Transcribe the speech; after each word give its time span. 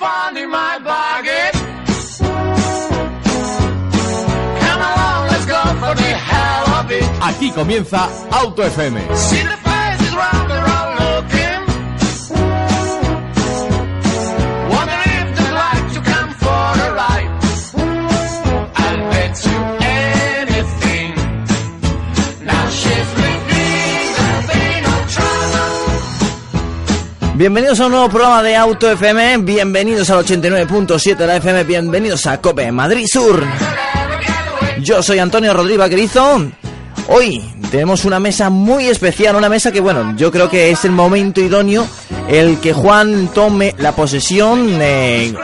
fun 0.00 0.36
in 0.36 0.48
my 0.50 0.78
bargain. 0.90 1.52
Come 4.64 4.82
along, 4.90 5.20
let's 5.30 5.46
go 5.54 5.60
for 5.82 5.94
the 6.02 6.10
hell 6.28 6.66
of 6.80 6.90
it. 6.90 7.04
Aquí 7.20 7.50
comienza 7.52 8.08
Auto 8.32 8.62
FM. 8.62 8.96
Bienvenidos 27.40 27.80
a 27.80 27.86
un 27.86 27.92
nuevo 27.92 28.10
programa 28.10 28.42
de 28.42 28.54
Auto 28.54 28.90
FM, 28.90 29.38
bienvenidos 29.38 30.10
al 30.10 30.26
89.7 30.26 31.16
de 31.16 31.26
la 31.26 31.36
FM, 31.36 31.64
bienvenidos 31.64 32.26
a 32.26 32.38
Cope 32.38 32.70
Madrid 32.70 33.06
Sur. 33.10 33.42
Yo 34.82 35.02
soy 35.02 35.20
Antonio 35.20 35.54
Rodríguez 35.54 35.78
Vaquerizo. 35.78 36.50
Hoy 37.08 37.42
tenemos 37.70 38.04
una 38.04 38.18
mesa 38.18 38.50
muy 38.50 38.86
especial, 38.88 39.36
una 39.36 39.48
mesa 39.48 39.70
que 39.70 39.80
bueno, 39.80 40.14
yo 40.16 40.30
creo 40.30 40.50
que 40.50 40.70
es 40.70 40.84
el 40.84 40.90
momento 40.90 41.40
idóneo 41.40 41.86
el 42.28 42.58
que 42.60 42.72
Juan 42.72 43.28
tome 43.34 43.74
la 43.78 43.92
posesión 43.92 44.78
eh, 44.80 45.34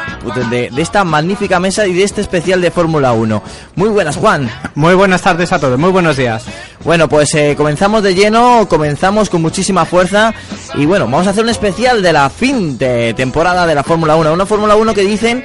de, 0.51 0.71
de 0.71 0.83
esta 0.83 1.05
magnífica 1.05 1.59
mesa 1.59 1.87
y 1.87 1.93
de 1.93 2.03
este 2.03 2.21
especial 2.21 2.61
de 2.61 2.71
Fórmula 2.71 3.13
1. 3.13 3.43
Muy 3.77 3.89
buenas, 3.89 4.17
Juan. 4.17 4.51
Muy 4.75 4.95
buenas 4.95 5.23
tardes 5.23 5.53
a 5.53 5.59
todos, 5.59 5.79
muy 5.79 5.91
buenos 5.91 6.17
días. 6.17 6.45
Bueno, 6.85 7.09
pues 7.09 7.35
eh, 7.35 7.55
comenzamos 7.57 8.03
de 8.03 8.15
lleno, 8.15 8.67
comenzamos 8.69 9.31
con 9.31 9.43
muchísima 9.43 9.85
fuerza 9.85 10.35
y 10.75 10.87
bueno, 10.87 11.07
vamos 11.07 11.27
a 11.27 11.31
hacer 11.31 11.45
un 11.45 11.51
especial 11.51 12.03
de 12.03 12.13
la 12.13 12.31
fin 12.31 12.79
de 12.79 13.15
temporada 13.15 13.67
de 13.67 13.75
la 13.75 13.83
Fórmula 13.83 14.17
1. 14.17 14.33
Una 14.33 14.47
Fórmula 14.47 14.77
1 14.77 14.95
que 14.95 15.03
dicen 15.03 15.45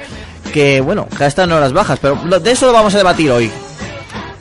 que, 0.52 0.80
bueno, 0.80 1.08
que 1.16 1.26
está 1.26 1.44
en 1.44 1.52
horas 1.52 1.72
bajas, 1.72 1.98
pero 2.00 2.16
de 2.16 2.50
eso 2.50 2.66
lo 2.66 2.72
vamos 2.72 2.94
a 2.94 2.98
debatir 2.98 3.30
hoy. 3.30 3.50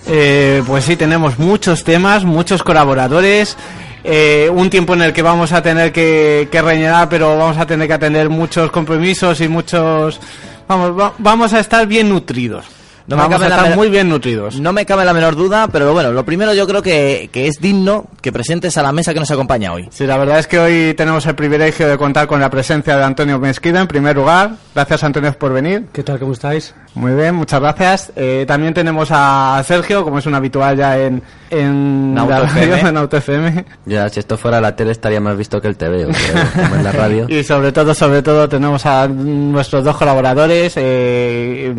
Eh, 0.07 0.63
pues 0.65 0.83
sí, 0.85 0.95
tenemos 0.95 1.37
muchos 1.39 1.83
temas, 1.83 2.23
muchos 2.23 2.63
colaboradores, 2.63 3.55
eh, 4.03 4.49
un 4.53 4.69
tiempo 4.69 4.93
en 4.95 5.03
el 5.03 5.13
que 5.13 5.21
vamos 5.21 5.51
a 5.53 5.61
tener 5.61 5.91
que, 5.91 6.49
que 6.51 6.61
rellenar, 6.61 7.07
pero 7.09 7.37
vamos 7.37 7.57
a 7.57 7.65
tener 7.65 7.87
que 7.87 7.93
atender 7.93 8.29
muchos 8.29 8.71
compromisos 8.71 9.39
y 9.41 9.47
muchos... 9.47 10.19
Vamos, 10.67 10.97
va- 10.99 11.13
vamos 11.17 11.53
a 11.53 11.59
estar 11.59 11.85
bien 11.85 12.09
nutridos. 12.09 12.65
No 13.07 13.17
me 13.17 13.23
vamos 13.23 13.35
a 13.35 13.39
cabe 13.39 13.49
la 13.49 13.55
estar 13.55 13.69
menor- 13.71 13.75
muy 13.77 13.89
bien 13.89 14.07
nutridos. 14.09 14.59
No 14.59 14.71
me 14.73 14.85
cabe 14.85 15.03
la 15.03 15.13
menor 15.13 15.35
duda, 15.35 15.67
pero 15.67 15.91
bueno, 15.91 16.11
lo 16.11 16.23
primero 16.23 16.53
yo 16.53 16.65
creo 16.65 16.81
que, 16.81 17.29
que 17.33 17.47
es 17.47 17.59
digno 17.59 18.05
que 18.21 18.31
presentes 18.31 18.77
a 18.77 18.83
la 18.83 18.91
mesa 18.93 19.13
que 19.13 19.19
nos 19.19 19.29
acompaña 19.31 19.73
hoy. 19.73 19.89
Sí, 19.91 20.05
la 20.05 20.17
verdad 20.17 20.39
es 20.39 20.47
que 20.47 20.59
hoy 20.59 20.93
tenemos 20.93 21.25
el 21.25 21.35
privilegio 21.35 21.87
de 21.89 21.97
contar 21.97 22.27
con 22.27 22.39
la 22.39 22.49
presencia 22.49 22.95
de 22.95 23.03
Antonio 23.03 23.37
Mesquida 23.39 23.81
en 23.81 23.87
primer 23.87 24.15
lugar. 24.15 24.51
Gracias 24.73 25.03
Antonio 25.03 25.33
por 25.33 25.51
venir. 25.51 25.87
¿Qué 25.91 26.03
tal? 26.03 26.19
¿Cómo 26.19 26.31
estáis? 26.33 26.73
Muy 26.93 27.13
bien, 27.13 27.35
muchas 27.35 27.61
gracias. 27.61 28.11
Eh, 28.17 28.43
también 28.45 28.73
tenemos 28.73 29.09
a 29.11 29.63
Sergio, 29.65 30.03
como 30.03 30.19
es 30.19 30.25
un 30.25 30.35
habitual 30.35 30.75
ya 30.75 30.99
en, 30.99 31.23
en, 31.49 32.13
la 32.13 32.25
radio, 32.25 32.43
FM. 32.43 32.89
en 32.89 32.97
Auto 32.97 33.17
FM. 33.17 33.65
Ya, 33.85 34.09
si 34.09 34.19
esto 34.19 34.37
fuera 34.37 34.59
la 34.59 34.75
tele 34.75 34.91
estaría 34.91 35.21
más 35.21 35.37
visto 35.37 35.61
que 35.61 35.69
el 35.69 35.77
TV, 35.77 36.05
como 36.05 36.75
en 36.75 36.83
la 36.83 36.91
radio. 36.91 37.27
Y 37.29 37.43
sobre 37.43 37.71
todo, 37.71 37.93
sobre 37.93 38.21
todo, 38.21 38.49
tenemos 38.49 38.85
a 38.85 39.07
nuestros 39.07 39.85
dos 39.85 39.95
colaboradores, 39.95 40.73
eh, 40.75 41.73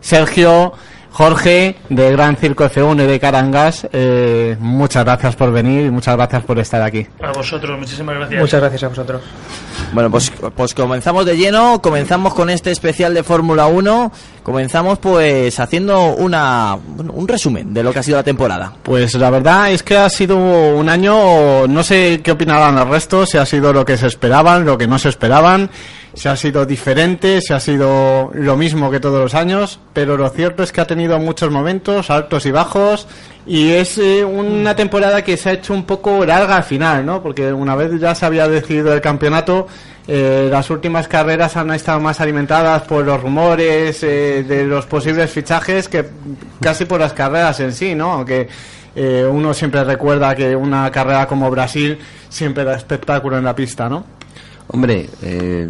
Sergio, 0.00 0.74
Jorge, 1.12 1.76
de 1.90 2.10
Gran 2.10 2.36
Circo 2.36 2.64
F1 2.64 3.04
y 3.04 3.06
de 3.06 3.20
Carangas. 3.20 3.86
Eh, 3.92 4.56
muchas 4.58 5.04
gracias 5.04 5.36
por 5.36 5.52
venir 5.52 5.86
y 5.86 5.90
muchas 5.90 6.16
gracias 6.16 6.42
por 6.42 6.58
estar 6.58 6.80
aquí. 6.80 7.06
A 7.22 7.32
vosotros, 7.32 7.78
muchísimas 7.78 8.14
gracias. 8.16 8.40
Muchas 8.40 8.60
gracias 8.60 8.82
a 8.82 8.88
vosotros. 8.88 9.22
Bueno, 9.92 10.10
pues, 10.10 10.32
pues 10.56 10.72
comenzamos 10.72 11.26
de 11.26 11.36
lleno, 11.36 11.82
comenzamos 11.82 12.32
con 12.32 12.48
este 12.48 12.70
especial 12.70 13.12
de 13.12 13.22
Fórmula 13.22 13.66
1, 13.66 14.10
comenzamos 14.42 14.98
pues 14.98 15.60
haciendo 15.60 16.14
una, 16.14 16.78
bueno, 16.82 17.12
un 17.12 17.28
resumen 17.28 17.74
de 17.74 17.82
lo 17.82 17.92
que 17.92 17.98
ha 17.98 18.02
sido 18.02 18.16
la 18.16 18.22
temporada. 18.22 18.72
Pues 18.82 19.14
la 19.14 19.28
verdad 19.28 19.70
es 19.70 19.82
que 19.82 19.98
ha 19.98 20.08
sido 20.08 20.38
un 20.38 20.88
año, 20.88 21.66
no 21.68 21.82
sé 21.82 22.20
qué 22.24 22.32
opinarán 22.32 22.78
el 22.78 22.88
resto, 22.88 23.26
si 23.26 23.36
ha 23.36 23.44
sido 23.44 23.74
lo 23.74 23.84
que 23.84 23.98
se 23.98 24.06
esperaban, 24.06 24.64
lo 24.64 24.78
que 24.78 24.86
no 24.86 24.98
se 24.98 25.10
esperaban, 25.10 25.68
si 26.14 26.28
ha 26.28 26.36
sido 26.36 26.66
diferente, 26.66 27.40
si 27.40 27.52
ha 27.52 27.60
sido 27.60 28.30
lo 28.34 28.56
mismo 28.56 28.90
que 28.90 29.00
todos 29.00 29.20
los 29.20 29.34
años, 29.34 29.80
pero 29.92 30.16
lo 30.16 30.28
cierto 30.30 30.62
es 30.62 30.72
que 30.72 30.80
ha 30.80 30.86
tenido 30.86 31.18
muchos 31.18 31.50
momentos, 31.50 32.10
altos 32.10 32.46
y 32.46 32.50
bajos, 32.50 33.06
y 33.46 33.70
es 33.70 33.98
eh, 33.98 34.24
una 34.24 34.76
temporada 34.76 35.22
que 35.22 35.36
se 35.36 35.50
ha 35.50 35.52
hecho 35.52 35.74
un 35.74 35.84
poco 35.84 36.24
larga 36.24 36.56
al 36.56 36.64
final, 36.64 37.04
¿no? 37.04 37.22
Porque 37.22 37.52
una 37.52 37.74
vez 37.74 37.98
ya 38.00 38.14
se 38.14 38.26
había 38.26 38.46
decidido 38.46 38.92
el 38.92 39.00
campeonato, 39.00 39.66
eh, 40.06 40.48
las 40.50 40.68
últimas 40.70 41.06
carreras 41.08 41.56
han 41.56 41.70
estado 41.72 42.00
más 42.00 42.20
alimentadas 42.20 42.82
por 42.82 43.04
los 43.04 43.20
rumores 43.20 44.02
eh, 44.02 44.44
de 44.46 44.64
los 44.64 44.86
posibles 44.86 45.30
fichajes 45.30 45.88
que 45.88 46.04
casi 46.60 46.84
por 46.86 47.00
las 47.00 47.12
carreras 47.12 47.60
en 47.60 47.72
sí, 47.72 47.94
¿no? 47.94 48.12
Aunque 48.12 48.48
eh, 48.94 49.26
uno 49.30 49.54
siempre 49.54 49.82
recuerda 49.84 50.34
que 50.34 50.54
una 50.54 50.90
carrera 50.90 51.26
como 51.26 51.50
Brasil 51.50 51.98
siempre 52.28 52.64
da 52.64 52.74
espectáculo 52.74 53.38
en 53.38 53.44
la 53.44 53.54
pista, 53.54 53.88
¿no? 53.88 54.04
Hombre, 54.68 55.08
eh, 55.22 55.68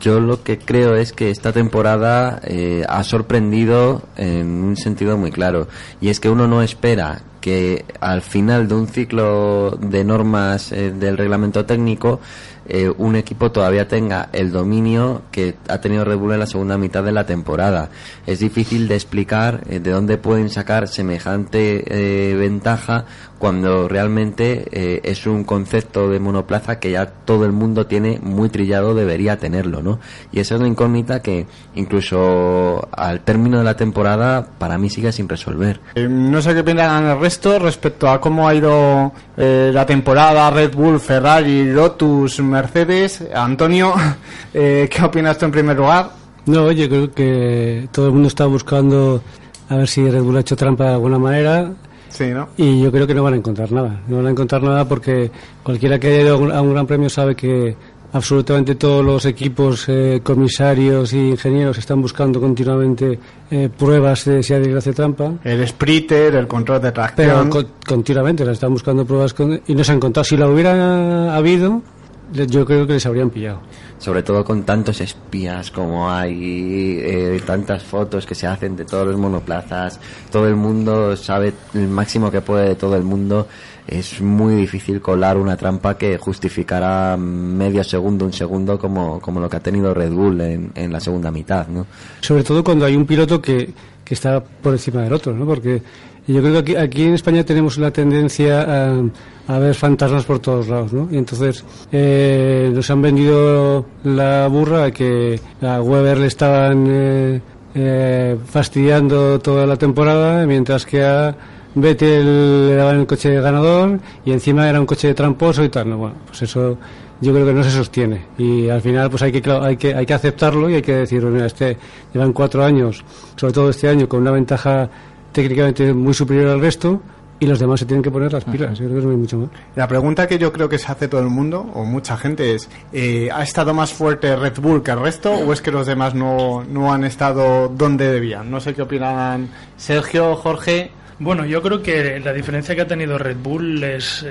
yo 0.00 0.20
lo 0.20 0.42
que 0.42 0.58
creo 0.58 0.96
es 0.96 1.12
que 1.12 1.30
esta 1.30 1.52
temporada 1.52 2.40
eh, 2.44 2.84
ha 2.88 3.02
sorprendido 3.02 4.02
en 4.16 4.46
un 4.46 4.76
sentido 4.76 5.16
muy 5.16 5.30
claro. 5.30 5.68
Y 6.00 6.08
es 6.08 6.20
que 6.20 6.28
uno 6.28 6.46
no 6.46 6.62
espera 6.62 7.22
que 7.40 7.84
al 8.00 8.22
final 8.22 8.66
de 8.66 8.74
un 8.74 8.88
ciclo 8.88 9.70
de 9.80 10.04
normas 10.04 10.72
eh, 10.72 10.90
del 10.90 11.16
reglamento 11.16 11.64
técnico 11.64 12.20
eh, 12.68 12.92
un 12.96 13.16
equipo 13.16 13.52
todavía 13.52 13.88
tenga 13.88 14.28
el 14.32 14.52
dominio 14.52 15.22
que 15.30 15.54
ha 15.68 15.80
tenido 15.80 16.04
Red 16.04 16.16
Bull 16.16 16.32
en 16.32 16.40
la 16.40 16.46
segunda 16.46 16.78
mitad 16.78 17.02
de 17.02 17.12
la 17.12 17.26
temporada. 17.26 17.90
Es 18.26 18.40
difícil 18.40 18.88
de 18.88 18.94
explicar 18.94 19.62
eh, 19.68 19.80
de 19.80 19.90
dónde 19.90 20.18
pueden 20.18 20.50
sacar 20.50 20.88
semejante 20.88 21.84
eh, 21.86 22.34
ventaja 22.34 23.04
cuando 23.38 23.86
realmente 23.86 24.66
eh, 24.72 25.00
es 25.04 25.26
un 25.26 25.44
concepto 25.44 26.08
de 26.08 26.18
monoplaza 26.18 26.80
que 26.80 26.90
ya 26.90 27.06
todo 27.06 27.44
el 27.44 27.52
mundo 27.52 27.86
tiene 27.86 28.18
muy 28.22 28.48
trillado, 28.48 28.94
debería 28.94 29.36
tenerlo, 29.38 29.82
¿no? 29.82 30.00
Y 30.32 30.40
esa 30.40 30.54
es 30.54 30.60
una 30.60 30.68
incógnita 30.68 31.20
que 31.20 31.46
incluso 31.74 32.88
al 32.92 33.20
término 33.20 33.58
de 33.58 33.64
la 33.64 33.76
temporada 33.76 34.46
para 34.58 34.78
mí 34.78 34.88
sigue 34.88 35.12
sin 35.12 35.28
resolver. 35.28 35.80
No 36.08 36.40
sé 36.40 36.54
qué 36.54 36.60
opinan 36.60 37.04
el 37.04 37.20
resto 37.20 37.58
respecto 37.58 38.08
a 38.08 38.20
cómo 38.22 38.48
ha 38.48 38.54
ido 38.54 39.12
la 39.36 39.84
temporada 39.84 40.50
Red 40.50 40.74
Bull, 40.74 40.98
Ferrari, 40.98 41.64
Lotus, 41.64 42.40
Mercedes. 42.60 43.22
Antonio, 43.34 43.92
eh, 44.54 44.88
¿qué 44.90 45.02
opinas 45.04 45.36
tú 45.38 45.44
en 45.44 45.52
primer 45.52 45.76
lugar? 45.76 46.10
No, 46.46 46.70
yo 46.72 46.88
creo 46.88 47.10
que 47.12 47.88
todo 47.92 48.06
el 48.06 48.12
mundo 48.12 48.28
está 48.28 48.46
buscando 48.46 49.20
a 49.68 49.76
ver 49.76 49.88
si 49.88 50.08
Red 50.08 50.22
Bull 50.22 50.36
ha 50.36 50.40
hecho 50.40 50.56
trampa 50.56 50.84
de 50.84 50.90
alguna 50.92 51.18
manera 51.18 51.70
Sí, 52.08 52.26
¿no? 52.28 52.48
y 52.56 52.80
yo 52.80 52.90
creo 52.92 53.06
que 53.06 53.14
no 53.14 53.22
van 53.24 53.34
a 53.34 53.36
encontrar 53.36 53.70
nada. 53.72 54.00
No 54.08 54.16
van 54.18 54.26
a 54.28 54.30
encontrar 54.30 54.62
nada 54.62 54.86
porque 54.88 55.30
cualquiera 55.62 55.98
que 55.98 56.06
haya 56.08 56.20
ido 56.22 56.52
a 56.54 56.60
un- 56.62 56.72
gran 56.72 56.86
premio 56.86 57.10
sabe 57.10 57.34
que 57.34 57.76
absolutamente 58.12 58.76
todos 58.76 59.04
los 59.04 59.26
equipos, 59.26 59.84
eh, 59.88 60.20
comisarios 60.22 61.12
y 61.12 61.30
ingenieros 61.30 61.76
están 61.78 62.00
buscando 62.00 62.40
continuamente 62.40 63.18
eh, 63.50 63.68
pruebas 63.76 64.24
de 64.24 64.42
si 64.42 64.54
alguien 64.54 64.76
hace 64.76 64.92
trampa. 64.92 65.32
El 65.44 65.66
splitter, 65.66 66.36
el 66.36 66.46
control 66.46 66.80
de 66.80 66.92
Pero 66.92 66.94
tracción. 66.94 67.50
con- 67.50 67.66
continuamente 67.86 68.44
las 68.44 68.54
están 68.54 68.72
buscando 68.72 69.04
pruebas 69.04 69.34
con- 69.34 69.60
y 69.66 69.74
no 69.74 69.82
se 69.84 69.90
han 69.90 69.96
encontrado. 69.98 70.24
Si 70.24 70.36
la 70.36 70.48
hubiera 70.48 71.34
habido, 71.36 71.82
yo 72.32 72.64
creo 72.64 72.86
que 72.86 72.94
les 72.94 73.06
habrían 73.06 73.30
pillado. 73.30 73.60
sobre 73.98 74.22
todo 74.22 74.44
con 74.44 74.64
tantos 74.64 75.00
espías 75.00 75.70
como 75.70 76.10
hay, 76.10 76.98
eh, 77.00 77.40
tantas 77.46 77.82
fotos 77.82 78.26
que 78.26 78.34
se 78.34 78.46
hacen 78.46 78.76
de 78.76 78.84
todos 78.84 79.06
los 79.06 79.16
monoplazas, 79.16 79.98
todo 80.30 80.46
el 80.48 80.56
mundo 80.56 81.16
sabe 81.16 81.54
el 81.74 81.88
máximo 81.88 82.30
que 82.30 82.40
puede 82.40 82.68
de 82.68 82.74
todo 82.74 82.96
el 82.96 83.04
mundo, 83.04 83.46
es 83.86 84.20
muy 84.20 84.54
difícil 84.54 85.00
colar 85.00 85.36
una 85.36 85.56
trampa 85.56 85.96
que 85.96 86.18
justificara 86.18 87.16
medio 87.16 87.84
segundo, 87.84 88.24
un 88.24 88.32
segundo 88.32 88.78
como, 88.78 89.20
como 89.20 89.40
lo 89.40 89.48
que 89.48 89.56
ha 89.56 89.60
tenido 89.60 89.94
Red 89.94 90.12
Bull 90.12 90.40
en, 90.40 90.72
en 90.74 90.92
la 90.92 91.00
segunda 91.00 91.30
mitad, 91.30 91.68
¿no? 91.68 91.86
Sobre 92.20 92.42
todo 92.42 92.64
cuando 92.64 92.84
hay 92.84 92.96
un 92.96 93.06
piloto 93.06 93.40
que, 93.40 93.72
que 94.04 94.14
está 94.14 94.42
por 94.42 94.72
encima 94.72 95.02
del 95.02 95.12
otro, 95.12 95.32
¿no? 95.32 95.46
Porque 95.46 95.82
yo 96.26 96.42
creo 96.42 96.64
que 96.64 96.78
aquí, 96.78 97.04
en 97.04 97.14
España 97.14 97.44
tenemos 97.44 97.78
la 97.78 97.90
tendencia 97.90 99.00
a, 99.48 99.58
ver 99.58 99.74
fantasmas 99.74 100.24
por 100.24 100.40
todos 100.40 100.66
lados, 100.68 100.92
¿no? 100.92 101.08
Y 101.10 101.18
entonces 101.18 101.64
eh, 101.92 102.70
nos 102.74 102.90
han 102.90 103.00
vendido 103.00 103.86
la 104.02 104.48
burra 104.48 104.90
que 104.90 105.40
a 105.62 105.80
Weber 105.80 106.18
le 106.18 106.26
estaban 106.26 106.86
eh, 106.88 107.40
eh, 107.74 108.36
fastidiando 108.44 109.38
toda 109.38 109.66
la 109.66 109.76
temporada, 109.76 110.44
mientras 110.46 110.84
que 110.84 111.04
a 111.04 111.36
Vettel 111.76 112.68
le 112.68 112.74
daban 112.74 113.00
el 113.00 113.06
coche 113.06 113.40
ganador 113.40 114.00
y 114.24 114.32
encima 114.32 114.68
era 114.68 114.80
un 114.80 114.86
coche 114.86 115.14
tramposo 115.14 115.62
y 115.62 115.68
tal. 115.68 115.90
¿no? 115.90 115.98
Bueno, 115.98 116.16
pues 116.26 116.42
eso 116.42 116.76
yo 117.20 117.32
creo 117.32 117.46
que 117.46 117.52
no 117.52 117.62
se 117.62 117.70
sostiene 117.70 118.26
y 118.36 118.68
al 118.68 118.80
final 118.80 119.08
pues 119.08 119.22
hay 119.22 119.32
que 119.32 119.40
claro, 119.40 119.64
hay 119.64 119.76
que 119.76 119.94
hay 119.94 120.04
que 120.04 120.14
aceptarlo 120.14 120.68
y 120.68 120.74
hay 120.74 120.82
que 120.82 120.96
decir 120.96 121.22
mira 121.24 121.46
este 121.46 121.76
llevan 122.12 122.32
cuatro 122.32 122.62
años 122.62 123.04
sobre 123.36 123.54
todo 123.54 123.70
este 123.70 123.88
año 123.88 124.06
con 124.06 124.20
una 124.20 124.32
ventaja 124.32 124.90
técnicamente 125.36 125.92
muy 125.92 126.14
superior 126.14 126.48
al 126.48 126.60
resto 126.62 127.02
y 127.38 127.44
los 127.44 127.58
demás 127.58 127.80
se 127.80 127.84
tienen 127.84 128.02
que 128.02 128.10
poner 128.10 128.32
las 128.32 128.44
pilas. 128.44 128.78
Yo 128.78 128.86
creo 128.86 129.00
que 129.00 129.04
no 129.04 129.10
hay 129.10 129.16
mucho 129.18 129.36
más. 129.36 129.50
La 129.74 129.86
pregunta 129.86 130.26
que 130.26 130.38
yo 130.38 130.50
creo 130.50 130.66
que 130.66 130.78
se 130.78 130.90
hace 130.90 131.08
todo 131.08 131.20
el 131.20 131.26
mundo, 131.26 131.60
o 131.74 131.84
mucha 131.84 132.16
gente, 132.16 132.54
es: 132.54 132.70
eh, 132.90 133.28
¿ha 133.30 133.42
estado 133.42 133.74
más 133.74 133.92
fuerte 133.92 134.34
Red 134.34 134.58
Bull 134.58 134.82
que 134.82 134.92
el 134.92 135.00
resto, 135.00 135.32
o 135.32 135.52
es 135.52 135.60
que 135.60 135.70
los 135.70 135.86
demás 135.86 136.14
no, 136.14 136.64
no 136.64 136.90
han 136.90 137.04
estado 137.04 137.68
donde 137.68 138.10
debían? 138.10 138.50
No 138.50 138.60
sé 138.60 138.72
qué 138.72 138.80
opinan 138.80 139.50
Sergio, 139.76 140.36
Jorge. 140.36 140.90
Bueno, 141.18 141.46
yo 141.46 141.62
creo 141.62 141.82
que 141.82 142.20
la 142.20 142.34
diferencia 142.34 142.74
que 142.74 142.82
ha 142.82 142.86
tenido 142.86 143.16
Red 143.16 143.38
Bull 143.42 143.82
es, 143.82 144.24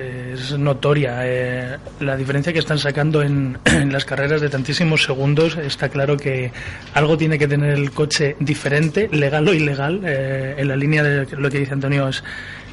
notoria. 0.57 1.21
Eh, 1.23 1.77
la 1.99 2.15
diferencia 2.15 2.53
que 2.53 2.59
están 2.59 2.77
sacando 2.77 3.23
en, 3.23 3.57
en 3.65 3.91
las 3.91 4.05
carreras 4.05 4.39
de 4.41 4.49
tantísimos 4.49 5.03
segundos, 5.03 5.57
está 5.57 5.89
claro 5.89 6.15
que 6.15 6.51
algo 6.93 7.17
tiene 7.17 7.39
que 7.39 7.47
tener 7.47 7.71
el 7.71 7.89
coche 7.89 8.35
diferente, 8.39 9.09
legal 9.11 9.47
o 9.47 9.53
ilegal. 9.53 10.01
eh, 10.05 10.55
en 10.57 10.67
la 10.67 10.75
línea 10.75 11.01
de 11.01 11.25
lo 11.37 11.49
que 11.49 11.59
dice 11.59 11.73
Antonio 11.73 12.07
es 12.07 12.23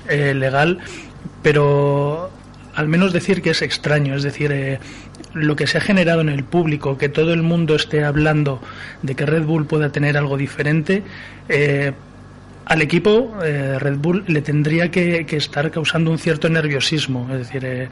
eh, 0.08 0.34
legal, 0.34 0.78
pero 1.42 2.30
al 2.74 2.88
menos 2.88 3.12
decir 3.12 3.42
que 3.42 3.50
es 3.50 3.62
extraño, 3.62 4.14
es 4.16 4.22
decir, 4.22 4.50
eh, 4.52 4.78
lo 5.34 5.56
que 5.56 5.66
se 5.66 5.78
ha 5.78 5.80
generado 5.80 6.20
en 6.20 6.28
el 6.28 6.44
público, 6.44 6.98
que 6.98 7.08
todo 7.08 7.32
el 7.32 7.42
mundo 7.42 7.74
esté 7.74 8.04
hablando 8.04 8.60
de 9.02 9.14
que 9.14 9.26
Red 9.26 9.44
Bull 9.44 9.66
pueda 9.66 9.90
tener 9.90 10.16
algo 10.16 10.36
diferente, 10.36 11.02
eh, 11.48 11.92
al 12.64 12.82
equipo 12.82 13.32
eh, 13.44 13.78
Red 13.78 13.96
Bull 13.98 14.24
le 14.28 14.42
tendría 14.42 14.90
que, 14.90 15.24
que 15.26 15.36
estar 15.36 15.70
causando 15.70 16.10
un 16.10 16.18
cierto 16.18 16.48
nerviosismo. 16.48 17.28
Es 17.32 17.38
decir, 17.38 17.64
eh, 17.64 17.88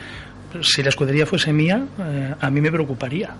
si 0.63 0.83
la 0.83 0.89
escudería 0.89 1.27
fuese 1.27 1.53
mía, 1.53 1.85
eh, 2.01 2.35
a 2.41 2.51
mí 2.51 2.61
me 2.61 2.73
preocuparía. 2.73 3.31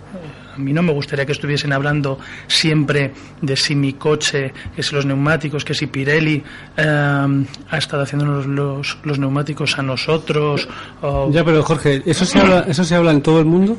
A 0.55 0.57
mí 0.57 0.71
no 0.73 0.81
me 0.81 0.93
gustaría 0.93 1.25
que 1.25 1.31
estuviesen 1.33 1.73
hablando 1.73 2.19
siempre 2.47 3.11
de 3.41 3.55
si 3.55 3.75
mi 3.75 3.93
coche, 3.93 4.53
que 4.75 4.81
si 4.83 4.95
los 4.95 5.05
neumáticos, 5.05 5.63
que 5.65 5.73
si 5.73 5.87
Pirelli 5.87 6.41
eh, 6.77 7.45
ha 7.69 7.77
estado 7.77 8.03
haciendo 8.03 8.25
los, 8.25 8.45
los, 8.47 8.97
los 9.03 9.19
neumáticos 9.19 9.77
a 9.77 9.81
nosotros. 9.81 10.67
o- 11.01 11.29
Ya, 11.31 11.43
pero 11.43 11.63
Jorge, 11.63 12.01
¿eso 12.05 12.25
se, 12.25 12.39
habla, 12.39 12.65
¿eso 12.67 12.83
se 12.83 12.95
habla 12.95 13.11
en 13.11 13.21
todo 13.21 13.39
el 13.39 13.45
mundo 13.45 13.77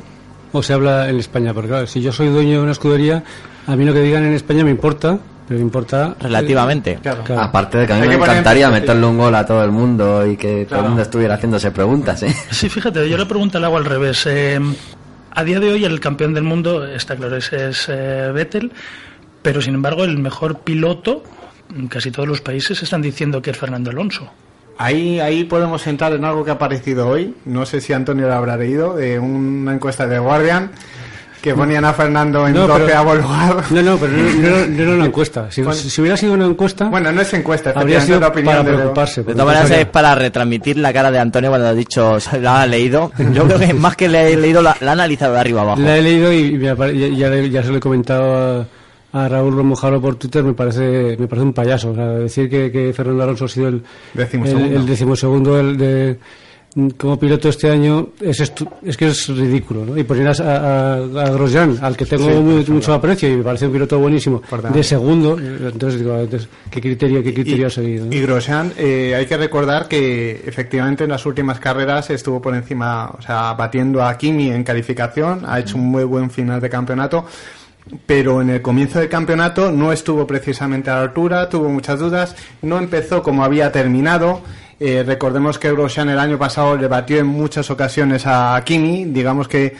o 0.51 0.61
se 0.61 0.73
habla 0.73 1.09
en 1.09 1.17
España? 1.17 1.53
Porque 1.53 1.69
claro, 1.69 1.87
si 1.87 2.01
yo 2.01 2.11
soy 2.11 2.27
dueño 2.27 2.57
de 2.57 2.63
una 2.63 2.71
escudería, 2.71 3.23
a 3.65 3.75
mí 3.75 3.85
lo 3.85 3.93
que 3.93 4.01
digan 4.01 4.23
en 4.25 4.33
España 4.33 4.63
me 4.63 4.71
importa, 4.71 5.19
pero 5.47 5.59
importa... 5.59 6.15
Relativamente. 6.19 6.99
Claro. 7.01 7.23
Aparte 7.39 7.79
de 7.79 7.87
que 7.87 7.93
a 7.93 7.97
mí 7.97 8.07
me 8.07 8.15
encantaría 8.15 8.69
meterle 8.69 9.05
un 9.05 9.17
gol 9.17 9.35
a 9.35 9.45
todo 9.45 9.63
el 9.63 9.71
mundo 9.71 10.25
y 10.25 10.37
que 10.37 10.65
todo 10.65 10.79
el 10.79 10.85
mundo 10.87 11.01
estuviera 11.01 11.35
haciéndose 11.35 11.71
preguntas, 11.71 12.23
¿eh? 12.23 12.35
Sí, 12.51 12.69
fíjate, 12.69 13.07
yo 13.09 13.17
le 13.17 13.25
pregunto 13.25 13.57
al 13.57 13.65
agua 13.65 13.79
al 13.79 13.85
revés. 13.85 14.25
Eh, 14.25 14.59
a 15.31 15.43
día 15.43 15.59
de 15.59 15.69
hoy 15.71 15.85
el 15.85 15.99
campeón 15.99 16.33
del 16.33 16.43
mundo, 16.43 16.85
está 16.85 17.15
claro, 17.15 17.37
es, 17.37 17.51
es 17.51 17.87
eh, 17.89 18.31
Vettel, 18.33 18.71
pero 19.41 19.61
sin 19.61 19.73
embargo 19.73 20.03
el 20.03 20.17
mejor 20.17 20.59
piloto, 20.59 21.23
en 21.75 21.87
casi 21.87 22.11
todos 22.11 22.27
los 22.27 22.41
países 22.41 22.81
están 22.83 23.01
diciendo 23.01 23.41
que 23.41 23.51
es 23.51 23.57
Fernando 23.57 23.89
Alonso. 23.89 24.31
Ahí, 24.77 25.19
ahí 25.19 25.43
podemos 25.43 25.85
entrar 25.85 26.13
en 26.13 26.25
algo 26.25 26.43
que 26.43 26.51
ha 26.51 26.55
aparecido 26.55 27.07
hoy. 27.07 27.35
No 27.45 27.65
sé 27.65 27.79
si 27.79 27.93
Antonio 27.93 28.27
lo 28.27 28.33
habrá 28.33 28.57
leído, 28.57 28.95
de 28.95 29.19
una 29.19 29.73
encuesta 29.73 30.07
de 30.07 30.17
Guardian 30.17 30.71
que 31.43 31.53
ponían 31.53 31.83
a 31.83 31.91
Fernando 31.93 32.47
en 32.47 32.53
No, 32.53 32.65
doceavo 32.65 33.15
lugar. 33.15 33.57
No, 33.69 33.81
no, 33.81 33.97
pero 33.97 34.13
no, 34.13 34.23
no 34.23 34.47
era- 34.47 34.65
no 34.65 34.81
era 34.83 34.91
una 34.93 35.05
encuesta. 35.07 35.51
Si, 35.51 35.61
Bueno. 35.61 35.75
si 35.77 35.99
hubiera 36.01 36.15
sido 36.15 36.33
una 36.33 36.45
encuesta, 36.45 36.85
Bueno, 36.85 37.11
no 37.11 37.19
es 37.21 37.33
encuesta, 37.33 37.73
habría 37.75 37.99
sido 37.99 38.21
la 38.21 38.27
opinión 38.29 38.55
para 38.55 38.69
de 38.69 38.75
preocuparse. 38.77 39.23
De 39.23 39.33
todas 39.33 39.47
maneras 39.47 39.71
es 39.71 39.85
para 39.87 40.15
retransmitir 40.15 40.77
la 40.77 40.93
cara 40.93 41.11
de 41.11 41.19
Antonio 41.19 41.49
cuando 41.49 41.67
ha 41.67 41.73
dicho, 41.73 42.17
lo 42.39 42.49
ha 42.49 42.65
leído. 42.65 43.11
Yo 43.33 43.43
creo 43.45 43.59
que 43.59 43.73
más 43.73 43.97
que 43.97 44.07
le 44.07 44.31
he 44.31 44.37
leído, 44.37 44.61
la, 44.61 44.75
la 44.79 44.91
ha 44.91 44.93
analizado 44.93 45.33
de 45.33 45.39
arriba 45.41 45.61
abajo. 45.63 45.81
La 45.81 45.97
he 45.97 46.01
leído 46.01 46.31
y 46.31 46.57
ya, 46.59 46.75
ya, 46.75 47.35
ya 47.35 47.61
se 47.63 47.69
lo 47.71 47.77
he 47.77 47.81
comentado 47.81 48.65
a, 49.11 49.21
a 49.25 49.27
Raúl 49.27 49.53
Romojaro 49.55 49.99
por 50.01 50.15
Twitter, 50.15 50.43
me 50.43 50.53
parece 50.53 51.17
me 51.19 51.27
parece 51.27 51.45
un 51.45 51.53
payaso. 51.53 51.91
O 51.91 51.95
sea, 51.95 52.07
decir 52.07 52.49
que, 52.49 52.71
que 52.71 52.93
Fernando 52.93 53.23
Alonso 53.23 53.45
ha 53.45 53.49
sido 53.49 53.67
el 53.67 53.83
Decimosegundo. 54.13 54.65
el, 54.69 54.73
el 54.75 54.85
decimosegundo 54.85 55.55
del- 55.57 55.77
de, 55.77 56.19
como 56.97 57.19
piloto 57.19 57.49
este 57.49 57.69
año 57.69 58.09
es, 58.19 58.39
estu- 58.41 58.67
es 58.83 58.97
que 58.97 59.07
es 59.07 59.27
ridículo. 59.27 59.85
¿no? 59.85 59.97
Y 59.97 60.03
poner 60.03 60.27
a, 60.27 60.31
a, 60.31 60.93
a 60.95 61.29
Grosjean, 61.29 61.77
al 61.81 61.95
que 61.95 62.05
tengo 62.05 62.27
Sí, 62.29 62.35
muy- 62.37 62.65
mucho 62.65 62.93
aprecio 62.93 63.31
y 63.31 63.37
me 63.37 63.43
parece 63.43 63.67
un 63.67 63.73
piloto 63.73 63.99
buenísimo, 63.99 64.41
de 64.73 64.83
segundo, 64.83 65.37
entonces 65.39 65.99
digo, 65.99 66.17
entonces, 66.17 66.49
¿qué 66.71 66.81
criterio, 66.81 67.21
qué 67.23 67.33
criterio 67.33 67.67
ha 67.67 67.69
seguido? 67.69 68.05
no? 68.07 68.13
Y 68.13 68.21
Grosjean, 68.21 68.73
eh, 68.77 69.13
hay 69.15 69.25
que 69.25 69.37
recordar 69.37 69.87
que 69.87 70.43
efectivamente 70.45 71.03
en 71.03 71.11
las 71.11 71.25
últimas 71.25 71.59
carreras 71.59 72.09
estuvo 72.09 72.41
por 72.41 72.55
encima, 72.55 73.11
o 73.17 73.21
sea, 73.21 73.53
batiendo 73.53 74.03
a 74.03 74.17
Kimi 74.17 74.49
en 74.49 74.63
calificación, 74.63 75.41
ha 75.45 75.59
hecho 75.59 75.77
un 75.77 75.85
muy 75.85 76.03
buen 76.05 76.29
final 76.31 76.59
de 76.59 76.69
campeonato, 76.69 77.25
pero 78.05 78.41
en 78.41 78.49
el 78.49 78.61
comienzo 78.61 78.99
del 78.99 79.09
campeonato 79.09 79.71
no 79.71 79.91
estuvo 79.91 80.25
precisamente 80.25 80.89
a 80.89 80.95
la 80.95 81.01
altura, 81.01 81.49
tuvo 81.49 81.69
muchas 81.69 81.99
dudas, 81.99 82.35
no 82.61 82.77
empezó 82.77 83.21
como 83.21 83.43
había 83.43 83.71
terminado. 83.71 84.41
Eh, 84.79 85.03
recordemos 85.05 85.59
que 85.59 85.71
Grosjean 85.71 86.09
el 86.09 86.19
año 86.19 86.37
pasado 86.37 86.75
le 86.75 86.87
batió 86.87 87.19
en 87.19 87.27
muchas 87.27 87.69
ocasiones 87.69 88.23
a 88.25 88.61
Kimi, 88.65 89.05
digamos 89.05 89.47
que, 89.47 89.75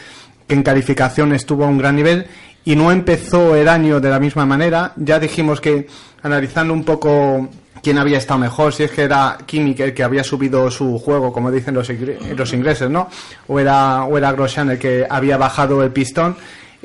en 0.48 0.64
calificación 0.64 1.34
estuvo 1.34 1.64
a 1.66 1.68
un 1.68 1.78
gran 1.78 1.96
nivel 1.96 2.28
y 2.66 2.76
no 2.76 2.92
empezó 2.92 3.56
el 3.56 3.68
año 3.68 4.00
de 4.00 4.10
la 4.10 4.20
misma 4.20 4.46
manera. 4.46 4.94
Ya 4.96 5.20
dijimos 5.20 5.60
que 5.60 5.88
analizando 6.22 6.74
un 6.74 6.84
poco 6.84 7.50
quién 7.82 7.98
había 7.98 8.18
estado 8.18 8.40
mejor, 8.40 8.74
si 8.74 8.84
es 8.84 8.92
que 8.92 9.04
era 9.04 9.38
Kimi 9.46 9.76
el 9.78 9.94
que 9.94 10.04
había 10.04 10.24
subido 10.24 10.70
su 10.72 10.98
juego, 11.00 11.34
como 11.34 11.52
dicen 11.52 11.74
los 11.74 12.54
ingleses, 12.54 12.90
¿no? 12.90 13.10
O 13.48 13.60
era, 13.60 14.04
o 14.04 14.18
era 14.18 14.32
Grosjean 14.32 14.72
el 14.72 14.80
que 14.80 15.06
había 15.10 15.38
bajado 15.38 15.84
el 15.84 15.92
pistón. 15.92 16.36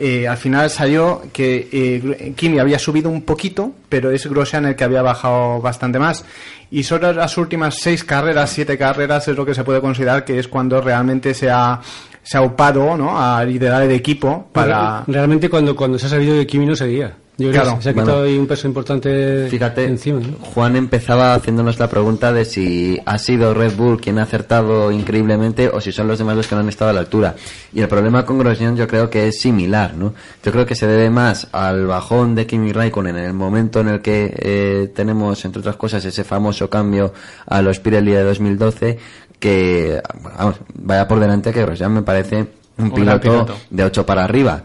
Eh, 0.00 0.29
al 0.29 0.37
final 0.37 0.71
salió 0.71 1.23
que 1.33 1.69
eh, 1.73 2.33
Kimi 2.37 2.61
había 2.61 2.79
subido 2.79 3.11
un 3.11 3.23
poquito, 3.23 3.73
pero 3.89 4.12
es 4.12 4.27
Grosjean 4.29 4.67
el 4.67 4.77
que 4.77 4.85
había 4.85 5.03
bajado 5.03 5.61
bastante 5.61 5.99
más. 5.99 6.25
Y 6.71 6.85
solo 6.85 7.12
las 7.12 7.37
últimas 7.37 7.75
seis 7.81 8.05
carreras, 8.05 8.50
siete 8.50 8.79
carreras, 8.79 9.27
es 9.27 9.37
lo 9.37 9.45
que 9.45 9.55
se 9.55 9.65
puede 9.65 9.81
considerar 9.81 10.25
que 10.25 10.39
es 10.39 10.47
cuando 10.47 10.81
realmente 10.81 11.35
se 11.35 11.50
ha, 11.50 11.81
se 12.23 12.39
ha 12.39 12.43
upado 12.43 12.97
¿no? 12.97 13.21
a 13.21 13.45
liderar 13.45 13.83
el 13.83 13.91
equipo 13.91 14.49
para... 14.53 15.03
Realmente 15.09 15.50
cuando, 15.50 15.75
cuando 15.75 15.99
se 15.99 16.06
ha 16.06 16.11
sabido 16.11 16.37
que 16.37 16.47
Kimi 16.47 16.67
no 16.67 16.77
seguía. 16.77 17.17
Yo 17.40 17.50
creo 17.50 17.62
Claro, 17.62 17.76
que 17.79 17.82
se 17.85 17.88
ha 17.90 17.93
bueno. 17.93 18.06
quitado 18.08 18.25
ahí 18.25 18.37
un 18.37 18.46
peso 18.49 18.67
importante 18.67 19.46
Fíjate, 19.49 19.85
encima. 19.85 20.19
¿no? 20.19 20.38
Juan 20.40 20.75
empezaba 20.75 21.35
haciéndonos 21.35 21.79
la 21.79 21.88
pregunta 21.88 22.32
de 22.32 22.44
si 22.44 22.99
ha 23.06 23.17
sido 23.19 23.55
Red 23.55 23.76
Bull 23.76 24.00
quien 24.00 24.19
ha 24.19 24.25
acertado 24.25 24.90
increíblemente 24.90 25.69
o 25.69 25.81
si 25.81 25.93
son 25.93 26.08
los 26.08 26.19
demás 26.19 26.37
los 26.37 26.49
que 26.49 26.56
no 26.56 26.62
han 26.62 26.69
estado 26.69 26.90
a 26.90 26.94
la 26.94 27.00
altura. 27.00 27.37
Y 27.73 27.81
el 27.81 27.87
problema 27.87 28.26
con 28.26 28.38
Grosjean 28.40 28.76
yo 28.76 28.88
creo 28.88 29.08
que 29.08 29.29
es 29.29 29.40
similar, 29.40 29.94
¿no? 29.94 30.14
Yo 30.44 30.50
creo 30.50 30.67
que 30.67 30.75
se 30.75 30.88
debe 30.88 31.11
más 31.11 31.46
al 31.52 31.87
bajón 31.87 32.35
de 32.35 32.46
Kimi 32.46 32.73
Raikkonen 32.73 33.17
en 33.17 33.25
el 33.26 33.35
momento 33.35 33.79
en 33.81 33.88
el 33.88 34.00
que 34.02 34.35
eh, 34.37 34.93
tenemos, 34.93 35.44
entre 35.44 35.61
otras 35.61 35.76
cosas, 35.76 36.05
ese 36.05 36.25
famoso 36.25 36.69
cambio 36.69 37.12
a 37.46 37.62
los 37.62 37.79
Pirelli 37.79 38.11
de 38.12 38.25
2012 38.25 38.99
que, 39.38 40.02
vamos, 40.37 40.56
vaya 40.75 41.06
por 41.06 41.20
delante 41.20 41.52
que 41.52 41.62
Grosjean 41.62 41.93
me 41.94 42.02
parece 42.02 42.46
un 42.79 42.90
piloto, 42.93 43.20
piloto. 43.20 43.56
de 43.70 43.85
8 43.85 44.05
para 44.05 44.25
arriba. 44.25 44.62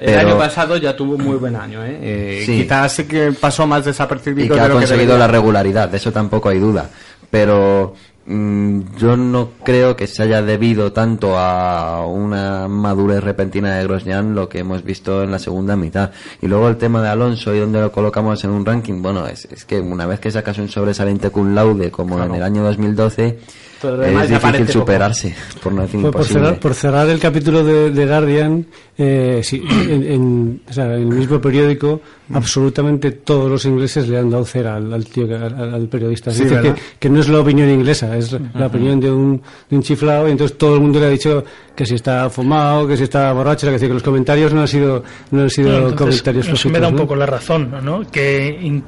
El 0.00 0.18
año 0.18 0.38
pasado 0.38 0.76
ya 0.76 0.96
tuvo 0.96 1.18
muy 1.18 1.36
buen 1.36 1.54
año, 1.56 1.84
¿eh? 1.84 1.98
Eh, 2.02 2.42
Sí. 2.46 2.62
Quizás 2.62 2.92
sí 2.92 3.04
que 3.04 3.32
pasó 3.32 3.66
más 3.66 3.84
desapercibido 3.84 4.46
y 4.46 4.48
que 4.48 4.54
de 4.54 4.60
ha 4.60 4.68
lo 4.68 4.74
conseguido 4.74 5.18
la 5.18 5.26
regularidad, 5.26 5.88
de 5.88 5.98
eso 5.98 6.10
tampoco 6.10 6.48
hay 6.48 6.58
duda. 6.58 6.88
Pero 7.30 7.94
mm, 8.26 8.80
yo 8.96 9.16
no 9.16 9.50
creo 9.62 9.94
que 9.96 10.06
se 10.06 10.22
haya 10.22 10.40
debido 10.42 10.92
tanto 10.92 11.38
a 11.38 12.06
una 12.06 12.66
madurez 12.66 13.22
repentina 13.22 13.76
de 13.76 13.84
Grosjean 13.84 14.34
lo 14.34 14.48
que 14.48 14.60
hemos 14.60 14.82
visto 14.82 15.22
en 15.22 15.30
la 15.30 15.38
segunda 15.38 15.76
mitad. 15.76 16.10
Y 16.40 16.48
luego 16.48 16.68
el 16.68 16.76
tema 16.76 17.02
de 17.02 17.08
Alonso 17.10 17.54
y 17.54 17.58
dónde 17.58 17.80
lo 17.80 17.92
colocamos 17.92 18.42
en 18.44 18.50
un 18.50 18.64
ranking, 18.64 19.02
bueno, 19.02 19.26
es, 19.26 19.44
es 19.46 19.64
que 19.64 19.80
una 19.80 20.06
vez 20.06 20.18
que 20.18 20.30
sacas 20.30 20.58
un 20.58 20.68
sobresaliente 20.68 21.30
cum 21.30 21.54
laude 21.54 21.90
como 21.90 22.22
en 22.22 22.34
el 22.34 22.42
año 22.42 22.62
2012, 22.62 23.38
Es 23.82 24.28
difícil 24.30 24.60
poco. 24.60 24.72
superarse, 24.72 25.34
por 25.62 25.72
no 25.72 25.82
decir 25.82 26.00
Por, 26.00 26.10
por 26.12 26.20
imposible. 26.20 26.40
cerrar, 26.44 26.60
por 26.60 26.74
cerrar 26.74 27.08
el 27.08 27.18
capítulo 27.18 27.64
de, 27.64 27.90
de 27.90 28.06
Guardian, 28.06 28.66
eh, 28.98 29.40
sí, 29.42 29.62
en, 29.88 30.02
en- 30.04 30.62
o 30.68 30.72
sea, 30.72 30.84
en 30.96 31.02
el 31.02 31.06
mismo 31.06 31.40
periódico, 31.40 32.00
absolutamente 32.34 33.10
todos 33.12 33.50
los 33.50 33.64
ingleses 33.64 34.06
le 34.08 34.18
han 34.18 34.30
dado 34.30 34.44
cera 34.44 34.76
al, 34.76 34.92
al 34.92 35.04
tío, 35.06 35.26
que- 35.26 35.34
al, 35.34 35.74
al 35.74 35.88
periodista. 35.88 36.30
Es 36.30 36.36
Sí, 36.36 36.44
decir, 36.44 36.60
que, 36.74 36.80
que 36.98 37.08
no 37.10 37.20
es 37.20 37.28
la 37.28 37.40
opinión 37.40 37.68
inglesa, 37.70 38.16
es 38.16 38.36
la 38.54 38.66
opinión 38.66 39.00
de 39.00 39.10
un, 39.10 39.40
de 39.70 39.76
un 39.76 39.82
chiflado, 39.82 40.28
y 40.28 40.32
entonces 40.32 40.56
todo 40.58 40.74
el 40.74 40.80
mundo 40.80 41.00
le 41.00 41.06
ha 41.06 41.10
dicho 41.10 41.42
que 41.74 41.86
si 41.86 41.94
está 41.94 42.28
fumado, 42.28 42.86
que 42.86 42.96
si 42.96 43.04
está 43.04 43.32
borracho, 43.32 43.66
es 43.66 43.72
decir, 43.72 43.88
que 43.88 43.94
los 43.94 44.02
comentarios 44.02 44.52
no 44.52 44.60
han 44.60 44.68
sido, 44.68 45.02
no 45.30 45.42
han 45.42 45.50
sido 45.50 45.88
entonces, 45.88 46.22
comentarios 46.22 46.48
eso 46.48 46.68
me 46.68 46.78
da 46.80 46.88
un 46.88 46.94
¿no? 46.96 47.00
poco 47.02 47.16
la 47.16 47.26
razón, 47.26 47.70
¿no? 47.82 48.02
Que 48.10 48.58
in- 48.62 48.84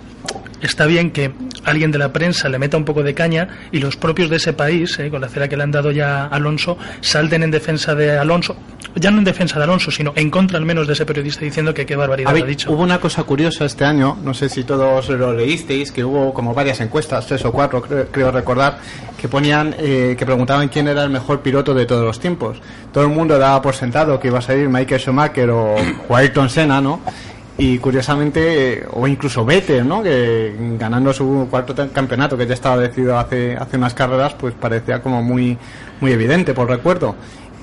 está 0.63 0.87
bien 0.87 1.11
que 1.11 1.33
alguien 1.65 1.91
de 1.91 1.99
la 1.99 2.13
prensa 2.13 2.49
le 2.49 2.59
meta 2.59 2.77
un 2.77 2.85
poco 2.85 3.03
de 3.03 3.15
caña 3.15 3.49
y 3.71 3.81
los 3.81 3.97
propios 3.97 4.31
de 4.31 4.37
ese 4.37 4.53
país, 4.53 4.99
eh, 4.99 5.11
con 5.11 5.21
la 5.21 5.29
cera 5.29 5.49
que 5.49 5.57
le 5.57 5.63
han 5.63 5.71
dado 5.71 5.91
ya 5.91 6.25
a 6.25 6.27
Alonso, 6.29 6.79
salten 7.01 7.43
en 7.43 7.51
defensa 7.51 7.95
de 7.95 8.17
Alonso, 8.19 8.57
ya 8.95 9.11
no 9.11 9.19
en 9.19 9.25
defensa 9.25 9.59
de 9.59 9.65
Alonso, 9.65 9.91
sino 9.91 10.13
en 10.17 10.31
contra 10.31 10.59
al 10.59 10.65
menos 10.65 10.87
de 10.87 10.95
ese 10.95 11.07
periodista 11.07 11.45
diciendo 11.45 11.75
que 11.75 11.87
qué 11.87 11.97
barbaridad 11.97 12.33
ver, 12.33 12.43
ha 12.45 12.47
dicho. 12.47 12.73
Hubo 12.73 12.83
una 12.83 13.01
cosa 13.01 13.25
curiosa 13.25 13.65
este 13.65 13.85
año, 13.85 14.17
no 14.23 14.35
sé 14.35 14.49
si 14.49 14.65
todos 14.65 15.09
lo 15.09 15.33
leísteis, 15.33 15.93
que 15.93 16.05
hubo 16.05 16.33
como 16.33 16.55
varias 16.55 16.81
encuestas, 16.81 17.27
tres 17.27 17.45
o 17.45 17.53
cuatro 17.53 17.83
creo, 17.83 18.07
creo 18.09 18.31
recordar, 18.31 18.79
que 19.21 19.29
ponían, 19.29 19.75
eh, 19.79 20.17
que 20.19 20.27
preguntaban 20.27 20.69
quién 20.69 20.89
era 20.89 21.05
el 21.05 21.11
mejor 21.11 21.41
piloto 21.43 21.75
de 21.75 21.87
todos 21.87 22.05
los 22.05 22.19
tiempos. 22.19 22.59
Todo 22.93 23.05
el 23.05 23.11
mundo 23.11 23.39
daba 23.39 23.63
por 23.63 23.75
sentado 23.75 24.19
que 24.19 24.29
iba 24.29 24.39
a 24.39 24.43
salir 24.43 24.69
Michael 24.69 25.01
Schumacher 25.01 25.51
o, 25.51 25.77
o 26.09 26.17
Ayrton 26.17 26.51
Senna, 26.51 26.81
¿no? 26.81 27.01
Y 27.59 27.79
curiosamente, 27.79 28.83
o 28.93 29.07
incluso 29.07 29.45
Vettel, 29.45 29.87
¿no? 29.87 30.03
Que 30.03 30.55
ganando 30.79 31.13
su 31.13 31.47
cuarto 31.51 31.75
campeonato, 31.93 32.37
que 32.37 32.47
ya 32.47 32.55
estaba 32.55 32.79
decidido 32.79 33.19
hace, 33.19 33.55
hace 33.57 33.77
unas 33.77 33.93
carreras, 33.95 34.35
pues 34.35 34.55
parecía 34.55 35.03
como 35.03 35.23
muy, 35.23 35.59
muy 36.01 36.13
evidente, 36.13 36.55
por 36.55 36.69
recuerdo. 36.69 37.15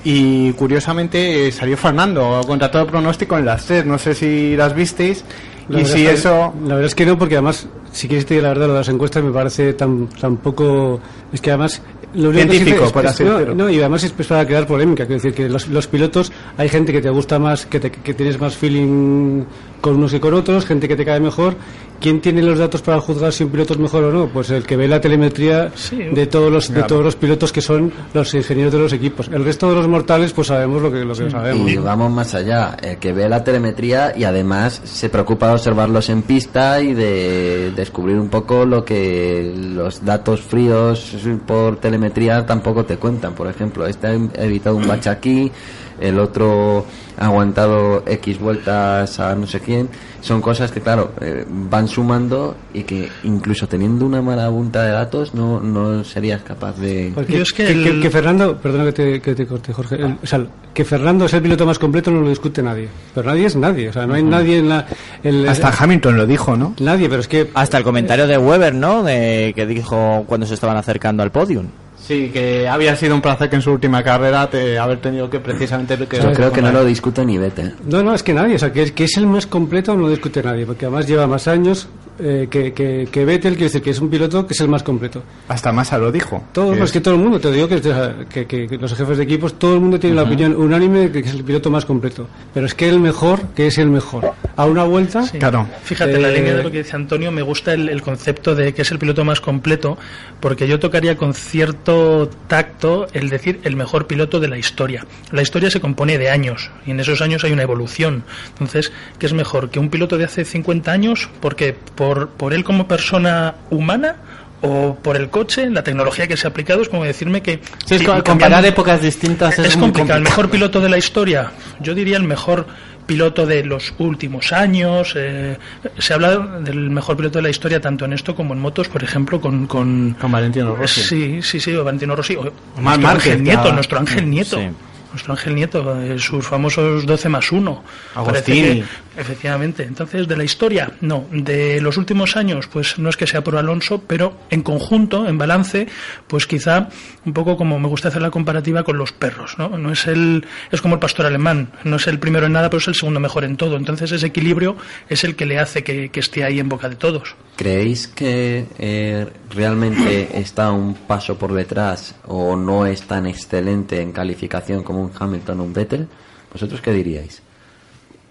Y 0.04 0.52
curiosamente 0.52 1.48
eh, 1.48 1.52
salió 1.52 1.76
Fernando 1.76 2.40
contra 2.46 2.70
todo 2.70 2.86
pronóstico 2.86 3.36
en 3.36 3.44
las 3.44 3.66
tres. 3.66 3.84
No 3.84 3.98
sé 3.98 4.14
si 4.14 4.56
las 4.56 4.74
visteis. 4.74 5.24
La 5.68 5.80
y 5.80 5.84
si 5.84 6.06
es 6.06 6.20
eso. 6.20 6.54
La 6.62 6.74
verdad 6.76 6.86
es 6.86 6.94
que 6.94 7.04
no, 7.04 7.18
porque 7.18 7.34
además, 7.34 7.66
si 7.92 8.06
quieres 8.08 8.24
te 8.26 8.34
digo 8.34 8.44
la 8.44 8.50
verdad, 8.50 8.66
lo 8.68 8.72
de 8.74 8.78
las 8.78 8.88
encuestas 8.88 9.22
me 9.24 9.30
parece 9.32 9.72
tan, 9.74 10.06
tan 10.08 10.36
poco... 10.38 11.00
Es 11.32 11.40
que 11.40 11.50
además... 11.50 11.82
Lo 12.12 12.32
Científico, 12.32 12.86
es- 12.86 12.92
por 12.92 13.06
así 13.06 13.22
no, 13.22 13.70
y 13.70 13.78
además 13.78 14.02
es 14.02 14.10
pues, 14.10 14.26
para 14.26 14.44
crear 14.44 14.66
polémica. 14.66 15.06
Quiero 15.06 15.22
decir 15.22 15.32
que 15.32 15.48
los, 15.48 15.68
los 15.68 15.86
pilotos, 15.86 16.32
hay 16.56 16.68
gente 16.68 16.92
que 16.92 17.00
te 17.00 17.08
gusta 17.10 17.38
más, 17.38 17.66
que, 17.66 17.78
te- 17.78 17.90
que 17.92 18.14
tienes 18.14 18.40
más 18.40 18.56
feeling 18.56 19.44
con 19.80 19.96
unos 19.96 20.10
que 20.12 20.20
con 20.20 20.34
otros, 20.34 20.66
gente 20.66 20.88
que 20.88 20.96
te 20.96 21.04
cae 21.04 21.20
mejor. 21.20 21.54
¿Quién 22.00 22.22
tiene 22.22 22.40
los 22.42 22.58
datos 22.58 22.80
para 22.80 22.98
juzgar 22.98 23.30
si 23.30 23.44
un 23.44 23.50
piloto 23.50 23.74
es 23.74 23.78
mejor 23.78 24.04
o 24.04 24.10
no? 24.10 24.26
Pues 24.28 24.48
el 24.48 24.64
que 24.64 24.74
ve 24.74 24.88
la 24.88 25.02
telemetría 25.02 25.70
Sí. 25.74 25.96
de 25.98 26.26
todos 26.26 26.50
los 26.50 26.72
de 26.72 26.82
todos 26.84 27.04
los 27.04 27.14
pilotos 27.14 27.52
que 27.52 27.60
son 27.60 27.92
los 28.14 28.32
ingenieros 28.32 28.72
de 28.72 28.78
los 28.78 28.92
equipos. 28.94 29.28
El 29.30 29.44
resto 29.44 29.68
de 29.68 29.74
los 29.74 29.86
mortales, 29.86 30.32
pues 30.32 30.46
sabemos 30.48 30.80
lo 30.80 30.90
que, 30.90 31.04
lo 31.04 31.14
que 31.14 31.30
sabemos. 31.30 31.70
Y 31.70 31.76
vamos 31.76 32.10
más 32.10 32.34
allá, 32.34 32.74
el 32.82 32.96
que 32.96 33.12
ve 33.12 33.28
la 33.28 33.44
telemetría 33.44 34.14
y 34.16 34.24
además 34.24 34.80
se 34.82 35.10
preocupa 35.10 35.48
de 35.48 35.52
observarlos 35.54 36.08
en 36.08 36.22
pista 36.22 36.80
y 36.80 36.94
de 36.94 37.72
descubrir 37.76 38.18
un 38.18 38.30
poco 38.30 38.64
lo 38.64 38.82
que 38.82 39.52
los 39.54 40.02
datos 40.02 40.40
fríos 40.40 41.14
por 41.46 41.76
telemetría 41.80 42.46
tampoco 42.46 42.84
te 42.86 42.96
cuentan. 42.96 43.34
Por 43.34 43.46
ejemplo, 43.46 43.86
este 43.86 44.06
ha 44.06 44.14
evitado 44.42 44.76
un 44.76 44.88
bache 44.88 45.10
aquí, 45.10 45.52
el 46.00 46.18
otro 46.18 46.86
ha 47.18 47.26
aguantado 47.26 48.02
X 48.06 48.38
vueltas 48.40 49.20
a 49.20 49.34
no 49.34 49.46
sé 49.46 49.60
quién. 49.60 49.88
Son 50.22 50.42
cosas 50.42 50.70
que, 50.70 50.80
claro, 50.82 51.12
eh, 51.22 51.46
van 51.48 51.88
sumando 51.88 52.54
y 52.74 52.82
que 52.82 53.08
incluso 53.24 53.66
teniendo 53.68 54.04
una 54.04 54.20
mala 54.20 54.50
punta 54.50 54.82
de 54.82 54.90
datos 54.90 55.32
no, 55.34 55.60
no 55.60 56.04
serías 56.04 56.42
capaz 56.42 56.76
de... 56.78 57.12
Porque 57.14 57.38
Yo 57.38 57.42
es 57.42 57.52
que 57.54 57.66
que, 57.66 57.72
que- 57.82 57.88
el- 57.88 58.02
que 58.02 58.10
Fernando, 58.10 58.58
perdona 58.58 58.84
que 58.84 58.92
te, 58.92 59.20
que 59.22 59.34
te 59.34 59.46
corte, 59.46 59.72
Jorge, 59.72 59.94
el- 59.96 60.18
o 60.22 60.26
sea, 60.26 60.44
que 60.74 60.84
Fernando 60.84 61.24
es 61.24 61.32
el 61.32 61.40
piloto 61.40 61.64
más 61.64 61.78
completo 61.78 62.10
no 62.10 62.20
lo 62.20 62.28
discute 62.28 62.62
nadie. 62.62 62.88
Pero 63.14 63.28
nadie 63.30 63.46
es 63.46 63.56
nadie, 63.56 63.88
o 63.88 63.92
sea, 63.94 64.06
no 64.06 64.12
hay 64.14 64.22
nadie 64.22 64.58
en 64.58 64.68
la... 64.68 64.86
en 65.24 65.44
la- 65.46 65.52
Hasta 65.52 65.72
Hamilton 65.78 66.16
lo 66.18 66.26
dijo, 66.26 66.54
¿no? 66.56 66.74
Nadie, 66.80 67.08
pero 67.08 67.20
es 67.22 67.28
que... 67.28 67.50
Hasta 67.54 67.78
el 67.78 67.84
comentario 67.84 68.26
de 68.26 68.36
Weber, 68.36 68.74
¿no? 68.74 69.02
De, 69.02 69.52
que 69.56 69.64
dijo 69.64 70.24
cuando 70.26 70.46
se 70.46 70.52
estaban 70.54 70.76
acercando 70.76 71.22
al 71.22 71.30
podium. 71.32 71.66
Sí, 72.10 72.28
que 72.32 72.66
había 72.66 72.96
sido 72.96 73.14
un 73.14 73.20
placer 73.20 73.48
que 73.48 73.54
en 73.54 73.62
su 73.62 73.70
última 73.70 74.02
carrera 74.02 74.50
te, 74.50 74.76
haber 74.76 74.98
tenido 74.98 75.30
que 75.30 75.38
precisamente... 75.38 75.96
Que 76.08 76.16
Yo 76.16 76.32
creo 76.32 76.50
que 76.50 76.60
no 76.60 76.72
lo 76.72 76.84
discute 76.84 77.24
ni 77.24 77.38
Vettel. 77.38 77.76
No, 77.86 78.02
no, 78.02 78.12
es 78.12 78.24
que 78.24 78.34
nadie, 78.34 78.56
o 78.56 78.58
sea, 78.58 78.72
que 78.72 78.82
es, 78.82 78.90
que 78.90 79.04
es 79.04 79.16
el 79.16 79.28
más 79.28 79.46
completo 79.46 79.94
no 79.94 80.00
lo 80.00 80.08
discute 80.08 80.42
nadie, 80.42 80.66
porque 80.66 80.86
además 80.86 81.06
lleva 81.06 81.28
más 81.28 81.46
años 81.46 81.88
eh, 82.22 82.48
que, 82.50 82.72
que, 82.72 83.08
que 83.10 83.24
Vettel, 83.24 83.52
quiere 83.54 83.64
decir 83.66 83.82
que 83.82 83.90
es 83.90 84.00
un 84.00 84.10
piloto 84.10 84.46
que 84.46 84.52
es 84.54 84.60
el 84.60 84.68
más 84.68 84.82
completo. 84.82 85.22
Hasta 85.48 85.72
Massa 85.72 85.98
lo 85.98 86.10
dijo. 86.12 86.44
Todo, 86.52 86.72
Que 86.72 86.80
más 86.80 86.92
que 86.92 87.00
todo 87.00 87.14
el 87.14 87.20
mundo, 87.20 87.40
te 87.40 87.50
digo 87.52 87.68
que, 87.68 87.80
que, 88.28 88.46
que- 88.46 88.66
que 88.68 88.76
los 88.78 88.94
jefes 88.94 89.18
de 89.18 89.24
equipos, 89.24 89.58
todo 89.58 89.74
el 89.74 89.80
mundo 89.80 89.98
tiene 89.98 90.16
la 90.16 90.22
opinión 90.22 90.54
unánime 90.56 91.08
de 91.08 91.22
que 91.22 91.28
es 91.28 91.34
el 91.34 91.44
piloto 91.44 91.70
más 91.70 91.84
completo. 91.84 92.28
Pero 92.54 92.66
es 92.66 92.74
que 92.74 92.88
el 92.88 93.00
mejor, 93.00 93.40
que 93.54 93.66
es 93.66 93.78
el 93.78 93.88
mejor. 93.90 94.32
A 94.56 94.66
una 94.66 94.84
vuelta, 94.84 95.22
Sí. 95.24 95.38
Claro. 95.38 95.66
Fíjate, 95.82 96.14
en 96.16 96.22
la 96.22 96.30
Eh, 96.30 96.34
línea 96.34 96.54
de 96.56 96.62
lo 96.62 96.70
que 96.70 96.78
dice 96.78 96.96
Antonio, 96.96 97.30
me 97.32 97.42
gusta 97.42 97.72
el, 97.74 97.88
el 97.88 98.02
concepto 98.02 98.54
de 98.54 98.72
que 98.74 98.82
es 98.82 98.90
el 98.90 98.98
piloto 98.98 99.24
más 99.24 99.40
completo, 99.40 99.96
porque 100.40 100.66
yo 100.68 100.78
tocaría 100.78 101.16
con 101.16 101.34
cierto 101.34 102.28
tacto 102.48 103.06
el 103.12 103.28
decir 103.28 103.60
el 103.64 103.76
mejor 103.76 104.06
piloto 104.06 104.40
de 104.40 104.48
la 104.48 104.58
historia. 104.58 105.06
La 105.30 105.42
historia 105.42 105.70
se 105.70 105.80
compone 105.80 106.18
de 106.18 106.30
años, 106.30 106.70
y 106.86 106.90
en 106.90 107.00
esos 107.00 107.20
años 107.20 107.44
hay 107.44 107.52
una 107.52 107.62
evolución. 107.62 108.24
Entonces, 108.52 108.92
¿qué 109.18 109.26
es 109.26 109.32
mejor? 109.32 109.70
¿Que 109.70 109.78
un 109.78 109.90
piloto 109.90 110.18
de 110.18 110.24
hace 110.24 110.44
50 110.44 110.90
años? 110.92 111.28
porque 111.40 111.74
¿Por, 111.94 112.09
por 112.30 112.54
él 112.54 112.64
como 112.64 112.88
persona 112.88 113.54
humana? 113.70 114.16
¿O 114.62 114.94
por 114.94 115.16
el 115.16 115.30
coche? 115.30 115.70
La 115.70 115.82
tecnología 115.82 116.26
que 116.26 116.36
se 116.36 116.46
ha 116.46 116.50
aplicado 116.50 116.82
es 116.82 116.90
como 116.90 117.04
decirme 117.04 117.40
que... 117.40 117.60
Sí, 117.86 117.94
es 117.94 118.02
comparar 118.02 118.64
épocas 118.66 119.00
distintas 119.00 119.58
es, 119.58 119.68
es 119.68 119.76
muy 119.76 119.86
complicado. 119.86 120.18
El 120.18 120.24
mejor 120.24 120.50
piloto 120.50 120.80
de 120.80 120.90
la 120.90 120.98
historia, 120.98 121.50
yo 121.80 121.94
diría 121.94 122.18
el 122.18 122.24
mejor 122.24 122.66
piloto 123.10 123.44
de 123.44 123.64
los 123.64 123.92
últimos 123.98 124.52
años. 124.52 125.14
eh, 125.16 125.56
se 125.98 126.14
habla 126.14 126.38
del 126.60 126.90
mejor 126.90 127.16
piloto 127.16 127.38
de 127.38 127.42
la 127.42 127.50
historia 127.50 127.80
tanto 127.80 128.04
en 128.04 128.12
esto 128.12 128.36
como 128.36 128.54
en 128.54 128.60
motos, 128.60 128.88
por 128.88 129.02
ejemplo, 129.02 129.40
con. 129.40 129.66
Con, 129.66 130.14
Con 130.20 130.30
Valentino 130.30 130.76
Rossi. 130.76 131.02
Sí, 131.02 131.42
sí, 131.42 131.58
sí, 131.58 131.74
o 131.74 131.82
Valentino 131.82 132.14
Rossi. 132.14 132.36
O, 132.36 132.52
Marc 132.80 133.00
nuestro 133.00 133.08
Ángel 133.08 133.42
Nieto, 133.42 133.72
nuestro 133.72 133.98
Ángel 133.98 134.30
Nieto. 134.30 134.58
Sí. 134.58 134.68
Nuestro 135.12 135.32
Ángel 135.32 135.54
Nieto, 135.54 136.00
eh, 136.00 136.18
sus 136.18 136.46
famosos 136.46 137.06
12 137.06 137.28
más 137.28 137.50
1. 137.52 137.84
Agostini. 138.14 138.84
efectivamente. 139.16 139.82
Entonces, 139.82 140.28
de 140.28 140.36
la 140.36 140.44
historia, 140.44 140.92
no. 141.00 141.26
De 141.30 141.80
los 141.80 141.96
últimos 141.96 142.36
años, 142.36 142.68
pues 142.68 142.98
no 142.98 143.08
es 143.08 143.16
que 143.16 143.26
sea 143.26 143.42
por 143.42 143.56
Alonso, 143.56 144.02
pero 144.06 144.38
en 144.50 144.62
conjunto, 144.62 145.28
en 145.28 145.38
balance, 145.38 145.88
pues 146.26 146.46
quizá 146.46 146.88
un 147.24 147.32
poco 147.32 147.56
como 147.56 147.78
me 147.78 147.88
gusta 147.88 148.08
hacer 148.08 148.22
la 148.22 148.30
comparativa 148.30 148.82
con 148.82 148.98
los 148.98 149.12
perros, 149.12 149.58
¿no? 149.58 149.76
No 149.76 149.92
es 149.92 150.06
el, 150.06 150.46
es 150.70 150.80
como 150.80 150.94
el 150.94 151.00
pastor 151.00 151.26
alemán, 151.26 151.72
no 151.84 151.96
es 151.96 152.06
el 152.06 152.18
primero 152.18 152.46
en 152.46 152.52
nada, 152.52 152.70
pero 152.70 152.78
es 152.78 152.88
el 152.88 152.94
segundo 152.94 153.20
mejor 153.20 153.44
en 153.44 153.56
todo. 153.56 153.76
Entonces, 153.76 154.12
ese 154.12 154.26
equilibrio 154.26 154.76
es 155.08 155.24
el 155.24 155.36
que 155.36 155.46
le 155.46 155.58
hace 155.58 155.82
que, 155.84 156.08
que 156.10 156.20
esté 156.20 156.44
ahí 156.44 156.60
en 156.60 156.68
boca 156.68 156.88
de 156.88 156.96
todos. 156.96 157.34
¿Creéis 157.60 158.08
que 158.08 158.64
eh, 158.78 159.26
realmente 159.50 160.40
está 160.40 160.72
un 160.72 160.94
paso 160.94 161.36
por 161.36 161.52
detrás 161.52 162.14
o 162.26 162.56
no 162.56 162.86
es 162.86 163.02
tan 163.02 163.26
excelente 163.26 164.00
en 164.00 164.12
calificación 164.12 164.82
como 164.82 165.02
un 165.02 165.10
Hamilton 165.14 165.60
o 165.60 165.64
un 165.64 165.74
Vettel? 165.74 166.08
¿Vosotros 166.50 166.80
qué 166.80 166.90
diríais? 166.94 167.42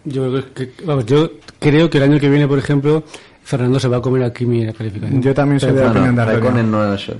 yo, 0.03 0.31
que- 0.55 0.71
yo 1.05 1.29
creo 1.59 1.91
que 1.91 1.97
el 1.99 2.03
año 2.05 2.19
que 2.19 2.27
viene, 2.27 2.47
por 2.47 2.57
ejemplo, 2.57 3.03
Fernando 3.49 3.79
se 3.79 3.87
va 3.87 3.97
a 3.97 4.01
comer 4.01 4.21
aquí 4.21 4.45
mi 4.45 4.71
calificación. 4.71 5.23
Yo 5.23 5.33
también 5.33 5.59
soy 5.59 5.71
de 5.71 5.81
la 5.81 5.87
Bueno, 5.87 6.01
opinión 6.01 6.15
de 6.15 6.21
Antonio. 6.21 6.39
Raikkonen 6.39 6.71
no 6.71 6.93
es, 6.93 7.11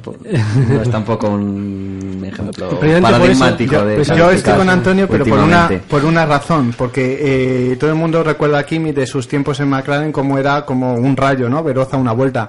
no 0.69 0.81
es 0.83 0.91
tampoco 0.91 1.27
un 1.27 2.24
ejemplo 2.24 2.79
paradigmático 3.01 3.75
eso, 3.75 3.86
de 3.88 3.95
pues 3.95 4.07
Yo 4.09 4.29
estoy 4.29 4.53
con 4.53 4.69
Antonio, 4.69 5.07
pero 5.09 5.25
por 5.25 5.39
una, 5.39 5.67
por 5.89 6.05
una 6.05 6.27
razón, 6.27 6.75
porque 6.77 7.71
eh, 7.71 7.77
todo 7.77 7.89
el 7.89 7.95
mundo 7.95 8.24
recuerda 8.24 8.59
a 8.59 8.63
Kimi 8.63 8.91
de 8.91 9.07
sus 9.07 9.27
tiempos 9.27 9.59
en 9.59 9.69
McLaren 9.69 10.12
como 10.12 10.38
era 10.38 10.67
como 10.67 10.93
un 10.93 11.17
rayo, 11.17 11.50
¿no? 11.50 11.63
Veloz 11.63 11.95
a 11.95 11.98
una 11.98 12.12
vuelta. 12.12 12.48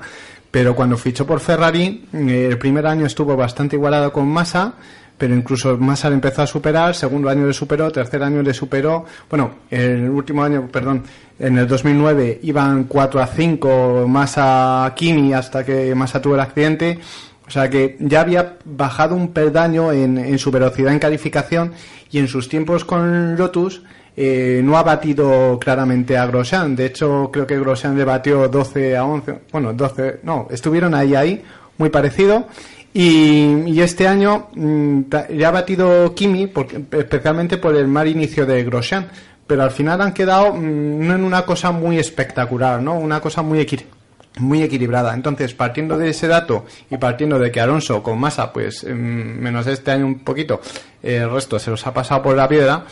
Pero 0.51 0.77
cuando 0.77 0.99
fichó 0.99 1.27
por 1.27 1.41
Ferrari, 1.41 2.05
eh, 2.13 2.49
el 2.51 2.59
primer 2.59 2.87
año 2.87 3.07
estuvo 3.07 3.35
bastante 3.35 3.77
igualado 3.77 4.13
con 4.13 4.29
Massa, 4.29 4.75
pero 5.21 5.35
incluso 5.35 5.77
Massa 5.77 6.09
le 6.09 6.15
empezó 6.15 6.41
a 6.41 6.47
superar, 6.47 6.95
segundo 6.95 7.29
año 7.29 7.47
le 7.47 7.53
superó, 7.53 7.93
tercer 7.93 8.23
año 8.23 8.43
le 8.43 8.55
superó, 8.55 9.05
bueno, 9.29 9.50
el 9.71 10.09
último 10.09 10.43
año, 10.43 10.67
perdón, 10.73 11.03
en 11.39 11.59
el 11.59 11.69
2009 11.69 12.41
iban 12.43 12.85
4 12.85 13.21
a 13.21 13.27
5 13.27 14.07
Massa 14.09 14.91
Kimi 14.97 15.35
hasta 15.35 15.62
que 15.62 15.95
Massa 15.95 16.23
tuvo 16.23 16.37
el 16.37 16.41
accidente, 16.41 16.99
o 17.47 17.50
sea 17.50 17.69
que 17.69 17.99
ya 18.00 18.23
había 18.23 18.57
bajado 18.65 19.15
un 19.15 19.35
peldaño 19.35 19.93
en, 19.93 20.17
en 20.17 20.39
su 20.39 20.50
velocidad 20.50 20.91
en 20.91 20.99
calificación 20.99 21.73
y 22.11 22.19
en 22.19 22.27
sus 22.27 22.49
tiempos 22.49 22.87
con 22.87 23.37
Lotus 23.37 23.83
eh, 24.17 24.62
no 24.65 24.79
ha 24.79 24.83
batido 24.83 25.59
claramente 25.61 26.17
a 26.17 26.27
Grosjean. 26.27 26.75
De 26.75 26.87
hecho, 26.87 27.29
creo 27.31 27.47
que 27.47 27.59
Grosjean 27.59 27.97
le 27.97 28.05
batió 28.05 28.49
12 28.49 28.97
a 28.97 29.05
11. 29.05 29.41
Bueno, 29.53 29.75
12, 29.75 30.21
no, 30.23 30.49
estuvieron 30.50 30.95
ahí, 30.95 31.15
ahí, 31.15 31.43
muy 31.77 31.91
parecido. 31.91 32.47
Y, 32.93 33.63
y 33.67 33.81
este 33.81 34.09
año 34.09 34.49
mm, 34.55 35.03
ya 35.37 35.49
ha 35.49 35.53
batido 35.53 36.15
Kimi, 36.15 36.49
porque, 36.49 36.85
especialmente 36.93 37.57
por 37.57 37.77
el 37.77 37.87
mal 37.87 38.09
inicio 38.09 38.47
de 38.47 38.65
Grosjean. 38.65 39.09
Pero 39.47 39.63
al 39.63 39.71
final 39.71 40.01
han 40.01 40.13
quedado 40.13 40.55
mm, 40.55 41.07
no 41.07 41.15
en 41.15 41.25
una 41.25 41.43
cosa 41.43 41.71
muy 41.73 41.99
espectacular, 41.99 42.83
¿no? 42.83 42.99
Una 42.99 43.21
cosa 43.21 43.43
muy 43.43 43.61
equilibrada 43.61 44.01
muy 44.39 44.63
equilibrada. 44.63 45.13
Entonces, 45.15 45.55
partiendo 45.55 45.99
de 45.99 46.11
ese 46.11 46.29
dato 46.29 46.65
y 46.91 46.97
partiendo 46.97 47.39
de 47.39 47.51
que 47.51 47.61
Alonso 47.61 48.03
con 48.03 48.19
Massa, 48.19 48.53
pues 48.53 48.85
em, 48.85 49.39
menos 49.41 49.67
este 49.67 49.91
año 49.91 50.07
un 50.07 50.21
poquito, 50.21 50.61
el 51.03 51.31
resto 51.31 51.59
se 51.59 51.71
los 51.71 51.87
ha 51.87 51.93
pasado 51.93 52.23
por 52.23 52.37
la 52.37 52.49
piedra, 52.49 52.85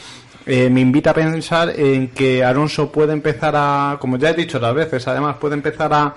eh, 0.46 0.70
me 0.70 0.80
invita 0.80 1.10
a 1.10 1.14
pensar 1.14 1.72
en 1.78 2.08
que 2.08 2.42
Alonso 2.42 2.90
puede 2.90 3.12
empezar 3.12 3.54
a, 3.56 3.98
como 4.00 4.16
ya 4.16 4.30
he 4.30 4.34
dicho 4.34 4.58
otras 4.58 4.74
veces, 4.74 5.06
además 5.06 5.36
puede 5.38 5.54
empezar 5.54 5.92
a, 5.92 6.14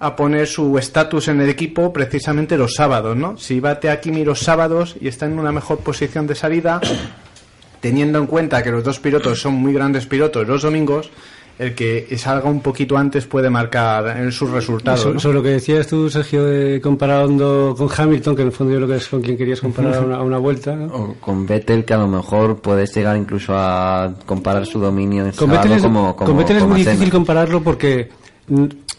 a 0.00 0.16
poner 0.16 0.46
su 0.46 0.76
estatus 0.78 1.28
en 1.28 1.40
el 1.40 1.48
equipo 1.48 1.92
precisamente 1.92 2.58
los 2.58 2.74
sábados, 2.74 3.16
¿no? 3.16 3.36
Si 3.38 3.60
bate 3.60 3.90
a 3.90 4.00
Kimi 4.00 4.24
los 4.24 4.40
sábados 4.40 4.96
y 5.00 5.08
está 5.08 5.26
en 5.26 5.38
una 5.38 5.52
mejor 5.52 5.78
posición 5.78 6.26
de 6.26 6.34
salida, 6.34 6.80
teniendo 7.80 8.18
en 8.18 8.26
cuenta 8.26 8.62
que 8.62 8.70
los 8.70 8.84
dos 8.84 8.98
pilotos 8.98 9.40
son 9.40 9.54
muy 9.54 9.72
grandes 9.72 10.06
pilotos 10.06 10.46
los 10.46 10.62
domingos, 10.62 11.10
el 11.58 11.74
que 11.74 12.06
salga 12.18 12.48
un 12.48 12.60
poquito 12.60 12.96
antes 12.96 13.26
puede 13.26 13.48
marcar 13.48 14.16
en 14.16 14.32
sus 14.32 14.50
resultados. 14.50 15.22
Sobre 15.22 15.36
lo 15.36 15.42
que 15.42 15.50
decías 15.50 15.86
tú, 15.86 16.10
Sergio, 16.10 16.44
de 16.44 16.80
comparando 16.80 17.74
con 17.78 17.88
Hamilton, 17.96 18.34
que 18.34 18.42
en 18.42 18.48
el 18.48 18.52
fondo 18.52 18.72
yo 18.72 18.78
creo 18.78 18.88
que 18.88 18.96
es 18.96 19.08
con 19.08 19.22
quien 19.22 19.36
querías 19.36 19.60
comparar 19.60 19.94
a 19.94 20.00
una, 20.00 20.16
a 20.16 20.22
una 20.22 20.38
vuelta. 20.38 20.74
¿no? 20.74 20.86
O 20.86 21.14
con 21.20 21.46
Vettel, 21.46 21.84
que 21.84 21.94
a 21.94 21.98
lo 21.98 22.08
mejor 22.08 22.60
puedes 22.60 22.92
llegar 22.94 23.16
incluso 23.16 23.52
a 23.54 24.12
comparar 24.26 24.66
su 24.66 24.80
dominio 24.80 25.24
en 25.24 25.30
Con 25.30 25.48
sábado 25.48 25.62
Vettel 25.62 25.72
es, 25.76 25.82
como, 25.82 26.16
como 26.16 26.28
con 26.28 26.38
Vettel 26.38 26.56
es 26.56 26.62
como 26.62 26.74
muy 26.74 26.84
difícil 26.84 27.10
compararlo 27.10 27.62
porque 27.62 28.08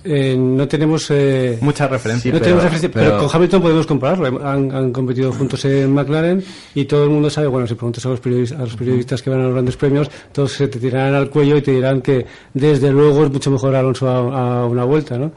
eh, 0.05 0.35
no 0.37 0.67
tenemos 0.67 1.07
eh, 1.09 1.57
Muchas 1.61 1.89
referencias. 1.89 2.33
no 2.33 2.39
pero- 2.39 2.43
tenemos 2.43 2.63
referencia, 2.63 2.91
pero, 2.91 3.05
pero- 3.17 3.27
con 3.27 3.35
Hamilton 3.35 3.61
podemos 3.61 3.85
compararlo. 3.87 4.47
Han, 4.47 4.71
han 4.71 4.91
competido 4.91 5.31
juntos 5.33 5.65
en 5.65 5.91
McLaren 5.93 6.43
y 6.73 6.85
todo 6.85 7.03
el 7.03 7.09
mundo 7.09 7.29
sabe, 7.29 7.47
bueno, 7.47 7.67
si 7.67 7.73
preguntas 7.75 8.05
a 8.05 8.09
los, 8.09 8.19
periodistas, 8.19 8.59
a 8.59 8.63
los 8.63 8.75
periodistas 8.75 9.21
que 9.21 9.29
van 9.29 9.39
a 9.41 9.43
los 9.43 9.53
grandes 9.53 9.75
premios, 9.77 10.09
todos 10.31 10.51
se 10.53 10.67
te 10.67 10.79
tirarán 10.79 11.13
al 11.15 11.29
cuello 11.29 11.57
y 11.57 11.61
te 11.61 11.71
dirán 11.71 12.01
que 12.01 12.25
desde 12.53 12.91
luego 12.91 13.25
es 13.25 13.31
mucho 13.31 13.51
mejor 13.51 13.75
Alonso 13.75 14.07
a, 14.09 14.61
a 14.61 14.65
una 14.65 14.83
vuelta, 14.83 15.17
¿no? 15.17 15.31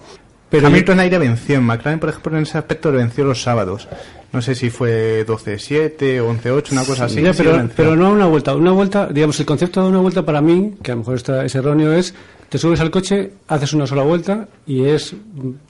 Pero 0.51 0.67
Hamilton 0.69 1.01
aire 1.01 1.19
venció 1.19 1.57
en 1.57 1.65
McLaren, 1.65 2.01
por 2.01 2.09
ejemplo, 2.09 2.37
en 2.37 2.43
ese 2.45 2.57
aspecto 2.57 2.91
le 2.91 2.97
venció 2.99 3.23
los 3.25 3.43
sábados. 3.43 3.87
No 4.33 4.41
sé 4.43 4.55
si 4.55 4.71
fue 4.71 5.27
12-7 5.27 6.21
o 6.21 6.33
11-8, 6.35 6.73
una 6.73 6.85
cosa 6.85 7.05
así. 7.07 7.17
Sí 7.17 7.21
lo 7.23 7.33
pero, 7.35 7.69
pero 7.77 7.97
no 7.97 8.07
a 8.07 8.11
una 8.11 8.27
vuelta. 8.27 8.55
Una 8.55 8.73
vuelta, 8.73 9.09
digamos, 9.09 9.39
el 9.41 9.47
concepto 9.47 9.83
de 9.83 9.89
una 9.89 9.99
vuelta 10.01 10.25
para 10.25 10.41
mí, 10.41 10.75
que 10.83 10.93
a 10.93 10.95
lo 10.95 11.01
mejor 11.01 11.17
está, 11.17 11.45
es 11.45 11.55
erróneo, 11.55 11.93
es 11.93 12.15
te 12.49 12.59
subes 12.59 12.81
al 12.81 12.91
coche, 12.91 13.33
haces 13.49 13.73
una 13.73 13.87
sola 13.87 14.03
vuelta 14.03 14.49
y 14.67 14.85
es 14.85 15.15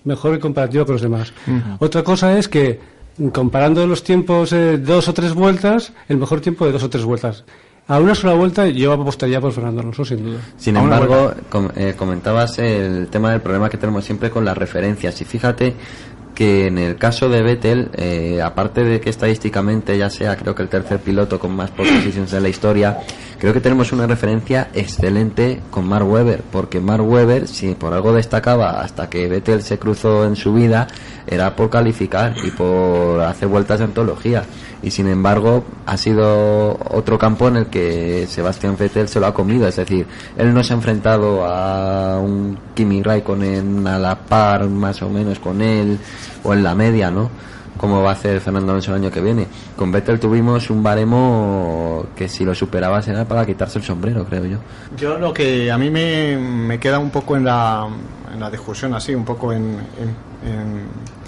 mejor 0.04 0.34
en 0.34 0.40
comparativa 0.40 0.84
con 0.84 0.94
los 0.94 1.02
demás. 1.02 1.32
Otra 1.78 2.02
cosa 2.02 2.38
es 2.38 2.48
que, 2.48 2.78
comparando 3.32 3.86
los 3.86 4.02
tiempos 4.04 4.50
de 4.50 4.78
dos 4.78 5.08
o 5.08 5.14
tres 5.14 5.34
vueltas, 5.34 5.92
el 6.08 6.18
mejor 6.18 6.40
tiempo 6.40 6.64
de 6.66 6.72
dos 6.72 6.82
o 6.84 6.90
tres 6.90 7.04
vueltas. 7.04 7.44
A 7.88 7.98
una 7.98 8.14
sola 8.14 8.34
vuelta 8.34 8.66
yo 8.68 8.92
apostaría 8.92 9.40
por 9.40 9.50
Fernando 9.52 9.80
Alonso, 9.80 10.04
sin 10.04 10.22
duda. 10.22 10.38
Sin 10.58 10.76
embargo, 10.76 11.32
com- 11.48 11.70
eh, 11.74 11.94
comentabas 11.96 12.58
el 12.58 13.08
tema 13.08 13.30
del 13.32 13.40
problema 13.40 13.70
que 13.70 13.78
tenemos 13.78 14.04
siempre 14.04 14.28
con 14.30 14.44
las 14.44 14.58
referencias. 14.58 15.18
Y 15.22 15.24
fíjate 15.24 15.74
que 16.34 16.66
en 16.66 16.76
el 16.76 16.96
caso 16.96 17.30
de 17.30 17.42
Vettel, 17.42 17.88
eh, 17.94 18.42
aparte 18.42 18.84
de 18.84 19.00
que 19.00 19.08
estadísticamente 19.08 19.96
ya 19.96 20.10
sea 20.10 20.36
creo 20.36 20.54
que 20.54 20.62
el 20.62 20.68
tercer 20.68 21.00
piloto 21.00 21.38
con 21.40 21.56
más 21.56 21.70
pole 21.70 21.90
positions 21.92 22.30
de 22.30 22.40
la 22.42 22.50
historia, 22.50 22.98
creo 23.38 23.52
que 23.52 23.60
tenemos 23.60 23.92
una 23.92 24.06
referencia 24.06 24.68
excelente 24.74 25.60
con 25.70 25.86
Mark 25.86 26.08
Webber, 26.08 26.42
porque 26.50 26.80
Mark 26.80 27.06
Webber, 27.08 27.46
si 27.46 27.74
por 27.74 27.94
algo 27.94 28.12
destacaba 28.12 28.80
hasta 28.80 29.08
que 29.08 29.28
Vettel 29.28 29.62
se 29.62 29.78
cruzó 29.78 30.24
en 30.24 30.36
su 30.36 30.52
vida, 30.52 30.88
era 31.26 31.54
por 31.54 31.70
calificar 31.70 32.34
y 32.44 32.50
por 32.50 33.20
hacer 33.20 33.48
vueltas 33.48 33.78
de 33.78 33.84
antología. 33.84 34.42
Y 34.82 34.90
sin 34.90 35.08
embargo, 35.08 35.64
ha 35.86 35.96
sido 35.96 36.78
otro 36.90 37.18
campo 37.18 37.48
en 37.48 37.56
el 37.56 37.66
que 37.66 38.26
Sebastián 38.28 38.76
Vettel 38.78 39.08
se 39.08 39.20
lo 39.20 39.26
ha 39.26 39.34
comido. 39.34 39.66
Es 39.66 39.76
decir, 39.76 40.06
él 40.36 40.54
no 40.54 40.62
se 40.62 40.72
ha 40.72 40.76
enfrentado 40.76 41.44
a 41.44 42.18
un 42.20 42.58
Kimi 42.74 43.02
Raikkonen 43.02 43.86
a 43.86 43.98
la 43.98 44.16
par 44.16 44.68
más 44.68 45.02
o 45.02 45.10
menos 45.10 45.38
con 45.38 45.62
él 45.62 45.98
o 46.44 46.52
en 46.54 46.62
la 46.62 46.74
media, 46.74 47.10
¿no? 47.10 47.30
Como 47.78 48.02
va 48.02 48.10
a 48.10 48.12
hacer 48.12 48.40
Fernando 48.40 48.72
Alonso 48.72 48.90
el 48.94 49.02
año 49.02 49.10
que 49.10 49.20
viene. 49.20 49.46
Con 49.76 49.90
Vettel 49.92 50.18
tuvimos 50.20 50.68
un 50.68 50.82
baremo 50.82 52.06
que 52.16 52.28
si 52.28 52.44
lo 52.44 52.54
superabas 52.54 53.06
era 53.08 53.24
para 53.24 53.46
quitarse 53.46 53.78
el 53.78 53.84
sombrero, 53.84 54.24
creo 54.26 54.44
yo. 54.44 54.58
Yo 54.96 55.16
lo 55.18 55.32
que 55.32 55.70
a 55.70 55.78
mí 55.78 55.88
me, 55.88 56.36
me 56.36 56.78
queda 56.80 56.98
un 56.98 57.10
poco 57.10 57.36
en 57.36 57.44
la, 57.44 57.86
en 58.34 58.40
la 58.40 58.50
discusión, 58.50 58.94
así, 58.94 59.14
un 59.14 59.24
poco 59.24 59.52
en, 59.52 59.62
en- 59.62 60.48
en- 60.50 61.18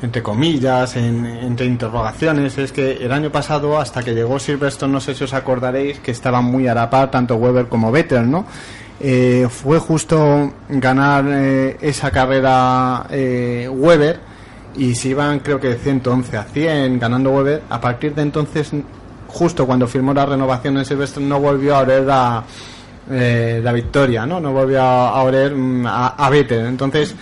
entre 0.00 0.22
comillas, 0.22 0.94
en- 0.94 1.26
entre 1.26 1.66
interrogaciones, 1.66 2.56
es 2.58 2.70
que 2.70 2.92
el 3.04 3.10
año 3.10 3.30
pasado, 3.32 3.80
hasta 3.80 4.00
que 4.04 4.14
llegó 4.14 4.38
Silverstone, 4.38 4.92
no 4.92 5.00
sé 5.00 5.16
si 5.16 5.24
os 5.24 5.34
acordaréis, 5.34 5.98
que 5.98 6.12
estaban 6.12 6.44
muy 6.44 6.68
a 6.68 6.74
la 6.74 6.88
par 6.88 7.10
tanto 7.10 7.34
Weber 7.34 7.66
como 7.66 7.90
Vettel, 7.90 8.30
¿no? 8.30 8.46
Eh, 9.00 9.48
fue 9.50 9.78
justo 9.80 10.52
ganar 10.68 11.24
eh, 11.28 11.76
esa 11.80 12.10
carrera 12.12 13.06
eh, 13.10 13.68
Weber 13.68 14.27
y 14.78 14.94
se 14.94 15.08
iban 15.08 15.40
creo 15.40 15.58
que 15.60 15.68
de 15.68 15.76
111 15.76 16.36
a 16.36 16.44
100 16.44 16.98
ganando 16.98 17.30
Weber. 17.32 17.62
A 17.68 17.80
partir 17.80 18.14
de 18.14 18.22
entonces, 18.22 18.70
justo 19.26 19.66
cuando 19.66 19.86
firmó 19.86 20.14
la 20.14 20.24
renovación 20.26 20.78
en 20.78 20.84
Silverstone, 20.84 21.26
no 21.26 21.40
volvió 21.40 21.76
a 21.76 21.80
oler 21.80 22.06
a, 22.10 22.44
eh, 23.10 23.60
la 23.62 23.72
victoria, 23.72 24.24
¿no? 24.26 24.40
No 24.40 24.52
volvió 24.52 24.80
a, 24.82 25.22
oler 25.22 25.54
mm, 25.54 25.86
a, 25.86 26.08
a 26.08 26.30
Vettel. 26.30 26.66
Entonces, 26.66 27.14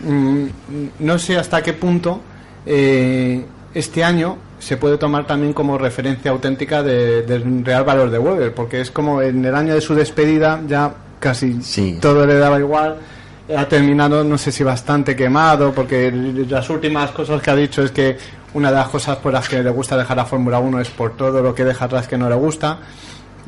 mm, 0.00 0.44
no 1.00 1.18
sé 1.18 1.36
hasta 1.36 1.62
qué 1.62 1.72
punto 1.74 2.20
eh, 2.66 3.44
este 3.74 4.04
año 4.04 4.36
se 4.58 4.76
puede 4.76 4.96
tomar 4.98 5.26
también 5.26 5.52
como 5.52 5.76
referencia 5.78 6.30
auténtica 6.30 6.82
de- 6.82 7.22
del 7.22 7.64
real 7.64 7.84
valor 7.84 8.10
de 8.10 8.18
Weber, 8.18 8.54
porque 8.54 8.80
es 8.80 8.90
como 8.92 9.20
en 9.20 9.44
el 9.44 9.54
año 9.54 9.74
de 9.74 9.80
su 9.80 9.94
despedida 9.94 10.60
ya 10.68 10.94
casi 11.18 11.60
Sí. 11.62 11.98
todo 12.00 12.24
le 12.26 12.34
daba 12.36 12.58
igual. 12.60 12.96
Ha 13.56 13.68
terminado, 13.68 14.22
no 14.24 14.36
sé 14.38 14.50
si 14.52 14.62
bastante 14.64 15.14
quemado, 15.16 15.72
porque 15.72 16.10
las 16.48 16.68
últimas 16.70 17.10
cosas 17.10 17.40
que 17.42 17.50
ha 17.50 17.56
dicho 17.56 17.82
es 17.82 17.90
que 17.90 18.16
una 18.54 18.70
de 18.70 18.76
las 18.76 18.88
cosas 18.88 19.16
por 19.18 19.32
las 19.32 19.48
que 19.48 19.62
le 19.62 19.70
gusta 19.70 19.96
dejar 19.96 20.16
la 20.16 20.24
Fórmula 20.24 20.58
1 20.58 20.80
es 20.80 20.88
por 20.90 21.16
todo 21.16 21.42
lo 21.42 21.54
que 21.54 21.64
deja 21.64 21.84
atrás 21.86 22.06
que 22.08 22.16
no 22.18 22.28
le 22.28 22.34
gusta. 22.36 22.78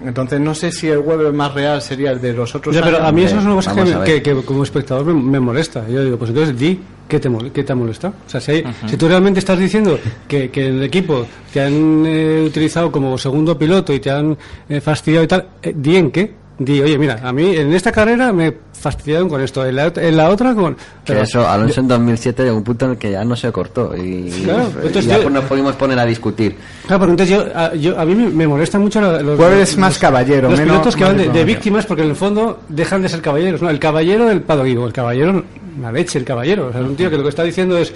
Entonces 0.04 0.40
no 0.40 0.54
sé 0.54 0.72
si 0.72 0.88
el 0.88 0.98
Weber 0.98 1.32
más 1.32 1.54
real 1.54 1.80
sería 1.80 2.10
el 2.10 2.20
de 2.20 2.32
los 2.32 2.52
otros 2.54 2.74
Ya, 2.74 2.80
pero 2.82 2.96
a 3.06 3.12
mí 3.12 3.22
eso 3.22 3.36
es 3.38 3.44
una 3.44 3.54
cosa 3.54 3.70
que, 4.04 4.22
que- 4.22 4.22
que 4.22 4.42
como 4.42 4.62
espectador 4.64 5.04
me, 5.06 5.14
me 5.14 5.40
molesta. 5.40 5.86
Yo 5.88 6.02
digo, 6.04 6.16
pues 6.18 6.30
entonces 6.30 6.58
di 6.58 6.80
qué 7.08 7.20
te, 7.20 7.30
mol- 7.30 7.52
qué 7.52 7.62
te 7.62 7.72
ha 7.72 7.76
molestado. 7.76 8.14
O 8.26 8.28
sea, 8.28 8.40
si, 8.40 8.50
hay- 8.52 8.64
si 8.88 8.96
tú 8.96 9.06
realmente 9.06 9.38
estás 9.38 9.58
diciendo 9.58 9.98
que, 10.26 10.50
que 10.50 10.66
en 10.66 10.74
el 10.78 10.82
equipo 10.82 11.26
te 11.52 11.60
han 11.62 12.04
eh, 12.06 12.42
utilizado 12.44 12.90
como 12.90 13.16
segundo 13.16 13.56
piloto 13.56 13.92
y 13.94 14.00
te 14.00 14.10
han 14.10 14.36
eh, 14.68 14.80
fastidiado 14.80 15.24
y 15.24 15.28
tal, 15.28 15.46
eh, 15.62 15.72
di 15.76 15.96
en 15.96 16.10
qué. 16.10 16.34
Di, 16.56 16.80
oye, 16.80 16.96
mira, 16.98 17.18
a 17.22 17.32
mí 17.32 17.56
en 17.56 17.72
esta 17.72 17.90
carrera 17.90 18.32
me 18.32 18.54
fastidiaron 18.72 19.28
con 19.28 19.40
esto, 19.40 19.66
en 19.66 19.74
la, 19.74 19.92
en 19.96 20.16
la 20.16 20.28
otra 20.30 20.54
con... 20.54 20.74
Que 20.74 20.80
pero- 21.06 21.22
eso, 21.22 21.48
Alonso 21.48 21.80
en 21.80 21.88
2007 21.88 22.44
llegó 22.44 22.56
un 22.58 22.62
punto 22.62 22.84
en 22.84 22.90
el 22.92 22.96
que 22.98 23.10
ya 23.10 23.24
no 23.24 23.34
se 23.34 23.50
cortó 23.50 23.92
y, 23.96 24.30
Claro, 24.44 24.70
y 24.84 25.00
ya 25.00 25.18
yo- 25.20 25.30
nos 25.30 25.44
pudimos 25.46 25.74
poner 25.74 25.98
a 25.98 26.04
discutir. 26.04 26.54
Claro, 26.86 27.00
porque 27.00 27.10
entonces 27.10 27.36
yo, 27.36 27.58
a, 27.58 27.74
yo- 27.74 27.98
a 27.98 28.04
mí 28.04 28.14
me, 28.14 28.28
me 28.28 28.46
molestan 28.46 28.82
mucho 28.82 29.00
la- 29.00 29.20
los, 29.20 29.36
Weber 29.36 29.58
es 29.58 29.70
los- 29.72 29.78
más 29.78 29.98
caballero, 29.98 30.48
los 30.48 30.60
menos- 30.60 30.74
pilotos 30.74 30.94
que 30.94 31.02
van 31.04 31.16
de, 31.16 31.44
víctimas 31.44 31.86
porque 31.86 32.04
en 32.04 32.10
el 32.10 32.16
fondo 32.16 32.60
dejan 32.68 33.02
de 33.02 33.08
ser 33.08 33.20
caballeros. 33.20 33.60
¿no? 33.60 33.68
El 33.68 33.80
caballero 33.80 34.26
del 34.26 34.42
padrino, 34.42 34.86
el 34.86 34.92
caballero, 34.92 35.42
la 35.80 35.90
leche, 35.90 36.20
el 36.20 36.24
caballero. 36.24 36.68
O 36.68 36.72
sea, 36.72 36.82
es 36.82 36.86
un 36.86 36.94
tío 36.94 37.10
que 37.10 37.16
lo 37.16 37.24
que 37.24 37.30
está 37.30 37.42
diciendo 37.42 37.76
es 37.78 37.92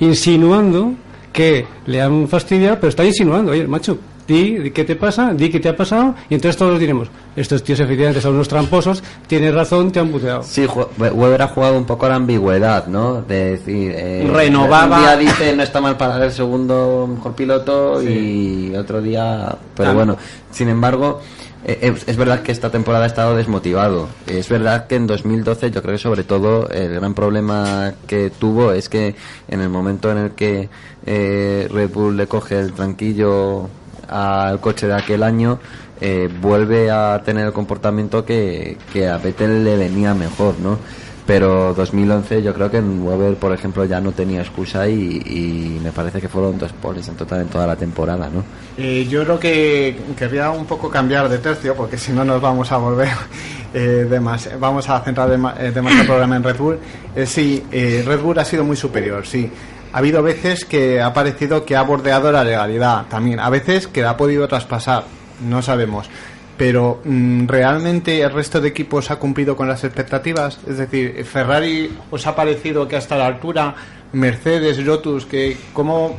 insinuando 0.00 0.94
que 1.32 1.66
le 1.86 2.00
han 2.00 2.26
fastidiado, 2.28 2.76
pero 2.76 2.88
está 2.88 3.04
insinuando, 3.04 3.52
oye, 3.52 3.66
macho, 3.66 3.98
di, 4.28 4.70
qué 4.70 4.84
te 4.84 4.94
pasa, 4.94 5.32
di 5.34 5.48
qué 5.50 5.58
te 5.58 5.70
ha 5.70 5.76
pasado, 5.76 6.14
y 6.28 6.34
entonces 6.34 6.56
todos 6.58 6.78
diremos, 6.78 7.08
estos 7.34 7.62
tíos 7.64 7.80
efectivamente 7.80 8.20
son 8.20 8.34
unos 8.34 8.46
tramposos, 8.46 9.02
tienes 9.26 9.54
razón, 9.54 9.90
te 9.90 9.98
han 10.00 10.08
puteado. 10.10 10.42
Sí, 10.42 10.66
Weber 10.98 11.42
ha 11.42 11.48
jugado 11.48 11.78
un 11.78 11.86
poco 11.86 12.06
a 12.06 12.10
la 12.10 12.14
ambigüedad, 12.16 12.86
¿no? 12.86 13.22
De 13.22 13.52
decir, 13.52 13.92
eh, 13.96 14.28
Renovaba- 14.30 14.96
Un 14.98 15.02
día 15.02 15.16
dice 15.16 15.56
no 15.56 15.62
está 15.62 15.80
mal 15.80 15.96
para 15.96 16.22
el 16.24 16.30
segundo 16.32 17.08
mejor 17.12 17.34
piloto 17.34 18.02
y 18.02 18.74
otro 18.76 19.00
día. 19.00 19.56
Pero 19.74 19.90
Ah. 19.90 19.94
bueno, 19.94 20.16
sin 20.50 20.68
embargo, 20.68 21.20
eh, 21.64 21.78
es, 21.80 22.06
es 22.06 22.16
verdad 22.16 22.42
que 22.42 22.52
esta 22.52 22.70
temporada 22.70 23.04
ha 23.04 23.08
estado 23.08 23.34
desmotivado. 23.36 24.08
Es 24.26 24.48
verdad 24.48 24.86
que 24.86 24.96
en 24.96 25.06
2012, 25.06 25.70
yo 25.70 25.80
creo 25.82 25.94
que 25.94 25.98
sobre 26.02 26.24
todo 26.24 26.68
el 26.68 26.94
gran 26.94 27.14
problema 27.14 27.94
que 28.06 28.30
tuvo 28.30 28.72
es 28.72 28.88
que 28.88 29.14
en 29.48 29.60
el 29.60 29.68
momento 29.70 30.10
en 30.12 30.18
el 30.18 30.30
que 30.32 30.68
eh, 31.06 31.66
Red 31.72 31.90
Bull 31.90 32.16
le 32.16 32.26
coge 32.26 32.58
el 32.60 32.72
tranquillo 32.72 33.68
al 34.08 34.60
coche 34.60 34.86
de 34.86 34.94
aquel 34.94 35.22
año, 35.22 35.58
eh, 36.00 36.28
vuelve 36.40 36.90
a 36.90 37.20
tener 37.24 37.46
el 37.46 37.52
comportamiento 37.52 38.24
que, 38.24 38.76
a 39.10 39.18
Vettel 39.18 39.64
le 39.64 39.76
venía 39.76 40.14
mejor, 40.14 40.58
¿no? 40.60 40.78
Pero 41.26 41.74
2011 41.74 42.42
yo 42.42 42.54
creo 42.54 42.70
que 42.70 42.78
en 42.78 43.06
Weber, 43.06 43.36
por 43.36 43.52
ejemplo, 43.52 43.84
ya 43.84 44.00
no 44.00 44.12
tenía 44.12 44.40
excusa 44.40 44.88
y, 44.88 45.78
me 45.82 45.92
parece 45.92 46.22
que 46.22 46.28
fueron 46.28 46.58
dos 46.58 46.72
poles 46.72 47.06
en 47.08 47.16
total 47.16 47.42
en 47.42 47.48
toda 47.48 47.66
la 47.66 47.76
temporada, 47.76 48.30
¿no? 48.32 48.42
Eh, 48.78 49.06
yo 49.10 49.24
creo 49.24 49.38
que 49.38 49.98
querría 50.16 50.50
un 50.50 50.64
poco 50.64 50.88
cambiar 50.88 51.28
de 51.28 51.36
tercio 51.38 51.74
porque 51.74 51.98
si 51.98 52.12
no 52.12 52.24
nos 52.24 52.40
vamos 52.40 52.72
a 52.72 52.78
volver 52.78 53.08
eh, 53.74 54.20
vamos 54.58 54.88
a 54.88 55.00
centrar 55.00 55.30
eh, 55.30 55.70
demasiado 55.70 56.00
el 56.00 56.06
programa 56.06 56.36
en 56.36 56.42
Red 56.42 56.56
Bull. 56.56 56.78
Eh, 57.14 57.26
sí, 57.26 57.62
Red 57.70 58.20
Bull 58.20 58.38
ha 58.38 58.44
sido 58.44 58.64
muy 58.64 58.76
superior, 58.76 59.26
sí. 59.26 59.50
Ha 59.92 59.98
habido 59.98 60.22
veces 60.22 60.64
que 60.64 61.00
ha 61.00 61.12
parecido 61.12 61.64
que 61.64 61.76
ha 61.76 61.82
bordeado 61.82 62.30
la 62.30 62.44
legalidad 62.44 63.06
también, 63.06 63.40
a 63.40 63.50
veces 63.50 63.86
que 63.86 64.02
la 64.02 64.10
ha 64.10 64.16
podido 64.16 64.46
traspasar, 64.48 65.04
no 65.40 65.62
sabemos. 65.62 66.08
Pero 66.56 67.00
mm, 67.04 67.46
¿realmente 67.46 68.20
el 68.20 68.32
resto 68.32 68.60
de 68.60 68.68
equipos 68.68 69.10
ha 69.10 69.16
cumplido 69.16 69.56
con 69.56 69.68
las 69.68 69.84
expectativas? 69.84 70.58
Es 70.66 70.78
decir, 70.78 71.24
¿Ferrari 71.24 71.96
os 72.10 72.26
ha 72.26 72.34
parecido 72.34 72.88
que 72.88 72.96
hasta 72.96 73.16
la 73.16 73.26
altura? 73.26 73.74
¿Mercedes, 74.12 74.78
Lotus, 74.78 75.24
que 75.24 75.56
cómo 75.72 76.16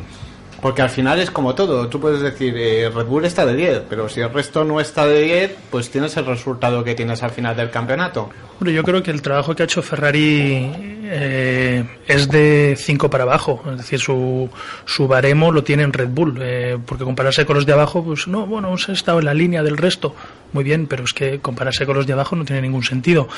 porque 0.62 0.82
al 0.82 0.90
final 0.90 1.20
es 1.20 1.32
como 1.32 1.56
todo. 1.56 1.88
Tú 1.88 2.00
puedes 2.00 2.22
decir, 2.22 2.56
eh, 2.58 2.90
Red 2.90 3.06
Bull 3.06 3.26
está 3.26 3.46
de 3.46 3.56
10, 3.56 3.84
pero 3.90 4.10
si 4.10 4.22
el 4.22 4.32
resto 4.32 4.64
no 4.64 4.80
está 4.80 5.06
de 5.06 5.22
10, 5.22 5.56
pues 5.70 5.90
tienes 5.90 6.16
el 6.18 6.26
resultado 6.26 6.84
que 6.84 6.96
tienes 6.96 7.24
al 7.24 7.32
final 7.32 7.56
del 7.56 7.70
campeonato. 7.70 8.30
Hombre, 8.60 8.74
yo 8.74 8.84
creo 8.84 9.02
que 9.02 9.12
el 9.12 9.22
trabajo 9.22 9.56
que 9.56 9.64
ha 9.64 9.66
hecho 9.66 9.82
Ferrari 9.82 10.70
eh, 11.04 11.86
es 12.08 12.30
de 12.30 12.76
5 12.78 13.10
para 13.10 13.24
abajo. 13.24 13.64
Es 13.72 13.78
decir, 13.78 14.00
su, 14.00 14.50
su 14.86 15.08
baremo 15.08 15.52
lo 15.52 15.64
tiene 15.64 15.84
en 15.84 15.94
Red 15.94 16.10
Bull. 16.10 16.38
eh, 16.42 16.78
porque 16.86 17.04
compararse 17.04 17.46
con 17.46 17.56
los 17.56 17.66
de 17.66 17.74
abajo, 17.74 18.04
pues 18.04 18.28
no, 18.28 18.46
bueno, 18.46 18.68
hemos 18.68 18.90
estado 18.90 19.20
en 19.20 19.26
la 19.26 19.34
línea 19.34 19.64
del 19.64 19.78
resto. 19.78 20.14
Muy 20.52 20.64
bien, 20.64 20.88
pero 20.88 21.04
es 21.04 21.14
que 21.14 21.40
compararse 21.40 21.86
con 21.86 21.96
los 21.96 22.06
de 22.06 22.14
abajo 22.14 22.36
no 22.36 22.44
tiene 22.44 22.62
ningún 22.62 22.84
sentido. 22.84 23.30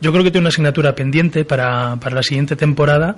Yo 0.00 0.12
creo 0.12 0.24
que 0.24 0.30
tiene 0.30 0.42
una 0.42 0.48
asignatura 0.50 0.94
pendiente 0.94 1.44
para, 1.44 1.96
para 1.96 2.16
la 2.16 2.22
siguiente 2.22 2.56
temporada. 2.56 3.16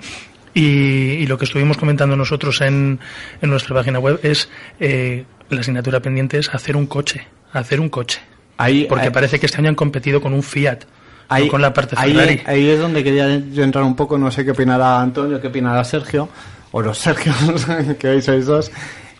Y, 0.53 0.61
y 0.61 1.27
lo 1.27 1.37
que 1.37 1.45
estuvimos 1.45 1.77
comentando 1.77 2.15
nosotros 2.15 2.61
en, 2.61 2.99
en 3.41 3.49
nuestra 3.49 3.75
página 3.75 3.99
web 3.99 4.19
es 4.23 4.49
eh, 4.79 5.25
la 5.49 5.59
asignatura 5.61 5.99
pendiente 6.01 6.37
es 6.39 6.49
hacer 6.53 6.75
un 6.75 6.87
coche, 6.87 7.27
hacer 7.53 7.79
un 7.79 7.89
coche. 7.89 8.19
Ahí, 8.57 8.85
Porque 8.89 9.05
ahí- 9.05 9.11
parece 9.11 9.39
que 9.39 9.45
este 9.45 9.59
año 9.59 9.69
han 9.69 9.75
competido 9.75 10.19
con 10.21 10.33
un 10.33 10.43
Fiat. 10.43 10.79
no 11.29 11.47
con 11.47 11.61
la 11.61 11.71
parte 11.73 11.95
ahí, 11.97 12.13
Ferrari. 12.13 12.41
ahí 12.45 12.67
es 12.69 12.79
donde 12.79 13.03
quería 13.03 13.37
yo 13.51 13.63
entrar 13.63 13.83
un 13.83 13.95
poco, 13.95 14.17
no 14.17 14.31
sé 14.31 14.43
qué 14.43 14.51
opinará 14.51 14.99
Antonio, 15.01 15.39
qué 15.39 15.47
opinará 15.47 15.83
Sergio, 15.83 16.27
o 16.71 16.81
los 16.81 16.97
Sergios, 16.97 17.65
que 17.99 18.07
hoy 18.09 18.21
sois 18.21 18.45
dos. 18.45 18.71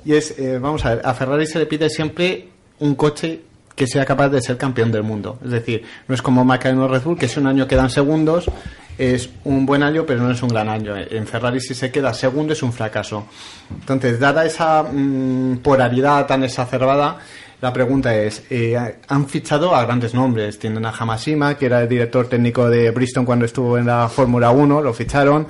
Y 0.05 0.13
es, 0.15 0.37
eh, 0.39 0.57
vamos 0.59 0.83
a 0.85 0.95
ver, 0.95 1.01
a 1.05 1.13
Ferrari 1.13 1.45
se 1.45 1.59
le 1.59 1.65
pide 1.67 1.89
siempre 1.89 2.47
un 2.79 2.95
coche 2.95 3.41
que 3.75 3.85
sea 3.87 4.03
capaz 4.05 4.29
de 4.29 4.41
ser 4.41 4.57
campeón 4.57 4.91
del 4.91 5.03
mundo. 5.03 5.39
Es 5.43 5.51
decir, 5.51 5.83
no 6.07 6.15
es 6.15 6.21
como 6.21 6.43
McLaren 6.43 6.79
o 6.79 6.87
Red 6.87 7.01
Bull, 7.03 7.17
que 7.17 7.27
si 7.29 7.39
un 7.39 7.47
año 7.47 7.65
quedan 7.67 7.89
segundos, 7.89 8.49
es 8.99 9.29
un 9.45 9.65
buen 9.65 9.81
año, 9.81 10.05
pero 10.05 10.21
no 10.21 10.29
es 10.29 10.43
un 10.43 10.49
gran 10.49 10.67
año. 10.67 10.93
En 10.95 11.25
Ferrari, 11.25 11.61
si 11.61 11.73
se 11.73 11.89
queda 11.89 12.13
segundo, 12.13 12.51
es 12.51 12.61
un 12.61 12.73
fracaso. 12.73 13.27
Entonces, 13.71 14.19
dada 14.19 14.45
esa 14.45 14.83
mm, 14.83 15.59
polaridad 15.59 16.27
tan 16.27 16.43
exacerbada, 16.43 17.17
la 17.61 17.71
pregunta 17.71 18.13
es, 18.13 18.43
eh, 18.49 18.77
han 19.07 19.27
fichado 19.27 19.73
a 19.73 19.85
grandes 19.85 20.13
nombres. 20.13 20.59
Tienen 20.59 20.85
a 20.85 20.89
Hamashima, 20.89 21.55
que 21.55 21.67
era 21.67 21.81
el 21.81 21.87
director 21.87 22.27
técnico 22.27 22.69
de 22.69 22.91
Bristol 22.91 23.25
cuando 23.25 23.45
estuvo 23.45 23.77
en 23.77 23.85
la 23.85 24.09
Fórmula 24.09 24.51
1, 24.51 24.81
lo 24.81 24.93
ficharon. 24.93 25.47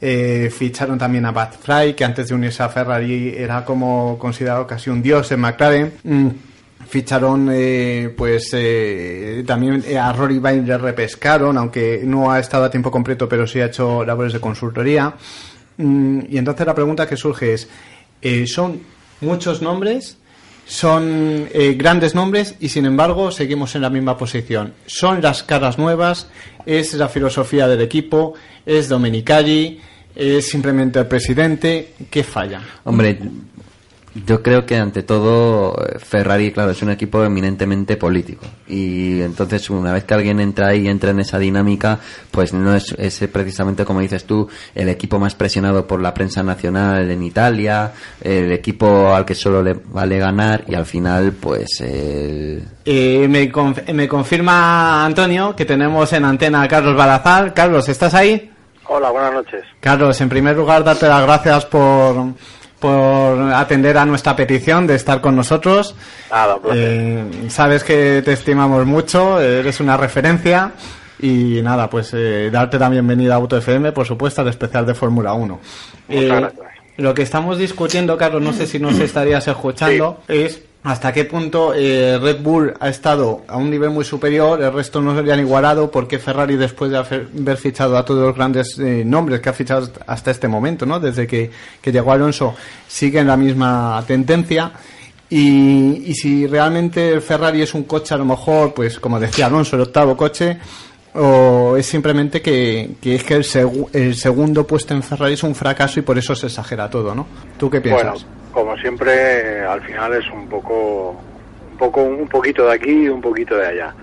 Eh, 0.00 0.48
ficharon 0.56 0.96
también 0.96 1.26
a 1.26 1.32
Bud 1.32 1.58
Fry, 1.60 1.94
que 1.94 2.04
antes 2.04 2.28
de 2.28 2.34
unirse 2.36 2.62
a 2.62 2.68
Ferrari 2.68 3.34
era 3.36 3.64
como 3.64 4.16
considerado 4.16 4.64
casi 4.64 4.90
un 4.90 5.02
dios 5.02 5.30
en 5.32 5.40
McLaren. 5.40 5.92
Mm, 6.04 6.28
Ficharon 6.92 7.48
eh, 7.50 8.12
pues 8.14 8.50
eh, 8.52 9.42
también 9.46 9.82
eh, 9.86 9.96
a 9.96 10.12
Rory 10.12 10.38
Vine 10.40 10.66
le 10.66 10.76
repescaron, 10.76 11.56
aunque 11.56 12.02
no 12.04 12.30
ha 12.30 12.38
estado 12.38 12.64
a 12.64 12.70
tiempo 12.70 12.90
completo, 12.90 13.26
pero 13.26 13.46
sí 13.46 13.60
ha 13.60 13.64
hecho 13.64 14.04
labores 14.04 14.34
de 14.34 14.40
consultoría. 14.40 15.14
Mm, 15.78 16.20
y 16.28 16.36
entonces 16.36 16.66
la 16.66 16.74
pregunta 16.74 17.08
que 17.08 17.16
surge 17.16 17.54
es, 17.54 17.66
eh, 18.20 18.46
¿son 18.46 18.82
muchos 19.22 19.62
nombres? 19.62 20.18
¿Son 20.66 21.48
eh, 21.54 21.76
grandes 21.78 22.14
nombres? 22.14 22.56
Y 22.60 22.68
sin 22.68 22.84
embargo 22.84 23.30
seguimos 23.30 23.74
en 23.74 23.80
la 23.80 23.88
misma 23.88 24.18
posición. 24.18 24.74
¿Son 24.84 25.22
las 25.22 25.42
caras 25.42 25.78
nuevas? 25.78 26.28
¿Es 26.66 26.92
la 26.92 27.08
filosofía 27.08 27.68
del 27.68 27.80
equipo? 27.80 28.34
¿Es 28.66 28.90
Domenicali? 28.90 29.80
¿Es 30.14 30.50
simplemente 30.50 30.98
el 30.98 31.06
presidente? 31.06 31.94
¿Qué 32.10 32.22
falla? 32.22 32.60
Hombre, 32.84 33.18
yo 34.14 34.42
creo 34.42 34.66
que 34.66 34.76
ante 34.76 35.02
todo 35.02 35.74
eh, 35.84 35.98
Ferrari, 35.98 36.52
claro, 36.52 36.72
es 36.72 36.82
un 36.82 36.90
equipo 36.90 37.22
eminentemente 37.24 37.96
político. 37.96 38.44
Y 38.68 39.20
entonces 39.22 39.70
una 39.70 39.92
vez 39.92 40.04
que 40.04 40.14
alguien 40.14 40.40
entra 40.40 40.68
ahí 40.68 40.82
y 40.82 40.88
entra 40.88 41.10
en 41.10 41.20
esa 41.20 41.38
dinámica, 41.38 41.98
pues 42.30 42.52
no 42.52 42.74
es, 42.74 42.94
es 42.98 43.18
precisamente 43.32 43.84
como 43.84 44.00
dices 44.00 44.24
tú, 44.24 44.48
el 44.74 44.88
equipo 44.88 45.18
más 45.18 45.34
presionado 45.34 45.86
por 45.86 46.00
la 46.00 46.12
prensa 46.14 46.42
nacional 46.42 47.10
en 47.10 47.22
Italia, 47.22 47.92
el 48.20 48.52
equipo 48.52 49.14
al 49.14 49.24
que 49.24 49.34
solo 49.34 49.62
le 49.62 49.74
vale 49.74 50.18
ganar 50.18 50.64
y 50.68 50.74
al 50.74 50.86
final 50.86 51.32
pues 51.32 51.80
el... 51.80 52.62
Eh, 52.84 53.26
me, 53.28 53.50
conf- 53.52 53.92
me 53.92 54.08
confirma 54.08 55.04
Antonio 55.04 55.54
que 55.56 55.64
tenemos 55.64 56.12
en 56.12 56.24
antena 56.24 56.62
a 56.62 56.68
Carlos 56.68 56.96
Balazar. 56.96 57.54
Carlos, 57.54 57.88
¿estás 57.88 58.14
ahí? 58.14 58.50
Hola, 58.88 59.10
buenas 59.10 59.32
noches. 59.32 59.62
Carlos, 59.80 60.20
en 60.20 60.28
primer 60.28 60.56
lugar, 60.56 60.82
darte 60.84 61.06
las 61.08 61.22
gracias 61.22 61.64
por, 61.66 62.34
por 62.82 63.40
atender 63.54 63.96
a 63.96 64.04
nuestra 64.04 64.36
petición 64.36 64.86
de 64.86 64.96
estar 64.96 65.22
con 65.22 65.34
nosotros. 65.34 65.94
Nada, 66.30 66.56
un 66.56 66.62
placer. 66.62 66.82
Eh, 66.86 67.24
sabes 67.48 67.82
que 67.84 68.20
te 68.22 68.32
estimamos 68.34 68.84
mucho, 68.84 69.40
eres 69.40 69.80
una 69.80 69.96
referencia. 69.96 70.72
Y 71.20 71.62
nada, 71.62 71.88
pues 71.88 72.10
eh, 72.14 72.50
darte 72.52 72.78
la 72.78 72.88
bienvenida 72.90 73.34
a 73.34 73.36
Auto 73.36 73.56
FM, 73.56 73.92
por 73.92 74.04
supuesto, 74.06 74.42
al 74.42 74.48
especial 74.48 74.84
de 74.84 74.94
Fórmula 74.94 75.32
1. 75.32 75.60
Muchas 76.08 76.22
Eh, 76.22 76.26
gracias. 76.26 76.60
lo 76.96 77.14
que 77.14 77.22
estamos 77.22 77.56
discutiendo, 77.58 78.18
Carlos, 78.18 78.42
no 78.42 78.52
sé 78.52 78.66
si 78.66 78.78
nos 78.80 78.98
estarías 78.98 79.46
escuchando, 79.46 80.20
es 80.26 80.60
hasta 80.84 81.12
qué 81.12 81.24
punto 81.24 81.72
eh, 81.74 82.18
Red 82.20 82.40
Bull 82.42 82.74
ha 82.80 82.88
estado 82.88 83.42
a 83.46 83.56
un 83.56 83.70
nivel 83.70 83.90
muy 83.90 84.04
superior, 84.04 84.60
el 84.60 84.72
resto 84.72 85.00
no 85.00 85.14
se 85.14 85.22
le 85.22 85.32
han 85.32 85.38
igualado, 85.40 85.90
porque 85.90 86.18
Ferrari, 86.18 86.56
después 86.56 86.90
de 86.90 86.98
haber 86.98 87.56
fichado 87.56 87.96
a 87.96 88.04
todos 88.04 88.26
los 88.26 88.34
grandes 88.34 88.78
eh, 88.80 89.04
nombres 89.06 89.40
que 89.40 89.48
ha 89.48 89.52
fichado 89.52 89.88
hasta 90.06 90.30
este 90.32 90.48
momento, 90.48 90.84
¿no? 90.84 90.98
desde 90.98 91.26
que, 91.26 91.50
llegó 91.84 92.10
Alonso, 92.12 92.54
sigue 92.88 93.20
en 93.20 93.28
la 93.28 93.36
misma 93.36 94.02
tendencia. 94.06 94.72
Y, 95.30 96.12
si 96.14 96.46
realmente 96.46 97.08
el 97.10 97.22
Ferrari 97.22 97.62
es 97.62 97.72
un 97.74 97.84
coche, 97.84 98.12
a 98.14 98.18
lo 98.18 98.24
mejor, 98.26 98.74
pues 98.74 99.00
como 99.00 99.18
decía 99.18 99.46
Alonso, 99.46 99.76
el 99.76 99.82
octavo 99.82 100.14
coche, 100.16 100.58
o 101.14 101.74
es 101.76 101.86
simplemente 101.86 102.42
que, 102.42 102.96
que 103.00 103.14
es 103.14 103.24
que 103.24 103.34
el, 103.34 103.44
segu- 103.44 103.88
el 103.94 104.14
segundo 104.14 104.66
puesto 104.66 104.92
en 104.92 105.02
Ferrari 105.02 105.34
es 105.34 105.42
un 105.42 105.54
fracaso 105.54 106.00
y 106.00 106.02
por 106.02 106.18
eso 106.18 106.34
se 106.34 106.48
exagera 106.48 106.90
todo, 106.90 107.14
¿no? 107.14 107.26
¿Tú 107.56 107.70
qué 107.70 107.80
piensas? 107.80 108.26
Como 108.52 108.76
siempre, 108.76 109.60
al 109.62 109.80
final 109.82 110.14
es 110.14 110.28
un 110.30 110.48
poco, 110.48 111.16
un 111.70 111.78
poco, 111.78 112.02
un 112.02 112.28
poquito 112.28 112.66
de 112.66 112.74
aquí 112.74 113.04
y 113.04 113.08
un 113.08 113.20
poquito 113.20 113.56
de 113.56 113.66
allá. 113.66 113.94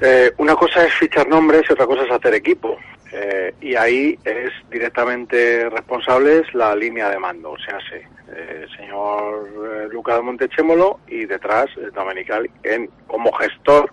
Eh, 0.00 0.32
una 0.38 0.56
cosa 0.56 0.86
es 0.86 0.94
fichar 0.94 1.28
nombres 1.28 1.62
y 1.68 1.72
otra 1.72 1.86
cosa 1.86 2.02
es 2.02 2.10
hacer 2.10 2.34
equipo. 2.34 2.76
Eh, 3.12 3.54
y 3.60 3.74
ahí 3.74 4.18
es 4.24 4.50
directamente 4.70 5.68
responsable 5.68 6.38
es 6.38 6.54
la 6.54 6.76
línea 6.76 7.10
de 7.10 7.18
mando, 7.18 7.50
o 7.50 7.58
sea, 7.58 7.76
sí, 7.80 7.96
el 8.32 8.70
señor 8.76 9.48
eh, 9.48 9.88
Luca 9.90 10.14
de 10.14 10.22
Montechémolo 10.22 11.00
y 11.08 11.24
detrás 11.24 11.66
Domenicali, 11.92 12.48
en, 12.62 12.88
como 13.08 13.32
gestor 13.32 13.92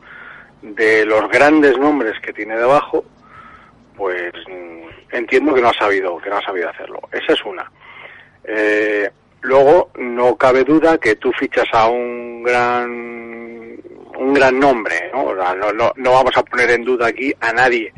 de 0.61 1.03
los 1.03 1.27
grandes 1.29 1.79
nombres 1.79 2.13
que 2.21 2.31
tiene 2.31 2.57
debajo, 2.57 3.03
pues 3.95 4.33
mm, 4.47 5.15
entiendo 5.15 5.55
que 5.55 5.61
no 5.61 5.69
ha 5.69 5.73
sabido, 5.73 6.19
que 6.19 6.29
no 6.29 6.37
ha 6.37 6.43
sabido 6.43 6.69
hacerlo. 6.69 7.01
Esa 7.11 7.33
es 7.33 7.43
una. 7.43 7.71
Luego, 9.41 9.91
no 9.97 10.35
cabe 10.35 10.63
duda 10.63 10.97
que 10.97 11.15
tú 11.15 11.31
fichas 11.33 11.67
a 11.71 11.87
un 11.87 12.43
gran 12.43 13.17
un 14.17 14.33
gran 14.33 14.59
nombre, 14.59 15.09
¿no? 15.13 15.21
O 15.25 15.35
no, 15.35 15.71
no, 15.73 15.93
no 15.95 16.11
vamos 16.11 16.35
a 16.35 16.43
poner 16.43 16.71
en 16.71 16.83
duda 16.83 17.07
aquí 17.07 17.33
a 17.39 17.53
nadie 17.53 17.93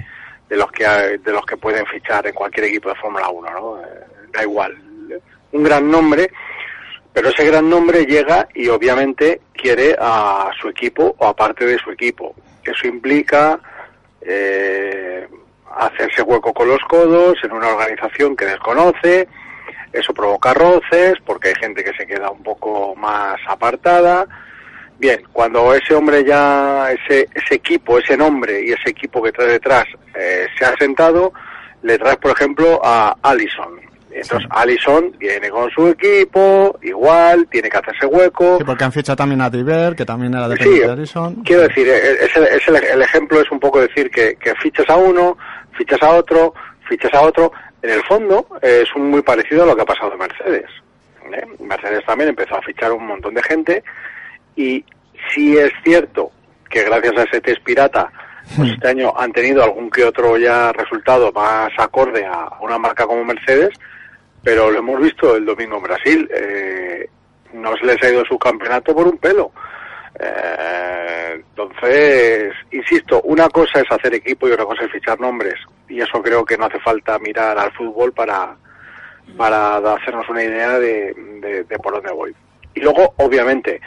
de 0.50 0.58
los 0.58 0.72
que 0.72 0.84
de 0.86 1.32
los 1.32 1.46
que 1.46 1.58
pueden 1.58 1.86
fichar 1.86 2.28
en 2.28 2.34
cualquier 2.34 2.66
equipo 2.66 2.90
de 2.90 2.96
Fórmula 2.96 3.30
1, 3.30 3.52
¿no? 3.52 3.82
Eh, 3.82 3.86
da 4.34 4.44
igual. 4.44 4.78
Un 5.52 5.64
gran 5.64 5.90
nombre, 5.90 6.30
pero 7.14 7.30
ese 7.30 7.46
gran 7.46 7.70
nombre 7.70 8.06
llega 8.06 8.48
y 8.54 8.68
obviamente 8.68 9.42
quiere 9.54 9.96
a 10.00 10.52
su 10.60 10.68
equipo 10.70 11.16
o 11.18 11.26
a 11.26 11.36
parte 11.36 11.66
de 11.66 11.78
su 11.80 11.92
equipo. 11.92 12.36
Eso 12.64 12.88
implica 12.88 13.60
eh, 14.22 15.28
hacerse 15.76 16.22
hueco 16.22 16.54
con 16.54 16.68
los 16.68 16.82
codos 16.82 17.38
en 17.44 17.52
una 17.52 17.70
organización 17.70 18.36
que 18.36 18.46
desconoce, 18.46 19.28
eso 19.94 20.14
provoca 20.14 20.54
roces 20.54 21.14
porque 21.26 21.50
hay 21.50 21.56
gente 21.56 21.84
que 21.84 21.94
se 21.94 22.06
queda 22.06 22.30
un 22.32 22.44
poco 22.44 22.96
más 22.96 23.38
apartada. 23.48 24.26
Bien, 25.00 25.22
cuando 25.32 25.74
ese 25.74 25.96
hombre 25.96 26.24
ya, 26.26 26.92
ese, 26.92 27.28
ese 27.34 27.56
equipo, 27.56 27.98
ese 28.00 28.18
nombre 28.18 28.62
y 28.66 28.72
ese 28.72 28.90
equipo 28.90 29.22
que 29.24 29.32
trae 29.32 29.48
detrás 29.48 29.86
eh, 30.14 30.48
se 30.58 30.66
ha 30.66 30.76
sentado, 30.78 31.32
le 31.84 31.98
traes, 31.98 32.18
por 32.18 32.32
ejemplo, 32.32 32.82
a 32.84 33.16
Allison. 33.22 33.80
Entonces, 34.12 34.50
Allison 34.52 35.14
viene 35.18 35.50
con 35.50 35.70
su 35.70 35.88
equipo, 35.88 36.78
igual, 36.82 37.48
tiene 37.50 37.70
que 37.70 37.78
hacerse 37.78 38.08
hueco. 38.08 38.58
Sí, 38.58 38.64
porque 38.66 38.84
han 38.84 38.92
fichado 38.92 39.16
también 39.16 39.40
a 39.40 39.50
Diver, 39.50 39.96
que 39.96 40.04
también 40.04 40.34
era 40.34 40.46
Sí, 40.46 40.50
dependiente 40.50 40.88
de 40.88 40.94
Allison. 40.94 41.36
quiero 41.46 41.62
decir, 41.62 41.88
es 41.88 42.36
el, 42.36 42.44
es 42.48 42.68
el- 42.68 42.76
el 42.84 43.02
ejemplo 43.04 43.40
es 43.40 43.50
un 43.52 43.60
poco 43.60 43.80
decir 43.80 44.10
que, 44.12 44.36
que 44.36 44.54
fichas 44.56 44.90
a 44.90 44.96
uno, 44.98 45.38
fichas 45.78 46.02
a 46.04 46.10
otro, 46.10 46.54
fichas 46.90 47.14
a 47.14 47.22
otro. 47.22 47.52
En 47.82 47.90
el 47.90 48.04
fondo 48.04 48.46
eh, 48.62 48.84
es 48.84 48.96
muy 48.96 49.22
parecido 49.22 49.64
a 49.64 49.66
lo 49.68 49.76
que 49.76 49.82
ha 49.82 49.86
pasado 49.86 50.14
en 50.14 50.20
Mercedes. 50.20 50.70
¿eh? 51.34 51.46
Mercedes 51.60 52.06
también 52.06 52.30
empezó 52.30 52.56
a 52.56 52.62
fichar 52.62 52.92
un 52.92 53.06
montón 53.08 53.34
de 53.34 53.44
gente 53.44 53.84
y 54.56 54.84
sí 55.34 55.58
es 55.58 55.72
cierto 55.84 56.32
que 56.70 56.84
gracias 56.84 57.18
a 57.18 57.24
ese 57.24 57.42
test 57.42 57.64
pirata, 57.64 58.12
pues 58.56 58.72
este 58.72 58.90
año 58.90 59.14
han 59.18 59.32
tenido 59.32 59.64
algún 59.64 59.90
que 59.90 60.04
otro 60.04 60.38
ya 60.38 60.72
resultado 60.72 61.32
más 61.32 61.72
acorde 61.78 62.26
a 62.26 62.50
una 62.62 62.78
marca 62.78 63.06
como 63.06 63.24
Mercedes, 63.24 63.72
pero 64.44 64.70
lo 64.70 64.80
hemos 64.80 65.02
visto 65.02 65.36
el 65.36 65.46
domingo 65.46 65.78
en 65.78 65.84
Brasil. 65.84 66.30
eh, 66.34 67.10
no 67.54 67.76
se 67.78 67.86
les 67.86 68.02
ha 68.04 68.10
ido 68.10 68.24
su 68.26 68.38
campeonato 68.38 68.94
por 68.94 69.08
un 69.08 69.18
pelo. 69.18 69.52
Eh, 70.20 71.36
entonces, 71.36 72.54
insisto, 72.72 73.22
una 73.24 73.50
cosa 73.50 73.80
es 73.80 73.92
hacer 73.92 74.14
equipo 74.14 74.48
y 74.48 74.52
otra 74.52 74.66
cosa 74.66 74.86
es 74.86 74.92
fichar 74.92 75.20
nombres. 75.20 75.56
Y 75.90 76.02
eso 76.02 76.22
creo 76.22 76.46
que 76.46 76.58
no 76.58 76.66
hace 76.66 76.80
falta 76.80 77.18
mirar 77.20 77.58
al 77.58 77.72
fútbol 77.74 78.14
para, 78.14 78.56
para 79.38 79.78
hacernos 79.78 80.28
una 80.30 80.44
idea 80.44 80.80
de, 80.80 81.14
de- 81.42 81.64
de 81.64 81.80
por 81.80 81.94
dónde 81.94 82.12
voy. 82.12 82.36
Y 82.74 82.82
luego, 82.82 83.14
obviamente, 83.18 83.82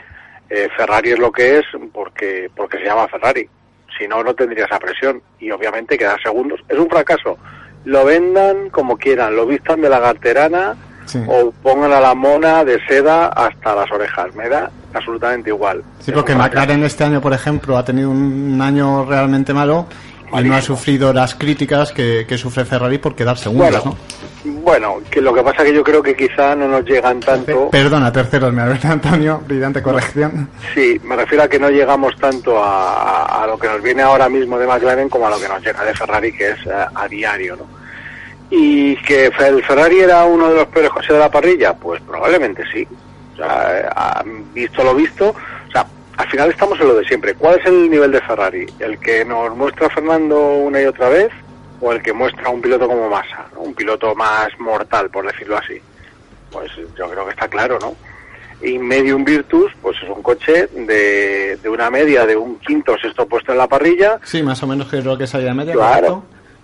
eh, 0.51 0.69
Ferrari 0.77 1.13
es 1.13 1.19
lo 1.19 1.31
que 1.33 1.59
es 1.59 1.65
porque, 1.93 2.51
porque 2.55 2.79
se 2.79 2.85
llama 2.85 3.09
Ferrari. 3.09 3.49
Si 3.99 4.09
no, 4.09 4.23
no 4.25 4.35
tendría 4.35 4.65
esa 4.65 4.79
presión. 4.79 5.23
Y 5.39 5.51
obviamente 5.51 5.97
quedar 5.99 6.21
segundos 6.23 6.61
es 6.69 6.79
un 6.79 6.89
fracaso. 6.89 7.39
Lo 7.85 8.05
vendan 8.05 8.71
como 8.71 8.97
quieran, 8.97 9.37
lo 9.37 9.47
vistan 9.47 9.81
de 9.81 9.89
la 9.89 9.99
garterana 10.01 10.75
Sí. 11.05 11.19
o 11.27 11.51
pongan 11.51 11.93
a 11.93 12.01
la 12.01 12.15
mona 12.15 12.65
de 12.65 12.79
seda 12.87 13.27
hasta 13.27 13.75
las 13.75 13.91
orejas. 13.91 14.33
Me 14.37 14.49
da 14.49 14.71
absolutamente 14.95 15.51
igual. 15.51 15.83
Sí, 15.99 16.13
porque. 16.13 16.33
McLaren 16.35 16.85
este 16.85 17.03
año, 17.03 17.21
por 17.21 17.33
ejemplo, 17.33 17.77
ha 17.77 17.85
tenido 17.85 18.09
un 18.11 18.61
año 18.63 19.05
realmente 19.05 19.53
malo 19.53 19.87
y 20.35 20.45
no 20.45 20.55
ha 20.55 20.63
sufrido 20.63 21.13
las 21.13 21.35
críticas 21.35 21.93
que, 21.93 22.25
que 22.27 22.39
sufre 22.39 22.65
Ferrari 22.65 22.99
por 22.99 23.15
quedar 23.15 23.39
segundos, 23.39 23.71
Bueno, 23.71 23.85
¿no? 23.85 24.33
Bueno, 24.45 25.01
que 25.09 25.21
lo 25.21 25.33
que 25.33 25.43
pasa 25.43 25.65
que 25.65 25.73
yo 25.73 25.85
creo 25.85 26.03
que 26.03 26.17
quizá 26.17 26.57
no 26.57 26.67
nos 26.67 26.85
llegan 26.85 27.21
tanto. 27.21 27.71
Perdona, 27.71 28.13
terceros, 28.13 28.53
me 28.53 28.63
Alberto 28.63 28.89
Antonio, 28.89 29.41
brillante 29.47 29.83
corrección. 29.83 30.49
Sí, 30.75 31.01
me 31.05 31.15
refiero 31.15 31.45
a 31.45 31.49
que 31.49 31.61
no 31.61 31.71
llegamos 31.71 32.17
tanto 32.17 32.61
a, 32.61 33.45
lo 33.47 33.59
que 33.59 33.69
nos 33.69 33.83
viene 33.83 34.03
ahora 34.03 34.29
mismo 34.29 34.59
de 34.59 34.67
McLaren 34.67 35.09
como 35.09 35.27
a 35.27 35.31
lo 35.31 35.41
que 35.41 35.49
nos 35.49 35.63
llega 35.65 35.85
de 35.85 35.95
Ferrari, 35.95 36.33
que 36.33 36.51
es 36.51 36.67
eh, 36.67 36.87
a, 36.95 37.09
diario, 37.09 37.57
¿no? 37.57 37.67
Y 38.51 38.97
que 38.97 39.27
el 39.27 39.63
Ferrari 39.65 40.01
era 40.01 40.25
uno 40.25 40.49
de 40.49 40.57
los 40.57 40.67
peores 40.67 40.91
coches 40.91 41.13
de 41.13 41.19
la 41.19 41.31
parrilla, 41.31 41.75
pues 41.75 42.01
probablemente 42.03 42.65
sí. 42.73 42.87
O 43.35 43.37
sea, 43.37 44.23
eh, 44.25 44.43
visto 44.53 44.83
lo 44.83 44.95
visto, 44.95 45.35
al 46.17 46.29
final 46.29 46.51
estamos 46.51 46.79
en 46.81 46.89
lo 46.89 46.95
de 46.97 47.05
siempre. 47.05 47.35
¿Cuál 47.35 47.59
es 47.61 47.67
el 47.67 47.91
nivel 47.91 48.13
de 48.13 48.21
Ferrari? 48.21 48.67
¿El 48.79 48.99
que 48.99 49.25
nos 49.25 49.55
muestra 49.57 49.89
Fernando 49.91 50.39
una 50.59 50.81
y 50.81 50.85
otra 50.85 51.09
vez? 51.09 51.31
¿O 51.81 51.91
el 51.93 52.03
que 52.03 52.13
muestra 52.13 52.49
un 52.51 52.61
piloto 52.63 52.87
como 52.87 53.09
Massa? 53.09 53.47
¿no? 53.55 53.61
Un 53.61 53.75
piloto 53.75 54.15
más 54.15 54.49
mortal, 54.59 55.11
por 55.11 55.27
decirlo 55.27 55.57
así. 55.57 55.81
Pues 56.51 56.71
yo 56.97 57.09
creo 57.11 57.25
que 57.25 57.31
está 57.33 57.49
claro, 57.49 57.79
¿no? 57.81 57.95
y 58.65 58.79
Medium 58.79 59.25
Virtus, 59.25 59.73
pues 59.83 59.97
es 60.01 60.09
un 60.09 60.23
coche 60.23 60.69
de, 60.69 61.57
de 61.61 61.69
una 61.69 61.91
media 61.91 62.25
de 62.25 62.37
un 62.37 62.61
quinto 62.61 62.93
o 62.93 62.99
sexto 62.99 63.27
puesto 63.27 63.51
en 63.51 63.59
la 63.59 63.67
parrilla, 63.67 64.21
Sí, 64.23 64.41
más 64.41 64.63
o 64.63 64.69
menos 64.69 64.87
creo 64.89 65.19
que 65.19 65.25
es 65.25 65.35
ahí 65.35 65.43
de 65.43 65.53
media. 65.53 65.73
claro, 65.73 66.23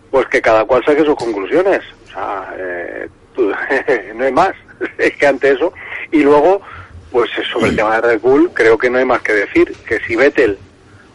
pues 0.08 0.28
que 0.28 0.40
cada 0.40 0.64
cual 0.64 0.84
saque 0.84 1.04
sus 1.04 1.16
conclusiones. 1.16 1.80
O 2.06 2.10
sea, 2.12 2.54
eh, 2.56 3.08
tú- 3.34 3.50
no 4.14 4.24
hay 4.24 4.30
más. 4.32 4.52
es 4.98 5.16
que 5.16 5.26
ante 5.26 5.50
eso. 5.50 5.72
Y 6.12 6.22
luego, 6.22 6.62
pues 7.10 7.30
sobre 7.52 7.70
el 7.70 7.76
tema 7.76 7.96
de 7.96 8.00
Red 8.02 8.20
Bull, 8.20 8.50
creo 8.52 8.76
que 8.76 8.90
no 8.90 8.98
hay 8.98 9.04
más 9.04 9.22
que 9.22 9.32
decir. 9.32 9.72
Que 9.86 9.98
si 10.00 10.16
Vettel 10.16 10.58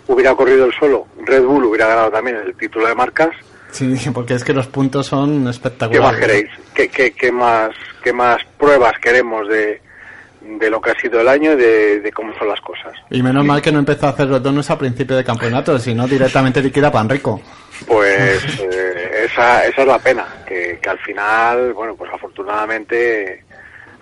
hubiera 0.08 0.36
corrido 0.36 0.66
el 0.66 0.74
solo, 0.74 1.08
Red 1.26 1.44
Bull 1.44 1.66
hubiera 1.66 1.88
ganado 1.88 2.12
también 2.12 2.38
el 2.38 2.56
título 2.56 2.88
de 2.88 2.96
marcas. 2.96 3.30
Sí, 3.72 3.96
porque 4.14 4.36
es 4.36 4.44
que 4.44 4.54
los 4.54 4.68
puntos 4.68 5.08
son 5.08 5.46
¿Qué 5.46 5.50
espectaculares. 5.50 6.12
más 6.12 6.20
queréis? 6.20 6.50
¿Qué, 6.76 6.90
qué, 6.90 7.12
qué 7.12 7.32
más, 7.32 7.72
qué 8.04 8.14
más 8.14 8.38
pruebas 8.60 8.94
queremos 9.02 9.48
de, 9.48 9.82
de 10.42 10.70
lo 10.70 10.80
que 10.80 10.92
ha 10.92 11.00
sido 11.00 11.22
el 11.22 11.28
año 11.28 11.54
y 11.54 11.56
de, 11.56 12.00
de 12.02 12.12
cómo 12.12 12.38
son 12.38 12.50
las 12.50 12.62
cosas? 12.62 12.94
Y 13.10 13.24
menos 13.24 13.44
mal 13.44 13.62
que 13.64 13.72
no 13.72 13.80
empezó 13.80 14.06
a 14.06 14.10
hacer 14.10 14.28
los 14.28 14.44
donuts 14.44 14.70
a 14.70 14.78
principio 14.78 15.16
de 15.16 15.24
campeonato, 15.24 15.80
sino 15.80 16.08
directamente 16.08 16.62
liquida 16.62 16.92
pan 16.92 17.10
rico. 17.10 17.42
Pues 17.88 18.44
eh, 18.60 19.26
esa, 19.26 19.66
esa 19.66 19.82
es 19.82 19.88
la 19.88 19.98
pena, 19.98 20.26
que, 20.46 20.80
que 20.80 20.90
al 20.90 21.00
final, 21.00 21.74
bueno, 21.74 21.96
pues 21.96 22.12
afortunadamente 22.14 23.44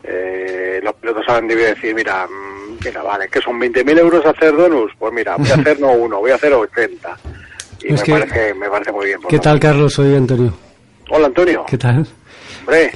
eh, 0.03 0.79
los 0.83 0.93
pilotos 0.95 1.25
saben 1.25 1.47
de 1.47 1.55
decir, 1.55 1.93
mira, 1.95 2.25
mm, 2.27 2.77
mira, 2.85 3.03
vale, 3.03 3.27
que 3.29 3.41
son 3.41 3.59
20.000 3.59 3.97
euros 3.99 4.25
hacer 4.25 4.55
donuts, 4.55 4.93
pues 4.97 5.13
mira, 5.13 5.35
voy 5.37 5.49
a 5.49 5.55
hacer 5.55 5.79
no 5.79 5.91
uno, 5.93 6.19
voy 6.19 6.31
a 6.31 6.35
hacer 6.35 6.53
80. 6.53 7.17
Y 7.83 7.93
me, 7.93 8.01
que- 8.01 8.11
parece, 8.11 8.53
me 8.53 8.69
parece 8.69 8.91
muy 8.91 9.05
bien. 9.07 9.21
por 9.21 9.29
¿Qué 9.29 9.39
tal. 9.39 9.59
Carlos? 9.59 9.93
Soy 9.93 10.15
Antonio. 10.15 10.53
Hola, 11.09 11.27
Antonio. 11.27 11.65
¿Qué 11.67 11.77
tal? 11.77 12.05
Hombre, 12.61 12.91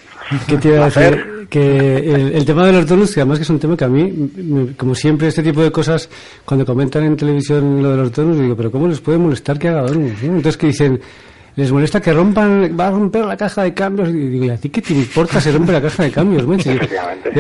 ¿Qué 0.48 0.58
te 0.58 0.68
iba 0.70 0.82
a 0.82 0.90
decir? 0.90 1.48
Que 1.50 1.98
el, 1.98 2.34
el 2.34 2.46
tema 2.46 2.66
de 2.66 2.74
los 2.74 2.88
donuts, 2.88 3.14
que 3.14 3.20
además 3.22 3.38
que 3.38 3.44
es 3.44 3.50
un 3.50 3.60
tema 3.60 3.78
que 3.78 3.84
a 3.86 3.88
mí, 3.88 4.74
como 4.78 4.96
siempre, 4.96 5.28
este 5.28 5.44
tipo 5.44 5.62
de 5.62 5.72
cosas, 5.72 6.10
cuando 6.44 6.66
comentan 6.66 7.04
en 7.04 7.16
televisión 7.16 7.82
lo 7.84 7.92
de 7.92 7.98
los 7.98 8.12
donuts, 8.12 8.40
digo, 8.40 8.56
pero 8.56 8.72
¿cómo 8.72 8.88
les 8.88 9.00
puede 9.00 9.18
molestar 9.20 9.60
que 9.60 9.68
haga 9.70 9.82
donuts? 9.84 10.24
no? 10.24 10.30
Entonces 10.38 10.58
que 10.58 10.68
dicen, 10.68 11.00
les 11.56 11.72
molesta 11.72 12.02
que 12.02 12.12
rompan, 12.12 12.76
va 12.78 12.88
a 12.88 12.92
romper 12.92 13.24
la 13.26 13.38
caja 13.38 13.64
de 13.64 13.74
cambios. 13.74 14.10
Y 14.10 14.14
digo, 14.14 14.46
¿y 14.46 14.50
a 14.50 14.58
ti 14.58 14.70
qué 14.70 14.82
te 14.82 14.94
importa 14.94 15.40
si 15.40 15.52
rompe 15.52 15.72
la 15.72 15.82
caja 15.82 16.04
de 16.04 16.12
cambios? 16.12 16.46
men? 16.46 16.60
Si- 16.60 16.70
Efectivamente. 16.70 17.32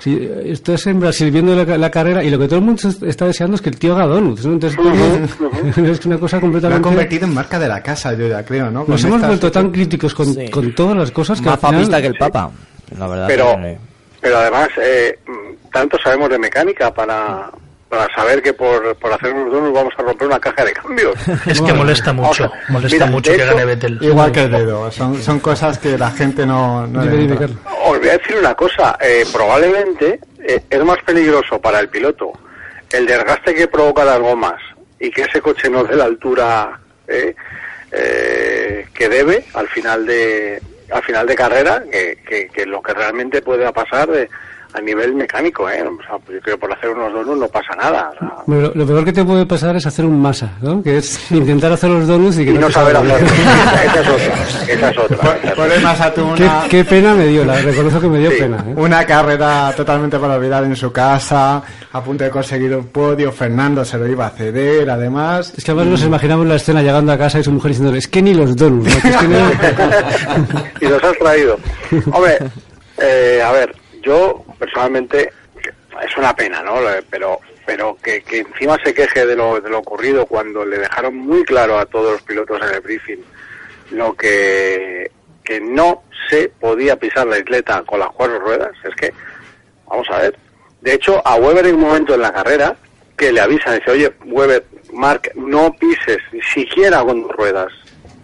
si- 0.00 0.16
si 0.16 0.30
estás 0.50 0.86
en 0.86 1.00
Brasil 1.00 1.30
viendo 1.30 1.54
la, 1.54 1.76
la 1.76 1.90
carrera 1.90 2.24
y 2.24 2.30
lo 2.30 2.38
que 2.38 2.46
todo 2.46 2.60
el 2.60 2.64
mundo 2.64 2.80
está 3.06 3.26
deseando 3.26 3.56
es 3.56 3.60
que 3.60 3.68
el 3.68 3.78
tío 3.78 3.94
haga 3.94 4.06
donuts. 4.06 4.46
¿no? 4.46 4.54
Entonces, 4.54 4.78
es 5.76 6.06
una 6.06 6.18
cosa 6.18 6.36
Lo 6.36 6.38
ha 6.38 6.40
completamente... 6.40 6.82
convertido 6.82 7.26
en 7.26 7.34
marca 7.34 7.58
de 7.58 7.68
la 7.68 7.82
casa, 7.82 8.14
yo 8.14 8.26
ya 8.28 8.42
creo, 8.44 8.70
¿no? 8.70 8.84
Nos 8.88 9.04
hemos 9.04 9.20
vuelto 9.26 9.50
tan 9.52 9.70
críticos 9.70 10.14
con, 10.14 10.26
Sí. 10.34 10.48
con 10.48 10.74
todas 10.74 10.96
las 10.96 11.10
cosas 11.10 11.40
que 11.40 11.46
Más 11.46 11.54
al 11.54 11.60
final- 11.60 11.74
papista 11.74 12.00
que 12.00 12.06
el 12.08 12.14
Papa. 12.16 12.50
La 12.98 13.06
verdad 13.06 13.26
pero, 13.28 13.56
que- 13.56 13.78
pero 14.20 14.38
además, 14.38 14.68
eh, 14.82 15.18
tanto 15.72 15.98
sabemos 16.02 16.30
de 16.30 16.38
mecánica 16.38 16.92
para, 16.92 17.50
para 17.88 18.12
saber 18.14 18.42
que 18.42 18.52
por, 18.52 18.94
por 18.96 19.12
hacer 19.12 19.32
unos 19.32 19.52
donuts 19.52 19.72
vamos 19.74 19.94
a 19.96 20.02
romper 20.02 20.26
una 20.28 20.38
caja 20.40 20.64
de 20.64 20.72
cambios. 20.72 21.14
Es 21.46 21.60
que 21.60 21.72
molesta 21.72 22.12
mucho, 22.12 22.50
molesta 22.68 22.96
mira, 22.96 23.06
mucho 23.06 23.30
que 23.30 23.36
hecho- 23.38 23.46
gane 23.46 23.64
Vettel. 23.64 23.98
Igual 24.02 24.32
que 24.32 24.42
el 24.42 24.50
dedo, 24.50 24.90
son, 24.90 25.20
son 25.22 25.40
cosas 25.40 25.78
que 25.78 25.96
la 25.96 26.10
gente 26.10 26.44
no... 26.46 26.86
no 26.86 27.02
Dime, 27.02 27.16
le 27.16 27.22
dime. 27.34 27.48
Os 27.84 27.98
voy 27.98 28.08
a 28.08 28.18
decir 28.18 28.36
una 28.36 28.54
cosa, 28.54 28.96
eh, 29.00 29.24
probablemente 29.32 30.20
eh, 30.42 30.60
es 30.68 30.84
más 30.84 30.98
peligroso 31.04 31.60
para 31.60 31.80
el 31.80 31.88
piloto 31.88 32.32
el 32.90 33.06
desgaste 33.06 33.54
que 33.54 33.68
provoca 33.68 34.04
las 34.04 34.18
gomas 34.18 34.60
y 34.98 35.10
que 35.10 35.22
ese 35.22 35.40
coche 35.40 35.68
no 35.70 35.84
dé 35.84 35.94
la 35.96 36.04
altura 36.04 36.78
eh, 37.06 37.34
eh, 37.92 38.86
que 38.94 39.08
debe 39.08 39.44
al 39.54 39.68
final 39.68 40.06
de 40.06 40.60
al 40.90 41.02
final 41.02 41.26
de 41.26 41.34
carrera 41.34 41.82
que, 41.90 42.18
que- 42.26 42.48
que 42.48 42.64
lo 42.66 42.80
que 42.82 42.94
realmente 42.94 43.42
pueda 43.42 43.72
pasar 43.72 44.08
de- 44.08 44.28
a 44.74 44.80
nivel 44.80 45.14
mecánico, 45.14 45.68
¿eh? 45.70 45.82
O 45.82 46.02
sea, 46.02 46.18
pues 46.18 46.36
yo 46.36 46.42
creo 46.42 46.56
que 46.56 46.60
por 46.60 46.72
hacer 46.72 46.90
unos 46.90 47.12
donuts 47.12 47.40
no 47.40 47.48
pasa 47.48 47.74
nada. 47.74 48.10
o 48.14 48.18
sea, 48.18 48.32
Bueno, 48.46 48.62
lo, 48.68 48.74
lo 48.74 48.86
peor 48.86 49.04
que 49.04 49.12
te 49.12 49.24
puede 49.24 49.46
pasar 49.46 49.74
es 49.76 49.86
hacer 49.86 50.04
un 50.04 50.20
masa, 50.20 50.52
¿no? 50.60 50.82
Que 50.82 50.98
es 50.98 51.30
intentar 51.32 51.72
hacer 51.72 51.88
los 51.90 52.06
donuts 52.06 52.38
y 52.38 52.44
que 52.44 52.50
y 52.52 52.58
no 52.58 52.70
saber 52.70 52.96
hacerlo. 52.96 53.16
esa 53.88 54.00
es 54.00 54.08
otra. 54.08 54.66
Esa 54.68 54.90
es 54.90 54.98
otra. 54.98 56.04
a 56.04 56.12
Qué, 56.14 56.20
una, 56.44 56.64
qué 56.68 56.84
pena 56.84 57.14
me 57.14 57.26
dio, 57.26 57.44
la 57.44 57.60
reconozco 57.60 58.00
que 58.00 58.08
me 58.08 58.18
dio 58.18 58.30
Sí. 58.30 58.36
pena. 58.40 58.64
¿eh? 58.68 58.74
una 58.76 59.04
carrera 59.06 59.72
totalmente 59.76 60.18
para 60.18 60.34
olvidar 60.34 60.64
en 60.64 60.76
su 60.76 60.92
casa, 60.92 61.62
a 61.92 62.02
punto 62.04 62.24
de 62.24 62.30
conseguir 62.30 62.74
un 62.76 62.86
podio, 62.88 63.32
Fernando 63.32 63.84
se 63.84 63.96
lo 63.98 64.06
iba 64.06 64.26
a 64.26 64.30
ceder, 64.30 64.88
además... 64.90 65.52
Es 65.56 65.64
que 65.64 65.70
además 65.70 65.86
nos 65.92 66.02
imaginamos 66.04 66.46
la 66.46 66.56
escena 66.56 66.82
llegando 66.82 67.10
a 67.12 67.18
casa 67.18 67.38
y 67.38 67.44
su 67.44 67.52
mujer 67.52 67.70
diciéndole, 67.70 67.98
es 67.98 68.08
que 68.08 68.20
ni 68.22 68.34
los 68.34 68.54
donuts, 68.54 68.94
¿no? 68.94 69.00
Que 69.02 69.08
es 69.08 69.16
que 69.16 69.28
no- 69.28 69.50
y 70.80 70.86
los 70.88 71.02
has 71.02 71.18
traído. 71.18 71.58
Hombre, 72.12 72.38
eh, 72.98 73.42
a 73.44 73.52
ver, 73.52 73.74
yo 74.02 74.44
personalmente 74.58 75.32
es 76.02 76.16
una 76.16 76.34
pena, 76.34 76.62
¿no? 76.62 76.74
Pero 77.10 77.40
pero 77.66 77.98
que, 78.02 78.24
encima 78.30 78.78
se 78.82 78.94
queje 78.94 79.26
de 79.26 79.36
lo, 79.36 79.60
de 79.60 79.68
lo 79.68 79.80
ocurrido 79.80 80.24
cuando 80.24 80.64
le 80.64 80.78
dejaron 80.78 81.14
muy 81.14 81.44
claro 81.44 81.78
a 81.78 81.84
todos 81.84 82.12
los 82.12 82.22
pilotos 82.22 82.58
en 82.62 82.74
el 82.74 82.80
briefing 82.80 83.22
lo 83.90 84.14
que 84.14 85.10
que 85.44 85.60
no 85.60 86.02
se 86.28 86.50
podía 86.60 86.96
pisar 86.96 87.26
la 87.26 87.38
isleta 87.38 87.82
con 87.86 88.00
las 88.00 88.10
cuatro 88.10 88.38
ruedas, 88.38 88.72
es 88.84 88.94
que 88.96 89.14
vamos 89.86 90.06
a 90.10 90.18
ver. 90.18 90.36
De 90.82 90.92
hecho, 90.92 91.26
a 91.26 91.36
Weber 91.36 91.66
en 91.66 91.76
un 91.76 91.80
momento 91.80 92.14
en 92.14 92.20
la 92.20 92.32
carrera 92.32 92.76
que 93.16 93.32
le 93.32 93.40
avisan, 93.40 93.78
dice, 93.78 93.90
oye, 93.90 94.12
Weber, 94.26 94.64
Mark, 94.92 95.32
no 95.34 95.72
pises 95.72 96.18
ni 96.32 96.42
siquiera 96.42 97.02
con 97.02 97.22
dos 97.22 97.32
ruedas, 97.32 97.72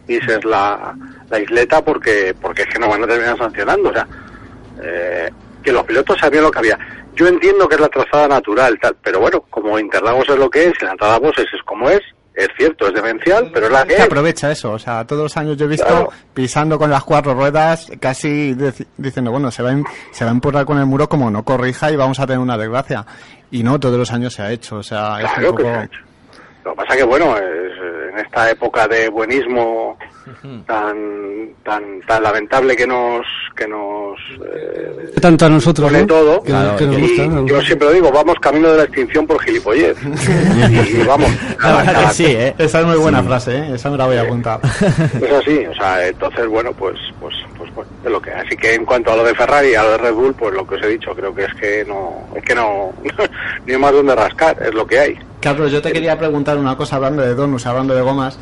pises 0.07 0.45
la, 0.45 0.95
la 1.31 1.41
isleta 1.41 1.83
porque 1.83 2.35
porque 2.41 2.63
es 2.63 2.69
que 2.69 2.79
no 2.79 2.91
van 2.91 3.05
a 3.05 3.07
terminar 3.07 3.39
sancionando. 3.39 3.89
O 3.89 3.93
sea, 3.95 4.07
eh, 4.83 5.31
que 5.65 5.73
los 5.73 5.85
pilotos 5.85 6.17
sabían 6.21 6.45
lo 6.45 6.51
que 6.51 6.59
había. 6.59 6.79
Yo 7.15 7.27
entiendo 7.27 7.69
que 7.69 7.77
es 7.77 7.81
la 7.81 7.89
trazada 7.89 8.29
natural, 8.29 8.79
tal, 8.81 8.97
pero 9.03 9.21
bueno, 9.21 9.41
como 9.51 9.79
Interlagos 9.79 10.29
es 10.29 10.37
lo 10.37 10.51
que 10.51 10.67
es, 10.67 10.73
y 10.81 10.85
la 10.85 10.93
entrada 10.93 11.15
a 11.15 11.19
Bosses 11.19 11.47
es 11.53 11.63
como 11.65 11.89
es, 11.89 12.01
es 12.35 12.49
cierto, 12.57 12.89
es 12.89 12.95
demencial, 12.95 13.51
pero 13.55 13.67
es 13.67 13.73
la 13.73 13.85
que 13.85 13.95
Se 13.95 14.03
aprovecha 14.03 14.51
eso, 14.51 14.73
o 14.73 14.79
sea, 14.79 15.07
todos 15.07 15.23
los 15.23 15.37
años 15.37 15.57
yo 15.57 15.67
he 15.67 15.69
visto 15.69 15.87
Claro. 15.87 16.09
pisando 16.35 16.77
con 16.79 16.91
las 16.91 17.05
cuatro 17.05 17.35
ruedas, 17.35 17.91
casi 18.01 18.57
diciendo, 18.97 19.31
bueno, 19.31 19.51
se 19.53 19.63
va, 19.63 19.71
a, 19.71 19.77
se 20.11 20.25
va 20.25 20.31
a 20.33 20.35
empurrar 20.35 20.65
con 20.67 20.79
el 20.79 20.87
muro 20.87 21.09
como 21.09 21.31
no 21.31 21.45
corrija 21.45 21.93
y 21.93 21.97
vamos 21.97 22.19
a 22.19 22.27
tener 22.27 22.41
una 22.41 22.59
desgracia. 22.59 23.07
Y 23.53 23.63
no, 23.63 23.79
todos 23.79 23.97
los 23.97 24.11
años 24.13 24.35
se 24.35 24.43
ha 24.43 24.51
hecho, 24.51 24.77
o 24.77 24.83
sea, 24.83 25.21
es 25.21 25.49
un 25.49 25.57
que 25.57 25.63
se 25.63 25.69
ha 25.69 25.85
hecho. 25.85 26.01
Lo 26.65 26.71
que 26.73 26.77
pasa 26.79 26.97
que, 26.97 27.05
bueno, 27.05 27.37
es, 27.37 28.11
en 28.11 28.19
esta 28.19 28.51
época 28.51 28.89
de 28.89 29.09
buenismo 29.11 29.97
tan 30.67 30.97
tan 31.65 32.01
tan 32.07 32.23
lamentable 32.23 32.77
que 32.77 32.87
nos 32.87 33.25
que 33.57 33.67
nos 33.69 34.19
eh, 34.45 35.13
Tanto 35.21 35.47
a 35.47 35.49
nosotros, 35.49 35.89
pone 35.91 36.01
¿no? 36.03 36.07
todo, 36.07 36.43
Que, 36.43 36.53
que 36.79 36.87
nos 36.87 36.99
y 36.99 37.01
gusta, 37.03 37.27
¿no? 37.27 37.47
yo 37.47 37.61
siempre 37.63 37.89
lo 37.89 37.95
digo, 37.95 38.11
vamos 38.13 38.35
camino 38.41 38.71
de 38.71 38.79
la 38.79 38.85
extinción 38.85 39.27
por 39.27 39.41
gilipollez. 39.43 39.97
y, 40.03 40.97
y 41.01 41.05
vamos, 41.07 41.31
La 41.51 41.57
cada- 41.57 41.77
verdad 41.79 41.93
cada- 41.95 42.09
que 42.09 42.15
sí, 42.15 42.27
¿eh? 42.27 42.55
Esa 42.59 42.81
es 42.81 42.87
muy 42.87 42.97
buena 42.97 43.23
frase, 43.23 43.57
¿eh? 43.57 43.75
esa 43.75 43.91
me 43.91 43.97
la 43.99 44.07
voy 44.07 44.17
a 44.17 44.23
apuntar. 44.23 44.61
Es 45.21 45.33
así, 45.33 45.65
o 45.67 45.75
sea, 45.75 46.07
entonces, 46.07 46.47
bueno, 46.49 46.73
pues, 46.73 46.97
pues, 47.21 47.35
pues, 47.57 47.73
bueno, 47.75 47.91
es 48.05 48.11
lo 48.11 48.21
que 48.21 48.31
hay. 48.33 48.47
Así 48.47 48.57
que 48.57 48.75
en 48.75 48.85
cuanto 48.85 49.13
a 49.13 49.17
lo 49.17 49.25
de 49.25 49.35
Ferrari 49.35 49.69
y 49.71 49.75
a 49.75 49.83
lo 49.85 49.91
de 49.93 49.99
Red 49.99 50.13
Bull, 50.15 50.35
pues 50.35 50.55
lo 50.55 50.67
que 50.67 50.75
os 50.77 50.83
he 50.83 50.89
dicho, 50.89 51.15
creo 51.15 51.35
que 51.35 51.45
es 51.45 51.55
que 51.55 51.85
no, 51.87 52.25
es 52.35 52.43
que 52.43 52.55
no, 52.55 52.93
ni 53.67 53.77
más 53.77 53.93
donde 53.93 54.15
rascar, 54.15 54.57
es 54.63 54.75
lo 54.75 54.87
que 54.87 54.99
hay. 54.99 55.19
Carlos, 55.41 55.71
yo 55.71 55.81
te 55.83 55.93
quería 55.93 56.19
preguntar 56.19 56.57
una 56.59 56.77
cosa 56.77 56.97
hablando 56.97 57.23
de 57.23 57.35
donuts, 57.35 57.67
hablando 57.67 57.95
de 57.95 58.01
gomas. 58.03 58.39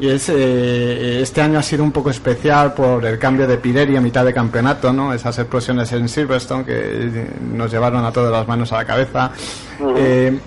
Y 0.00 0.08
es, 0.08 0.28
eh, 0.30 1.20
este 1.22 1.40
año 1.42 1.58
ha 1.58 1.62
sido 1.62 1.84
un 1.84 1.92
poco 1.92 2.10
especial 2.10 2.74
por 2.74 3.04
el 3.04 3.18
cambio 3.18 3.46
de 3.46 3.56
Pirelli 3.58 3.96
a 3.96 4.00
mitad 4.00 4.24
de 4.24 4.34
campeonato, 4.34 4.92
¿no? 4.92 5.12
Esas 5.12 5.38
explosiones 5.38 5.92
en 5.92 6.08
Silverstone 6.08 6.64
que 6.64 6.72
eh, 6.74 7.26
nos 7.54 7.70
llevaron 7.70 8.04
a 8.04 8.10
todas 8.10 8.32
las 8.32 8.48
manos 8.48 8.72
a 8.72 8.78
la 8.78 8.84
cabeza. 8.84 9.30
Eh, 9.96 10.38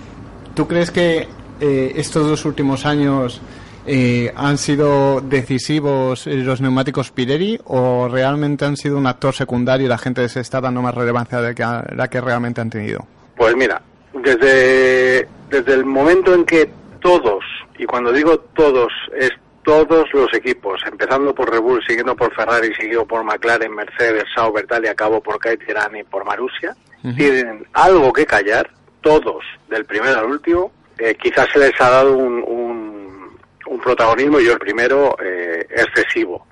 ¿Tú 0.54 0.68
crees 0.68 0.92
que 0.92 1.28
eh, 1.62 1.94
estos 1.96 2.28
dos 2.28 2.44
últimos 2.46 2.86
años 2.86 3.40
eh, 3.88 4.34
han 4.36 4.58
sido 4.58 5.22
decisivos 5.22 6.28
eh, 6.28 6.34
los 6.38 6.60
neumáticos 6.60 7.12
Pirelli 7.12 7.60
o 7.66 8.10
realmente 8.10 8.66
han 8.66 8.76
sido 8.76 8.98
un 8.98 9.06
actor 9.08 9.34
secundario 9.34 9.86
y 9.86 9.90
la 9.90 9.98
gente 9.98 10.28
se 10.28 10.40
está 10.42 10.60
dando 10.60 10.82
más 10.82 10.96
relevancia 10.96 11.40
de 11.40 11.54
que 11.56 11.64
a- 11.64 11.86
la 11.96 12.10
que 12.10 12.20
realmente 12.20 12.60
han 12.62 12.70
tenido? 12.70 13.06
Pues 13.38 13.56
mira, 13.56 13.82
desde, 14.14 15.28
desde 15.50 15.74
el 15.74 15.86
momento 15.86 16.34
en 16.34 16.46
que 16.46 16.70
todos, 17.00 17.44
y 17.78 17.86
cuando 17.86 18.12
digo 18.12 18.40
todos, 18.40 18.92
es 19.16 19.32
todos 19.64 20.14
los 20.14 20.32
equipos, 20.34 20.82
empezando 20.86 21.34
por 21.34 21.52
Red 21.52 21.62
Bull, 21.62 21.84
siguiendo 21.86 22.16
por 22.16 22.34
Ferrari, 22.34 22.74
seguido 22.76 23.06
por 23.06 23.24
McLaren, 23.24 23.74
Mercedes, 23.74 24.26
Sauber, 24.34 24.68
tal 24.68 24.86
y 24.86 24.88
acabo 24.88 25.22
por 25.22 25.40
Caterham 25.40 25.96
y 25.96 26.04
por 26.04 26.24
Marussia, 26.24 26.76
tienen 27.16 27.68
algo 27.74 28.14
que 28.14 28.26
callar, 28.26 28.70
todos, 29.02 29.44
del 29.70 29.86
primero 29.86 30.20
al 30.20 30.26
último. 30.26 30.72
Eh, 30.98 31.16
quizás 31.22 31.48
se 31.52 31.60
les 31.60 31.80
ha 31.80 31.90
dado 31.90 32.18
un, 32.18 32.44
un, 32.44 33.38
un 33.68 33.80
protagonismo, 33.80 34.40
yo 34.40 34.54
el 34.54 34.60
primero, 34.60 35.16
eh, 35.22 35.68
excesivo. 35.70 36.48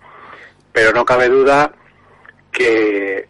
Pero 0.71 0.91
no 0.91 1.05
cabe 1.05 1.29
duda 1.29 1.71
que 2.51 3.27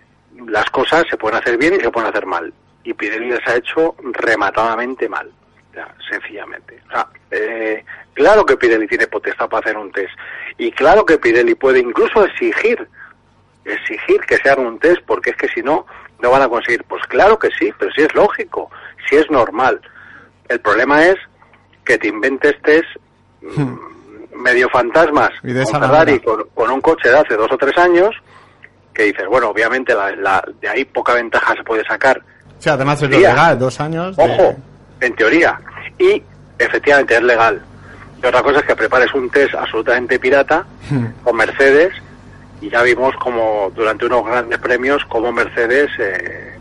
las 0.47 0.69
cosas 0.71 1.05
se 1.09 1.17
pueden 1.17 1.39
hacer 1.39 1.57
bien 1.57 1.75
y 1.75 1.79
se 1.79 1.91
pueden 1.91 2.09
hacer 2.09 2.25
mal. 2.25 2.53
Y 2.83 2.93
Pirelli 2.93 3.29
les 3.29 3.47
ha 3.47 3.55
hecho 3.55 3.95
rematadamente 3.99 5.07
mal, 5.07 5.31
ya, 5.73 5.93
sencillamente. 6.09 6.81
O 6.87 6.91
sea, 6.91 7.07
eh, 7.33 7.83
claro 8.13 8.45
que 8.45 8.57
Pirelli 8.57 8.87
tiene 8.87 9.07
potestad 9.07 9.49
para 9.49 9.59
hacer 9.65 9.77
un 9.77 9.91
test. 9.91 10.11
Y 10.57 10.71
claro 10.71 11.05
que 11.05 11.17
Pirelli 11.17 11.55
puede 11.55 11.79
incluso 11.79 12.23
exigir, 12.25 12.87
exigir 13.65 14.21
que 14.21 14.37
se 14.37 14.49
haga 14.49 14.61
un 14.61 14.79
test, 14.79 15.01
porque 15.05 15.31
es 15.31 15.35
que 15.37 15.47
si 15.49 15.61
no, 15.61 15.85
no 16.19 16.31
van 16.31 16.41
a 16.43 16.49
conseguir. 16.49 16.83
Pues 16.85 17.03
claro 17.07 17.37
que 17.39 17.49
sí, 17.57 17.73
pero 17.77 17.91
sí 17.95 18.01
es 18.01 18.13
lógico, 18.13 18.69
sí 19.09 19.15
es 19.15 19.29
normal. 19.31 19.81
El 20.49 20.59
problema 20.59 21.05
es 21.05 21.15
que 21.85 21.97
te 21.97 22.07
inventes 22.07 22.55
test 22.61 22.85
mm, 23.41 24.41
medio 24.41 24.69
fantasmas 24.69 25.31
Y 25.43 25.47
de 25.53 25.63
con 25.63 25.69
esa 25.69 25.79
Ferrari, 25.79 26.11
manera. 26.13 26.23
con, 26.23 26.43
con 26.53 26.71
un 26.71 26.81
coche 26.81 27.09
de 27.09 27.17
hace 27.17 27.35
dos 27.35 27.51
o 27.51 27.57
tres 27.57 27.77
años, 27.77 28.11
que 28.93 29.03
dices, 29.03 29.25
bueno, 29.27 29.49
obviamente 29.49 29.93
la, 29.95 30.11
la- 30.15 30.45
de 30.61 30.69
ahí 30.69 30.85
poca 30.85 31.13
ventaja 31.13 31.55
se 31.55 31.63
puede 31.63 31.83
sacar. 31.85 32.21
Sí, 32.59 32.69
además 32.69 33.01
es 33.01 33.09
legal, 33.09 33.57
dos 33.57 33.79
años. 33.79 34.15
de- 34.15 34.23
Ojo, 34.23 34.55
en 35.01 35.15
teoría. 35.15 35.59
Y 35.97 36.21
efectivamente 36.63 37.15
es 37.15 37.21
legal. 37.23 37.61
Y 38.21 38.25
otra 38.25 38.41
cosa 38.41 38.59
es 38.59 38.65
que 38.65 38.75
prepares 38.75 39.13
un 39.13 39.29
test 39.29 39.53
absolutamente 39.55 40.19
pirata 40.19 40.65
con 41.23 41.35
Mercedes 41.35 41.93
y 42.61 42.69
ya 42.69 42.81
vimos 42.81 43.15
como 43.17 43.71
durante 43.75 44.05
unos 44.05 44.25
grandes 44.25 44.59
premios 44.59 45.03
como 45.05 45.31
Mercedes 45.31 45.89
eh, 45.99 46.52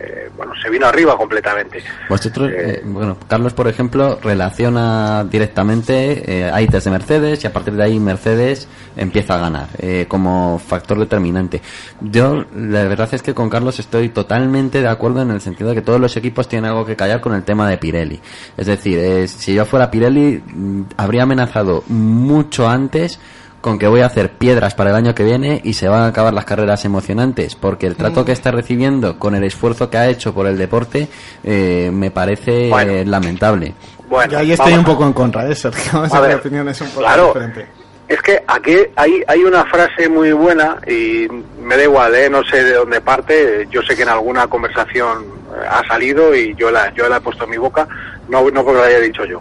eh, 0.00 0.30
bueno 0.36 0.52
se 0.60 0.70
vino 0.70 0.86
arriba 0.86 1.16
completamente. 1.16 1.82
Vosotros, 2.08 2.50
Eh, 2.50 2.54
eh, 2.58 2.82
bueno, 2.84 3.16
Carlos, 3.28 3.52
por 3.52 3.68
ejemplo, 3.68 4.18
relaciona 4.22 5.24
directamente, 5.24 6.50
hay 6.52 6.66
test 6.66 6.86
de 6.86 6.90
Mercedes 6.90 7.44
y 7.44 7.46
a 7.46 7.52
partir 7.52 7.74
de 7.74 7.84
ahí 7.84 7.98
Mercedes 7.98 8.68
empieza 8.96 9.34
a 9.34 9.38
ganar 9.38 9.68
eh, 9.78 10.06
como 10.08 10.58
factor 10.58 10.98
determinante. 10.98 11.60
Yo, 12.00 12.44
la 12.54 12.84
verdad 12.84 13.08
es 13.12 13.22
que 13.22 13.34
con 13.34 13.48
Carlos 13.50 13.78
estoy 13.78 14.08
totalmente 14.10 14.80
de 14.80 14.88
acuerdo 14.88 15.22
en 15.22 15.30
el 15.30 15.40
sentido 15.40 15.70
de 15.70 15.76
que 15.76 15.82
todos 15.82 16.00
los 16.00 16.16
equipos 16.16 16.48
tienen 16.48 16.70
algo 16.70 16.84
que 16.84 16.96
callar 16.96 17.20
con 17.20 17.34
el 17.34 17.42
tema 17.42 17.68
de 17.68 17.78
Pirelli. 17.78 18.20
Es 18.56 18.66
decir, 18.66 19.28
si 19.28 19.54
yo 19.54 19.64
fuera 19.64 19.90
Pirelli, 19.90 20.42
mm, 20.44 20.82
habría 20.96 21.22
amenazado 21.22 21.84
mucho 21.88 22.68
antes 22.68 23.18
con 23.60 23.78
que 23.78 23.86
voy 23.86 24.00
a 24.00 24.06
hacer 24.06 24.30
piedras 24.30 24.74
para 24.74 24.90
el 24.90 24.96
año 24.96 25.14
que 25.14 25.22
viene 25.24 25.60
y 25.64 25.74
se 25.74 25.88
van 25.88 26.02
a 26.02 26.06
acabar 26.06 26.32
las 26.32 26.44
carreras 26.44 26.84
emocionantes, 26.84 27.54
porque 27.54 27.86
el 27.86 27.96
trato 27.96 28.24
que 28.24 28.32
está 28.32 28.50
recibiendo 28.50 29.18
con 29.18 29.34
el 29.34 29.44
esfuerzo 29.44 29.90
que 29.90 29.98
ha 29.98 30.08
hecho 30.08 30.32
por 30.32 30.46
el 30.46 30.56
deporte 30.56 31.08
eh, 31.44 31.90
me 31.92 32.10
parece 32.10 32.68
Bueno. 32.70 32.92
eh, 32.92 33.04
lamentable. 33.04 33.74
Bueno, 34.08 34.32
Yo 34.32 34.38
ahí 34.38 34.52
estoy 34.52 34.72
vamos 34.72 34.88
un 34.88 34.92
poco 34.94 35.06
en 35.06 35.12
contra 35.12 35.44
de 35.44 35.52
eso. 35.52 35.70
Sergio. 35.72 36.04
A 36.10 36.20
ver, 36.20 36.30
mi 36.30 36.34
opinión 36.36 36.68
es 36.68 36.80
un 36.80 36.88
poco 36.88 37.00
claro. 37.00 37.26
diferente. 37.28 37.66
Es 38.08 38.20
que 38.22 38.42
aquí 38.48 38.76
hay, 38.96 39.22
hay 39.28 39.44
una 39.44 39.64
frase 39.66 40.08
muy 40.08 40.32
buena 40.32 40.78
y 40.88 41.28
me 41.62 41.76
da 41.76 41.84
igual, 41.84 42.12
¿eh? 42.16 42.28
no 42.28 42.42
sé 42.42 42.64
de 42.64 42.72
dónde 42.72 43.00
parte, 43.00 43.68
yo 43.70 43.82
sé 43.82 43.94
que 43.94 44.02
en 44.02 44.08
alguna 44.08 44.48
conversación 44.48 45.26
eh, 45.54 45.64
ha 45.70 45.86
salido 45.86 46.34
y 46.34 46.52
yo 46.56 46.72
la, 46.72 46.92
yo 46.92 47.08
la 47.08 47.18
he 47.18 47.20
puesto 47.20 47.44
en 47.44 47.50
mi 47.50 47.56
boca, 47.58 47.86
no, 48.28 48.50
no 48.50 48.64
porque 48.64 48.80
lo 48.80 48.84
haya 48.84 48.98
dicho 48.98 49.24
yo. 49.26 49.40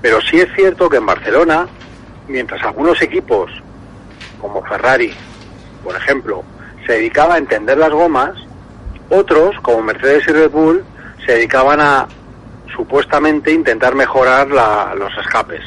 Pero 0.00 0.18
sí 0.22 0.40
es 0.40 0.48
cierto 0.56 0.88
que 0.88 0.96
en 0.96 1.04
Barcelona, 1.04 1.66
mientras 2.28 2.62
algunos 2.62 3.00
equipos, 3.02 3.50
como 4.40 4.62
Ferrari, 4.64 5.12
por 5.82 5.94
ejemplo, 5.96 6.42
se 6.86 6.94
dedicaban 6.94 7.32
a 7.32 7.38
entender 7.38 7.78
las 7.78 7.90
gomas, 7.90 8.32
otros, 9.10 9.54
como 9.62 9.82
Mercedes 9.82 10.24
y 10.28 10.32
Red 10.32 10.50
Bull, 10.50 10.84
se 11.24 11.32
dedicaban 11.32 11.80
a 11.80 12.06
supuestamente 12.74 13.52
intentar 13.52 13.94
mejorar 13.94 14.48
la- 14.50 14.94
los 14.94 15.10
escapes. 15.18 15.60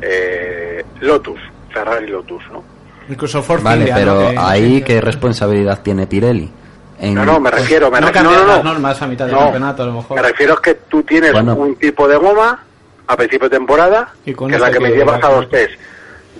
Eh, 0.00 0.84
Lotus, 1.00 1.38
Ferrari 1.72 2.06
Lotus, 2.08 2.42
¿no? 2.52 2.64
Incluso 3.08 3.42
Force 3.42 3.62
Vale, 3.64 3.80
India, 3.80 3.94
pero 3.94 4.14
¿no? 4.14 4.30
Que- 4.30 4.36
ahí 4.38 4.82
qué 4.82 5.00
responsabilidad 5.00 5.80
tiene 5.82 6.06
Pirelli. 6.06 6.50
En- 6.98 7.14
No, 7.14 7.24
no, 7.24 7.40
me 7.40 7.50
refiero, 7.50 7.90
me 7.90 8.00
no 8.00 8.08
refiero, 8.08 8.30
no, 8.30 8.38
no, 8.38 8.46
las 8.46 8.64
no. 8.64 8.72
normas 8.72 9.00
a 9.02 9.06
mitad 9.06 9.26
del 9.26 9.34
No, 9.34 9.40
campeonato, 9.42 9.82
a 9.82 9.86
lo 9.86 9.92
mejor. 9.94 10.16
Me 10.20 10.28
refiero 10.28 10.54
es 10.54 10.60
que 10.60 10.74
tú 10.74 11.02
tienes 11.02 11.32
Bueno. 11.32 11.54
un 11.54 11.76
tipo 11.76 12.06
de 12.06 12.16
goma 12.16 12.62
a 13.06 13.16
principio 13.16 13.48
de 13.48 13.56
temporada, 13.56 14.12
Y 14.24 14.32
con 14.34 14.48
que 14.48 14.56
es 14.56 14.60
la 14.60 14.70
que 14.70 14.80
me 14.80 14.90
que- 14.90 14.98
llevas 14.98 15.22
a 15.22 15.30
los 15.30 15.48
test. 15.48 15.72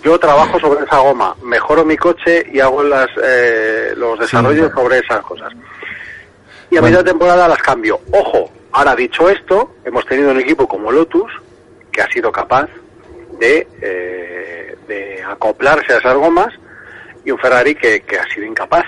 Yo 0.03 0.19
trabajo 0.19 0.59
sobre 0.59 0.85
esa 0.85 0.99
goma, 0.99 1.37
mejoro 1.43 1.85
mi 1.85 1.97
coche 1.97 2.47
y 2.53 2.61
hago 2.61 2.83
las, 2.83 3.09
eh, 3.23 3.93
los 3.97 4.19
desarrollos 4.19 4.73
sobre 4.73 4.99
esas 4.99 5.21
cosas. 5.23 5.53
Y 6.71 6.77
a 6.77 6.81
Bueno. 6.81 6.99
de 6.99 7.05
temporada 7.05 7.49
las 7.49 7.59
cambio. 7.59 8.01
Ojo, 8.13 8.51
ahora 8.73 8.95
dicho 8.97 9.29
esto, 9.29 9.75
hemos 9.85 10.07
tenido 10.07 10.31
un 10.31 10.41
equipo 10.41 10.67
como 10.67 10.91
Lotus 10.91 11.31
que 11.93 12.01
ha 12.01 12.11
sido 12.11 12.33
capaz 12.33 12.69
de, 13.39 13.67
eh, 13.83 14.77
de 14.89 15.23
acoplarse 15.23 15.93
a 15.93 15.99
esas 15.99 16.15
gomas 16.17 16.49
y 17.25 17.31
un 17.31 17.39
Ferrari 17.39 17.75
que, 17.75 18.01
que 18.03 18.19
ha 18.19 18.25
sido 18.33 18.47
incapaz. 18.47 18.85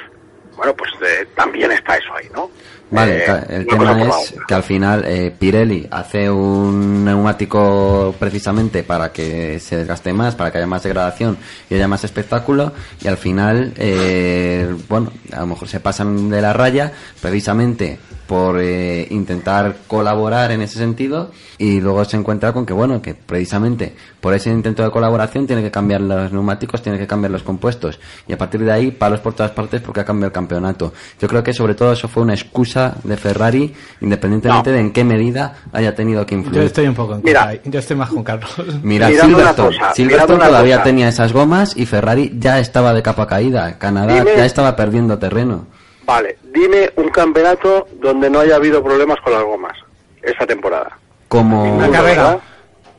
Bueno, 0.56 0.74
pues 0.74 0.92
eh, 1.02 1.26
también 1.34 1.72
está 1.72 1.96
eso 1.96 2.14
ahí, 2.14 2.28
¿no? 2.32 2.50
Vale, 2.92 3.24
Eh, 3.24 3.44
el 3.48 3.66
tema 3.66 4.02
es 4.02 4.34
que 4.46 4.54
al 4.54 4.62
final 4.62 5.04
eh, 5.06 5.34
Pirelli 5.36 5.88
hace 5.90 6.30
un 6.30 7.04
neumático 7.04 8.14
precisamente 8.18 8.82
para 8.82 9.10
que 9.10 9.58
se 9.60 9.78
desgaste 9.78 10.12
más, 10.12 10.34
para 10.34 10.52
que 10.52 10.58
haya 10.58 10.66
más 10.66 10.82
degradación 10.82 11.38
y 11.70 11.74
haya 11.74 11.88
más 11.88 12.04
espectáculo 12.04 12.72
y 13.00 13.08
al 13.08 13.16
final, 13.16 13.72
eh, 13.76 14.74
bueno, 14.88 15.10
a 15.32 15.40
lo 15.40 15.46
mejor 15.46 15.68
se 15.68 15.80
pasan 15.80 16.28
de 16.28 16.42
la 16.42 16.52
raya 16.52 16.92
precisamente 17.20 17.98
por 18.32 18.58
eh, 18.62 19.06
intentar 19.10 19.76
colaborar 19.86 20.52
en 20.52 20.62
ese 20.62 20.78
sentido 20.78 21.30
y 21.58 21.82
luego 21.82 22.02
se 22.06 22.16
encuentra 22.16 22.50
con 22.54 22.64
que, 22.64 22.72
bueno, 22.72 23.02
que 23.02 23.14
precisamente 23.14 23.94
por 24.22 24.32
ese 24.32 24.48
intento 24.48 24.82
de 24.82 24.90
colaboración 24.90 25.46
tiene 25.46 25.60
que 25.62 25.70
cambiar 25.70 26.00
los 26.00 26.32
neumáticos, 26.32 26.80
tiene 26.80 26.98
que 26.98 27.06
cambiar 27.06 27.30
los 27.30 27.42
compuestos 27.42 28.00
y 28.26 28.32
a 28.32 28.38
partir 28.38 28.64
de 28.64 28.72
ahí 28.72 28.90
palos 28.90 29.20
por 29.20 29.34
todas 29.34 29.50
partes 29.52 29.82
porque 29.82 30.00
ha 30.00 30.04
cambiado 30.06 30.28
el 30.28 30.32
campeonato. 30.32 30.94
Yo 31.20 31.28
creo 31.28 31.42
que 31.42 31.52
sobre 31.52 31.74
todo 31.74 31.92
eso 31.92 32.08
fue 32.08 32.22
una 32.22 32.32
excusa 32.32 32.94
de 33.04 33.18
Ferrari 33.18 33.70
independientemente 34.00 34.70
No. 34.70 34.76
de 34.76 34.80
en 34.80 34.92
qué 34.92 35.04
medida 35.04 35.56
haya 35.70 35.94
tenido 35.94 36.24
que 36.24 36.34
Yo 36.36 36.40
influir. 36.40 36.62
estoy 36.64 36.86
un 36.86 36.94
poco 36.94 37.16
en 37.16 37.22
Mira. 37.22 37.52
Yo 37.64 37.78
estoy 37.80 37.96
más 37.96 38.08
con 38.08 38.24
Carlos. 38.24 38.50
Mira, 38.82 39.08
Silverstone, 39.08 39.76
cosa, 39.76 39.92
Silverstone 39.94 40.46
todavía 40.46 40.76
cosa. 40.76 40.84
tenía 40.84 41.08
esas 41.08 41.34
gomas 41.34 41.76
y 41.76 41.84
Ferrari 41.84 42.34
ya 42.38 42.58
estaba 42.60 42.94
de 42.94 43.02
capa 43.02 43.26
caída. 43.26 43.76
Canadá 43.78 44.14
Dime- 44.14 44.36
ya 44.38 44.46
estaba 44.46 44.74
perdiendo 44.74 45.18
terreno. 45.18 45.66
Vale, 46.04 46.38
dime 46.42 46.90
un 46.96 47.08
campeonato 47.10 47.86
donde 48.00 48.28
no 48.28 48.40
haya 48.40 48.56
habido 48.56 48.82
problemas 48.82 49.20
con 49.20 49.32
las 49.32 49.42
gomas 49.42 49.76
esa 50.22 50.46
temporada. 50.46 50.96
Como 51.28 51.76
Una 51.76 51.90
carrera. 51.90 52.38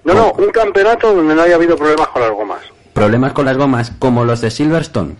No, 0.03 0.13
no, 0.13 0.31
un 0.33 0.51
campeonato 0.51 1.13
donde 1.13 1.33
no 1.35 1.41
haya 1.43 1.55
habido 1.55 1.77
problemas 1.77 2.07
con 2.09 2.21
las 2.21 2.31
gomas. 2.31 2.59
problemas 2.93 3.31
con 3.31 3.45
las 3.45 3.57
gomas 3.57 3.91
como 3.99 4.25
los 4.25 4.41
de 4.41 4.51
Silverstone. 4.51 5.15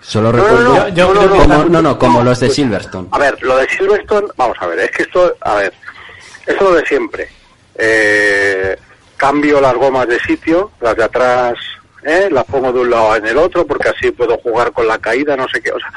Solo 0.00 0.32
No, 0.32 0.38
no, 0.38 0.44
recuerdo 0.44 0.74
no, 0.74 0.88
yo 0.88 1.14
no, 1.14 1.28
como, 1.28 1.64
no, 1.64 1.82
no, 1.82 1.98
como 1.98 2.18
no, 2.18 2.24
los 2.24 2.40
de 2.40 2.50
Silverstone. 2.50 3.08
A 3.10 3.18
ver, 3.18 3.42
lo 3.42 3.56
de 3.56 3.68
Silverstone, 3.68 4.28
vamos 4.36 4.56
a 4.60 4.66
ver, 4.66 4.78
es 4.78 4.90
que 4.92 5.02
esto, 5.02 5.34
a 5.40 5.54
ver, 5.56 5.72
esto 6.46 6.52
es 6.52 6.70
lo 6.70 6.72
de 6.74 6.86
siempre. 6.86 7.28
Eh, 7.74 8.76
cambio 9.16 9.60
las 9.60 9.74
gomas 9.74 10.06
de 10.06 10.18
sitio, 10.20 10.70
las 10.80 10.96
de 10.96 11.04
atrás, 11.04 11.54
¿eh? 12.04 12.28
las 12.30 12.44
pongo 12.44 12.72
de 12.72 12.80
un 12.80 12.90
lado 12.90 13.16
en 13.16 13.26
el 13.26 13.36
otro 13.36 13.66
porque 13.66 13.88
así 13.88 14.10
puedo 14.12 14.38
jugar 14.38 14.72
con 14.72 14.86
la 14.86 14.98
caída, 14.98 15.36
no 15.36 15.48
sé 15.48 15.60
qué. 15.60 15.72
O 15.72 15.80
sea, 15.80 15.92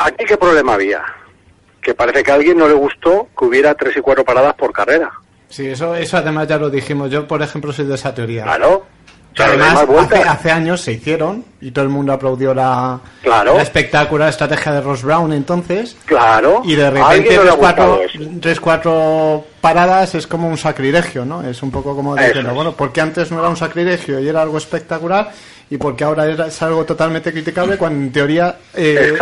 ¿aquí 0.00 0.24
qué 0.26 0.36
problema 0.36 0.74
había? 0.74 1.02
Que 1.82 1.94
parece 1.94 2.22
que 2.22 2.30
a 2.30 2.34
alguien 2.34 2.58
no 2.58 2.68
le 2.68 2.74
gustó 2.74 3.28
que 3.38 3.44
hubiera 3.44 3.74
tres 3.74 3.96
y 3.96 4.00
cuatro 4.00 4.24
paradas 4.24 4.54
por 4.54 4.72
carrera. 4.72 5.10
Sí, 5.48 5.66
eso, 5.68 5.94
eso 5.94 6.16
además 6.16 6.46
ya 6.48 6.58
lo 6.58 6.70
dijimos. 6.70 7.10
Yo, 7.10 7.26
por 7.26 7.42
ejemplo, 7.42 7.72
soy 7.72 7.86
de 7.86 7.94
esa 7.94 8.14
teoría. 8.14 8.44
Claro. 8.44 8.86
Además, 9.38 9.86
hace, 9.98 10.16
hace 10.22 10.50
años 10.50 10.80
se 10.80 10.92
hicieron 10.92 11.44
y 11.60 11.70
todo 11.70 11.84
el 11.84 11.90
mundo 11.90 12.12
aplaudió 12.12 12.52
la, 12.52 12.98
Claro. 13.22 13.54
la 13.54 13.62
espectacular 13.62 14.28
estrategia 14.28 14.72
de 14.72 14.80
Ross 14.80 15.02
Brown 15.02 15.32
entonces. 15.32 15.96
Claro. 16.04 16.62
Y 16.64 16.74
de 16.74 16.90
repente 16.90 17.36
no 17.36 17.42
tres, 17.42 17.54
cuatro, 17.56 18.00
tres, 18.40 18.60
cuatro 18.60 19.44
paradas 19.60 20.16
es 20.16 20.26
como 20.26 20.48
un 20.48 20.58
sacrilegio, 20.58 21.24
¿no? 21.24 21.42
Es 21.42 21.62
un 21.62 21.70
poco 21.70 21.94
como 21.94 22.16
es. 22.16 22.54
bueno, 22.54 22.72
porque 22.72 23.00
antes 23.00 23.30
no 23.30 23.38
era 23.38 23.48
un 23.48 23.56
sacrilegio 23.56 24.18
y 24.20 24.28
era 24.28 24.42
algo 24.42 24.58
espectacular 24.58 25.30
y 25.70 25.78
porque 25.78 26.04
ahora 26.04 26.26
era- 26.26 26.48
es 26.48 26.60
algo 26.62 26.84
totalmente 26.84 27.32
criticable 27.32 27.78
cuando 27.78 28.04
en 28.04 28.12
teoría 28.12 28.56
eh, 28.74 29.14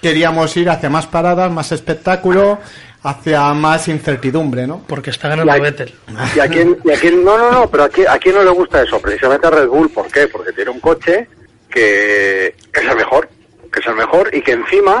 queríamos 0.00 0.56
ir 0.56 0.70
hacia 0.70 0.88
más 0.90 1.06
paradas, 1.06 1.50
más 1.52 1.70
espectáculo, 1.72 2.58
hacia 3.02 3.52
más 3.52 3.88
incertidumbre, 3.88 4.66
¿no? 4.66 4.82
Porque 4.86 5.10
está 5.10 5.28
ganando 5.28 5.52
Y 5.52 5.58
a- 5.58 5.62
Vettel. 5.62 5.94
Y 6.36 6.40
a 6.40 6.48
quién, 6.48 6.78
y 6.84 6.90
a 6.92 6.98
quién- 6.98 7.24
no, 7.24 7.36
no, 7.36 7.50
no, 7.52 7.70
pero 7.70 7.84
a 7.84 7.88
quién, 7.88 8.08
a 8.08 8.18
quién 8.18 8.34
no 8.36 8.42
le 8.42 8.50
gusta 8.50 8.82
eso, 8.82 9.00
precisamente 9.00 9.46
a 9.46 9.50
Red 9.50 9.66
Bull, 9.68 9.90
¿por 9.90 10.06
qué? 10.10 10.28
Porque 10.28 10.52
tiene 10.52 10.70
un 10.70 10.80
coche 10.80 11.28
que 11.70 12.46
es 12.72 12.82
el 12.88 12.96
mejor, 12.96 13.28
que 13.72 13.80
es 13.80 13.86
el 13.86 13.94
mejor 13.94 14.34
y 14.34 14.40
que 14.42 14.52
encima 14.52 15.00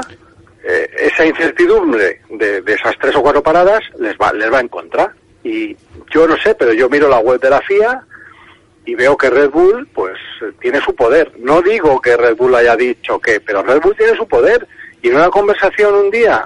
eh, 0.64 0.88
esa 1.12 1.24
incertidumbre 1.26 2.20
de, 2.30 2.62
de 2.62 2.74
esas 2.74 2.94
tres 3.00 3.14
o 3.16 3.22
cuatro 3.22 3.42
paradas 3.42 3.80
les 3.98 4.16
va, 4.16 4.32
les 4.32 4.52
va 4.52 4.60
en 4.60 4.68
contra. 4.68 5.12
Y 5.44 5.76
yo 6.14 6.26
no 6.28 6.36
sé, 6.36 6.54
pero 6.54 6.72
yo 6.72 6.88
miro 6.88 7.08
la 7.08 7.18
web 7.18 7.40
de 7.40 7.50
la 7.50 7.60
FIA 7.62 8.02
y 8.84 8.94
veo 8.94 9.16
que 9.16 9.30
Red 9.30 9.50
Bull, 9.50 9.88
pues 9.94 10.14
eh, 10.42 10.52
tiene 10.60 10.80
su 10.80 10.94
poder. 10.94 11.32
No 11.38 11.62
digo 11.62 12.00
que 12.00 12.16
Red 12.16 12.36
Bull 12.36 12.54
haya 12.54 12.74
dicho 12.76 13.18
que, 13.20 13.40
pero 13.40 13.62
Red 13.62 13.80
Bull 13.80 13.96
tiene 13.96 14.16
su 14.16 14.26
poder. 14.26 14.66
Y 15.02 15.08
en 15.08 15.16
una 15.16 15.30
conversación 15.30 15.94
un 15.94 16.10
día 16.10 16.44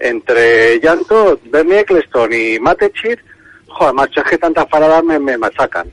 entre 0.00 0.80
Jan 0.80 1.04
Todd, 1.04 1.38
Bernie 1.46 1.80
Eccleston 1.80 2.32
y 2.32 2.58
Matechit, 2.58 3.18
joder, 3.68 3.94
macho, 3.94 4.20
es 4.20 4.26
que 4.30 4.38
tantas 4.38 4.66
paradas 4.66 5.04
me, 5.04 5.18
me 5.18 5.36
machacan. 5.38 5.86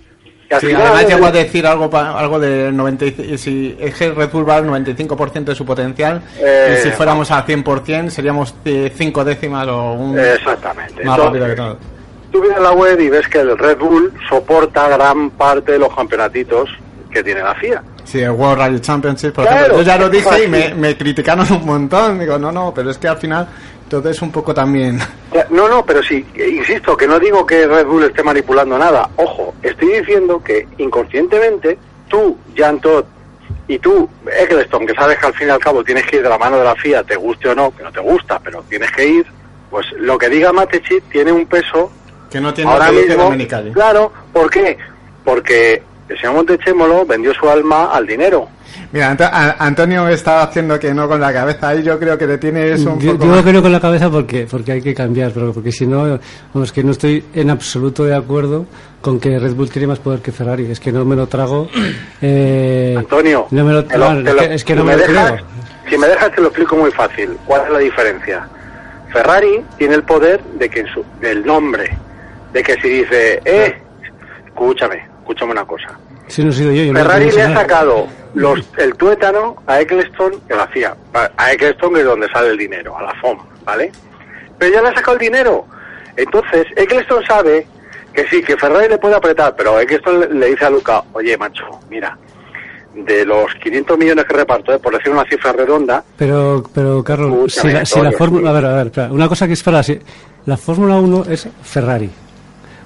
Y 0.50 0.54
al 0.54 0.60
Sí, 0.60 0.68
final, 0.68 0.82
además 0.82 1.04
eh, 1.04 1.08
llegó 1.08 1.26
a 1.28 1.32
decir 1.32 1.66
algo 1.68 1.90
pa- 1.90 2.20
algo 2.20 2.40
de 2.40 2.72
95, 2.72 3.38
si 3.38 3.78
es 3.80 3.96
que 3.96 4.12
Red 4.12 4.30
Bull 4.32 4.48
va 4.50 4.58
al 4.58 4.66
95% 4.68 5.44
de 5.46 5.56
su 5.56 5.66
potencial 5.66 6.22
Eh, 6.40 6.78
y 6.80 6.84
si 6.84 6.90
fuéramos 6.92 7.32
al 7.32 7.46
100% 7.46 8.10
seríamos 8.10 8.54
5 8.64 9.24
décimas 9.24 9.68
o 9.70 9.94
un 9.94 10.20
Exactamente. 10.20 11.04
más 11.06 11.18
rápido 11.18 11.46
que 11.46 11.52
Entonces, 11.52 11.80
todo. 11.88 12.01
Tú 12.32 12.42
vienes 12.42 12.58
a 12.58 12.62
la 12.62 12.72
web 12.72 13.00
y 13.00 13.10
ves 13.10 13.28
que 13.28 13.40
el 13.40 13.58
Red 13.58 13.78
Bull 13.78 14.14
soporta 14.30 14.88
gran 14.90 15.32
parte 15.32 15.74
de 15.74 15.80
los 15.80 15.94
campeonatitos 15.96 16.70
que 17.12 17.24
tiene 17.24 17.44
la 17.44 17.54
FIA. 17.56 17.84
Sí, 18.06 18.22
el 18.22 18.32
World 18.32 18.58
Rally 18.60 18.80
Championship, 18.80 19.34
por 19.34 19.44
Claro, 19.46 19.58
ejemplo. 19.60 19.78
Yo 19.80 19.84
ya 19.84 19.98
lo 19.98 20.10
dije 20.10 20.44
y 20.46 20.48
me, 20.48 20.74
me 20.74 20.98
criticaron 20.98 21.46
un 21.52 21.66
montón. 21.66 22.20
Digo, 22.20 22.38
no, 22.40 22.52
no, 22.52 22.74
pero 22.74 22.90
es 22.92 22.98
que 22.98 23.08
al 23.08 23.18
final 23.18 23.48
todo 23.90 24.10
es 24.10 24.22
un 24.22 24.32
poco 24.32 24.54
también. 24.54 25.00
No, 25.50 25.68
no, 25.68 25.86
pero 25.86 26.02
sí, 26.02 26.26
insisto, 26.36 26.96
que 26.96 27.08
no 27.08 27.20
digo 27.20 27.46
que 27.46 27.68
Red 27.68 27.86
Bull 27.86 28.06
esté 28.06 28.24
manipulando 28.24 28.78
nada. 28.78 29.10
Ojo, 29.18 29.54
estoy 29.62 30.00
diciendo 30.00 30.42
que 30.42 30.66
inconscientemente 30.78 31.78
tú, 32.08 32.38
Jan 32.56 32.80
Todd, 32.80 33.04
y 33.68 33.78
tú, 33.80 34.10
Eccleston, 34.26 34.88
que 34.88 34.94
sabes 34.94 35.18
que 35.20 35.28
al 35.28 35.34
fin 35.34 35.48
y 35.48 35.52
al 35.52 35.60
cabo 35.60 35.84
tienes 35.84 36.06
que 36.06 36.18
ir 36.18 36.24
de 36.24 36.30
la 36.30 36.38
mano 36.38 36.58
de 36.58 36.64
la 36.64 36.76
FIA, 36.76 37.04
te 37.04 37.16
guste 37.16 37.50
o 37.50 37.56
no, 37.56 37.76
que 37.76 37.84
no 37.84 37.92
te 37.92 38.00
gusta, 38.00 38.40
pero 38.40 38.64
tienes 38.70 38.92
que 38.92 39.06
ir, 39.06 39.26
pues 39.70 39.86
lo 39.98 40.18
que 40.18 40.30
diga 40.30 40.52
Matechit 40.52 41.04
tiene 41.10 41.32
un 41.32 41.46
peso 41.46 41.92
Que 42.32 42.40
no 42.42 42.54
tiene 42.54 42.72
ahora 42.72 42.92
mismo. 42.92 43.24
dominicali. 43.24 43.72
Claro, 43.72 44.12
¿por 44.32 44.50
qué? 44.50 44.78
Porque 45.26 45.84
el 46.10 46.18
señor 46.18 46.36
Montechémolo 46.36 47.06
vendió 47.06 47.34
su 47.34 47.50
alma 47.50 47.92
al 47.92 48.08
dinero. 48.08 48.48
Mira, 48.94 49.10
Anto- 49.12 49.30
Antonio 49.32 50.04
me 50.06 50.14
está 50.14 50.44
haciendo 50.44 50.80
que 50.80 50.94
no 50.94 51.08
con 51.08 51.20
la 51.22 51.32
cabeza 51.34 51.76
y 51.76 51.84
yo 51.84 51.98
creo 52.00 52.18
que 52.18 52.26
le 52.28 52.38
tienes 52.38 52.82
un 52.86 53.00
Yo 53.00 53.18
poco 53.18 53.44
que 53.44 53.54
no 53.54 53.62
con 53.62 53.72
la 53.72 53.80
cabeza 53.80 54.10
porque 54.10 54.48
porque 54.50 54.72
hay 54.74 54.82
que 54.82 54.94
cambiar, 54.94 55.32
pero 55.32 55.54
porque 55.54 55.72
si 55.72 55.86
no, 55.88 56.20
vamos, 56.54 56.72
que 56.72 56.84
no 56.84 56.92
estoy 56.92 57.24
en 57.34 57.50
absoluto 57.50 58.04
de 58.04 58.16
acuerdo 58.16 58.66
con 59.02 59.20
que 59.20 59.38
Red 59.40 59.54
Bull 59.54 59.70
tiene 59.70 59.88
más 59.88 60.00
poder 60.00 60.20
que 60.22 60.32
Ferrari. 60.32 60.70
Es 60.72 60.80
que 60.80 60.92
no 60.92 61.04
me 61.06 61.16
lo 61.16 61.28
trago. 61.28 61.70
Eh, 62.22 62.96
Antonio, 62.98 63.48
no 63.52 63.64
me 63.66 63.74
lo, 63.74 63.86
te 63.86 63.98
lo- 63.98 64.14
no, 64.14 64.24
te 64.24 64.30
es 64.30 64.36
lo- 64.36 64.42
que- 64.42 64.54
es 64.56 64.64
que 64.64 64.74
si 64.74 64.80
no 64.80 64.86
me 64.86 64.92
lo 64.94 64.98
dejas, 65.00 65.32
creo. 65.32 65.46
Si 65.90 65.98
me 65.98 66.08
dejas 66.08 66.32
te 66.34 66.42
lo 66.42 66.48
explico 66.48 66.76
muy 66.78 66.92
fácil. 66.92 67.30
¿Cuál 67.46 67.64
es 67.66 67.70
la 67.72 67.80
diferencia? 67.80 68.48
Ferrari 69.12 69.62
tiene 69.78 69.96
el 69.96 70.04
poder 70.04 70.42
de 70.58 70.70
que 70.70 70.82
en 70.82 70.88
su, 70.88 71.04
del 71.20 71.46
nombre, 71.46 71.98
de 72.54 72.64
que 72.64 72.74
si 72.82 72.90
dice, 72.90 73.42
eh, 73.46 73.82
escúchame, 74.46 75.08
escúchame 75.20 75.52
una 75.52 75.66
cosa. 75.66 75.98
Si 76.28 76.44
no 76.44 76.52
he 76.52 76.54
sido 76.54 76.72
yo, 76.72 76.84
yo 76.84 76.94
Ferrari 76.94 77.28
no 77.28 77.36
le 77.36 77.42
ha 77.42 77.54
sacado 77.54 78.08
los, 78.34 78.62
el 78.78 78.96
tuétano 78.96 79.58
a 79.68 79.82
Eccleston 79.82 80.40
que 80.48 80.56
lo 80.56 80.64
hacía. 80.64 80.96
A 81.14 81.52
Eccleston 81.52 81.94
que 81.94 82.00
es 82.00 82.06
donde 82.06 82.28
sale 82.30 82.50
el 82.50 82.58
dinero, 82.58 82.98
a 82.98 83.04
la 83.04 83.14
FOM, 83.16 83.38
¿vale? 83.66 83.92
Pero 84.58 84.74
ya 84.74 84.82
le 84.82 84.90
ha 84.90 84.94
sacado 84.94 85.14
el 85.14 85.20
dinero. 85.20 85.66
Entonces, 86.16 86.68
Eccleston 86.76 87.24
sabe 87.26 87.68
que 88.14 88.28
sí, 88.28 88.42
que 88.44 88.58
Ferrari 88.58 88.90
le 88.90 88.98
puede 88.98 89.16
apretar, 89.16 89.56
pero 89.56 89.80
Eccleston 89.80 90.40
le, 90.40 90.48
dice 90.48 90.66
a 90.66 90.70
Luca, 90.70 91.04
oye, 91.14 91.38
macho, 91.38 91.66
mira, 91.90 92.18
de 92.94 93.26
los 93.26 93.54
500 93.56 93.98
millones 93.98 94.26
que 94.26 94.34
reparto, 94.34 94.74
eh, 94.74 94.80
por 94.80 94.94
decir 94.98 95.12
una 95.12 95.24
cifra 95.26 95.54
redonda, 95.54 96.04
Pero, 96.18 96.64
pero 96.74 97.04
Carlos, 97.04 97.54
si 97.54 97.70
la, 97.70 97.86
si 97.86 97.96
la 98.00 98.10
Antonio, 98.10 98.18
Fórmula... 98.18 98.50
A 98.50 98.54
ver, 98.54 98.66
a 98.66 98.76
ver, 98.76 98.88
espera, 98.88 99.12
una 99.12 99.28
cosa 99.28 99.48
que 99.48 99.54
es 99.54 99.64
para... 99.64 99.82
Si, 99.84 100.00
la 100.46 100.58
Fórmula 100.58 100.96
1 100.96 101.26
es 101.30 101.48
Ferrari. 101.62 102.10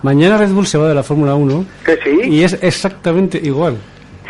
Mañana 0.06 0.38
Red 0.38 0.50
Bull 0.52 0.68
se 0.68 0.78
va 0.78 0.88
de 0.88 0.94
la 0.96 1.02
Fórmula 1.04 1.34
1 1.36 1.66
que 1.84 1.98
sí, 2.04 2.20
y 2.30 2.44
es 2.44 2.58
exactamente 2.62 3.40
igual. 3.44 3.76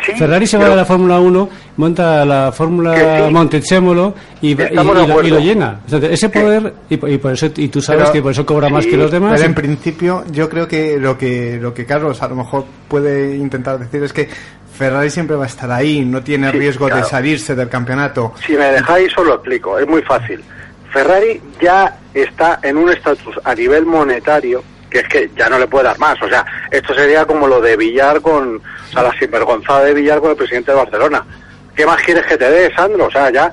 sí, 0.04 0.12
Ferrari 0.18 0.46
se 0.46 0.56
va 0.56 0.62
pero- 0.64 0.70
de 0.74 0.80
la 0.80 0.84
Fórmula 0.86 1.18
1, 1.20 1.48
monta 1.76 2.24
la 2.24 2.50
Fórmula 2.50 2.94
sí. 3.26 3.32
Montechémolo 3.32 4.14
y, 4.40 4.54
lo, 4.54 4.80
acuerdo. 4.80 5.22
y 5.22 5.30
lo 5.30 5.38
llena. 5.38 5.80
O 5.86 5.88
sea, 5.90 5.98
ese 6.10 6.28
poder, 6.30 6.72
y, 6.88 6.96
por- 6.96 7.10
y 7.10 7.18
por 7.18 7.32
eso, 7.32 7.46
y 7.56 7.68
tú 7.68 7.80
sabes 7.82 8.02
Pero- 8.04 8.12
que 8.14 8.22
por 8.22 8.32
eso 8.32 8.46
cobra 8.46 8.68
más 8.70 8.86
que 8.86 8.96
los 8.96 9.10
demás. 9.10 9.34
Pero 9.36 9.44
en 9.46 9.54
principio, 9.54 10.24
yo 10.32 10.48
creo 10.48 10.66
que 10.66 10.98
lo 10.98 11.18
que 11.18 11.58
lo 11.60 11.74
que 11.74 11.84
Carlos 11.84 12.22
a 12.22 12.28
lo 12.28 12.36
mejor 12.36 12.64
puede 12.88 13.36
intentar 13.36 13.78
decir 13.78 14.02
es 14.02 14.12
que 14.14 14.28
Ferrari 14.76 15.10
siempre 15.10 15.36
va 15.36 15.44
a 15.44 15.48
estar 15.48 15.70
ahí, 15.70 16.04
no 16.04 16.22
tiene 16.22 16.50
Sí, 16.52 16.58
riesgo 16.58 16.86
claro. 16.86 17.02
de 17.02 17.08
salirse 17.08 17.54
del 17.54 17.68
campeonato. 17.68 18.32
Si 18.46 18.52
me 18.52 18.64
dejáis 18.72 19.16
os 19.18 19.26
lo 19.26 19.34
explico, 19.34 19.78
es 19.78 19.86
muy 19.88 20.02
fácil. 20.02 20.42
Ferrari 20.92 21.40
ya 21.60 21.98
está 22.14 22.60
en 22.62 22.76
un 22.76 22.88
estatus 22.90 23.34
a 23.44 23.54
nivel 23.54 23.84
monetario 23.86 24.62
que 24.90 24.98
es 25.00 25.08
que 25.08 25.30
ya 25.36 25.48
no 25.48 25.58
le 25.58 25.66
puede 25.66 25.84
dar 25.84 25.98
más. 25.98 26.20
O 26.22 26.28
sea, 26.28 26.44
esto 26.70 26.94
sería 26.94 27.24
como 27.24 27.46
lo 27.46 27.60
de 27.60 27.76
Villar 27.76 28.20
con, 28.20 28.56
o 28.56 28.92
sea, 28.92 29.02
la 29.02 29.18
sinvergonzada 29.18 29.84
de 29.84 29.94
Villar 29.94 30.20
con 30.20 30.30
el 30.30 30.36
presidente 30.36 30.72
de 30.72 30.78
Barcelona. 30.78 31.24
¿Qué 31.74 31.84
más 31.84 32.02
quieres 32.02 32.24
que 32.26 32.36
te 32.36 32.50
dé, 32.50 32.74
Sandro? 32.74 33.06
O 33.06 33.10
sea, 33.10 33.30
ya, 33.30 33.52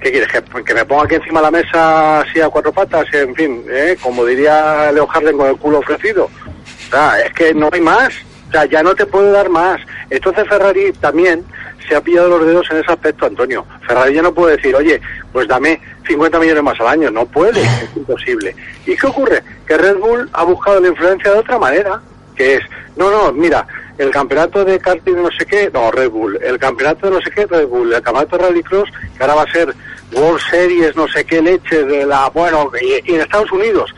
¿qué 0.00 0.10
quieres? 0.10 0.28
¿Que, 0.28 0.64
que 0.64 0.74
me 0.74 0.84
ponga 0.84 1.04
aquí 1.04 1.16
encima 1.16 1.40
de 1.40 1.46
la 1.46 1.50
mesa 1.50 2.20
así 2.20 2.40
a 2.40 2.48
cuatro 2.48 2.72
patas? 2.72 3.06
En 3.12 3.34
fin, 3.34 3.64
¿eh? 3.68 3.96
como 4.02 4.24
diría 4.24 4.90
Leo 4.92 5.06
Harden 5.06 5.36
con 5.36 5.48
el 5.48 5.56
culo 5.56 5.80
ofrecido. 5.80 6.24
O 6.24 6.90
sea, 6.90 7.20
es 7.20 7.32
que 7.34 7.52
no 7.52 7.68
hay 7.72 7.80
más. 7.80 8.14
O 8.52 8.54
sea, 8.54 8.66
ya 8.66 8.82
no 8.82 8.94
te 8.94 9.06
puede 9.06 9.30
dar 9.30 9.48
más. 9.48 9.80
Entonces 10.10 10.46
Ferrari 10.46 10.92
también 11.00 11.42
se 11.88 11.96
ha 11.96 12.02
pillado 12.02 12.28
los 12.28 12.46
dedos 12.46 12.70
en 12.70 12.76
ese 12.80 12.92
aspecto, 12.92 13.24
Antonio. 13.24 13.64
Ferrari 13.86 14.14
ya 14.14 14.20
no 14.20 14.34
puede 14.34 14.56
decir, 14.56 14.76
oye, 14.76 15.00
pues 15.32 15.48
dame 15.48 15.80
50 16.06 16.38
millones 16.38 16.62
más 16.62 16.78
al 16.78 16.88
año. 16.88 17.10
No 17.10 17.24
puede, 17.24 17.62
es 17.62 17.88
imposible. 17.96 18.54
¿Y 18.84 18.94
qué 18.94 19.06
ocurre? 19.06 19.42
Que 19.66 19.78
Red 19.78 19.96
Bull 19.96 20.28
ha 20.34 20.44
buscado 20.44 20.80
la 20.80 20.88
influencia 20.88 21.32
de 21.32 21.38
otra 21.38 21.58
manera, 21.58 22.02
que 22.36 22.56
es, 22.56 22.60
no, 22.94 23.10
no, 23.10 23.32
mira, 23.32 23.66
el 23.96 24.10
campeonato 24.10 24.66
de 24.66 24.78
karting 24.78 25.14
de 25.14 25.22
no 25.22 25.30
sé 25.30 25.46
qué, 25.46 25.70
no, 25.72 25.90
Red 25.90 26.10
Bull, 26.10 26.38
el 26.42 26.58
campeonato 26.58 27.06
de 27.06 27.12
no 27.14 27.22
sé 27.22 27.30
qué, 27.30 27.46
Red 27.46 27.68
Bull, 27.68 27.90
el 27.90 28.02
campeonato 28.02 28.36
de 28.36 28.44
Rallycross, 28.44 28.90
que 29.16 29.22
ahora 29.22 29.36
va 29.36 29.42
a 29.44 29.52
ser 29.52 29.74
World 30.12 30.40
Series, 30.50 30.94
no 30.94 31.08
sé 31.08 31.24
qué 31.24 31.40
leche 31.40 31.84
de 31.84 32.04
la, 32.04 32.28
bueno, 32.28 32.70
y, 32.78 33.10
y 33.10 33.14
en 33.14 33.22
Estados 33.22 33.50
Unidos. 33.50 33.94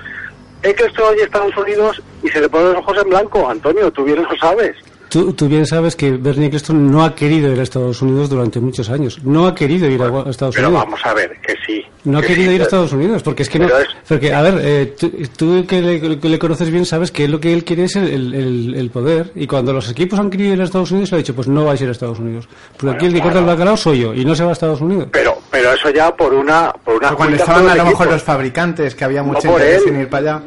Es 0.63 0.75
que 0.75 0.85
estoy 0.85 1.19
en 1.19 1.25
Estados 1.25 1.57
Unidos 1.57 2.01
y 2.25 2.29
se 2.29 2.41
le 2.41 2.49
ponen 2.49 2.69
los 2.73 2.79
ojos 2.79 2.97
en 3.05 3.11
blanco, 3.11 3.49
Antonio, 3.49 3.91
tú 3.93 4.03
bien 4.05 4.23
lo 4.23 4.37
sabes. 4.37 4.75
Tú, 5.11 5.33
tú 5.33 5.47
bien 5.47 5.65
sabes 5.65 5.95
que 5.95 6.11
Bernie 6.13 6.47
Eccleston 6.47 6.91
no 6.91 7.05
ha 7.05 7.15
querido 7.15 7.53
ir 7.53 7.61
a 7.61 7.63
Estados 7.63 8.03
Unidos 8.03 8.29
durante 8.31 8.59
muchos 8.59 8.91
años. 8.91 9.23
No 9.23 9.47
ha 9.47 9.55
querido 9.55 9.89
ir 9.89 10.03
a 10.03 10.07
Estados 10.29 10.57
Pero 10.57 10.69
Unidos. 10.71 10.85
vamos 10.87 11.01
a 11.05 11.15
ver, 11.15 11.31
que 11.41 11.55
sí. 11.65 11.85
No 12.03 12.19
ha 12.19 12.21
que 12.21 12.29
querido 12.29 12.49
sí, 12.51 12.55
ir 12.57 12.63
a 12.63 12.65
pero- 12.65 12.65
Estados 12.65 12.93
Unidos, 12.95 13.23
porque 13.23 13.45
es 13.45 13.49
que 13.49 13.61
no. 13.61 13.67
Pero 13.67 13.79
es- 13.79 13.89
Porque, 14.09 14.35
a 14.35 14.43
ver, 14.43 14.55
eh, 14.61 14.95
tú, 14.99 15.13
tú 15.37 15.67
que, 15.69 15.81
le, 15.81 16.19
que 16.19 16.29
le 16.29 16.39
conoces 16.41 16.69
bien 16.69 16.85
sabes 16.85 17.13
que 17.13 17.29
lo 17.29 17.39
que 17.39 17.53
él 17.53 17.63
quiere 17.65 17.85
es 17.85 17.95
el, 17.95 18.35
el- 18.35 18.75
el- 18.75 18.91
poder. 18.91 19.31
Y 19.37 19.47
cuando 19.47 19.73
los 19.73 19.89
equipos 19.89 20.19
han 20.19 20.31
querido 20.31 20.55
ir 20.55 20.61
a 20.61 20.65
Estados 20.65 20.91
Unidos, 20.91 21.13
le 21.13 21.17
ha 21.17 21.19
dicho, 21.19 21.35
pues 21.35 21.47
no 21.47 21.65
vais 21.65 21.81
a 21.81 21.85
ir 21.85 21.89
a 21.91 21.93
Estados 21.93 22.19
Unidos. 22.19 22.49
Porque 22.73 22.87
Bueno, 22.87 22.97
aquí 22.97 23.07
el 23.07 23.13
que 23.13 23.19
corta 23.21 23.33
claro. 23.35 23.47
el 23.53 23.57
bacalao 23.57 23.77
soy 23.77 24.01
yo, 24.01 24.15
y 24.15 24.25
no 24.25 24.35
se 24.35 24.43
va 24.43 24.51
a 24.51 24.53
Estados 24.55 24.81
Unidos. 24.81 25.09
Pero, 25.13 25.37
pero 25.49 25.73
eso 25.75 25.91
ya 25.91 26.13
por 26.17 26.35
una, 26.35 26.73
por 26.85 26.95
una 26.97 27.09
Pero 27.11 27.17
cuando 27.19 27.37
estaban 27.37 27.69
a 27.69 27.75
lo 27.77 27.85
mejor 27.85 28.09
los 28.11 28.23
fabricantes, 28.23 28.97
que 28.97 29.05
había 29.05 29.21
No 29.23 29.29
mucha 29.29 29.49
por 29.49 29.61
interés 29.61 29.83
él. 29.87 29.95
en 29.95 30.01
ir 30.01 30.09
para 30.09 30.37
allá. 30.39 30.43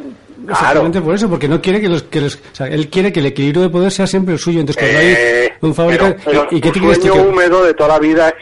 Claro. 0.48 0.62
Exactamente 0.62 1.02
por 1.02 1.14
eso, 1.16 1.30
porque 1.30 1.48
no 1.50 1.62
quiere 1.62 1.82
que 1.82 1.90
los, 1.90 2.04
que 2.04 2.22
los- 2.22 2.36
o 2.36 2.40
sea, 2.56 2.68
él 2.68 2.90
quiere 2.90 3.12
que 3.12 3.20
el 3.20 3.26
equilibrio 3.28 3.64
de 3.64 3.70
poder 3.70 3.92
sea 3.92 4.08
siempre 4.08 4.34
el 4.34 4.40
suyo. 4.40 4.62
Entonces, 4.62 4.82
cuando 4.82 5.00
Eh, 5.02 5.44
hay 5.52 5.58
un 5.62 5.76
fabricante, 5.76 6.20
pero- 6.24 6.48
pero 6.48 6.58
¿y, 6.58 6.62
qué 6.62 6.72
te 6.72 6.80
crees 6.80 7.00
tú? 7.02 7.14
húmedo 7.14 7.64
de 7.66 7.74
toda 7.74 7.90
la 7.90 8.00
vida 8.00 8.30
es 8.30 8.36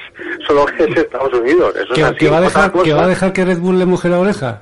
solo 0.48 0.66
que 0.68 0.84
es 0.84 0.98
Estados 0.98 1.34
Unidos. 1.34 1.74
Eso 1.76 1.94
que- 1.96 2.02
es 2.02 2.08
así. 2.08 2.16
que 2.18 2.30
va 2.30 2.38
a 2.38 2.42
dejar, 2.42 2.72
que 2.72 2.94
va 2.94 3.04
a 3.06 3.08
dejar 3.08 3.34
que 3.34 3.44
Red 3.46 3.58
Bull 3.58 3.80
le 3.80 3.86
moje 3.88 4.08
la 4.10 4.20
oreja? 4.20 4.62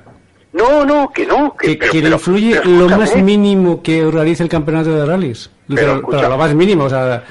No, 0.54 0.84
no, 0.86 1.10
que 1.12 1.26
no. 1.26 1.54
Que, 1.56 1.66
Que, 1.68 1.76
pero- 1.76 1.92
que 1.92 2.00
le 2.00 2.08
influye 2.10 2.60
lo 2.64 2.88
más 2.88 3.14
mínimo 3.16 3.82
que 3.82 4.04
organice 4.04 4.42
el 4.42 4.48
campeonato 4.48 4.94
de 4.94 5.04
rallies. 5.04 5.50
Pero 5.68 6.00
Pero, 6.08 6.28
lo 6.28 6.38
más 6.38 6.54
mínimo, 6.54 6.84
o 6.84 6.88
sea, 6.88 7.22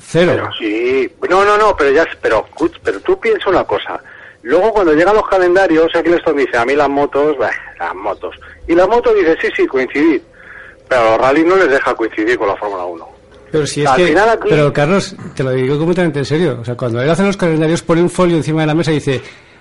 cero. 0.00 0.48
Sí, 0.58 1.10
no, 1.28 1.44
no, 1.44 1.58
no, 1.58 1.76
pero 1.76 1.90
ya, 1.90 2.06
pero, 2.22 2.46
pero 2.82 3.00
tú 3.00 3.18
piensa 3.20 3.50
una 3.50 3.64
cosa. 3.64 4.00
Luego 4.42 4.72
cuando 4.72 4.92
llegan 4.94 5.14
los 5.16 5.26
calendarios, 5.28 5.88
Eccleston 5.94 6.36
dice, 6.36 6.56
a 6.56 6.64
mí 6.64 6.74
las 6.74 6.88
motos, 6.88 7.36
bah, 7.38 7.50
las 7.78 7.94
motos. 7.94 8.34
Y 8.66 8.74
la 8.74 8.86
moto 8.86 9.12
dice, 9.14 9.36
sí, 9.40 9.48
sí, 9.56 9.66
coincidir. 9.66 10.22
Pero 10.88 11.00
a 11.02 11.10
los 11.10 11.18
rallies 11.20 11.46
no 11.46 11.56
les 11.56 11.68
deja 11.70 11.94
coincidir 11.94 12.38
con 12.38 12.48
la 12.48 12.56
Fórmula 12.56 12.84
1. 12.84 13.08
Pero 13.50 13.66
si 13.66 13.82
es 13.82 13.88
Al 13.88 13.96
que, 13.96 14.06
final 14.08 14.28
aquí- 14.28 14.48
pero 14.50 14.72
Carlos, 14.72 15.16
te 15.34 15.42
lo 15.42 15.50
digo 15.50 15.76
completamente 15.78 16.18
en 16.20 16.24
serio. 16.24 16.58
O 16.60 16.64
sea, 16.64 16.76
cuando 16.76 17.00
él 17.02 17.10
hace 17.10 17.24
los 17.24 17.36
calendarios, 17.36 17.82
pone 17.82 18.00
un 18.02 18.10
folio 18.10 18.36
encima 18.36 18.60
de 18.62 18.66
la 18.68 18.74
mesa 18.74 18.90
y 18.92 18.94
dice, 18.96 19.20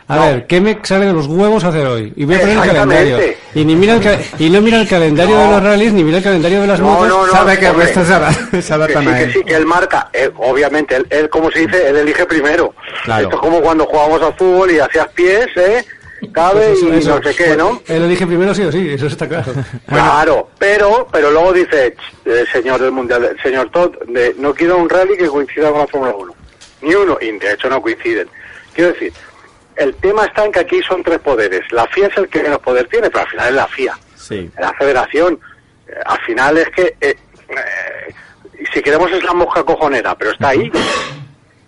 a 0.09 0.15
No. 0.15 0.21
ver, 0.21 0.47
¿qué 0.47 0.61
me 0.61 0.79
sale 0.83 1.05
de 1.07 1.13
los 1.13 1.27
huevos 1.27 1.63
hacer 1.63 1.85
hoy? 1.85 2.13
Y 2.15 2.25
voy 2.25 2.35
a 2.35 2.39
poner 2.39 2.57
el 2.57 2.63
calendario. 2.65 3.19
Y 3.53 3.65
ni 3.65 3.75
mira 3.75 3.95
el 3.95 4.01
ca- 4.01 4.19
y 4.39 4.49
no 4.49 4.61
mira 4.61 4.79
el 4.81 4.87
calendario 4.87 5.35
No. 5.35 5.41
de 5.43 5.51
los 5.51 5.63
rallies, 5.63 5.93
ni 5.93 6.03
mira 6.03 6.17
el 6.19 6.23
calendario 6.23 6.61
de 6.61 6.67
las 6.67 6.79
No, 6.79 6.85
motos. 6.87 7.07
no, 7.09 7.25
no. 7.27 7.31
Sabe 7.33 7.57
que 7.59 7.65
el 7.65 7.71
hombre. 7.71 7.87
se 7.87 7.93
se 7.93 7.99
Que 7.99 8.61
sí, 8.61 8.71
a 8.73 8.87
que 8.87 9.23
él. 9.23 9.33
sí, 9.33 9.43
que 9.43 9.55
él 9.55 9.65
marca. 9.65 10.09
Él, 10.13 10.31
obviamente, 10.37 10.95
él, 10.95 11.07
él, 11.09 11.29
como 11.29 11.51
se 11.51 11.59
dice, 11.67 11.89
él 11.89 11.97
elige 11.97 12.25
primero. 12.25 12.73
Claro. 13.03 13.23
Esto 13.23 13.35
es 13.35 13.41
como 13.41 13.61
cuando 13.61 13.85
jugábamos 13.85 14.21
al 14.21 14.33
fútbol 14.35 14.71
y 14.71 14.79
hacías 14.79 15.07
pies, 15.09 15.47
¿eh? 15.55 15.83
Cabe 16.31 16.67
Pues 16.69 16.77
eso, 16.79 16.93
y 16.93 16.97
eso. 16.97 17.19
no 17.19 17.23
sé 17.29 17.35
qué, 17.35 17.55
¿no? 17.55 17.81
Él 17.87 18.01
lo 18.01 18.07
dije 18.07 18.25
primero 18.25 18.53
sí 18.55 18.63
o 18.63 18.71
sí, 18.71 18.89
eso 18.89 19.05
está 19.07 19.27
claro. 19.27 19.53
Claro, 19.87 20.49
pero 20.57 21.07
pero 21.11 21.29
luego 21.31 21.53
dice, 21.53 21.93
"Ch, 21.95 22.27
eh, 22.27 22.45
señor 22.51 22.81
del 22.81 22.91
Mundial, 22.91 23.35
señor 23.43 23.69
Todd, 23.69 23.91
de, 24.07 24.35
no 24.39 24.51
quiero 24.53 24.77
un 24.77 24.89
rally 24.89 25.15
que 25.15 25.27
coincida 25.27 25.69
con 25.69 25.81
la 25.81 25.87
Fórmula 25.87 26.13
1. 26.17 26.33
Ni 26.81 26.95
uno, 26.95 27.17
y 27.21 27.31
de 27.37 27.51
hecho 27.53 27.69
no 27.69 27.81
coinciden. 27.81 28.27
Quiero 28.73 28.93
decir, 28.93 29.13
el 29.77 29.95
tema 29.95 30.25
está 30.25 30.45
en 30.45 30.51
que 30.51 30.59
aquí 30.59 30.81
son 30.87 31.03
tres 31.03 31.19
poderes. 31.19 31.61
La 31.71 31.87
FIA 31.87 32.07
es 32.07 32.17
el 32.17 32.27
que 32.27 32.43
menos 32.43 32.59
poder 32.59 32.87
tiene, 32.87 33.09
pero 33.09 33.23
al 33.23 33.29
final 33.29 33.47
es 33.49 33.53
la 33.55 33.67
FIA. 33.67 33.97
Sí. 34.15 34.49
La 34.59 34.73
federación, 34.73 35.39
eh, 35.87 35.91
al 36.05 36.19
final 36.21 36.57
es 36.57 36.69
que... 36.69 36.95
eh, 37.01 37.15
eh, 37.49 38.13
si 38.73 38.81
queremos 38.81 39.11
es 39.11 39.23
la 39.23 39.33
mosca 39.33 39.63
cojonera, 39.63 40.15
pero 40.17 40.31
está 40.31 40.49
ahí 40.49 40.69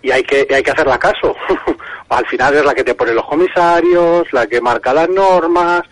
y 0.02 0.10
hay 0.10 0.22
que, 0.24 0.46
hay 0.52 0.62
que 0.62 0.70
hacerla 0.70 0.98
caso. 0.98 1.36
al 2.08 2.26
final 2.26 2.54
es 2.56 2.64
la 2.64 2.74
que 2.74 2.82
te 2.84 2.94
pone 2.94 3.14
los 3.14 3.24
comisarios, 3.26 4.30
la 4.32 4.46
que 4.46 4.60
marca 4.60 4.92
las 4.92 5.08
normas, 5.08 5.82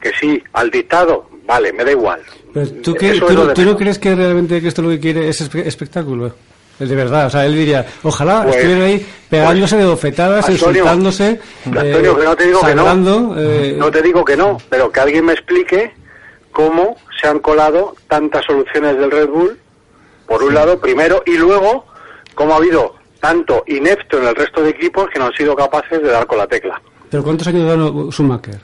que 0.00 0.10
sí, 0.20 0.42
al 0.54 0.70
dictado, 0.70 1.28
vale, 1.46 1.72
me 1.72 1.84
da 1.84 1.92
igual. 1.92 2.20
Pero 2.52 2.70
¿tú, 2.82 2.94
qué- 2.94 3.14
no- 3.14 3.54
tú 3.54 3.76
crees 3.76 3.98
que 3.98 4.14
realmente 4.14 4.60
que 4.60 4.68
esto 4.68 4.82
lo 4.82 4.88
que 4.90 5.00
quiere 5.00 5.28
es 5.28 5.40
espe- 5.48 5.64
espectáculo? 5.64 6.34
De 6.86 6.94
verdad, 6.94 7.26
o 7.26 7.30
sea, 7.30 7.46
él 7.46 7.54
diría, 7.54 7.86
ojalá 8.02 8.42
Pues- 8.42 8.56
estuvieran 8.56 8.84
ahí 8.84 9.06
pegándose 9.28 9.76
de 9.76 9.84
bofetadas, 9.86 10.48
Antonio, 10.48 10.68
insultándose, 10.82 11.40
Antonio, 11.66 12.12
eh, 12.12 12.16
que 12.18 12.24
no 12.24 12.36
te 12.36 12.44
digo 12.46 12.60
que 12.60 12.74
no. 12.74 12.82
sangrando, 12.84 13.34
eh, 13.38 13.76
No 13.78 13.90
te 13.90 14.02
digo 14.02 14.24
que 14.24 14.36
no, 14.36 14.58
pero 14.68 14.90
que 14.90 15.00
alguien 15.00 15.24
me 15.24 15.32
explique 15.32 15.92
cómo 16.50 16.96
se 17.20 17.28
han 17.28 17.38
colado 17.38 17.94
tantas 18.08 18.44
soluciones 18.44 18.98
del 18.98 19.10
Red 19.10 19.28
Bull, 19.28 19.58
por 20.26 20.42
un 20.42 20.54
lado, 20.54 20.78
primero, 20.78 21.22
y 21.26 21.36
luego, 21.36 21.86
cómo 22.34 22.54
ha 22.54 22.56
habido 22.56 22.94
tanto 23.20 23.62
inepto 23.66 24.18
en 24.18 24.26
el 24.28 24.34
resto 24.34 24.62
de 24.62 24.70
equipos 24.70 25.08
que 25.12 25.18
no 25.18 25.26
han 25.26 25.32
sido 25.34 25.54
capaces 25.54 26.02
de 26.02 26.08
dar 26.08 26.26
con 26.26 26.38
la 26.38 26.46
tecla. 26.46 26.80
Pero 27.10 27.22
¿cuántos 27.22 27.46
años 27.46 27.66
ganó 27.66 28.10
Schumacher? 28.10 28.58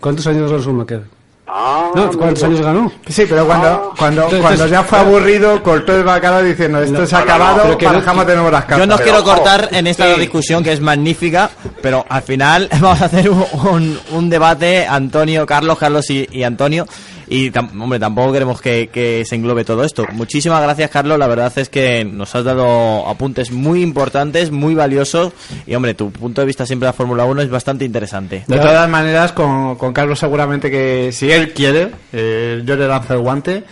¿Cuántos 0.00 0.26
años 0.26 0.50
ganó 0.50 0.62
Schumacher? 0.62 1.02
Ah, 1.50 1.90
No, 1.94 2.10
¿cuántos 2.10 2.42
años 2.44 2.60
ganó? 2.60 2.92
Sí, 3.08 3.24
pero 3.28 3.46
cuando, 3.46 3.68
Ah. 3.68 3.94
cuando, 3.98 4.22
Entonces, 4.24 4.42
cuando 4.42 4.66
ya 4.66 4.82
fue 4.82 4.98
aburrido, 4.98 5.62
cortó 5.62 5.96
el 5.96 6.04
bacalao 6.04 6.42
diciendo, 6.42 6.80
esto 6.82 7.00
No, 7.00 7.06
se 7.06 7.16
ha 7.16 7.20
no, 7.20 7.24
no, 7.26 7.32
acabado, 7.32 7.68
no- 7.68 7.78
barajamos 7.86 8.26
de 8.26 8.34
nuevo 8.34 8.50
las 8.50 8.64
cartas. 8.66 8.78
Yo 8.80 8.86
no 8.86 8.98
quiero 8.98 9.24
cortar 9.24 9.68
en 9.72 9.86
esta 9.86 10.14
discusión 10.14 10.62
que 10.62 10.72
es 10.72 10.80
magnífica, 10.80 11.48
pero 11.80 12.04
al 12.08 12.22
final 12.22 12.68
vamos 12.80 13.00
a 13.00 13.06
hacer 13.06 13.30
un, 13.30 13.44
un- 13.70 14.00
un 14.12 14.28
debate, 14.30 14.86
Antonio, 14.86 15.46
Carlos, 15.46 15.78
Carlos 15.78 16.08
y, 16.10 16.28
y 16.30 16.42
Antonio. 16.42 16.86
Y, 17.30 17.50
tam- 17.50 17.80
hombre, 17.80 17.98
tampoco 17.98 18.32
queremos 18.32 18.60
que, 18.60 18.88
que 18.88 19.24
se 19.24 19.34
englobe 19.34 19.64
todo 19.64 19.84
esto. 19.84 20.04
Muchísimas 20.12 20.62
gracias, 20.62 20.90
Carlos. 20.90 21.18
La 21.18 21.26
verdad 21.26 21.52
es 21.56 21.68
que 21.68 22.04
nos 22.04 22.34
has 22.34 22.44
dado 22.44 23.06
apuntes 23.06 23.50
muy 23.50 23.82
importantes, 23.82 24.50
muy 24.50 24.74
valiosos. 24.74 25.32
Y, 25.66 25.74
hombre, 25.74 25.94
tu 25.94 26.10
punto 26.10 26.40
de 26.40 26.46
vista 26.46 26.64
siempre 26.66 26.86
de 26.86 26.90
la 26.90 26.92
Fórmula 26.94 27.24
1 27.24 27.42
es 27.42 27.50
bastante 27.50 27.84
interesante. 27.84 28.44
De 28.46 28.56
todas 28.58 28.88
maneras, 28.88 29.32
con, 29.32 29.76
con 29.76 29.92
Carlos 29.92 30.18
seguramente 30.18 30.70
que 30.70 31.10
si 31.12 31.30
él 31.30 31.52
quiere, 31.52 31.90
eh, 32.12 32.62
yo 32.64 32.76
le 32.76 32.88
lanzo 32.88 33.14
el 33.14 33.20
guante. 33.20 33.64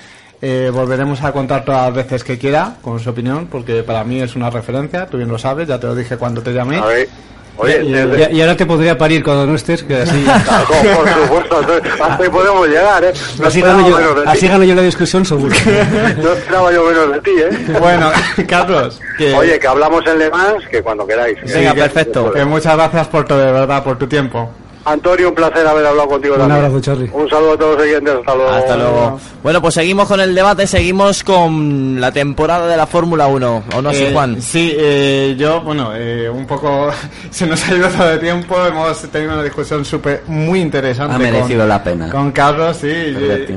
Eh, 0.43 0.71
volveremos 0.73 1.23
a 1.25 1.33
contar 1.33 1.65
todas 1.65 1.87
las 1.87 1.95
veces 1.95 2.23
que 2.23 2.37
quiera 2.37 2.77
con 2.83 3.01
su 3.01 3.09
opinión, 3.09 3.47
porque 3.51 3.83
para 3.83 4.05
mí 4.05 4.21
es 4.21 4.37
una 4.37 4.51
referencia, 4.51 5.07
tú 5.07 5.17
bien 5.17 5.31
lo 5.31 5.39
sabes, 5.39 5.67
ya 5.67 5.81
te 5.81 5.87
lo 5.87 5.95
dije 5.95 6.19
cuando 6.19 6.43
te 6.43 6.53
llamé. 6.53 6.77
A 6.77 6.85
ver, 6.85 7.09
oye, 7.57 7.85
Y, 7.85 7.93
desde- 7.93 8.33
y 8.33 8.41
ahora 8.41 8.57
te 8.57 8.67
podría 8.67 8.97
parir 8.99 9.23
cuando 9.25 9.47
no 9.47 9.55
estés, 9.55 9.83
que 9.83 9.97
así, 10.03 10.25
Claro, 10.25 10.67
por 10.97 11.09
supuesto, 11.09 11.61
hasta 12.03 12.23
ahí 12.23 12.29
podemos 12.31 12.69
llegar, 12.69 13.05
¿eh? 13.05 13.13
No 13.39 13.47
así, 13.49 13.61
gano 13.61 13.89
yo, 13.89 14.15
de 14.23 14.29
así 14.29 14.41
ti. 14.41 14.49
gano 14.49 14.65
yo 14.65 14.75
la 14.75 14.83
discusión 14.83 15.25
seguro. 15.25 15.55
No 16.23 16.33
esperaba 16.33 16.73
yo 16.73 16.85
menos 16.85 17.13
de 17.13 17.21
ti, 17.21 17.31
¿eh? 17.39 17.77
Bueno, 17.81 18.11
Carlos, 18.49 19.01
que, 19.19 19.35
Oye, 19.35 19.59
que 19.59 19.67
hablamos 19.67 20.07
en 20.07 20.19
Le 20.19 20.31
Mans, 20.31 20.65
que 20.71 20.83
cuando 20.83 21.07
queráis. 21.07 21.39
Venga, 21.53 21.75
perfecto. 21.75 22.33
que 22.33 22.45
muchas 22.45 22.75
gracias 22.77 23.09
por 23.09 23.25
todo, 23.25 23.39
de 23.39 23.53
verdad, 23.53 23.83
por 23.85 23.99
tu 23.99 24.07
tiempo. 24.07 24.51
Antonio, 24.87 25.29
un 25.31 25.35
placer 25.35 25.67
haber 25.67 25.85
hablado 25.85 26.09
contigo 26.09 26.35
Un 26.35 26.41
también. 26.41 26.59
abrazo, 26.65 26.81
Charly. 26.81 27.11
Un 27.13 27.29
saludo 27.29 27.53
a 27.53 27.59
todos 27.59 27.75
los 27.77 27.83
oyentes, 27.83 28.15
hasta 28.21 28.35
luego. 28.37 28.51
Hasta 28.53 28.77
luego. 28.77 29.21
Bueno, 29.43 29.61
pues 29.61 29.75
seguimos 29.75 30.07
con 30.09 30.21
el 30.21 30.33
debate, 30.35 30.67
seguimos 30.67 31.25
con 31.25 32.01
la 32.01 32.13
temporada 32.13 32.69
de 32.69 32.77
la 32.77 32.87
Fórmula 32.87 33.27
1. 33.27 33.63
¿O 33.77 33.83
no, 33.83 33.93
sí, 33.93 34.05
Eh, 34.05 34.11
Juan? 34.13 34.41
Sí, 34.41 34.73
eh, 34.79 35.35
yo, 35.37 35.61
bueno, 35.63 35.91
eh, 35.95 36.31
un 36.31 36.47
poco 36.47 36.89
se 37.31 37.47
nos 37.47 37.69
ha 37.69 37.75
ido 37.75 37.89
todo 37.89 38.07
de 38.07 38.19
tiempo, 38.19 38.57
hemos 38.65 39.01
tenido 39.11 39.33
una 39.35 39.43
discusión 39.43 39.85
súper 39.85 40.23
muy 40.29 40.61
interesante. 40.61 41.15
Ha 41.15 41.19
merecido 41.19 41.67
la 41.67 41.83
pena. 41.83 42.09
Con 42.09 42.31
Carlos, 42.31 42.77
sí, 42.77 42.89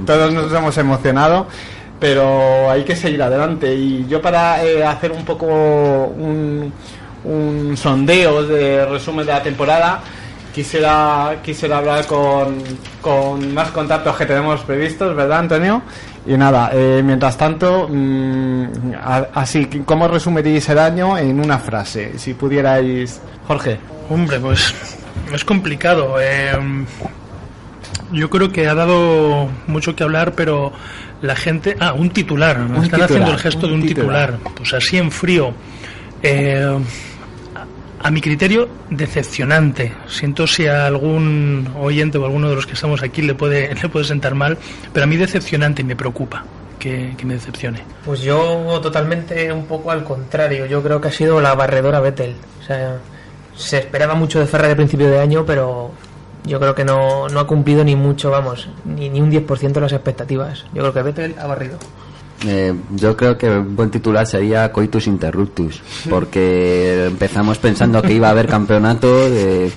todos 0.06 0.34
nos 0.34 0.52
hemos 0.52 0.76
emocionado, 0.80 1.46
pero 2.00 2.72
hay 2.72 2.84
que 2.84 2.96
seguir 2.96 3.22
adelante. 3.22 3.72
Y 3.76 4.08
yo 4.08 4.20
para 4.20 4.64
eh, 4.66 4.84
hacer 4.84 5.12
un 5.12 5.24
poco 5.26 5.46
un, 5.46 6.74
un 7.24 7.78
sondeo 7.78 8.44
de 8.48 8.84
resumen 8.88 9.28
de 9.28 9.32
la 9.34 9.44
temporada, 9.44 10.02
quisiera 10.54 11.38
quisiera 11.44 11.78
hablar 11.78 12.06
con, 12.06 12.58
con 13.02 13.54
más 13.54 13.70
contactos 13.72 14.16
que 14.18 14.26
tenemos 14.26 14.62
previstos, 14.62 15.16
¿verdad, 15.16 15.40
Antonio? 15.40 15.82
Y 16.26 16.34
nada, 16.38 16.72
eh, 16.74 17.02
mientras 17.04 17.38
tanto, 17.38 17.88
mm, 17.90 18.66
así, 19.34 19.66
¿cómo 19.86 20.08
resumiríais 20.08 20.68
el 20.70 20.80
año 20.80 21.18
en 21.18 21.40
una 21.40 21.58
frase? 21.58 22.18
Si 22.20 22.34
pudierais, 22.34 23.22
Jorge. 23.48 23.80
Hombre, 24.10 24.40
pues 24.40 24.74
es 25.34 25.46
complicado. 25.46 26.16
eh, 26.20 26.52
yo 28.12 28.30
creo 28.30 28.52
que 28.52 28.68
ha 28.68 28.74
dado 28.76 29.50
mucho 29.68 29.96
que 29.96 30.04
hablar, 30.04 30.34
pero 30.34 30.72
la 31.22 31.36
gente... 31.36 31.76
Ah, 31.80 31.94
un 31.94 32.10
titular. 32.10 32.60
Un 32.60 32.68
están 32.68 32.84
titular, 32.84 33.04
haciendo 33.04 33.32
el 33.32 33.38
gesto 33.38 33.66
un 33.68 33.72
de 33.72 33.76
un 33.76 33.82
titular. 33.88 34.32
titular. 34.32 34.54
Pues 34.56 34.74
así 34.74 34.98
en 34.98 35.12
frío. 35.12 35.54
Eh, 36.24 36.78
a- 38.02 38.08
a 38.08 38.12
mi 38.12 38.22
criterio, 38.22 38.68
decepcionante. 38.90 39.94
Siento 40.08 40.48
si 40.48 40.68
a 40.68 40.86
algún 40.86 41.68
oyente 41.80 42.18
o 42.18 42.26
alguno 42.26 42.50
de 42.50 42.56
los 42.56 42.66
que 42.66 42.74
estamos 42.74 43.04
aquí 43.04 43.22
le 43.22 43.36
puede, 43.36 43.74
le 43.82 43.90
puede 43.90 44.06
sentar 44.06 44.36
mal, 44.36 44.58
pero 44.94 45.04
a 45.04 45.08
mí 45.08 45.18
decepcionante 45.18 45.82
y 45.82 45.86
me 45.86 45.96
preocupa 45.96 46.44
que, 46.80 47.14
me 47.24 47.34
decepcione. 47.34 47.82
Pues 48.06 48.22
yo 48.22 48.80
totalmente 48.82 49.52
un 49.52 49.66
poco 49.66 49.92
al 49.92 50.04
contrario. 50.04 50.66
Yo 50.66 50.82
creo 50.82 51.02
que 51.02 51.10
ha 51.10 51.12
sido 51.12 51.42
la 51.42 51.54
barredora 51.56 52.00
Vettel. 52.00 52.36
O 52.62 52.64
sea, 52.66 52.98
se 53.56 53.80
esperaba 53.80 54.14
mucho 54.16 54.40
de 54.40 54.46
Ferrari 54.46 54.72
al 54.72 54.78
principio 54.78 55.10
de 55.10 55.20
año, 55.20 55.46
pero 55.46 55.92
yo 56.46 56.58
creo 56.60 56.74
que 56.74 56.86
no, 56.86 57.28
no 57.28 57.40
ha 57.42 57.46
cumplido 57.48 57.84
ni 57.84 57.98
mucho, 57.98 58.32
vamos, 58.32 58.70
ni, 58.86 59.10
ni 59.10 59.20
un 59.20 59.30
10% 59.30 59.74
de 59.74 59.82
las 59.82 59.92
expectativas. 59.92 60.64
Yo 60.74 60.82
creo 60.82 60.94
que 60.94 61.02
Vettel 61.02 61.36
ha 61.38 61.48
barrido. 61.48 61.78
Eh, 62.46 62.74
yo 62.96 63.18
creo 63.18 63.38
que 63.38 63.50
un 63.50 63.76
buen 63.76 63.92
titular 63.92 64.26
sería 64.26 64.72
Coitus 64.72 65.08
Interruptus, 65.08 65.82
porque 66.10 67.08
empezamos 67.08 67.58
pensando 67.58 68.02
que 68.02 68.14
iba 68.14 68.28
a 68.28 68.32
haber 68.32 68.48
campeonato, 68.48 69.08
eh, 69.28 69.70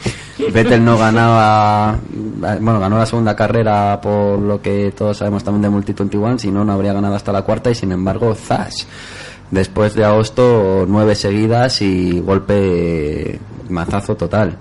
Vettel 0.53 0.85
no 0.85 0.97
ganaba, 0.97 1.99
bueno, 2.61 2.79
ganó 2.79 2.99
la 2.99 3.07
segunda 3.07 3.35
carrera 3.35 4.01
por 4.01 4.39
lo 4.39 4.63
que 4.63 4.93
todos 4.97 5.19
sabemos 5.19 5.43
también 5.43 5.63
de 5.63 5.71
Multi 5.71 5.93
21, 5.93 6.39
si 6.39 6.53
no, 6.53 6.65
no 6.65 6.73
habría 6.73 6.93
ganado 6.93 7.17
hasta 7.17 7.33
la 7.33 7.43
cuarta 7.43 7.71
y 7.71 7.75
sin 7.75 7.91
embargo, 7.91 8.35
zas. 8.35 8.87
Después 9.51 9.95
de 9.95 10.05
agosto, 10.05 10.87
nueve 10.89 11.15
seguidas 11.15 11.83
y 11.83 12.21
golpe, 12.21 13.39
mazazo 13.69 14.17
total. 14.17 14.57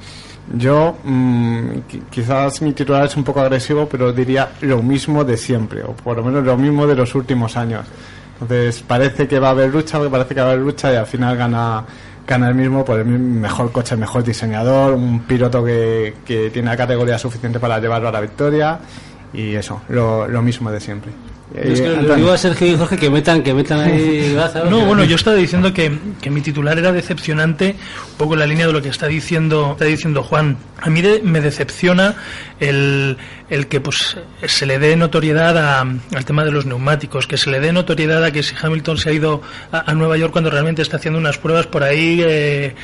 Yo, 0.53 0.97
mm, 1.03 1.69
qui- 1.89 2.01
quizás 2.09 2.61
mi 2.61 2.73
titular 2.73 3.05
es 3.05 3.15
un 3.15 3.23
poco 3.23 3.39
agresivo, 3.39 3.87
pero 3.87 4.11
diría 4.11 4.49
lo 4.61 4.81
mismo 4.83 5.23
de 5.23 5.37
siempre, 5.37 5.81
o 5.83 5.93
por 5.93 6.17
lo 6.17 6.23
menos 6.23 6.43
lo 6.43 6.57
mismo 6.57 6.85
de 6.87 6.95
los 6.95 7.15
últimos 7.15 7.55
años. 7.55 7.85
Entonces, 8.33 8.83
parece 8.85 9.27
que 9.27 9.39
va 9.39 9.49
a 9.49 9.51
haber 9.51 9.69
lucha, 9.69 9.99
parece 10.09 10.33
que 10.35 10.41
va 10.41 10.47
a 10.47 10.51
haber 10.51 10.63
lucha 10.65 10.91
y 10.91 10.95
al 10.97 11.05
final 11.05 11.37
gana, 11.37 11.85
gana 12.27 12.49
el 12.49 12.55
mismo 12.55 12.83
por 12.83 12.99
el 12.99 13.05
mejor 13.05 13.71
coche, 13.71 13.93
el 13.95 14.01
mejor 14.01 14.23
diseñador, 14.23 14.93
un 14.93 15.21
piloto 15.21 15.63
que, 15.63 16.15
que 16.25 16.49
tiene 16.49 16.69
la 16.69 16.75
categoría 16.77 17.17
suficiente 17.17 17.59
para 17.59 17.79
llevarlo 17.79 18.09
a 18.09 18.11
la 18.11 18.19
victoria 18.21 18.79
y 19.33 19.53
eso, 19.55 19.83
lo, 19.89 20.27
lo 20.27 20.41
mismo 20.41 20.69
de 20.71 20.79
siempre. 20.79 21.11
Es 21.53 21.81
que 21.81 21.87
Eh, 21.87 22.01
le 22.01 22.15
digo 22.15 22.31
a 22.31 22.37
Sergio 22.37 22.67
y 22.67 22.75
Jorge 22.77 22.97
que 22.97 23.09
metan, 23.09 23.43
que 23.43 23.53
metan 23.53 23.79
ahí 23.81 24.33
baza, 24.37 24.63
No, 24.65 24.85
bueno, 24.85 25.03
yo 25.03 25.15
estaba 25.15 25.35
diciendo 25.35 25.73
que, 25.73 25.91
que 26.21 26.29
mi 26.29 26.41
titular 26.41 26.77
era 26.77 26.91
decepcionante, 26.91 27.75
un 28.11 28.17
poco 28.17 28.33
en 28.33 28.39
la 28.39 28.45
línea 28.47 28.67
de 28.67 28.73
lo 28.73 28.81
que 28.81 28.89
está 28.89 29.07
diciendo, 29.07 29.71
está 29.73 29.85
diciendo 29.85 30.23
Juan. 30.23 30.57
A 30.81 30.89
mí 30.89 31.01
de- 31.01 31.21
me 31.23 31.41
decepciona 31.41 32.15
el, 32.59 33.17
el 33.49 33.67
que 33.67 33.81
pues 33.81 34.17
se 34.47 34.65
le 34.65 34.79
dé 34.79 34.95
notoriedad 34.95 35.57
a- 35.57 35.81
al 35.81 36.25
tema 36.25 36.43
de 36.45 36.51
los 36.51 36.65
neumáticos, 36.65 37.27
que 37.27 37.37
se 37.37 37.49
le 37.51 37.59
dé 37.59 37.73
notoriedad 37.73 38.23
a 38.23 38.31
que 38.31 38.43
si 38.43 38.55
Hamilton 38.59 38.97
se 38.97 39.09
ha 39.09 39.13
ido 39.13 39.41
a, 39.71 39.91
a 39.91 39.93
Nueva 39.93 40.15
York 40.17 40.31
cuando 40.31 40.49
realmente 40.49 40.81
está 40.81 40.97
haciendo 40.97 41.19
unas 41.19 41.37
pruebas 41.37 41.67
por 41.67 41.83
ahí 41.83 42.21
eh, 42.25 42.75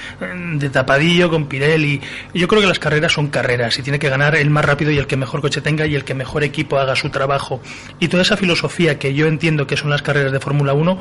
de 0.56 0.70
tapadillo 0.70 1.30
con 1.30 1.48
Pirelli. 1.48 2.02
Yo 2.34 2.48
creo 2.48 2.62
que 2.62 2.68
las 2.68 2.80
carreras 2.80 3.14
son 3.14 3.28
carreras 3.28 3.80
y 3.80 3.82
tiene 3.82 3.98
que 3.98 4.10
ganar 4.10 4.36
el 4.36 4.50
más 4.50 4.66
rápido 4.66 4.92
y 4.92 4.98
el 4.98 5.08
que 5.08 5.16
mejor 5.16 5.42
coche 5.42 5.62
tenga 5.62 5.86
y 5.88 5.96
el 5.96 6.04
que 6.04 6.14
mejor 6.14 6.44
equipo 6.44 6.78
haga 6.78 6.96
su 6.96 7.10
trabajo. 7.10 7.62
Y 8.00 8.10
toda 8.10 8.24
esa 8.24 8.36
filosofía 8.36 8.57
que 9.00 9.14
yo 9.14 9.28
entiendo 9.28 9.68
que 9.68 9.78
son 9.78 9.90
las 9.90 10.02
carreras 10.02 10.32
de 10.32 10.40
Fórmula 10.40 10.74
1, 10.74 11.00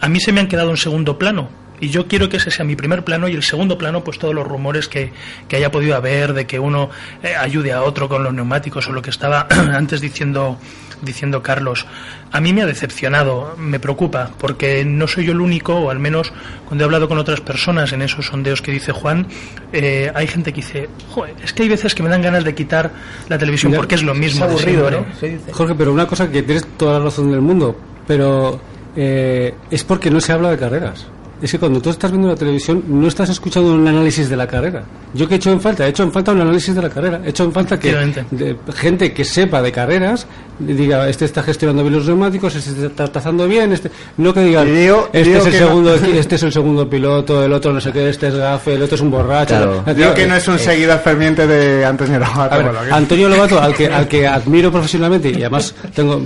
a 0.00 0.08
mí 0.08 0.20
se 0.20 0.32
me 0.32 0.40
han 0.40 0.48
quedado 0.48 0.70
en 0.70 0.76
segundo 0.76 1.18
plano. 1.18 1.48
Y 1.80 1.90
yo 1.90 2.08
quiero 2.08 2.28
que 2.28 2.38
ese 2.38 2.50
sea 2.50 2.64
mi 2.64 2.74
primer 2.74 3.04
plano 3.04 3.28
y 3.28 3.34
el 3.34 3.42
segundo 3.42 3.78
plano, 3.78 4.02
pues 4.02 4.18
todos 4.18 4.34
los 4.34 4.46
rumores 4.46 4.88
que, 4.88 5.12
que 5.48 5.56
haya 5.56 5.70
podido 5.70 5.94
haber 5.94 6.32
de 6.32 6.46
que 6.46 6.58
uno 6.58 6.90
eh, 7.22 7.34
ayude 7.36 7.72
a 7.72 7.82
otro 7.82 8.08
con 8.08 8.24
los 8.24 8.34
neumáticos 8.34 8.88
o 8.88 8.92
lo 8.92 9.00
que 9.00 9.10
estaba 9.10 9.46
antes 9.50 10.00
diciendo, 10.00 10.58
diciendo 11.02 11.42
Carlos. 11.42 11.86
A 12.30 12.40
mí 12.40 12.52
me 12.52 12.62
ha 12.62 12.66
decepcionado, 12.66 13.54
me 13.58 13.80
preocupa, 13.80 14.30
porque 14.38 14.84
no 14.84 15.06
soy 15.06 15.26
yo 15.26 15.32
el 15.32 15.40
único, 15.40 15.74
o 15.74 15.90
al 15.90 15.98
menos 15.98 16.32
cuando 16.66 16.84
he 16.84 16.86
hablado 16.86 17.08
con 17.08 17.18
otras 17.18 17.40
personas 17.40 17.92
en 17.92 18.02
esos 18.02 18.26
sondeos 18.26 18.62
que 18.62 18.72
dice 18.72 18.92
Juan, 18.92 19.26
eh, 19.72 20.10
hay 20.14 20.26
gente 20.26 20.52
que 20.52 20.56
dice, 20.56 20.88
Joder, 21.10 21.34
es 21.42 21.52
que 21.52 21.62
hay 21.62 21.68
veces 21.68 21.94
que 21.94 22.02
me 22.02 22.08
dan 22.08 22.22
ganas 22.22 22.44
de 22.44 22.54
quitar 22.54 22.90
la 23.28 23.38
televisión 23.38 23.72
Mira, 23.72 23.80
porque 23.80 23.94
es 23.94 24.02
lo 24.02 24.14
mismo. 24.14 24.44
Es 24.44 24.50
aburrido, 24.50 24.88
siempre". 24.88 25.38
¿no? 25.46 25.52
Jorge, 25.52 25.74
pero 25.74 25.92
una 25.92 26.06
cosa 26.06 26.30
que 26.30 26.42
tienes 26.42 26.66
toda 26.76 26.98
la 26.98 27.04
razón 27.06 27.30
del 27.30 27.40
mundo, 27.40 27.76
pero 28.06 28.60
eh, 28.96 29.54
es 29.70 29.84
porque 29.84 30.10
no 30.10 30.20
se 30.20 30.32
habla 30.32 30.50
de 30.50 30.58
carreras. 30.58 31.06
Es 31.40 31.52
que 31.52 31.58
cuando 31.58 31.80
tú 31.80 31.90
estás 31.90 32.10
viendo 32.10 32.28
la 32.28 32.34
televisión 32.34 32.82
no 32.88 33.06
estás 33.06 33.28
escuchando 33.30 33.72
un 33.72 33.86
análisis 33.86 34.28
de 34.28 34.36
la 34.36 34.46
carrera. 34.46 34.82
yo 35.14 35.28
que 35.28 35.34
he 35.34 35.36
hecho 35.36 35.52
en 35.52 35.60
falta, 35.60 35.86
he 35.86 35.90
hecho 35.90 36.02
en 36.02 36.12
falta 36.12 36.32
un 36.32 36.40
análisis 36.40 36.74
de 36.74 36.82
la 36.82 36.90
carrera, 36.90 37.20
he 37.24 37.30
hecho 37.30 37.44
en 37.44 37.52
falta 37.52 37.78
que 37.78 37.94
de, 38.30 38.56
gente 38.74 39.12
que 39.12 39.24
sepa 39.24 39.62
de 39.62 39.70
carreras 39.70 40.26
diga, 40.58 41.08
este 41.08 41.24
está 41.24 41.42
gestionando 41.42 41.82
bien 41.82 41.94
los 41.94 42.06
neumáticos, 42.06 42.56
este 42.56 42.86
está 42.86 43.06
trazando 43.06 43.46
bien, 43.46 43.72
este 43.72 43.90
no 44.16 44.34
que 44.34 44.40
digan, 44.40 44.66
este 45.12 45.38
es 45.38 45.46
el 45.46 45.52
segundo, 45.52 45.94
este 46.14 46.34
es 46.34 46.42
el 46.42 46.52
segundo 46.52 46.90
piloto, 46.90 47.44
el 47.44 47.52
otro 47.52 47.72
no 47.72 47.80
sé 47.80 47.92
qué, 47.92 48.08
este 48.08 48.28
es 48.28 48.34
gafe, 48.34 48.74
el 48.74 48.82
otro 48.82 48.96
es 48.96 49.00
un 49.00 49.10
borracho. 49.10 49.84
Digo 49.94 50.14
que 50.14 50.26
no 50.26 50.34
es 50.34 50.48
un 50.48 50.56
eh, 50.56 50.58
seguidor 50.58 50.98
ferviente 50.98 51.46
de 51.46 51.84
Antonio 51.84 52.18
Lobato. 52.18 52.72
Antonio 52.90 53.28
Lobato, 53.28 53.60
al 53.60 53.74
que, 53.74 53.86
al 53.86 54.08
que 54.08 54.26
admiro 54.26 54.72
profesionalmente 54.72 55.30
y 55.30 55.36
además 55.36 55.74
tengo, 55.94 56.20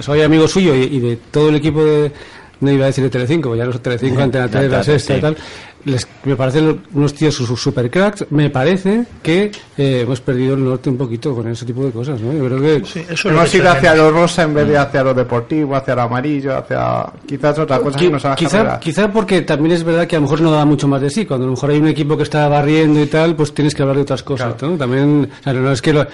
soy 0.00 0.20
amigo 0.20 0.46
suyo 0.46 0.74
y, 0.74 0.82
y 0.82 1.00
de 1.00 1.16
todo 1.30 1.48
el 1.48 1.56
equipo 1.56 1.82
de 1.82 2.12
no 2.60 2.70
iba 2.70 2.84
a 2.84 2.86
decir 2.86 3.04
de 3.04 3.10
Telecinco, 3.10 3.54
ya 3.54 3.64
los 3.64 3.80
Telecinco, 3.80 4.20
Antena 4.20 4.48
3, 4.48 4.70
la 4.70 4.84
Sexta 4.84 5.16
y 5.16 5.20
tal, 5.20 5.36
les, 5.84 6.06
me 6.24 6.36
parecen 6.36 6.82
unos 6.92 7.14
tíos 7.14 7.34
super 7.34 7.90
cracks. 7.90 8.26
Me 8.30 8.50
parece 8.50 9.04
que 9.22 9.50
eh, 9.78 10.00
hemos 10.02 10.20
perdido 10.20 10.54
el 10.54 10.64
norte 10.64 10.90
un 10.90 10.98
poquito 10.98 11.34
con 11.34 11.48
ese 11.48 11.64
tipo 11.64 11.84
de 11.84 11.90
cosas, 11.90 12.20
¿no? 12.20 12.32
Yo 12.32 12.44
creo 12.44 12.60
que 12.60 12.86
sí, 12.86 13.04
hemos 13.24 13.54
ido 13.54 13.70
hacia 13.70 13.94
lo 13.94 14.10
rosa 14.10 14.42
en 14.42 14.54
vez 14.54 14.68
de 14.68 14.76
hacia 14.76 15.02
lo 15.02 15.14
deportivo, 15.14 15.74
hacia 15.74 15.94
lo 15.94 16.02
amarillo, 16.02 16.56
hacia 16.56 17.06
quizás 17.26 17.58
otra 17.58 17.78
cosa 17.78 17.98
que 17.98 18.10
nos 18.10 18.26
quizá, 18.36 18.78
quizá 18.78 19.10
porque 19.10 19.42
también 19.42 19.74
es 19.74 19.84
verdad 19.84 20.06
que 20.06 20.16
a 20.16 20.18
lo 20.18 20.24
mejor 20.24 20.40
no 20.42 20.50
da 20.50 20.64
mucho 20.64 20.86
más 20.86 21.00
de 21.00 21.08
sí. 21.08 21.24
Cuando 21.24 21.44
a 21.44 21.46
lo 21.46 21.52
mejor 21.52 21.70
hay 21.70 21.78
un 21.78 21.88
equipo 21.88 22.16
que 22.16 22.24
está 22.24 22.46
barriendo 22.48 23.00
y 23.00 23.06
tal, 23.06 23.34
pues 23.34 23.54
tienes 23.54 23.74
que 23.74 23.82
hablar 23.82 23.96
de 23.96 24.02
otras 24.02 24.22
cosas, 24.22 24.60
¿no? 24.60 24.76
También, 24.76 25.30
o 25.30 25.42
sea, 25.42 25.52
no 25.54 25.72
es 25.72 25.80
que 25.80 25.92
lo, 25.94 26.06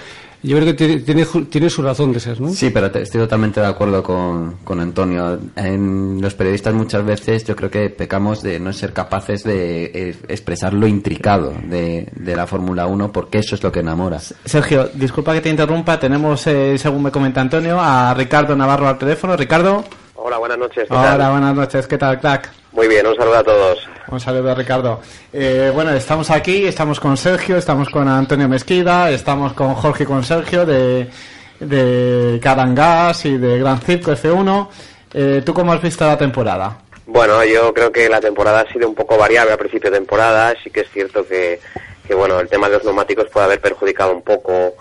yo 0.47 0.57
creo 0.57 0.75
que 0.75 0.99
tiene, 0.99 1.25
tiene, 1.49 1.69
su 1.69 1.81
razón 1.81 2.13
de 2.13 2.19
ser, 2.19 2.39
¿no? 2.39 2.49
Sí, 2.49 2.69
pero 2.69 2.87
estoy 2.87 3.21
totalmente 3.21 3.59
de 3.59 3.67
acuerdo 3.67 4.01
con, 4.01 4.57
con, 4.63 4.79
Antonio. 4.79 5.39
En 5.55 6.21
los 6.21 6.33
periodistas 6.33 6.73
muchas 6.73 7.05
veces 7.05 7.43
yo 7.43 7.55
creo 7.55 7.69
que 7.69 7.89
pecamos 7.89 8.41
de 8.41 8.59
no 8.59 8.71
ser 8.73 8.93
capaces 8.93 9.43
de 9.43 9.85
eh, 9.85 10.15
expresar 10.27 10.73
lo 10.73 10.87
intricado 10.87 11.53
de, 11.63 12.07
de 12.15 12.35
la 12.35 12.47
Fórmula 12.47 12.87
1 12.87 13.11
porque 13.11 13.39
eso 13.39 13.55
es 13.55 13.63
lo 13.63 13.71
que 13.71 13.81
enamora. 13.81 14.19
Sergio, 14.19 14.89
disculpa 14.93 15.33
que 15.33 15.41
te 15.41 15.49
interrumpa. 15.49 15.99
Tenemos, 15.99 16.45
eh, 16.47 16.77
según 16.77 17.03
me 17.03 17.11
comenta 17.11 17.41
Antonio, 17.41 17.79
a 17.79 18.13
Ricardo 18.13 18.55
Navarro 18.55 18.87
al 18.87 18.97
teléfono. 18.97 19.35
Ricardo. 19.35 19.83
Hola, 20.15 20.37
buenas 20.37 20.57
noches. 20.57 20.87
Hola, 20.89 21.29
buenas 21.31 21.55
noches. 21.55 21.87
¿Qué 21.87 21.97
tal, 21.97 22.19
crack? 22.19 22.51
Muy 22.77 22.87
bien, 22.87 23.07
un 23.07 23.15
saludo 23.15 23.37
a 23.37 23.43
todos. 23.43 23.89
Un 24.07 24.19
saludo, 24.19 24.53
Ricardo. 24.53 25.01
Eh, 25.33 25.71
bueno, 25.73 25.91
estamos 25.93 26.29
aquí, 26.29 26.67
estamos 26.67 26.99
con 26.99 27.17
Sergio, 27.17 27.57
estamos 27.57 27.89
con 27.89 28.07
Antonio 28.07 28.47
Mesquida, 28.47 29.09
estamos 29.09 29.53
con 29.53 29.73
Jorge 29.73 30.03
y 30.03 30.05
con 30.05 30.23
Sergio 30.23 30.63
de, 30.63 31.07
de 31.59 32.39
Carangas 32.39 33.25
y 33.25 33.39
de 33.39 33.57
Gran 33.57 33.81
Circo 33.81 34.11
F1. 34.11 34.67
Eh, 35.11 35.41
¿Tú 35.43 35.55
cómo 35.55 35.73
has 35.73 35.81
visto 35.81 36.05
la 36.05 36.19
temporada? 36.19 36.77
Bueno, 37.07 37.43
yo 37.43 37.73
creo 37.73 37.91
que 37.91 38.07
la 38.07 38.19
temporada 38.19 38.59
ha 38.59 38.71
sido 38.71 38.87
un 38.87 38.93
poco 38.93 39.17
variable 39.17 39.53
a 39.53 39.57
principio 39.57 39.89
de 39.89 39.97
temporada. 39.97 40.53
Sí 40.63 40.69
que 40.69 40.81
es 40.81 40.91
cierto 40.91 41.27
que, 41.27 41.59
que 42.07 42.13
bueno, 42.13 42.39
el 42.39 42.47
tema 42.47 42.67
de 42.67 42.75
los 42.75 42.83
neumáticos 42.83 43.27
puede 43.29 43.47
haber 43.47 43.59
perjudicado 43.59 44.13
un 44.13 44.21
poco 44.21 44.75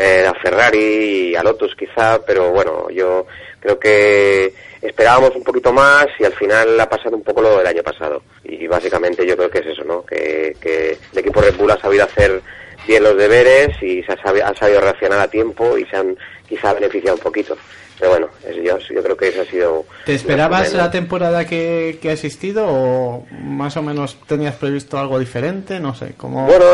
eh, 0.00 0.26
a 0.26 0.32
Ferrari 0.32 1.30
y 1.30 1.36
a 1.36 1.42
Lotus 1.42 1.76
quizá, 1.76 2.24
pero 2.24 2.50
bueno, 2.52 2.88
yo 2.88 3.26
creo 3.60 3.78
que 3.78 4.54
esperábamos 4.80 5.36
un 5.36 5.44
poquito 5.44 5.74
más 5.74 6.06
y 6.18 6.24
al 6.24 6.32
final 6.32 6.80
ha 6.80 6.88
pasado 6.88 7.16
un 7.16 7.22
poco 7.22 7.42
lo 7.42 7.58
del 7.58 7.66
año 7.66 7.82
pasado. 7.82 8.22
Y 8.42 8.66
básicamente 8.66 9.26
yo 9.26 9.36
creo 9.36 9.50
que 9.50 9.58
es 9.58 9.66
eso, 9.66 9.84
¿no? 9.84 10.06
Que, 10.06 10.56
que 10.58 10.96
el 11.12 11.18
equipo 11.18 11.42
Red 11.42 11.56
Bull 11.56 11.70
ha 11.70 11.78
sabido 11.78 12.04
hacer 12.04 12.40
bien 12.86 13.02
los 13.02 13.14
deberes 13.14 13.76
y 13.82 14.02
se 14.02 14.12
ha 14.12 14.22
sabido, 14.22 14.46
sabido 14.54 14.80
reaccionar 14.80 15.20
a 15.20 15.28
tiempo 15.28 15.76
y 15.76 15.84
se 15.84 15.96
han 15.96 16.16
quizá 16.48 16.72
beneficiado 16.72 17.16
un 17.16 17.22
poquito. 17.22 17.58
Pero 18.00 18.12
bueno, 18.12 18.28
yo, 18.64 18.78
yo 18.78 19.02
creo 19.02 19.16
que 19.16 19.28
eso 19.28 19.42
ha 19.42 19.44
sido... 19.44 19.84
¿Te 20.06 20.14
esperabas 20.14 20.72
la 20.72 20.90
temporada 20.90 21.46
que, 21.46 21.98
que, 22.00 22.08
ha 22.08 22.12
existido 22.12 22.64
o 22.66 23.26
más 23.30 23.76
o 23.76 23.82
menos 23.82 24.16
tenías 24.26 24.56
previsto 24.56 24.98
algo 24.98 25.18
diferente? 25.18 25.78
No 25.78 25.94
sé, 25.94 26.14
¿cómo...? 26.16 26.46
Bueno, 26.46 26.64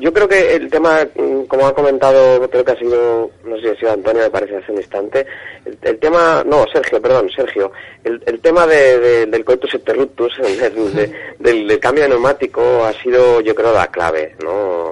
yo 0.00 0.12
creo 0.12 0.28
que 0.28 0.56
el 0.56 0.68
tema, 0.68 1.06
mm, 1.14 1.44
como 1.44 1.68
ha 1.68 1.74
comentado, 1.74 2.50
creo 2.50 2.64
que 2.64 2.72
ha 2.72 2.78
sido, 2.78 3.30
no 3.44 3.56
sé 3.56 3.62
si 3.62 3.68
ha 3.68 3.76
sido 3.76 3.92
Antonio, 3.92 4.22
me 4.22 4.30
parece 4.30 4.56
hace 4.56 4.72
un 4.72 4.78
instante, 4.78 5.24
el, 5.80 5.98
tema, 6.00 6.42
no, 6.44 6.66
Sergio, 6.72 7.00
perdón, 7.00 7.30
Sergio, 7.30 7.70
el, 8.02 8.20
el 8.26 8.40
tema 8.40 8.66
de, 8.66 9.26
del 9.26 9.44
coitus 9.44 9.74
interruptus, 9.74 10.32
del, 11.38 11.68
del 11.68 11.78
cambio 11.78 12.02
de 12.02 12.10
neumático 12.10 12.84
ha 12.84 12.92
sido, 12.94 13.40
yo 13.42 13.54
creo, 13.54 13.72
la 13.72 13.86
clave, 13.86 14.34
¿no? 14.42 14.90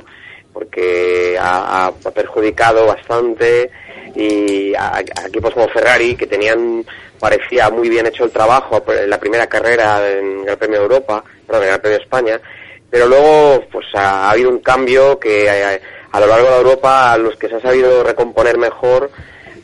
Porque 0.53 1.37
ha, 1.41 1.87
ha 1.89 2.11
perjudicado 2.13 2.87
bastante 2.87 3.69
y 4.15 4.75
a, 4.75 5.01
equipos 5.27 5.55
como 5.55 5.69
Ferrari 5.69 6.15
que 6.15 6.27
tenían 6.27 6.85
parecía 7.19 7.71
muy 7.71 7.89
bien 7.89 8.07
hecho 8.07 8.25
el 8.25 8.31
trabajo 8.31 8.83
en 8.89 9.09
la 9.09 9.21
primera 9.21 9.47
carrera 9.47 10.11
en 10.11 10.49
el 10.49 10.57
Premio 10.57 10.81
Europa, 10.81 11.23
perdón, 11.47 11.69
en 11.69 11.75
el 11.75 11.81
Premio 11.81 11.99
España, 11.99 12.41
pero 12.91 13.07
luego 13.07 13.65
pues 13.71 13.87
ha, 13.95 14.31
habido 14.31 14.51
un 14.51 14.59
cambio 14.59 15.19
que 15.19 15.49
a, 15.49 15.79
a, 16.11 16.21
lo 16.21 16.27
largo 16.27 16.51
de 16.51 16.57
Europa 16.57 17.17
los 17.17 17.37
que 17.37 17.49
se 17.49 17.57
ha 17.57 17.61
sabido 17.61 18.03
recomponer 18.03 18.59
mejor 18.59 19.11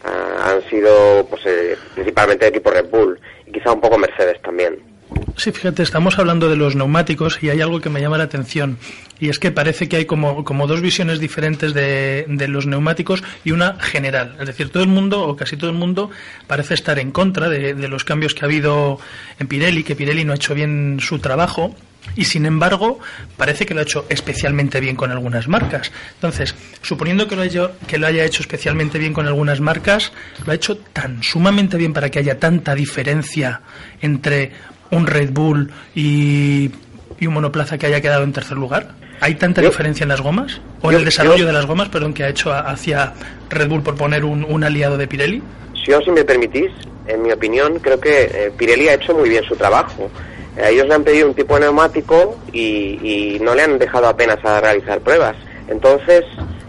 uh, 0.05 0.43
han 0.43 0.63
sido 0.71 1.27
pues 1.29 1.43
eh, 1.47 1.77
principalmente 1.95 2.47
el 2.47 2.55
equipo 2.55 2.71
Red 2.71 2.91
Bull 2.91 3.21
y 3.47 3.53
quizá 3.53 3.73
un 3.73 3.81
poco 3.81 3.99
Mercedes 3.99 4.41
también. 4.41 4.88
Sí, 5.37 5.53
fíjate, 5.53 5.83
estamos 5.83 6.19
hablando 6.19 6.49
de 6.49 6.57
los 6.57 6.75
neumáticos 6.75 7.39
y 7.43 7.49
hay 7.49 7.61
algo 7.61 7.81
que 7.81 7.91
me 7.91 8.01
llama 8.01 8.19
la 8.19 8.25
atención 8.25 8.79
y 9.21 9.29
es 9.29 9.39
que 9.39 9.51
parece 9.51 9.89
que 9.89 9.97
hay 9.97 10.05
como, 10.05 10.45
como 10.45 10.67
dos 10.67 10.81
visiones 10.81 11.19
diferentes 11.19 11.75
de, 11.75 12.25
de, 12.29 12.49
los 12.49 12.67
neumáticos 12.67 13.23
y 13.45 13.53
una 13.53 13.79
general. 13.81 14.37
Es 14.41 14.47
decir, 14.47 14.71
todo 14.71 14.83
el 14.83 14.89
mundo 14.89 15.23
o 15.23 15.37
casi 15.37 15.57
todo 15.57 15.71
el 15.71 15.77
mundo 15.77 16.11
parece 16.47 16.75
estar 16.75 16.99
en 16.99 17.11
contra 17.11 17.49
de, 17.49 17.75
los 17.89 18.05
cambios 18.05 18.35
que 18.35 18.45
ha 18.45 18.47
habido 18.47 18.99
en 19.39 19.47
Pirelli, 19.47 19.83
que 19.83 19.97
Pirelli 19.97 20.25
no 20.25 20.33
ha 20.33 20.37
hecho 20.37 20.55
bien 20.55 20.99
su 21.01 21.19
trabajo 21.19 21.75
y 22.17 22.25
sin 22.25 22.47
embargo 22.47 23.01
parece 23.37 23.67
que 23.67 23.75
lo 23.75 23.81
ha 23.81 23.83
hecho 23.83 24.07
especialmente 24.09 24.81
bien 24.81 24.97
con 24.97 25.11
algunas 25.11 25.49
marcas. 25.49 25.93
Entonces, 26.15 26.55
suponiendo 26.83 27.27
que 27.27 27.37
lo, 27.37 27.43
haya, 27.43 27.73
que 27.87 27.99
lo 27.99 28.07
haya 28.07 28.25
hecho 28.25 28.43
especialmente 28.43 28.99
bien 28.99 29.13
con 29.13 29.27
algunas 29.27 29.61
marcas, 29.61 30.13
lo 30.47 30.53
ha 30.53 30.55
hecho 30.55 30.79
tan 30.79 31.23
sumamente 31.23 31.77
bien 31.77 31.93
para 31.93 32.11
que 32.11 32.19
haya 32.19 32.39
tanta 32.39 32.75
diferencia 32.75 33.63
entre 34.01 34.53
un 34.91 35.07
Red 35.07 35.31
Bull 35.33 35.71
y, 35.95 36.71
y 37.19 37.27
un 37.27 37.35
monoplaza 37.35 37.79
que 37.79 37.87
haya 37.87 38.01
quedado 38.01 38.25
en 38.25 38.33
tercer 38.33 38.57
lugar? 38.57 38.89
¿Hay 39.21 39.35
tanta 39.35 39.63
yo, 39.63 39.71
diferencia 39.71 40.05
en 40.05 40.11
las 40.11 40.21
gomas? 40.21 40.61
¿O 40.81 40.91
en 40.91 40.99
el 40.99 41.05
desarrollo 41.05 41.39
yo, 41.39 41.47
de 41.47 41.53
las 41.53 41.67
gomas, 41.67 41.89
perdón, 41.89 42.15
que 42.15 42.25
ha 42.25 42.29
hecho 42.29 42.53
hacia 42.53 43.13
Red 43.51 43.69
Bull 43.69 43.83
por 43.83 43.97
poner 43.97 44.25
un, 44.25 44.45
un 44.45 44.63
aliado 44.63 44.97
de 44.97 45.09
Pirelli? 45.09 45.43
Si, 45.75 45.91
yo, 45.91 46.01
si 46.01 46.11
me 46.11 46.25
permitís, 46.25 46.71
en 47.07 47.23
mi 47.23 47.33
opinión, 47.33 47.79
creo 47.81 47.99
que 47.99 48.25
eh, 48.25 48.53
Pirelli 48.57 48.89
ha 48.89 48.95
hecho 48.95 49.15
muy 49.15 49.29
bien 49.29 49.43
su 49.45 49.57
trabajo. 49.57 50.09
Eh, 50.57 50.69
ellos 50.71 50.87
le 50.87 50.95
han 50.95 51.03
pedido 51.03 51.29
un 51.29 51.35
tipo 51.35 51.55
de 51.55 51.63
neumático 51.63 52.39
y, 52.53 52.99
y 53.03 53.39
no 53.41 53.55
le 53.55 53.63
han 53.63 53.79
dejado 53.79 54.07
apenas 54.07 54.45
a 54.45 54.61
realizar 54.61 55.01
pruebas. 55.01 55.35
Entonces, 55.69 56.25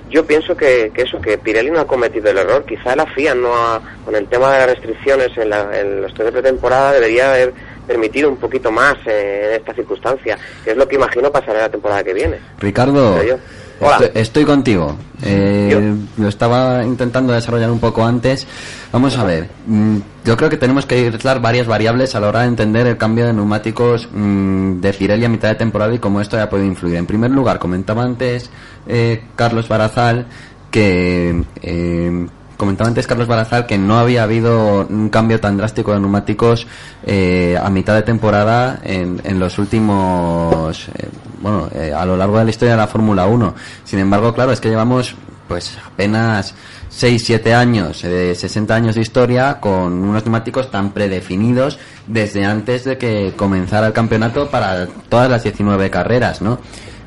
yo 0.10 0.26
pienso 0.26 0.58
que, 0.58 0.92
que, 0.94 1.04
eso, 1.04 1.22
que 1.22 1.38
Pirelli 1.38 1.70
no 1.70 1.82
ha 1.82 1.88
cometido 1.88 2.32
el 2.32 2.38
error. 2.40 2.66
Quizá 2.66 2.96
la 2.96 3.06
FIA 3.06 3.36
no 3.36 3.56
ha, 3.56 3.80
con 4.04 4.16
el 4.16 4.28
tema 4.28 4.54
de 4.54 4.60
las 4.60 4.70
restricciones 4.70 5.38
en, 5.38 5.50
la, 5.52 5.80
en 5.80 6.02
los 6.02 6.14
test 6.14 6.26
de 6.26 6.32
pretemporada 6.32 6.94
debería 6.94 7.32
haber 7.32 7.54
permitido 7.90 8.30
un 8.30 8.38
poquito 8.38 8.72
más 8.72 8.96
eh, 9.08 9.48
en 9.50 9.56
esta 9.56 9.74
circunstancia, 9.74 10.38
que 10.64 10.72
es 10.72 10.78
lo 10.78 10.88
que 10.88 10.96
imagino 10.96 11.32
pasará 11.32 11.62
la 11.62 11.70
temporada 11.70 12.04
que 12.04 12.14
viene. 12.14 12.38
Ricardo, 12.60 13.20
estoy, 13.20 14.12
estoy, 14.14 14.46
contigo. 14.46 14.96
Eh, 15.26 15.96
lo 16.18 16.28
estaba 16.28 16.84
intentando 16.84 17.34
desarrollar 17.34 17.72
un 17.72 17.80
poco 17.80 18.06
antes. 18.06 18.46
Vamos 18.92 19.18
a 19.18 19.24
ver. 19.24 19.50
Mm, 19.66 19.98
yo 20.24 20.38
creo 20.38 20.52
que 20.52 20.58
tenemos 20.58 20.86
que 20.86 20.96
aislar 20.96 21.42
varias 21.42 21.66
variables 21.66 22.14
a 22.14 22.20
la 22.20 22.28
hora 22.28 22.42
de 22.42 22.50
entender 22.50 22.86
el 22.86 22.98
cambio 22.98 23.26
de 23.26 23.34
neumáticos 23.34 24.08
mmm, 24.12 24.80
de 24.82 24.94
Pirelli 24.94 25.26
a 25.26 25.30
mitad 25.30 25.50
de 25.50 25.56
temporada 25.56 25.92
y 25.92 25.98
cómo 25.98 26.22
esto 26.22 26.38
haya 26.38 26.48
podido 26.48 26.68
influir. 26.68 26.98
En 26.98 27.08
primer 27.08 27.32
lugar, 27.32 27.58
comentaba 27.58 28.04
antes 28.04 28.52
eh, 28.88 29.24
Carlos 29.36 29.68
Barazal 29.68 30.28
que 30.70 31.44
eh, 31.64 32.28
comentaba 32.60 32.90
antes 32.90 33.08
Carlos 33.08 33.30
Barazal 33.30 33.66
que 33.66 33.78
no 33.78 33.98
había 33.98 34.24
habido 34.24 34.86
un 34.86 35.08
cambio 35.08 35.40
tan 35.40 35.56
drástico 35.56 35.94
de 35.94 36.02
neumáticos 36.02 36.68
eh, 37.06 37.58
a 37.58 37.70
mitad 37.70 37.96
de 37.96 38.02
temporada 38.02 38.82
en, 38.84 39.22
en 39.24 39.40
los 39.40 39.58
últimos, 39.58 40.90
eh, 40.90 41.08
bueno, 41.42 41.70
eh, 41.74 41.94
a 41.96 42.06
lo 42.06 42.18
largo 42.18 42.38
de 42.38 42.44
la 42.44 42.50
historia 42.50 42.74
de 42.74 42.78
la 42.78 42.88
Fórmula 42.88 43.28
1. 43.28 43.56
Sin 43.86 44.00
embargo, 44.00 44.34
claro, 44.34 44.52
es 44.52 44.60
que 44.60 44.68
llevamos 44.68 45.16
pues 45.48 45.78
apenas 45.86 46.54
6, 46.90 47.24
7 47.26 47.54
años, 47.54 48.04
eh, 48.04 48.36
60 48.36 48.76
años 48.76 48.96
de 48.96 49.02
historia 49.02 49.62
con 49.62 49.94
unos 49.94 50.26
neumáticos 50.26 50.70
tan 50.70 50.92
predefinidos 50.92 51.80
desde 52.08 52.44
antes 52.44 52.84
de 52.84 52.98
que 52.98 53.34
comenzara 53.38 53.88
el 53.88 53.94
campeonato 53.94 54.50
para 54.50 54.86
todas 55.08 55.30
las 55.32 55.44
19 55.44 55.90
carreras, 55.90 56.42
¿no? 56.42 56.60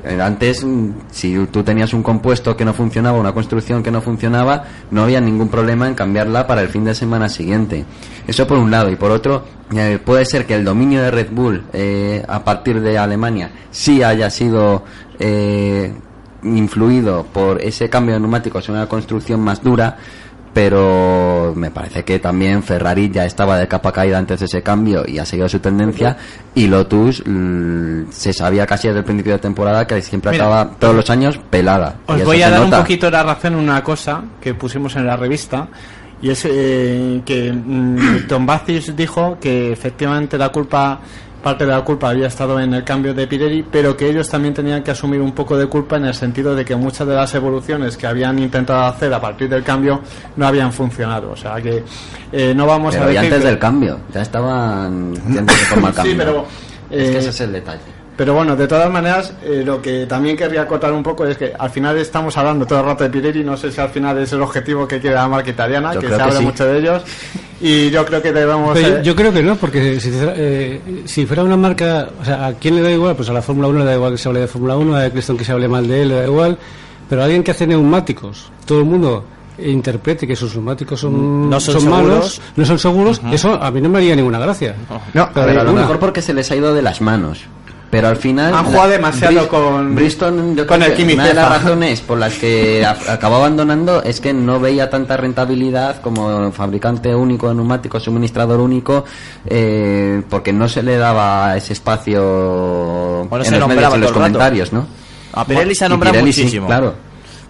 Antes, 0.03 0.65
si 1.11 1.47
tú 1.47 1.63
tenías 1.63 1.93
un 1.93 2.03
compuesto 2.03 2.57
que 2.57 2.65
no 2.65 2.73
funcionaba, 2.73 3.17
una 3.19 3.33
construcción 3.33 3.81
que 3.81 3.91
no 3.91 4.01
funcionaba, 4.01 4.65
no 4.91 5.03
había 5.03 5.21
ningún 5.21 5.47
problema 5.47 5.87
en 5.87 5.95
cambiarla 5.95 6.45
para 6.45 6.61
el 6.61 6.67
fin 6.67 6.83
de 6.83 6.93
semana 6.93 7.29
siguiente. 7.29 7.85
Eso 8.27 8.45
por 8.45 8.57
un 8.57 8.69
lado. 8.69 8.89
Y 8.89 8.95
por 8.97 9.11
otro, 9.11 9.45
eh, 9.75 9.99
puede 10.03 10.25
ser 10.25 10.45
que 10.45 10.55
el 10.55 10.65
dominio 10.65 11.01
de 11.01 11.11
Red 11.11 11.29
Bull 11.31 11.63
eh, 11.73 12.23
a 12.27 12.43
partir 12.43 12.81
de 12.81 12.97
Alemania 12.97 13.51
sí 13.71 14.03
haya 14.03 14.29
sido 14.29 14.83
eh, 15.19 15.93
influido 16.43 17.25
por 17.31 17.61
ese 17.61 17.89
cambio 17.89 18.15
de 18.15 18.19
neumáticos 18.19 18.67
en 18.69 18.75
una 18.75 18.87
construcción 18.87 19.39
más 19.39 19.63
dura, 19.63 19.97
pero 20.53 21.53
me 21.55 21.71
parece 21.71 22.03
que 22.03 22.19
también 22.19 22.61
Ferrari 22.61 23.09
ya 23.09 23.25
estaba 23.25 23.57
de 23.57 23.67
capa 23.67 23.91
caída 23.91 24.17
antes 24.17 24.39
de 24.39 24.45
ese 24.45 24.61
cambio 24.61 25.03
y 25.07 25.17
ha 25.17 25.25
seguido 25.25 25.49
su 25.49 25.59
tendencia 25.59 26.15
y 26.53 26.67
Lotus 26.67 27.23
se 28.11 28.33
sabía 28.33 28.65
casi 28.65 28.87
desde 28.87 28.99
el 28.99 29.05
principio 29.05 29.33
de 29.33 29.39
temporada 29.39 29.87
que 29.87 30.01
siempre 30.01 30.31
Mira, 30.31 30.45
acaba 30.45 30.71
todos 30.77 30.95
los 30.95 31.09
años 31.09 31.39
pelada. 31.49 31.95
Os 32.05 32.23
voy 32.23 32.41
a 32.43 32.49
dar 32.49 32.61
nota. 32.61 32.77
un 32.77 32.83
poquito 32.83 33.09
la 33.09 33.23
razón 33.23 33.53
en 33.53 33.59
una 33.59 33.83
cosa 33.83 34.23
que 34.39 34.53
pusimos 34.53 34.95
en 34.95 35.07
la 35.07 35.17
revista 35.17 35.67
y 36.21 36.29
es 36.29 36.45
eh, 36.45 37.21
que 37.25 37.51
mm, 37.51 38.27
Tom 38.27 38.45
Bacis 38.45 38.95
dijo 38.95 39.37
que 39.41 39.71
efectivamente 39.71 40.37
la 40.37 40.49
culpa 40.49 40.99
parte 41.43 41.65
de 41.65 41.71
la 41.71 41.81
culpa 41.81 42.09
había 42.09 42.27
estado 42.27 42.59
en 42.59 42.73
el 42.73 42.83
cambio 42.83 43.13
de 43.13 43.27
Pirelli, 43.27 43.63
pero 43.69 43.95
que 43.95 44.09
ellos 44.09 44.27
también 44.29 44.53
tenían 44.53 44.81
que 44.81 44.89
asumir 44.91 45.21
un 45.21 45.33
poco 45.33 45.55
de 45.57 45.67
culpa 45.67 45.97
en 45.97 46.05
el 46.05 46.13
sentido 46.15 46.55
de 46.55 46.63
que 46.65 46.75
muchas 46.75 47.05
de 47.07 47.13
las 47.13 47.35
evoluciones 47.35 47.97
que 47.97 48.07
habían 48.07 48.39
intentado 48.39 48.85
hacer 48.85 49.13
a 49.13 49.21
partir 49.21 49.49
del 49.49 49.61
cambio 49.63 50.01
no 50.37 50.47
habían 50.47 50.71
funcionado. 50.73 51.31
O 51.31 51.35
sea 51.35 51.61
que 51.61 51.83
eh, 52.31 52.53
no 52.55 52.65
vamos 52.65 52.93
Pero 52.95 53.05
a 53.05 53.07
decir 53.09 53.19
antes 53.25 53.39
que- 53.41 53.45
del 53.47 53.59
cambio, 53.59 53.99
ya 54.13 54.21
estaban 54.21 55.13
yendo 55.27 55.53
de 55.53 55.93
Sí, 56.03 56.13
pero, 56.17 56.45
es 56.89 57.09
que 57.09 57.15
eh, 57.15 57.19
ese 57.19 57.29
es 57.29 57.41
el 57.41 57.51
detalle. 57.51 57.81
Pero 58.15 58.35
bueno, 58.35 58.55
de 58.55 58.67
todas 58.67 58.91
maneras, 58.91 59.33
eh, 59.43 59.63
lo 59.65 59.81
que 59.81 60.05
también 60.05 60.37
querría 60.37 60.61
acotar 60.61 60.93
un 60.93 61.01
poco 61.01 61.25
es 61.25 61.35
que 61.35 61.51
al 61.57 61.71
final 61.71 61.97
estamos 61.97 62.37
hablando 62.37 62.65
todo 62.65 62.79
el 62.81 62.85
rato 62.85 63.03
de 63.03 63.09
Pirelli, 63.09 63.43
no 63.43 63.57
sé 63.57 63.71
si 63.71 63.81
al 63.81 63.89
final 63.89 64.17
es 64.19 64.31
el 64.33 64.41
objetivo 64.41 64.87
que 64.87 64.99
quiere 64.99 65.15
la 65.15 65.27
marca 65.27 65.49
italiana, 65.49 65.93
Yo 65.95 65.99
que 65.99 66.09
se 66.09 66.21
habla 66.21 66.37
sí. 66.37 66.43
mucho 66.43 66.65
de 66.65 66.77
ellos, 66.77 67.01
y 67.59 67.89
yo 67.89 68.05
creo 68.05 68.21
que 68.21 68.31
debemos... 68.31 68.79
Yo, 68.79 68.87
eh, 68.87 69.01
yo 69.03 69.15
creo 69.15 69.33
que 69.33 69.41
no, 69.41 69.55
porque 69.55 69.99
si, 69.99 70.11
eh, 70.13 70.81
si 71.05 71.25
fuera 71.25 71.43
una 71.43 71.57
marca, 71.57 72.09
o 72.21 72.23
sea, 72.23 72.45
¿a 72.45 72.53
quién 72.53 72.75
le 72.75 72.83
da 72.83 72.91
igual? 72.91 73.15
Pues 73.15 73.29
a 73.29 73.33
la 73.33 73.41
Fórmula 73.41 73.67
1 73.69 73.79
le 73.79 73.85
da 73.85 73.95
igual 73.95 74.11
que 74.11 74.17
se 74.19 74.29
hable 74.29 74.41
de 74.41 74.47
Fórmula 74.47 74.77
1, 74.77 74.95
a 74.95 75.09
Creston 75.09 75.35
que 75.35 75.45
se 75.45 75.51
hable 75.51 75.67
mal 75.67 75.87
de 75.87 76.03
él, 76.03 76.09
le 76.09 76.15
da 76.15 76.25
igual, 76.25 76.57
pero 77.09 77.21
a 77.21 77.25
alguien 77.25 77.43
que 77.43 77.49
hace 77.49 77.65
neumáticos, 77.65 78.51
todo 78.67 78.77
el 78.79 78.85
mundo 78.85 79.25
interprete 79.57 80.27
que 80.27 80.35
sus 80.35 80.53
neumáticos 80.55 80.99
son, 80.99 81.49
No 81.49 81.59
son 81.59 81.89
malos, 81.89 82.35
seguros. 82.35 82.41
no 82.55 82.65
son 82.65 82.79
seguros, 82.79 83.21
eso 83.31 83.53
a 83.61 83.71
mí 83.71 83.81
no 83.81 83.89
me 83.89 83.97
haría 83.97 84.15
ninguna 84.15 84.37
gracia. 84.37 84.75
no, 85.13 85.29
Pero 85.33 85.61
a 85.61 85.63
lo 85.63 85.73
mejor 85.73 85.97
porque 85.97 86.21
se 86.21 86.33
les 86.33 86.51
ha 86.51 86.55
ido 86.55 86.75
de 86.75 86.81
las 86.83 87.01
manos. 87.01 87.45
Pero 87.93 88.07
al 88.07 88.17
final. 88.17 88.51
Han 88.55 88.65
jugado 88.65 88.89
demasiado 88.89 89.47
con- 89.47 89.93
Bristol. 89.93 90.55
Yo 90.55 90.65
con 90.65 90.79
creo 90.79 90.91
el 90.91 90.97
que 90.97 91.13
Una 91.13 91.27
de 91.27 91.33
las 91.35 91.47
razones 91.47 92.01
por 92.01 92.17
las 92.17 92.33
que 92.33 92.83
acabó 92.83 93.35
abandonando 93.35 94.01
es 94.01 94.19
que 94.19 94.33
no 94.33 94.59
veía 94.59 94.89
tanta 94.89 95.15
rentabilidad 95.15 96.01
como 96.01 96.51
fabricante 96.51 97.13
único 97.13 97.49
de 97.49 97.53
neumáticos, 97.53 98.01
suministrador 98.01 98.61
único, 98.61 99.05
eh, 99.45 100.23
porque 100.27 100.51
no 100.51 100.67
se 100.67 100.81
le 100.81 100.97
daba 100.97 101.55
ese 101.55 101.73
espacio 101.73 103.27
Bueno, 103.29 103.45
en 103.45 103.51
se 103.51 103.59
los 103.59 103.67
medios, 103.67 103.93
en 103.93 104.01
los 104.01 104.09
rato. 104.09 104.13
comentarios, 104.21 104.73
¿no? 104.73 104.87
A 105.33 105.45
Pirelli 105.45 105.75
se 105.75 105.85
ha 105.85 105.89
nombrado 105.89 106.13
Pirelli 106.13 106.33
sí, 106.33 106.41
muchísimo. 106.41 106.65
claro. 106.65 106.95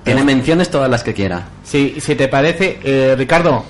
Tiene 0.04 0.26
menciones 0.26 0.70
todas 0.70 0.90
las 0.90 1.04
que 1.04 1.14
quiera. 1.14 1.48
si, 1.64 2.02
si 2.02 2.16
te 2.16 2.28
parece, 2.28 2.80
eh, 2.84 3.16
Ricardo, 3.18 3.64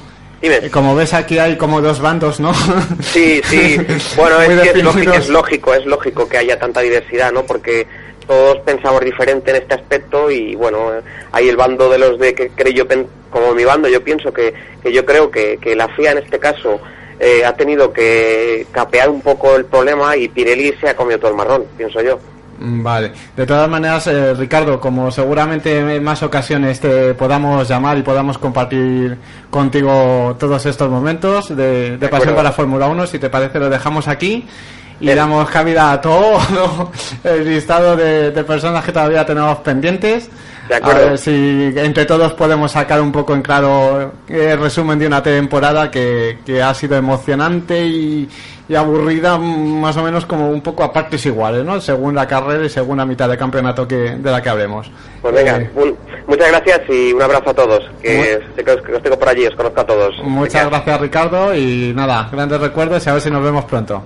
Dime. 0.43 0.57
eh, 0.57 0.69
como 0.69 0.93
ves 0.93 1.13
aquí 1.13 1.39
hay 1.39 1.57
como 1.57 1.81
dos 1.81 2.01
bandos, 2.01 2.41
¿no? 2.41 2.53
Sí, 3.01 3.41
sí. 3.45 3.77
Bueno, 4.17 4.41
es, 4.41 4.61
que 4.61 4.79
es, 4.79 4.83
lógico, 4.83 5.13
es 5.13 5.29
lógico, 5.29 5.73
es 5.73 5.85
lógico 5.85 6.27
que 6.27 6.37
haya 6.37 6.59
tanta 6.59 6.81
diversidad, 6.81 7.31
¿no? 7.31 7.43
Porque 7.45 7.87
todos 8.27 8.59
pensamos 8.59 9.01
diferente 9.01 9.51
en 9.51 9.57
este 9.57 9.73
aspecto 9.73 10.29
y 10.29 10.55
bueno, 10.55 10.91
hay 11.31 11.47
el 11.47 11.55
bando 11.55 11.89
de 11.89 11.97
los 11.97 12.19
de 12.19 12.35
que 12.35 12.49
creo 12.49 12.73
yo, 12.73 12.85
como 13.29 13.53
mi 13.53 13.63
bando, 13.63 13.87
yo 13.87 14.03
pienso 14.03 14.33
que, 14.33 14.53
que 14.83 14.91
yo 14.91 15.05
creo 15.05 15.31
que, 15.31 15.57
que 15.61 15.75
la 15.75 15.87
FIA 15.87 16.11
en 16.11 16.17
este 16.19 16.39
caso 16.39 16.79
eh, 17.19 17.45
ha 17.45 17.55
tenido 17.55 17.93
que 17.93 18.67
capear 18.71 19.09
un 19.09 19.21
poco 19.21 19.55
el 19.55 19.63
problema 19.65 20.17
y 20.17 20.27
Pirelli 20.27 20.73
se 20.81 20.89
ha 20.89 20.95
comido 20.95 21.19
todo 21.19 21.31
el 21.31 21.37
marrón, 21.37 21.65
pienso 21.77 22.01
yo. 22.01 22.19
Mm, 22.63 22.81
Vale. 22.81 23.11
De 23.35 23.45
todas 23.45 23.69
maneras, 23.69 24.07
eh, 24.07 24.33
Ricardo, 24.33 24.79
como 24.79 25.11
seguramente 25.11 25.79
en 25.97 26.03
más 26.03 26.23
ocasiones 26.23 26.79
te 26.79 27.13
podamos 27.13 27.67
llamar 27.67 27.97
y 27.97 28.03
podamos 28.03 28.37
compartir 28.37 29.17
contigo 29.49 30.35
todos 30.39 30.65
estos 30.65 30.89
momentos 30.89 31.55
de, 31.55 31.97
de 31.97 32.07
pasión 32.09 32.35
para 32.35 32.51
Fórmula 32.53 32.87
1, 32.87 33.05
si 33.07 33.19
te 33.19 33.29
parece 33.29 33.59
lo 33.59 33.69
dejamos 33.69 34.07
aquí 34.07 34.47
y 35.01 35.05
Bien. 35.07 35.17
damos 35.17 35.49
cabida 35.49 35.91
a 35.91 35.99
todo 35.99 36.37
el 37.25 37.43
listado 37.45 37.97
de, 37.97 38.31
de 38.31 38.43
personas 38.45 38.85
que 38.85 38.91
todavía 38.93 39.25
tenemos 39.25 39.57
pendientes. 39.57 40.29
De 40.69 40.75
A 40.75 40.77
acuerdo. 40.77 41.09
ver 41.09 41.17
si 41.17 41.73
entre 41.75 42.05
todos 42.05 42.31
podemos 42.35 42.71
sacar 42.71 43.01
un 43.01 43.11
poco 43.11 43.35
en 43.35 43.41
claro 43.41 44.13
el 44.29 44.57
resumen 44.57 44.97
de 44.97 45.07
una 45.07 45.21
temporada 45.21 45.91
que, 45.91 46.37
que 46.45 46.61
ha 46.63 46.73
sido 46.73 46.95
emocionante 46.95 47.85
y, 47.85 48.29
y 48.69 48.75
aburrida, 48.75 49.37
más 49.37 49.97
o 49.97 50.03
menos 50.03 50.25
como 50.25 50.49
un 50.49 50.61
poco 50.61 50.83
a 50.83 50.93
partes 50.93 51.25
iguales, 51.25 51.65
¿no? 51.65 51.81
Según 51.81 52.15
la 52.15 52.25
carrera 52.27 52.63
y 52.65 52.69
según 52.69 52.97
la 52.97 53.05
mitad 53.05 53.27
de 53.27 53.37
campeonato 53.37 53.87
que, 53.87 53.95
de 54.17 54.31
la 54.31 54.41
que 54.41 54.49
hablemos. 54.49 54.89
Pues 55.21 55.33
venga, 55.35 55.57
Eh, 55.57 55.69
un- 55.75 55.97
muchas 56.27 56.47
gracias 56.49 56.81
y 56.89 57.11
un 57.13 57.21
abrazo 57.21 57.49
a 57.49 57.53
todos, 57.53 57.89
que 58.01 58.39
sé 58.55 58.63
que 58.63 58.71
os, 58.71 58.81
que 58.81 58.95
os 58.95 59.03
tengo 59.03 59.19
por 59.19 59.27
allí, 59.27 59.45
os 59.47 59.55
conozco 59.55 59.81
a 59.81 59.85
todos. 59.85 60.15
muchas 60.23 60.69
gracias, 60.69 61.01
Ricardo, 61.01 61.53
y 61.55 61.91
nada, 61.95 62.29
grandes 62.31 62.59
recuerdos 62.61 63.05
y 63.05 63.09
a 63.09 63.13
ver 63.13 63.21
si 63.21 63.29
nos 63.31 63.43
vemos 63.43 63.65
pronto. 63.65 64.01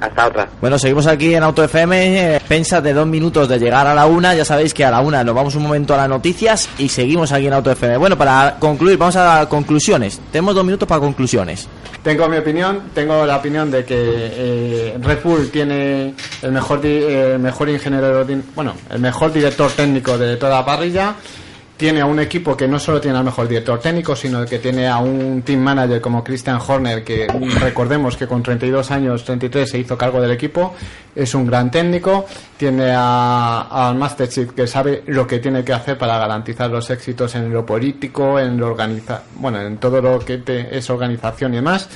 Hasta 0.00 0.26
otra. 0.28 0.48
Bueno, 0.60 0.78
seguimos 0.78 1.06
aquí 1.06 1.34
en 1.34 1.42
Auto 1.42 1.62
FM, 1.62 2.36
eh, 2.36 2.40
pensa 2.48 2.80
de 2.80 2.94
dos 2.94 3.06
minutos 3.06 3.48
de 3.48 3.58
llegar 3.58 3.86
a 3.86 3.94
la 3.94 4.06
una, 4.06 4.34
ya 4.34 4.44
sabéis 4.46 4.72
que 4.72 4.84
a 4.84 4.90
la 4.90 5.00
una 5.00 5.22
nos 5.22 5.34
vamos 5.34 5.54
un 5.56 5.62
momento 5.62 5.92
a 5.94 5.98
las 5.98 6.08
noticias 6.08 6.68
y 6.78 6.88
seguimos 6.88 7.32
aquí 7.32 7.46
en 7.48 7.52
Auto 7.52 7.70
FM. 7.70 7.98
Bueno, 7.98 8.16
para 8.16 8.56
concluir, 8.58 8.96
vamos 8.96 9.16
a 9.16 9.46
conclusiones. 9.48 10.18
Tenemos 10.32 10.54
dos 10.54 10.64
minutos 10.64 10.88
para 10.88 11.00
conclusiones. 11.00 11.68
Tengo 12.02 12.26
mi 12.30 12.38
opinión, 12.38 12.80
tengo 12.94 13.26
la 13.26 13.36
opinión 13.36 13.70
de 13.70 13.84
que 13.84 13.94
eh, 13.98 14.98
Red 15.02 15.18
Bull 15.22 15.50
tiene 15.50 16.14
el 16.40 16.50
mejor, 16.50 16.80
di- 16.80 16.88
eh, 17.02 17.36
mejor 17.38 17.68
ingeniero, 17.68 18.26
bueno, 18.54 18.72
el 18.88 19.00
mejor 19.00 19.30
director 19.34 19.70
técnico 19.72 20.16
de 20.16 20.36
toda 20.38 20.60
la 20.60 20.64
parrilla. 20.64 21.14
Tiene 21.80 22.02
a 22.02 22.04
un 22.04 22.20
equipo 22.20 22.54
que 22.58 22.68
no 22.68 22.78
solo 22.78 23.00
tiene 23.00 23.16
al 23.16 23.24
mejor 23.24 23.48
director 23.48 23.80
técnico, 23.80 24.14
sino 24.14 24.44
que 24.44 24.58
tiene 24.58 24.86
a 24.86 24.98
un 24.98 25.40
team 25.40 25.60
manager 25.60 25.98
como 25.98 26.22
Christian 26.22 26.58
Horner, 26.64 27.02
que 27.02 27.26
recordemos 27.58 28.18
que 28.18 28.26
con 28.26 28.42
32 28.42 28.90
años, 28.90 29.24
33 29.24 29.70
se 29.70 29.78
hizo 29.78 29.96
cargo 29.96 30.20
del 30.20 30.30
equipo, 30.30 30.74
es 31.14 31.34
un 31.34 31.46
gran 31.46 31.70
técnico. 31.70 32.26
Tiene 32.58 32.92
al 32.94 33.94
Master 33.96 34.28
Chief 34.28 34.50
que 34.52 34.66
sabe 34.66 35.04
lo 35.06 35.26
que 35.26 35.38
tiene 35.38 35.64
que 35.64 35.72
hacer 35.72 35.96
para 35.96 36.18
garantizar 36.18 36.68
los 36.70 36.90
éxitos 36.90 37.34
en 37.34 37.50
lo 37.50 37.64
político, 37.64 38.38
en 38.38 38.58
lo 38.58 38.66
organiza, 38.66 39.22
bueno, 39.36 39.58
en 39.62 39.78
todo 39.78 40.02
lo 40.02 40.18
que 40.18 40.36
te- 40.36 40.76
es 40.76 40.90
organización 40.90 41.54
y 41.54 41.56
demás. 41.56 41.88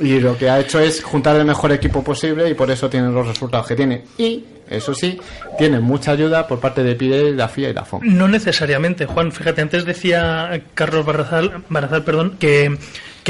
Y 0.00 0.18
lo 0.18 0.38
que 0.38 0.48
ha 0.48 0.58
hecho 0.58 0.80
es 0.80 1.04
juntar 1.04 1.36
el 1.36 1.44
mejor 1.44 1.72
equipo 1.72 2.02
posible 2.02 2.48
y 2.48 2.54
por 2.54 2.70
eso 2.70 2.88
tiene 2.88 3.10
los 3.10 3.26
resultados 3.28 3.66
que 3.66 3.76
tiene. 3.76 4.02
Y, 4.16 4.42
eso 4.70 4.94
sí, 4.94 5.20
tiene 5.58 5.80
mucha 5.80 6.12
ayuda 6.12 6.46
por 6.46 6.60
parte 6.60 6.82
de 6.82 6.94
Pirelli, 6.94 7.34
la 7.34 7.48
FIA 7.48 7.70
y 7.70 7.74
la 7.74 7.84
FOM. 7.84 8.00
No 8.04 8.28
necesariamente, 8.28 9.06
Juan. 9.06 9.32
Fíjate, 9.32 9.60
antes 9.60 9.84
decía 9.84 10.62
Carlos 10.74 11.04
Barrazal, 11.04 11.64
Barazal 11.68 12.04
perdón, 12.04 12.36
que, 12.38 12.78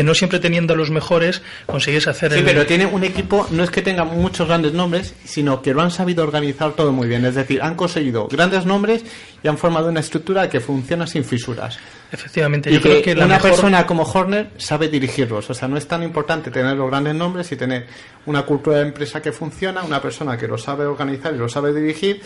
que 0.01 0.05
no 0.05 0.15
siempre 0.15 0.39
teniendo 0.39 0.73
a 0.73 0.77
los 0.79 0.91
mejores 0.91 1.43
consigues 1.67 2.09
hacer 2.09 2.33
Sí, 2.33 2.39
el... 2.39 2.45
pero 2.47 2.65
tiene 2.65 2.87
un 2.87 3.05
equipo, 3.05 3.47
no 3.51 3.63
es 3.63 3.71
que 3.71 3.83
tenga 3.83 4.03
muchos 4.03 4.49
grandes 4.49 4.73
nombres, 4.73 5.13
sino 5.27 5.61
que 5.61 5.75
lo 5.75 5.83
han 5.83 5.91
sabido 5.91 6.25
organizar 6.25 6.73
todo 6.73 6.91
muy 6.91 7.07
bien. 7.07 7.27
Es 7.27 7.35
decir, 7.35 7.61
han 7.61 7.75
conseguido 7.75 8.27
grandes 8.27 8.65
nombres 8.65 9.05
y 9.43 9.49
han 9.49 9.59
formado 9.59 9.91
una 9.91 10.01
estructura 10.01 10.49
que 10.49 10.59
funciona 10.59 11.07
sin 11.07 11.23
fisuras. 11.23 11.79
Efectivamente, 12.11 12.71
Y 12.71 12.77
yo 12.77 12.81
creo 12.81 13.03
que 13.03 13.15
la 13.15 13.27
una 13.27 13.35
mejor... 13.35 13.51
persona 13.51 13.85
como 13.87 14.05
Horner 14.05 14.53
sabe 14.57 14.89
dirigirlos. 14.89 15.51
O 15.51 15.53
sea, 15.53 15.69
no 15.69 15.77
es 15.77 15.87
tan 15.87 16.03
importante 16.03 16.51
tener 16.51 16.79
los 16.79 16.89
grandes 16.89 17.15
nombres 17.15 17.53
y 17.53 17.57
tener 17.57 17.87
una 18.25 18.41
cultura 18.47 18.79
de 18.79 18.85
empresa 18.85 19.21
que 19.21 19.33
funciona, 19.33 19.83
una 19.83 20.01
persona 20.01 20.39
que 20.39 20.49
lo 20.49 20.57
sabe 20.57 20.87
organizar 20.87 21.35
y 21.35 21.37
lo 21.37 21.51
sabe 21.51 21.75
dirigir. 21.75 22.23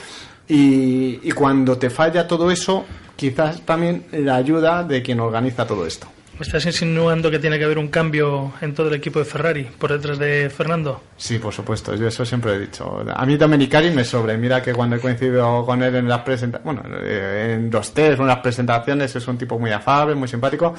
Y, 0.46 1.18
y 1.24 1.32
cuando 1.32 1.76
te 1.76 1.90
falla 1.90 2.28
todo 2.28 2.52
eso, 2.52 2.84
quizás 3.16 3.62
también 3.62 4.06
la 4.12 4.36
ayuda 4.36 4.84
de 4.84 5.02
quien 5.02 5.18
organiza 5.18 5.66
todo 5.66 5.84
esto. 5.84 6.06
¿Me 6.36 6.44
estás 6.44 6.66
insinuando 6.66 7.30
que 7.30 7.38
tiene 7.38 7.58
que 7.58 7.64
haber 7.64 7.78
un 7.78 7.86
cambio 7.86 8.54
en 8.60 8.74
todo 8.74 8.88
el 8.88 8.94
equipo 8.94 9.20
de 9.20 9.24
Ferrari 9.24 9.64
por 9.78 9.92
detrás 9.92 10.18
de 10.18 10.50
Fernando? 10.50 11.00
Sí, 11.16 11.38
por 11.38 11.54
supuesto, 11.54 11.94
yo 11.94 12.08
eso 12.08 12.24
siempre 12.24 12.54
he 12.54 12.58
dicho. 12.58 13.04
A 13.14 13.24
mí 13.24 13.36
Domenicali 13.36 13.92
me 13.92 14.02
sobra. 14.02 14.34
y 14.34 14.38
Mira 14.38 14.60
que 14.60 14.72
cuando 14.72 14.96
he 14.96 15.00
coincidido 15.00 15.64
con 15.64 15.80
él 15.84 15.94
en 15.94 16.08
las 16.08 16.22
presentaciones, 16.22 16.82
bueno, 16.82 16.96
eh, 17.04 17.52
en 17.54 17.70
los 17.70 17.94
test 17.94 18.18
en 18.18 18.26
las 18.26 18.38
presentaciones 18.38 19.14
es 19.14 19.28
un 19.28 19.38
tipo 19.38 19.60
muy 19.60 19.70
afable, 19.70 20.16
muy 20.16 20.26
simpático, 20.26 20.74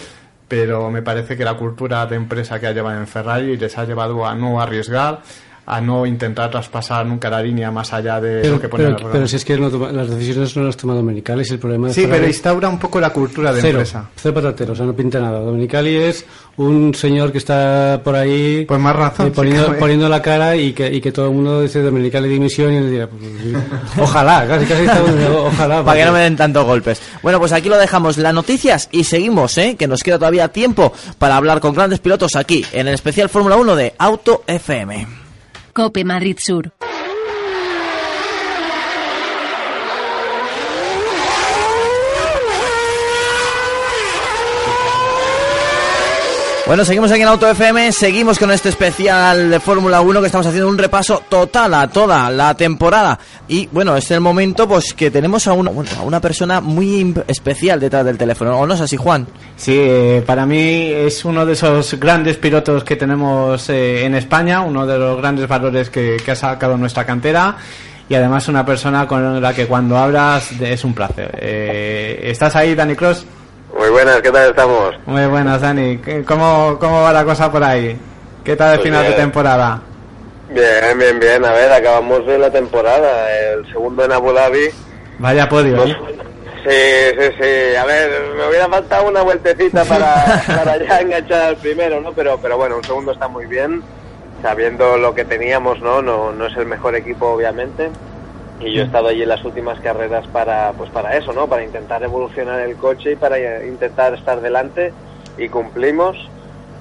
pero 0.46 0.92
me 0.92 1.02
parece 1.02 1.38
que 1.38 1.46
la 1.46 1.54
cultura 1.54 2.06
de 2.06 2.18
empresa 2.18 2.60
que 2.60 2.68
ha 2.68 2.74
llevado 2.74 3.00
en 3.00 3.08
Ferrari 3.08 3.56
les 3.56 3.78
ha 3.78 3.86
llevado 3.86 4.26
a 4.28 4.36
no 4.36 4.60
arriesgar, 4.60 5.22
a 5.68 5.82
no 5.82 6.06
intentar 6.06 6.52
traspasar 6.52 7.06
nunca 7.06 7.30
la 7.30 7.42
línea 7.42 7.72
más 7.72 7.92
allá 7.94 8.22
de 8.22 8.42
Pero, 8.42 8.56
lo 8.56 8.62
que 8.62 8.70
pone 8.70 8.84
pero, 8.86 8.98
el 8.98 9.12
pero 9.12 9.28
si 9.28 9.36
es 9.38 9.44
que 9.46 9.58
no 9.58 9.70
toma- 9.72 9.92
las 9.92 10.10
decisiones 10.10 10.56
no 10.56 10.64
las 10.64 10.78
toma 10.78 10.94
Domenicali, 10.94 11.42
es 11.42 11.52
el 11.52 11.60
problema 11.60 11.88
de 11.88 11.94
Sí, 11.94 12.02
Ferrari. 12.02 12.20
pero 12.20 12.28
instaura 12.32 12.70
un 12.70 12.78
poco 12.80 13.00
la 13.00 13.10
cultura 13.12 13.52
de 13.52 13.62
Cero, 13.62 13.80
empresa. 13.80 14.10
cero 14.16 14.34
patatero, 14.36 14.74
o 14.74 14.76
sea, 14.76 14.86
no 14.86 14.94
pinta 14.96 15.20
nada. 15.20 15.40
Domenicali 15.40 15.96
es 15.96 16.26
un 16.58 16.94
señor 16.94 17.32
que 17.32 17.40
está 17.40 18.00
por 18.04 18.16
ahí 18.16 18.66
Pues 18.68 18.80
más 18.80 18.96
razón. 18.96 19.28
eh, 19.28 19.32
poniendo, 19.32 19.66
sí 19.66 19.72
que- 19.74 19.78
poniendo 19.80 20.08
la 20.08 20.22
cara 20.22 20.56
y 20.56 20.72
que, 20.74 20.94
y 20.94 21.02
que 21.02 21.12
todo 21.12 21.30
el 21.30 21.34
mundo 21.34 21.62
dice 21.62 21.82
Domenicali 21.82 22.30
dimisión 22.30 22.72
y 22.74 22.78
él 22.78 22.92
dirá, 22.92 23.08
pues, 23.08 23.24
ojalá, 24.00 24.46
casi 24.48 24.66
casi 24.66 24.84
está 24.84 25.02
bueno, 25.02 25.46
ojalá. 25.48 25.84
Para 25.84 26.00
que 26.00 26.06
no 26.06 26.12
me 26.12 26.20
den 26.20 26.36
tantos 26.36 26.64
golpes. 26.66 27.02
Bueno, 27.24 27.40
pues 27.40 27.52
aquí 27.54 27.70
lo 27.70 27.78
dejamos 27.78 28.18
las 28.18 28.34
noticias 28.34 28.88
y 28.92 29.04
seguimos, 29.04 29.58
¿eh? 29.58 29.76
Que 29.78 29.88
nos 29.88 30.04
queda 30.04 30.20
todavía 30.20 30.50
tiempo 30.50 30.94
para 31.18 31.38
hablar 31.38 31.60
con 31.60 31.74
grandes 31.74 32.00
pilotos 32.00 32.36
aquí, 32.36 32.64
en 32.72 32.88
el 32.88 32.94
especial 32.94 33.30
Fórmula 33.30 33.56
1 33.58 33.76
de 33.76 33.94
Auto 33.98 34.44
FM. 34.48 35.25
Cope 35.76 36.06
Madrid 36.06 36.40
Sur. 36.40 36.72
Bueno, 46.68 46.84
seguimos 46.84 47.12
aquí 47.12 47.22
en 47.22 47.28
Auto 47.28 47.48
FM, 47.48 47.92
seguimos 47.92 48.40
con 48.40 48.50
este 48.50 48.70
especial 48.70 49.52
de 49.52 49.60
Fórmula 49.60 50.02
1 50.02 50.20
que 50.20 50.26
estamos 50.26 50.48
haciendo 50.48 50.68
un 50.68 50.80
repaso 50.80 51.22
total 51.30 51.76
a 51.76 51.88
toda 51.88 52.32
la 52.32 52.56
temporada. 52.58 53.20
Y 53.48 53.68
bueno, 53.68 53.96
es 53.96 54.10
el 54.10 54.20
momento 54.20 54.68
pues 54.68 54.96
que 54.96 55.12
tenemos 55.12 55.46
a 55.46 55.54
una, 55.54 56.20
persona 56.20 56.62
muy 56.62 57.14
especial 57.28 57.80
detrás 57.80 58.04
del 58.04 58.18
teléfono. 58.18 58.58
¿O 58.58 58.66
no 58.66 58.74
es 58.74 58.82
así, 58.82 58.98
Juan? 58.98 59.28
Sí, 59.56 59.78
eh, 59.78 60.24
para 60.26 60.48
mí 60.48 60.90
es 60.92 61.24
uno 61.24 61.46
de 61.46 61.54
esos 61.54 62.00
grandes 62.00 62.38
pilotos 62.38 62.84
que 62.84 62.96
tenemos 62.96 63.70
eh, 63.70 64.04
en 64.04 64.16
España, 64.16 64.62
uno 64.62 64.88
de 64.88 64.98
los 64.98 65.18
grandes 65.18 65.48
valores 65.48 65.92
que, 65.92 66.18
que 66.18 66.32
ha 66.32 66.36
sacado 66.36 66.78
nuestra 66.78 67.06
cantera 67.06 67.58
y 68.10 68.16
además 68.16 68.48
una 68.48 68.66
persona 68.66 69.08
con 69.08 69.40
la 69.40 69.54
que 69.54 69.68
cuando 69.68 69.98
hablas 69.98 70.52
es 70.60 70.84
un 70.84 70.96
placer. 70.96 71.38
Eh, 71.40 72.22
¿Estás 72.24 72.56
ahí, 72.56 72.74
Dani 72.74 72.96
Cross? 72.96 73.24
Muy 73.78 73.90
buenas, 73.90 74.22
¿qué 74.22 74.32
tal 74.32 74.50
estamos? 74.50 74.96
Muy 75.06 75.26
buenas, 75.26 75.62
Dani. 75.62 75.98
¿Qué- 75.98 76.24
¿Cómo, 76.24 76.78
¿Cómo 76.80 77.02
va 77.02 77.12
la 77.12 77.26
cosa 77.26 77.52
por 77.52 77.64
ahí? 77.64 77.98
¿Qué 78.44 78.56
tal 78.56 78.74
el 78.74 78.80
Pues 78.80 78.88
final 78.90 79.06
de 79.06 79.14
temporada? 79.14 79.82
Bien, 80.50 80.98
bien, 80.98 81.20
bien. 81.20 81.44
A 81.44 81.52
ver, 81.52 81.72
acabamos 81.72 82.26
de 82.26 82.38
la 82.38 82.50
temporada. 82.52 83.28
El 83.52 83.68
segundo 83.72 84.06
en 84.06 84.12
Abu 84.12 84.32
Dhabi. 84.32 84.70
Vaya 85.20 85.50
podio, 85.50 85.78
Pues, 85.78 85.90
¿eh? 85.92 85.96
Sí, 86.64 87.20
sí, 87.22 87.30
sí. 87.42 87.76
A 87.76 87.86
ver, 87.86 88.10
me 88.38 88.48
hubiera 88.48 88.68
faltado 88.70 89.08
una 89.10 89.22
vueltecita 89.24 89.84
para, 89.84 90.42
para 90.48 90.78
ya 90.78 91.00
enganchar 91.02 91.42
al 91.42 91.58
primero, 91.58 92.00
¿no? 92.02 92.14
Pero, 92.14 92.40
pero 92.42 92.58
bueno, 92.58 92.78
un 92.78 92.84
segundo 92.84 93.12
está 93.12 93.28
muy 93.28 93.46
bien. 93.46 93.84
Sabiendo 94.42 94.98
lo 94.98 95.14
que 95.16 95.26
teníamos, 95.26 95.82
¿no? 95.82 96.02
No, 96.02 96.32
no 96.32 96.46
es 96.48 96.56
el 96.58 96.66
mejor 96.66 96.96
equipo, 96.96 97.28
obviamente. 97.28 97.90
Y 98.60 98.72
yo 98.74 98.82
he 98.82 98.86
estado 98.86 99.10
allí 99.10 99.24
en 99.24 99.30
las 99.30 99.44
últimas 99.44 99.80
carreras 99.82 100.26
para, 100.28 100.72
pues 100.74 100.90
para 100.90 101.18
eso, 101.18 101.34
¿no? 101.34 101.48
Para 101.48 101.64
intentar 101.64 102.02
evolucionar 102.04 102.62
el 102.62 102.78
coche 102.78 103.12
y 103.12 103.16
para 103.16 103.38
eh, 103.38 103.68
intentar 103.68 104.14
estar 104.14 104.40
delante. 104.42 104.94
Y 105.38 105.50
cumplimos. 105.50 106.18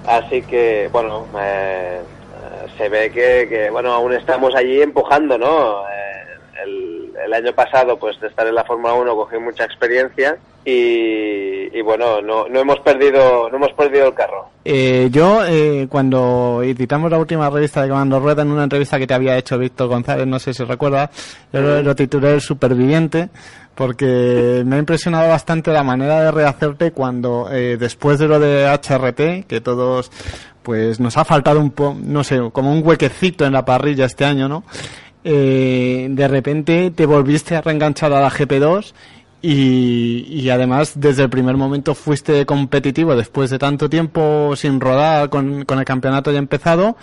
Así 0.06 0.42
que, 0.42 0.88
bueno, 0.92 1.26
eh, 1.40 2.00
eh, 2.00 2.66
se 2.76 2.88
ve 2.88 3.10
que, 3.10 3.48
que, 3.48 3.70
bueno, 3.70 3.92
aún 3.92 4.12
estamos 4.12 4.54
allí 4.54 4.80
empujando, 4.82 5.38
¿no? 5.38 5.80
Eh, 5.88 6.62
el, 6.62 6.93
el 7.24 7.32
año 7.32 7.52
pasado, 7.52 7.98
pues 7.98 8.18
de 8.20 8.28
estar 8.28 8.46
en 8.46 8.54
la 8.54 8.64
Fórmula 8.64 8.94
1 8.94 9.16
cogí 9.16 9.38
mucha 9.38 9.64
experiencia 9.64 10.36
y, 10.66 11.80
bueno, 11.82 12.22
no, 12.22 12.48
no 12.48 12.60
hemos 12.60 12.80
perdido, 12.80 13.50
no 13.50 13.56
hemos 13.56 13.72
perdido 13.72 14.06
el 14.08 14.14
carro. 14.14 14.48
Eh, 14.64 15.08
yo, 15.10 15.44
eh, 15.44 15.86
cuando 15.90 16.62
editamos 16.62 17.10
la 17.10 17.18
última 17.18 17.50
revista 17.50 17.82
de 17.82 17.90
Comando 17.90 18.18
Rueda, 18.18 18.42
en 18.42 18.50
una 18.50 18.64
entrevista 18.64 18.98
que 18.98 19.06
te 19.06 19.12
había 19.12 19.36
hecho 19.36 19.58
Víctor 19.58 19.88
González, 19.88 20.26
no 20.26 20.38
sé 20.38 20.54
si 20.54 20.64
recuerdas, 20.64 21.10
yo 21.52 21.60
lo, 21.60 21.82
lo 21.82 21.94
titulé 21.94 22.32
El 22.32 22.40
Superviviente, 22.40 23.28
porque 23.74 24.62
me 24.64 24.76
ha 24.76 24.78
impresionado 24.78 25.28
bastante 25.28 25.72
la 25.72 25.82
manera 25.82 26.20
de 26.20 26.30
rehacerte 26.30 26.92
cuando, 26.92 27.48
eh, 27.50 27.76
después 27.78 28.18
de 28.18 28.28
lo 28.28 28.38
de 28.38 28.66
HRT, 28.66 29.46
que 29.46 29.60
todos, 29.60 30.10
pues 30.62 31.00
nos 31.00 31.16
ha 31.16 31.24
faltado 31.24 31.60
un 31.60 31.72
poco, 31.72 31.96
no 32.00 32.24
sé, 32.24 32.40
como 32.52 32.72
un 32.72 32.86
huequecito 32.86 33.44
en 33.44 33.52
la 33.52 33.64
parrilla 33.64 34.06
este 34.06 34.24
año, 34.24 34.48
¿no? 34.48 34.64
Eh, 35.26 36.08
de 36.10 36.28
repente 36.28 36.90
te 36.90 37.06
volviste 37.06 37.56
a 37.56 37.62
reenganchar 37.62 38.12
a 38.12 38.20
la 38.20 38.30
GP2 38.30 38.92
y, 39.40 40.26
y 40.28 40.50
además 40.50 40.92
desde 40.96 41.22
el 41.22 41.30
primer 41.30 41.56
momento 41.56 41.94
fuiste 41.94 42.44
competitivo 42.44 43.16
después 43.16 43.48
de 43.50 43.58
tanto 43.58 43.88
tiempo 43.88 44.54
sin 44.54 44.80
rodar 44.80 45.30
con, 45.30 45.64
con 45.64 45.78
el 45.78 45.84
campeonato 45.86 46.30
ya 46.30 46.38
empezado 46.38 46.96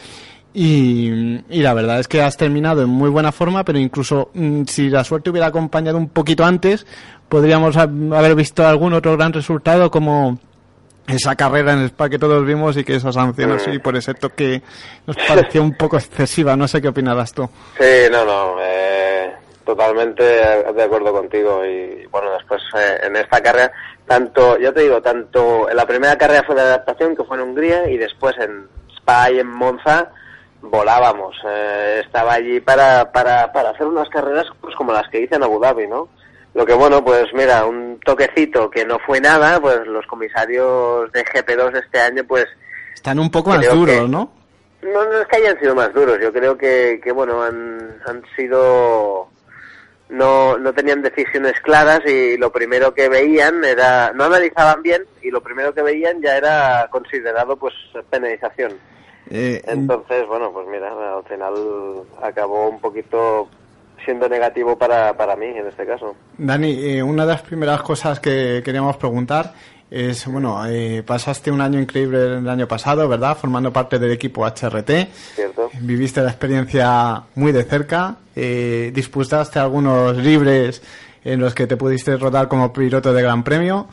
y, 0.53 1.07
y 1.49 1.61
la 1.61 1.73
verdad 1.73 1.99
es 1.99 2.07
que 2.07 2.21
has 2.21 2.37
terminado 2.37 2.81
en 2.83 2.89
muy 2.89 3.09
buena 3.09 3.31
forma 3.31 3.63
pero 3.63 3.79
incluso 3.79 4.29
mm, 4.33 4.63
si 4.67 4.89
la 4.89 5.03
suerte 5.03 5.29
hubiera 5.29 5.47
acompañado 5.47 5.97
un 5.97 6.09
poquito 6.09 6.43
antes 6.45 6.85
podríamos 7.29 7.77
ha- 7.77 7.83
haber 7.83 8.35
visto 8.35 8.67
algún 8.67 8.93
otro 8.93 9.15
gran 9.17 9.33
resultado 9.33 9.89
como 9.89 10.37
esa 11.15 11.35
carrera 11.35 11.73
en 11.73 11.79
el 11.79 11.85
spa 11.87 12.09
que 12.09 12.19
todos 12.19 12.45
vimos 12.45 12.77
y 12.77 12.83
que 12.83 12.95
esa 12.95 13.11
sanción 13.11 13.51
así 13.51 13.79
por 13.79 13.95
ese 13.95 14.13
toque 14.13 14.61
nos 15.05 15.17
pareció 15.17 15.61
un 15.61 15.75
poco 15.75 15.97
excesiva. 15.97 16.55
No 16.55 16.67
sé 16.67 16.81
qué 16.81 16.87
opinarás 16.87 17.33
tú. 17.33 17.49
Sí, 17.79 18.09
no, 18.11 18.25
no, 18.25 18.55
eh, 18.61 19.33
totalmente 19.65 20.23
de 20.23 20.83
acuerdo 20.83 21.11
contigo. 21.11 21.65
Y 21.65 22.05
bueno, 22.07 22.31
después 22.31 22.61
eh, 22.77 22.99
en 23.03 23.15
esta 23.15 23.41
carrera, 23.41 23.71
tanto, 24.05 24.57
ya 24.57 24.71
te 24.71 24.81
digo, 24.81 25.01
tanto 25.01 25.69
en 25.69 25.75
la 25.77 25.85
primera 25.85 26.17
carrera 26.17 26.43
fue 26.43 26.55
de 26.55 26.61
adaptación 26.61 27.15
que 27.15 27.23
fue 27.23 27.37
en 27.37 27.43
Hungría 27.43 27.89
y 27.89 27.97
después 27.97 28.35
en 28.37 28.67
Spa 28.97 29.31
y 29.31 29.39
en 29.39 29.47
Monza 29.47 30.09
volábamos, 30.61 31.35
eh, 31.47 32.01
estaba 32.05 32.33
allí 32.33 32.59
para, 32.59 33.11
para, 33.11 33.51
para 33.51 33.71
hacer 33.71 33.87
unas 33.87 34.07
carreras 34.09 34.45
pues 34.61 34.75
como 34.75 34.93
las 34.93 35.09
que 35.09 35.21
hice 35.21 35.35
en 35.35 35.43
Abu 35.43 35.59
Dhabi, 35.59 35.87
¿no? 35.87 36.07
Lo 36.53 36.65
que 36.65 36.73
bueno, 36.73 37.03
pues 37.03 37.25
mira, 37.33 37.65
un 37.65 37.99
toquecito 38.03 38.69
que 38.69 38.85
no 38.85 38.99
fue 38.99 39.21
nada, 39.21 39.59
pues 39.61 39.85
los 39.87 40.05
comisarios 40.07 41.11
de 41.13 41.23
GP2 41.23 41.71
de 41.71 41.79
este 41.79 41.99
año 41.99 42.23
pues 42.27 42.45
están 42.93 43.19
un 43.19 43.31
poco 43.31 43.51
más 43.51 43.69
duros 43.69 43.95
que- 43.95 44.07
¿no? 44.07 44.31
no, 44.81 45.03
no 45.05 45.21
es 45.21 45.27
que 45.27 45.37
hayan 45.37 45.57
sido 45.59 45.73
más 45.75 45.93
duros, 45.93 46.17
yo 46.21 46.33
creo 46.33 46.57
que, 46.57 46.99
que 47.03 47.11
bueno, 47.11 47.41
han, 47.43 47.99
han 48.05 48.21
sido... 48.35 49.27
No, 50.09 50.57
no 50.57 50.73
tenían 50.73 51.01
decisiones 51.01 51.53
claras 51.61 52.01
y 52.05 52.35
lo 52.35 52.51
primero 52.51 52.93
que 52.93 53.07
veían 53.07 53.63
era... 53.63 54.11
No 54.13 54.25
analizaban 54.25 54.81
bien 54.81 55.05
y 55.21 55.31
lo 55.31 55.39
primero 55.41 55.73
que 55.73 55.81
veían 55.81 56.21
ya 56.21 56.35
era 56.35 56.89
considerado 56.91 57.55
pues 57.55 57.73
penalización. 58.09 58.73
Eh, 59.29 59.61
Entonces, 59.65 60.27
bueno, 60.27 60.51
pues 60.51 60.67
mira, 60.67 60.89
al 61.15 61.23
final 61.23 61.53
acabó 62.21 62.67
un 62.67 62.81
poquito 62.81 63.47
siendo 64.05 64.27
negativo 64.27 64.77
para, 64.77 65.15
para 65.15 65.35
mí 65.35 65.47
en 65.47 65.67
este 65.67 65.85
caso. 65.85 66.15
Dani, 66.37 66.71
eh, 66.71 67.03
una 67.03 67.25
de 67.25 67.33
las 67.33 67.41
primeras 67.41 67.81
cosas 67.81 68.19
que 68.19 68.61
queríamos 68.63 68.97
preguntar 68.97 69.53
es, 69.91 70.25
bueno, 70.25 70.65
eh, 70.65 71.03
pasaste 71.05 71.51
un 71.51 71.59
año 71.59 71.77
increíble 71.77 72.37
el 72.37 72.49
año 72.49 72.65
pasado, 72.65 73.09
¿verdad? 73.09 73.37
Formando 73.37 73.73
parte 73.73 73.99
del 73.99 74.11
equipo 74.11 74.45
HRT. 74.45 75.09
¿Cierto? 75.35 75.69
Viviste 75.81 76.21
la 76.21 76.29
experiencia 76.29 77.23
muy 77.35 77.51
de 77.51 77.65
cerca. 77.65 78.15
Eh, 78.33 78.91
disputaste 78.95 79.59
algunos 79.59 80.15
libres 80.15 80.81
en 81.25 81.41
los 81.41 81.53
que 81.53 81.67
te 81.67 81.75
pudiste 81.75 82.15
rodar 82.15 82.47
como 82.47 82.71
piloto 82.71 83.13
de 83.13 83.21
Gran 83.21 83.43
Premio. 83.43 83.89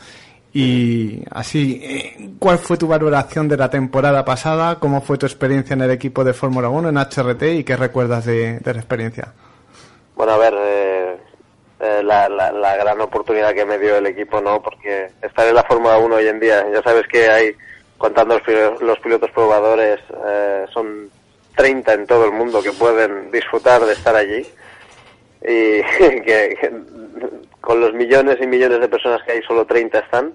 Y 0.55 1.25
así, 1.33 1.81
eh, 1.83 2.31
¿cuál 2.39 2.59
fue 2.59 2.77
tu 2.77 2.87
valoración 2.87 3.49
de 3.49 3.57
la 3.57 3.69
temporada 3.69 4.25
pasada? 4.25 4.77
¿Cómo 4.77 5.01
fue 5.01 5.19
tu 5.19 5.27
experiencia 5.27 5.75
en 5.75 5.83
el 5.83 5.91
equipo 5.91 6.23
de 6.23 6.33
Fórmula 6.33 6.69
1 6.69 6.91
en 6.91 6.97
HRT 6.97 7.43
y 7.59 7.65
qué 7.65 7.77
recuerdas 7.77 8.25
de, 8.25 8.61
de 8.61 8.73
la 8.73 8.79
experiencia? 8.79 9.33
Bueno, 10.19 10.33
a 10.33 10.37
ver, 10.39 10.55
eh, 10.59 11.17
eh, 11.81 12.03
la, 12.05 12.29
la, 12.29 12.51
la 12.51 12.77
gran 12.77 13.01
oportunidad 13.01 13.55
que 13.55 13.65
me 13.65 13.79
dio 13.79 13.97
el 13.99 14.07
equipo, 14.07 14.41
¿no? 14.41 14.61
Porque 14.61 15.11
estar 15.23 15.47
en 15.47 15.55
la 15.55 15.63
Fórmula 15.63 15.97
1 15.99 16.13
hoy 16.17 16.27
en 16.27 16.41
día, 16.41 16.67
ya 16.73 16.83
sabes 16.83 17.07
que 17.07 17.31
hay, 17.31 17.53
contando 17.97 18.35
los, 18.35 18.43
pil- 18.43 18.81
los 18.81 18.99
pilotos 18.99 19.31
probadores, 19.31 20.01
eh, 20.27 20.67
son 20.75 21.09
30 21.57 21.93
en 21.95 22.07
todo 22.09 22.25
el 22.25 22.33
mundo 22.33 22.61
que 22.61 22.73
pueden 22.73 23.31
disfrutar 23.31 23.81
de 23.87 23.93
estar 23.93 24.17
allí. 24.17 24.45
Y 25.41 25.83
que, 25.99 26.57
que 26.61 26.73
con 27.61 27.81
los 27.81 27.93
millones 27.95 28.39
y 28.43 28.47
millones 28.49 28.81
de 28.81 28.89
personas 28.89 29.23
que 29.23 29.31
hay, 29.33 29.43
solo 29.43 29.65
30 29.65 30.01
están. 30.01 30.33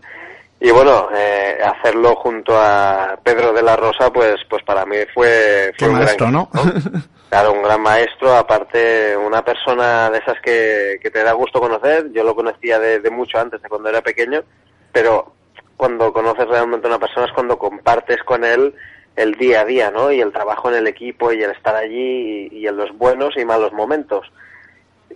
Y 0.62 0.72
bueno, 0.72 1.10
eh, 1.14 1.58
hacerlo 1.62 2.16
junto 2.16 2.54
a 2.58 3.18
Pedro 3.22 3.52
de 3.52 3.62
la 3.64 3.76
Rosa, 3.76 4.14
pues, 4.14 4.36
pues 4.50 4.64
para 4.64 4.86
mí 4.86 4.96
fue, 5.14 5.74
Qué 5.78 5.86
fue 5.86 5.94
un 5.94 6.00
maestro, 6.00 6.28
gran 6.28 6.34
¿no? 6.34 6.50
Claro, 7.34 7.54
un 7.54 7.64
gran 7.64 7.82
maestro, 7.82 8.36
aparte 8.36 9.18
una 9.18 9.44
persona 9.44 10.12
de 10.12 10.20
esas 10.20 10.40
que, 10.40 11.00
que 11.02 11.10
te 11.10 11.24
da 11.24 11.32
gusto 11.32 11.60
conocer. 11.60 12.12
Yo 12.12 12.24
lo 12.24 12.36
conocía 12.36 12.78
de, 12.78 13.10
mucho 13.10 13.40
antes, 13.40 13.60
de 13.60 13.70
cuando 13.70 13.90
era 13.90 14.04
pequeño, 14.04 14.44
pero 14.92 15.34
cuando 15.76 16.14
conoces 16.14 16.48
realmente 16.48 16.86
a 16.86 16.92
una 16.92 17.00
persona 17.00 17.26
es 17.26 17.32
cuando 17.32 17.58
compartes 17.58 18.22
con 18.24 18.44
él 18.44 18.76
el 19.16 19.34
día 19.34 19.62
a 19.62 19.66
día, 19.66 19.90
¿no? 19.90 20.12
Y 20.12 20.22
el 20.22 20.32
trabajo 20.32 20.70
en 20.70 20.76
el 20.76 20.86
equipo 20.86 21.34
y 21.34 21.42
el 21.42 21.50
estar 21.50 21.76
allí 21.76 22.50
y, 22.52 22.58
y 22.60 22.68
en 22.68 22.78
los 22.78 22.96
buenos 22.96 23.36
y 23.36 23.44
malos 23.46 23.74
momentos. 23.74 24.32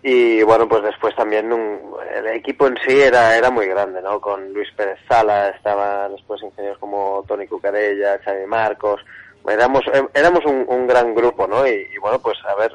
Y 0.02 0.42
bueno, 0.42 0.68
pues 0.68 0.82
después 0.82 1.16
también 1.16 1.54
un- 1.54 1.98
el 2.16 2.26
equipo 2.30 2.66
en 2.66 2.78
sí 2.88 3.00
era, 3.00 3.38
era 3.38 3.52
muy 3.52 3.68
grande, 3.68 4.02
¿no? 4.02 4.20
Con 4.20 4.54
Luis 4.54 4.70
Pérez 4.76 4.98
Sala, 5.08 5.50
estaban 5.50 6.14
después 6.14 6.42
ingenieros 6.42 6.80
como 6.80 7.24
Tony 7.28 7.46
Cucarella, 7.46 8.18
Xavi 8.26 8.48
Marcos, 8.48 9.02
éramos, 9.50 9.84
éramos 10.14 10.46
un, 10.46 10.66
un 10.68 10.88
gran 10.88 11.14
grupo, 11.16 11.48
¿no? 11.48 11.66
Y, 11.68 11.88
y 11.94 11.98
bueno, 12.00 12.20
pues 12.20 12.38
a 12.46 12.56
ver, 12.56 12.74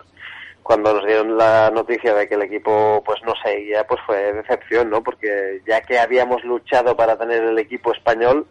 cuando 0.63 0.95
nos 0.95 1.05
dieron 1.05 1.37
la 1.37 1.71
noticia 1.71 2.15
de 2.15 2.29
que 2.29 2.35
el 2.35 2.43
equipo 2.43 3.03
pues 3.05 3.21
no 3.25 3.35
seguía, 3.43 3.87
pues 3.87 4.01
fue 4.07 4.33
decepción, 4.33 4.91
¿no? 4.91 5.03
Porque 5.03 5.61
ya 5.67 5.81
que 5.83 5.99
habíamos 5.99 6.45
luchado 6.45 6.97
para 6.97 7.17
tener 7.19 7.43
el 7.43 7.59
equipo 7.59 7.93
español, 7.93 8.47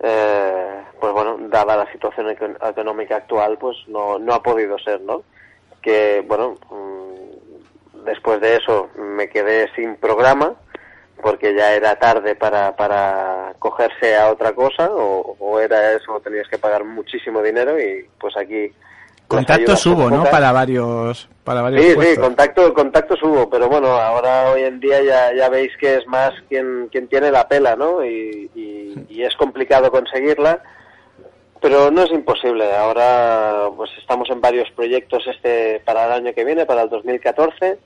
eh, 0.00 0.82
pues 1.00 1.12
bueno, 1.12 1.36
dada 1.48 1.76
la 1.76 1.90
situación 1.92 2.26
econ- 2.28 2.56
económica 2.70 3.16
actual, 3.16 3.56
pues 3.58 3.76
no, 3.88 4.18
no 4.18 4.34
ha 4.34 4.42
podido 4.42 4.78
ser, 4.78 5.00
¿no? 5.02 5.22
Que, 5.82 6.24
bueno, 6.26 6.54
mm, 6.70 8.04
después 8.04 8.40
de 8.40 8.56
eso 8.56 8.88
me 8.96 9.28
quedé 9.28 9.68
sin 9.74 9.96
programa, 9.96 10.54
porque 11.26 11.52
ya 11.56 11.74
era 11.74 11.96
tarde 11.96 12.36
para, 12.36 12.76
para 12.76 13.52
cogerse 13.58 14.14
a 14.16 14.30
otra 14.30 14.52
cosa, 14.52 14.88
o, 14.92 15.34
o 15.40 15.58
era 15.58 15.94
eso, 15.94 16.20
tenías 16.22 16.46
que 16.48 16.56
pagar 16.56 16.84
muchísimo 16.84 17.42
dinero, 17.42 17.80
y 17.80 18.06
pues 18.16 18.36
aquí... 18.36 18.70
Contactos 19.26 19.84
hubo, 19.86 20.08
¿no? 20.08 20.22
Para 20.22 20.52
varios, 20.52 21.28
para 21.42 21.62
varios 21.62 21.82
Sí, 21.84 21.96
sí, 22.00 22.20
contacto, 22.20 22.72
contactos 22.72 23.20
hubo, 23.24 23.50
pero 23.50 23.68
bueno, 23.68 23.88
ahora 23.88 24.52
hoy 24.52 24.62
en 24.62 24.78
día 24.78 25.02
ya, 25.02 25.34
ya 25.34 25.48
veis 25.48 25.72
que 25.80 25.96
es 25.96 26.06
más 26.06 26.32
quien, 26.48 26.86
quien 26.92 27.08
tiene 27.08 27.32
la 27.32 27.48
pela, 27.48 27.74
¿no? 27.74 28.04
Y, 28.04 28.48
y- 28.54 28.94
y 29.08 29.24
es 29.24 29.34
complicado 29.34 29.90
conseguirla, 29.90 30.60
pero 31.60 31.90
no 31.90 32.04
es 32.04 32.10
imposible. 32.12 32.72
Ahora 32.72 33.64
pues 33.76 33.90
estamos 33.98 34.30
en 34.30 34.40
varios 34.40 34.70
proyectos 34.76 35.26
este 35.26 35.82
para 35.84 36.06
el 36.06 36.12
año 36.12 36.32
que 36.34 36.44
viene, 36.44 36.66
para 36.66 36.82
el 36.82 36.88
2014 36.88 37.78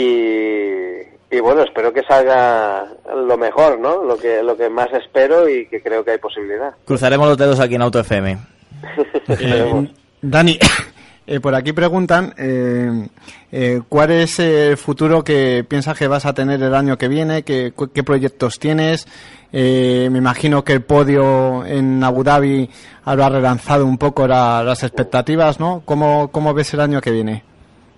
y, 0.00 1.34
y 1.36 1.40
bueno, 1.40 1.62
espero 1.62 1.92
que 1.92 2.02
salga 2.02 2.86
lo 3.14 3.36
mejor, 3.38 3.78
¿no? 3.80 4.04
Lo 4.04 4.16
que 4.16 4.42
lo 4.42 4.56
que 4.56 4.68
más 4.68 4.88
espero 4.92 5.48
y 5.48 5.66
que 5.68 5.80
creo 5.82 6.04
que 6.04 6.12
hay 6.12 6.18
posibilidad. 6.18 6.74
Cruzaremos 6.84 7.26
los 7.28 7.38
dedos 7.38 7.60
aquí 7.60 7.74
en 7.74 7.82
Auto 7.82 8.00
FM. 8.00 8.38
Eh, 9.28 9.88
Dani, 10.22 10.58
eh, 11.26 11.40
por 11.40 11.54
aquí 11.54 11.72
preguntan 11.72 12.34
eh, 12.38 13.08
eh, 13.50 13.80
cuál 13.88 14.10
es 14.12 14.38
el 14.38 14.76
futuro 14.76 15.24
que 15.24 15.64
piensas 15.68 15.98
que 15.98 16.06
vas 16.08 16.26
a 16.26 16.32
tener 16.34 16.62
el 16.62 16.74
año 16.74 16.96
que 16.98 17.08
viene, 17.08 17.42
qué, 17.42 17.72
cu- 17.74 17.88
qué 17.92 18.02
proyectos 18.04 18.58
tienes. 18.58 19.06
Eh, 19.52 20.08
me 20.12 20.18
imagino 20.18 20.62
que 20.64 20.74
el 20.74 20.82
podio 20.82 21.64
en 21.64 22.02
Abu 22.04 22.22
Dhabi 22.22 22.68
habrá 23.04 23.28
relanzado 23.30 23.86
un 23.86 23.96
poco 23.98 24.26
la- 24.28 24.62
las 24.62 24.82
expectativas, 24.84 25.58
¿no? 25.58 25.82
¿Cómo, 25.84 26.28
¿Cómo 26.30 26.52
ves 26.54 26.72
el 26.74 26.80
año 26.80 27.00
que 27.00 27.10
viene? 27.10 27.42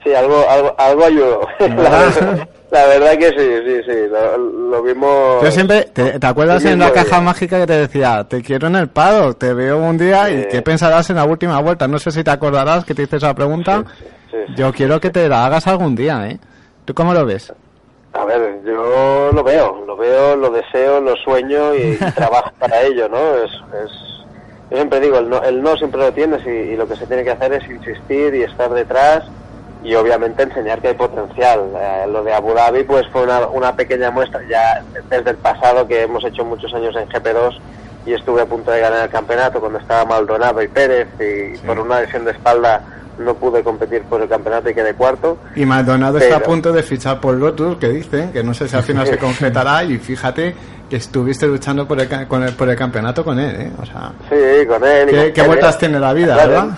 Sí, 0.05 0.15
algo 0.15 0.49
algo, 0.49 0.75
algo 0.79 1.05
ayudó. 1.05 1.41
la, 1.59 1.67
verdad, 1.67 2.49
la 2.71 2.87
verdad 2.87 3.19
que 3.19 3.29
sí, 3.31 3.67
sí, 3.67 3.83
sí. 3.85 4.09
Lo, 4.09 4.37
lo 4.37 4.83
vimos. 4.83 5.43
Yo 5.43 5.51
siempre, 5.51 5.83
¿te, 5.93 6.19
te 6.19 6.27
acuerdas 6.27 6.65
en 6.65 6.79
la 6.79 6.93
caja 6.93 7.17
bien. 7.17 7.25
mágica 7.25 7.59
que 7.61 7.67
te 7.67 7.73
decía, 7.73 8.25
te 8.29 8.43
quiero 8.43 8.69
en 8.69 8.77
el 8.77 8.89
pado, 8.89 9.35
te 9.35 9.53
veo 9.55 9.79
un 9.79 9.99
día 9.99 10.31
y 10.31 10.47
qué 10.49 10.63
pensarás 10.63 11.11
en 11.11 11.17
la 11.17 11.25
última 11.25 11.61
vuelta? 11.61 11.89
No 11.89 11.99
sé 11.99 12.11
si 12.11 12.23
te 12.23 12.31
acordarás 12.31 12.85
que 12.85 12.95
te 12.95 13.03
hice 13.03 13.17
esa 13.17 13.35
pregunta. 13.35 13.85
Sí, 13.99 14.07
sí. 14.31 14.55
Yo 14.57 14.73
quiero 14.73 15.01
que 15.01 15.11
te 15.11 15.29
la 15.29 15.47
hagas 15.47 15.67
algún 15.67 15.97
día, 15.97 16.29
¿eh? 16.29 16.39
¿Tú 16.85 16.95
cómo 16.95 17.13
lo 17.13 17.27
ves? 17.27 17.53
A 18.13 18.25
ver, 18.25 18.61
yo 18.65 19.31
lo 19.33 19.45
veo, 19.45 19.85
lo 19.87 19.97
veo, 19.97 20.37
lo 20.37 20.51
deseo, 20.51 21.01
lo 21.01 21.15
sueño 21.17 21.75
y, 21.75 21.97
trabajo 22.15 22.51
para 22.59 22.83
ello, 22.83 23.09
¿no? 23.09 23.19
Es, 23.19 23.51
es, 23.85 23.91
yo 24.71 24.77
siempre 24.77 25.01
digo, 25.01 25.19
el 25.19 25.29
no, 25.29 25.43
el 25.43 25.63
no 25.63 25.77
siempre 25.77 26.01
lo 26.01 26.13
tienes 26.13 26.47
y, 26.47 26.51
y 26.51 26.77
lo 26.77 26.87
que 26.87 26.97
se 26.97 27.07
tiene 27.07 27.25
que 27.25 27.31
hacer 27.31 27.53
es 27.53 27.69
insistir 27.69 28.35
y 28.35 28.43
estar 28.43 28.71
detrás 28.71 29.25
y 29.85 29.95
obviamente 29.95 30.43
enseñar 30.43 30.81
que 30.81 30.89
hay 30.89 30.95
potencial. 30.95 31.61
Eh, 31.77 32.07
lo 32.11 32.25
de 32.25 32.33
Abu 32.35 32.53
Dhabi 32.55 32.83
pues 32.85 33.07
fue 33.13 33.23
una, 33.23 33.47
una 33.47 33.75
pequeña 33.77 34.11
muestra 34.11 34.41
ya 34.49 34.83
desde 35.09 35.31
el 35.31 35.37
pasado 35.37 35.87
que 35.87 36.03
hemos 36.03 36.25
hecho 36.25 36.45
muchos 36.45 36.73
años 36.75 36.95
en 36.97 37.09
GP2 37.09 37.59
y 38.07 38.13
estuve 38.15 38.41
a 38.43 38.47
punto 38.47 38.71
de 38.71 38.81
ganar 38.81 39.05
el 39.05 39.11
campeonato 39.11 39.61
cuando 39.61 39.79
estaba 39.79 40.05
Maldonado 40.05 40.63
y 40.63 40.69
Pérez 40.69 41.09
y 41.21 41.59
por 41.67 41.79
una 41.79 42.01
lesión 42.01 42.25
de 42.25 42.31
espalda 42.33 42.83
no 43.19 43.35
pude 43.35 43.63
competir 43.65 44.03
por 44.05 44.23
el 44.23 44.29
campeonato 44.29 44.71
y 44.71 44.75
quedé 44.75 44.95
cuarto. 44.95 45.39
Y 45.57 45.67
Maldonado 45.67 46.19
está 46.19 46.37
a 46.37 46.39
Pero- 46.39 46.51
punto 46.51 46.73
de 46.73 46.83
fichar 46.85 47.21
por 47.21 47.35
Lotus, 47.35 47.77
que 47.79 47.89
dicen, 47.89 48.31
que 48.33 48.45
no 48.45 48.55
sé 48.55 48.69
si 48.69 48.77
al 48.77 48.85
final 48.85 49.07
se 49.09 49.19
concretará, 49.19 49.83
y 49.83 49.99
fíjate 49.99 50.55
que 50.89 50.97
estuviste 50.97 51.47
luchando 51.47 51.87
por 51.89 52.01
el, 52.01 52.09
con 52.29 52.45
el- 52.45 52.55
por 52.55 52.69
el 52.71 52.77
campeonato 52.77 53.25
con 53.25 53.39
él, 53.41 53.57
¿eh? 53.61 53.73
O 53.83 53.85
sea, 53.85 54.13
Sí, 54.31 54.65
con 54.67 54.85
él. 54.85 55.09
¿qué, 55.11 55.17
con 55.25 55.33
qué 55.33 55.43
vueltas 55.43 55.77
tiene 55.79 55.99
la 55.99 56.13
vida, 56.13 56.35
Claro. 56.35 56.51
verdad? 56.51 56.69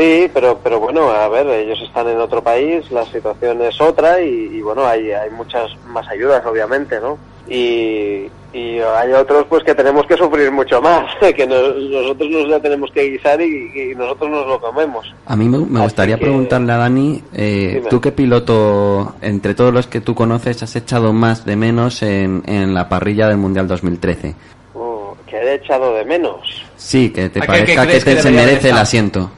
Sí, 0.00 0.30
pero 0.32 0.58
pero 0.64 0.80
bueno, 0.80 1.10
a 1.10 1.28
ver, 1.28 1.46
ellos 1.46 1.78
están 1.86 2.08
en 2.08 2.18
otro 2.18 2.42
país, 2.42 2.90
la 2.90 3.04
situación 3.04 3.60
es 3.60 3.78
otra 3.82 4.18
y, 4.22 4.48
y, 4.50 4.62
bueno, 4.62 4.86
hay, 4.86 5.10
hay 5.12 5.28
muchas 5.28 5.70
más 5.88 6.08
ayudas, 6.08 6.42
obviamente, 6.46 6.98
¿no? 7.00 7.18
Y, 7.46 8.26
y 8.54 8.78
hay 8.78 9.12
otros 9.12 9.44
pues 9.50 9.62
que 9.62 9.74
tenemos 9.74 10.06
que 10.06 10.16
sufrir 10.16 10.50
mucho 10.50 10.80
más, 10.80 11.04
que 11.36 11.46
nos- 11.46 11.76
nosotros 11.76 12.30
nos 12.30 12.48
la 12.48 12.60
tenemos 12.60 12.90
que 12.92 13.10
guisar 13.10 13.42
y, 13.42 13.44
y 13.92 13.94
nosotros 13.94 14.30
nos 14.30 14.46
lo 14.46 14.58
comemos. 14.58 15.04
A 15.26 15.36
mí 15.36 15.46
me, 15.50 15.58
gustaría 15.82 16.16
que- 16.16 16.22
preguntarle 16.22 16.72
a 16.72 16.76
Dani, 16.78 17.22
eh. 17.34 17.82
¿tú 17.90 18.00
qué 18.00 18.10
piloto, 18.10 19.16
entre 19.20 19.52
todos 19.54 19.74
los 19.74 19.86
que 19.86 20.00
tú 20.00 20.14
conoces, 20.14 20.62
has 20.62 20.74
echado 20.76 21.12
más 21.12 21.44
de 21.44 21.56
menos 21.56 22.02
en, 22.02 22.42
en 22.46 22.72
la 22.72 22.88
parrilla 22.88 23.28
del 23.28 23.36
Mundial 23.36 23.68
2013? 23.68 24.34
Uh, 24.72 25.12
que 25.26 25.36
he 25.36 25.54
echado 25.56 25.92
de 25.94 26.06
menos. 26.06 26.40
Sí, 26.76 27.10
que 27.10 27.28
te 27.28 27.40
¿A 27.40 27.42
qué- 27.42 27.46
parezca 27.46 27.86
que, 27.86 28.00
te, 28.00 28.14
que 28.14 28.22
se 28.22 28.30
merece 28.30 28.70
el 28.70 28.78
asiento 28.78 29.30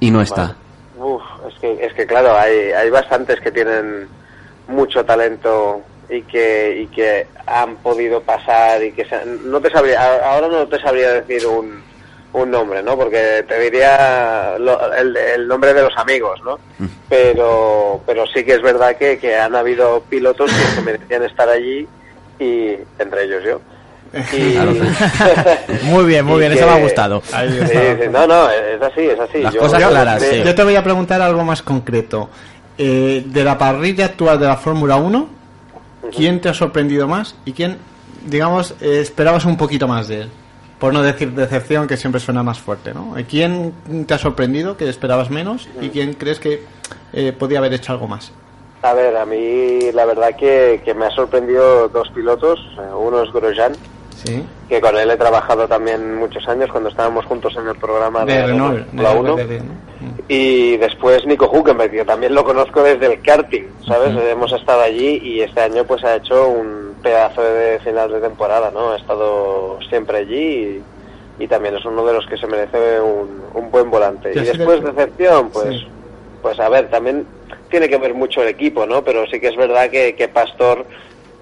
y 0.00 0.10
no 0.10 0.20
está. 0.20 0.56
Uf, 0.98 1.22
es 1.48 1.54
que, 1.60 1.84
es 1.84 1.92
que 1.94 2.06
claro, 2.06 2.36
hay, 2.36 2.72
hay 2.72 2.90
bastantes 2.90 3.40
que 3.40 3.50
tienen 3.52 4.08
mucho 4.68 5.04
talento 5.04 5.82
y 6.08 6.22
que, 6.22 6.78
y 6.82 6.86
que 6.88 7.26
han 7.46 7.76
podido 7.76 8.20
pasar 8.22 8.82
y 8.82 8.92
que 8.92 9.04
se 9.04 9.24
no 9.44 9.60
te 9.60 9.70
sabría, 9.70 10.30
ahora 10.32 10.48
no 10.48 10.66
te 10.66 10.80
sabría 10.80 11.12
decir 11.20 11.46
un, 11.46 11.82
un 12.32 12.50
nombre, 12.50 12.82
¿no? 12.82 12.96
Porque 12.96 13.44
te 13.46 13.58
diría 13.60 14.56
lo- 14.58 14.92
el, 14.94 15.16
el 15.16 15.46
nombre 15.48 15.74
de 15.74 15.82
los 15.82 15.96
amigos, 15.98 16.40
¿no? 16.44 16.58
Pero, 17.08 18.00
pero 18.06 18.26
sí 18.26 18.44
que 18.44 18.54
es 18.54 18.62
verdad 18.62 18.96
que, 18.96 19.18
que 19.18 19.36
han 19.36 19.54
habido 19.54 20.02
pilotos 20.08 20.50
que 20.50 20.62
se 20.74 20.80
merecían 20.82 21.22
estar 21.24 21.48
allí 21.48 21.86
y 22.38 22.76
entre 22.98 23.24
ellos 23.24 23.44
yo. 23.44 23.60
Y- 24.32 24.56
Muy 25.84 26.04
bien, 26.04 26.24
muy 26.24 26.36
y 26.36 26.38
bien, 26.40 26.52
que- 26.52 26.58
eso 26.58 26.66
me 26.66 26.72
ha 26.72 26.80
gustado. 26.82 27.22
No, 28.10 28.26
no, 28.26 28.50
es 28.50 28.80
así, 28.82 29.00
es 29.02 29.18
así. 29.20 29.38
Las 29.42 29.54
Yo- 29.54 29.60
cosas 29.60 29.80
yo- 29.82 29.90
claras, 29.90 30.20
de- 30.22 30.30
sí. 30.30 30.42
Yo 30.44 30.54
te 30.54 30.64
voy 30.64 30.76
a 30.76 30.82
preguntar 30.82 31.20
algo 31.22 31.44
más 31.44 31.62
concreto. 31.62 32.30
Eh, 32.78 33.22
de 33.26 33.44
la 33.44 33.56
parrilla 33.58 34.06
actual 34.06 34.38
de 34.38 34.46
la 34.46 34.56
Fórmula 34.56 34.96
1, 34.96 35.28
¿quién 36.14 36.40
te 36.40 36.48
ha 36.48 36.54
sorprendido 36.54 37.08
más 37.08 37.34
y 37.44 37.52
quién, 37.52 37.78
digamos, 38.26 38.74
eh, 38.80 39.00
esperabas 39.00 39.44
un 39.44 39.56
poquito 39.56 39.88
más 39.88 40.08
de 40.08 40.22
él? 40.22 40.30
Por 40.78 40.92
no 40.92 41.02
decir 41.02 41.32
decepción, 41.32 41.86
que 41.86 41.96
siempre 41.96 42.20
suena 42.20 42.42
más 42.42 42.58
fuerte, 42.58 42.92
¿no? 42.92 43.16
Eh, 43.16 43.24
¿Quién 43.28 43.72
te 44.06 44.12
ha 44.12 44.18
sorprendido, 44.18 44.76
que 44.76 44.88
esperabas 44.90 45.30
menos, 45.30 45.68
y 45.80 45.88
quién 45.88 46.12
crees 46.14 46.38
que 46.38 46.64
eh, 47.14 47.32
podía 47.32 47.58
haber 47.60 47.72
hecho 47.72 47.92
algo 47.92 48.06
más? 48.06 48.30
A 48.82 48.92
ver, 48.92 49.16
a 49.16 49.24
mí 49.24 49.90
la 49.94 50.04
verdad 50.04 50.36
que, 50.38 50.82
que 50.84 50.92
me 50.92 51.06
ha 51.06 51.10
sorprendido 51.12 51.88
dos 51.88 52.10
pilotos. 52.10 52.60
Uno 52.94 53.22
es 53.22 53.32
Grosjean, 53.32 53.72
Sí. 54.24 54.44
que 54.68 54.80
con 54.80 54.96
él 54.96 55.10
he 55.10 55.16
trabajado 55.16 55.68
también 55.68 56.16
muchos 56.16 56.46
años 56.48 56.70
cuando 56.70 56.88
estábamos 56.88 57.24
juntos 57.26 57.54
en 57.56 57.68
el 57.68 57.76
programa 57.76 58.24
de, 58.24 58.32
De 58.34 58.46
Renault, 58.46 58.86
Fórmula 58.86 59.10
1. 59.12 59.36
RBD, 59.36 59.50
¿no? 59.62 59.86
Y 60.28 60.76
después 60.78 61.24
Nico 61.26 61.50
Hülkenberg, 61.52 61.90
que 61.90 62.04
también 62.04 62.34
lo 62.34 62.44
conozco 62.44 62.82
desde 62.82 63.06
el 63.12 63.22
karting, 63.22 63.64
¿sabes? 63.86 64.10
Hemos 64.30 64.52
estado 64.52 64.80
allí 64.82 65.20
y 65.22 65.40
este 65.42 65.60
año 65.60 65.84
pues 65.84 66.02
ha 66.04 66.16
hecho 66.16 66.48
un 66.48 66.94
pedazo 67.02 67.42
de 67.42 67.78
final 67.80 68.10
de 68.10 68.20
temporada, 68.20 68.70
¿no? 68.72 68.92
Ha 68.92 68.96
estado 68.96 69.78
siempre 69.88 70.18
allí 70.18 70.82
y, 71.38 71.44
y 71.44 71.46
también 71.48 71.76
es 71.76 71.84
uno 71.84 72.04
de 72.04 72.12
los 72.14 72.26
que 72.26 72.36
se 72.38 72.46
merece 72.46 73.00
un, 73.00 73.42
un 73.54 73.70
buen 73.70 73.90
volante. 73.90 74.32
Y 74.34 74.40
después 74.40 74.82
de- 74.82 74.92
decepción, 74.92 75.50
pues 75.50 75.68
Sí. 75.68 75.88
pues 76.42 76.58
a 76.58 76.68
ver, 76.68 76.88
también 76.90 77.26
tiene 77.70 77.88
que 77.88 77.98
ver 77.98 78.14
mucho 78.14 78.42
el 78.42 78.48
equipo, 78.48 78.86
¿no? 78.86 79.02
Pero 79.04 79.26
sí 79.26 79.38
que 79.40 79.48
es 79.48 79.56
verdad 79.56 79.90
que, 79.90 80.14
que 80.16 80.28
Pastor 80.28 80.84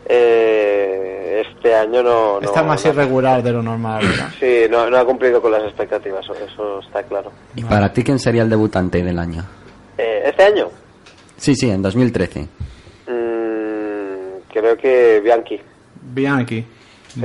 eh, 0.07 1.43
este 1.47 1.75
año 1.75 2.03
no... 2.03 2.41
no 2.41 2.47
Está 2.47 2.63
más 2.63 2.85
no- 2.85 2.91
irregular 2.93 3.43
de 3.43 3.53
lo 3.53 3.63
normal, 3.63 4.07
¿verdad? 4.07 4.29
Sí, 4.39 4.63
no, 4.71 4.89
no 4.91 4.97
ha 4.99 5.05
cumplido 5.05 5.41
con 5.41 5.53
las 5.53 5.63
expectativas, 5.65 6.25
eso, 6.25 6.81
está 6.81 7.03
claro. 7.03 7.33
¿Y 7.57 7.63
para 7.65 7.93
ti 7.93 8.03
quién 8.03 8.19
sería 8.19 8.43
el 8.43 8.51
debutante 8.51 9.03
del 9.03 9.19
año? 9.19 9.45
Eh, 9.99 10.23
¿Este 10.27 10.45
año? 10.45 10.69
Sí, 11.37 11.55
sí, 11.55 11.71
en 11.71 11.83
2013. 11.83 12.41
Mm, 13.09 14.51
creo 14.53 14.77
que 14.77 15.21
Bianchi. 15.23 15.61
Bianchi. 16.03 16.65
Sí. 17.09 17.21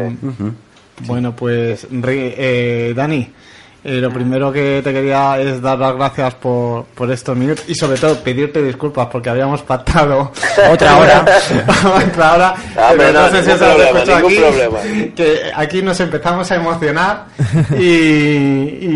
Bueno, 1.05 1.35
pues 1.35 1.87
eh, 1.91 2.93
Dani, 2.95 3.33
eh, 3.83 3.93
lo 4.01 4.11
primero 4.11 4.51
que 4.51 4.81
te 4.83 4.91
quería 4.91 5.39
es 5.39 5.61
dar 5.61 5.77
las 5.79 5.95
gracias 5.95 6.35
por, 6.35 6.85
por 6.95 7.09
estos 7.11 7.35
minutos 7.37 7.63
y 7.67 7.75
sobre 7.75 7.97
todo 7.97 8.15
pedirte 8.19 8.61
disculpas 8.61 9.07
porque 9.07 9.29
habíamos 9.29 9.61
pactado 9.61 10.31
Otra 10.71 10.97
hora. 10.97 11.25
otra 12.09 12.33
hora. 12.33 12.55
Ah, 12.75 12.91
pero 12.97 13.09
hombre, 13.09 13.13
no, 13.13 13.29
sé 13.29 13.43
si 13.43 13.49
os 13.51 13.61
has 13.61 13.67
problema, 13.69 13.99
escuchado 13.99 14.27
aquí, 14.27 14.35
problema. 14.37 14.79
que 15.15 15.39
aquí 15.55 15.81
nos 15.81 15.99
empezamos 15.99 16.51
a 16.51 16.55
emocionar 16.55 17.25
y, 17.77 17.83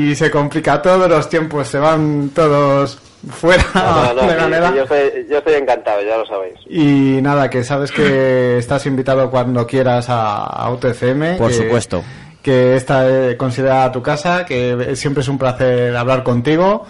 y 0.09 0.15
se 0.15 0.29
complica 0.29 0.81
todo, 0.81 1.07
los 1.07 1.29
tiempos 1.29 1.67
se 1.67 1.79
van 1.79 2.29
todos 2.33 2.99
fuera 3.29 3.63
No, 3.73 4.13
no, 4.15 4.21
de 4.27 4.35
manera. 4.37 4.69
sí, 4.69 4.75
yo, 4.75 4.83
estoy, 4.83 5.27
yo 5.29 5.37
estoy 5.37 5.53
encantado, 5.53 6.01
ya 6.01 6.17
lo 6.17 6.25
sabéis. 6.25 6.55
Y 6.69 7.21
nada, 7.21 7.49
que 7.49 7.63
sabes 7.63 7.91
que 7.91 8.57
estás 8.57 8.85
invitado 8.85 9.29
cuando 9.31 9.65
quieras 9.65 10.09
a 10.09 10.43
Auto 10.43 10.89
FM. 10.89 11.35
Por 11.35 11.49
que- 11.49 11.53
supuesto. 11.55 12.03
Que 12.43 12.75
esta 12.75 13.09
es 13.09 13.35
considerada 13.37 13.91
tu 13.91 14.03
casa, 14.03 14.45
que 14.45 14.95
siempre 14.95 15.21
es 15.21 15.27
un 15.29 15.39
placer 15.39 15.95
hablar 15.95 16.23
contigo. 16.23 16.85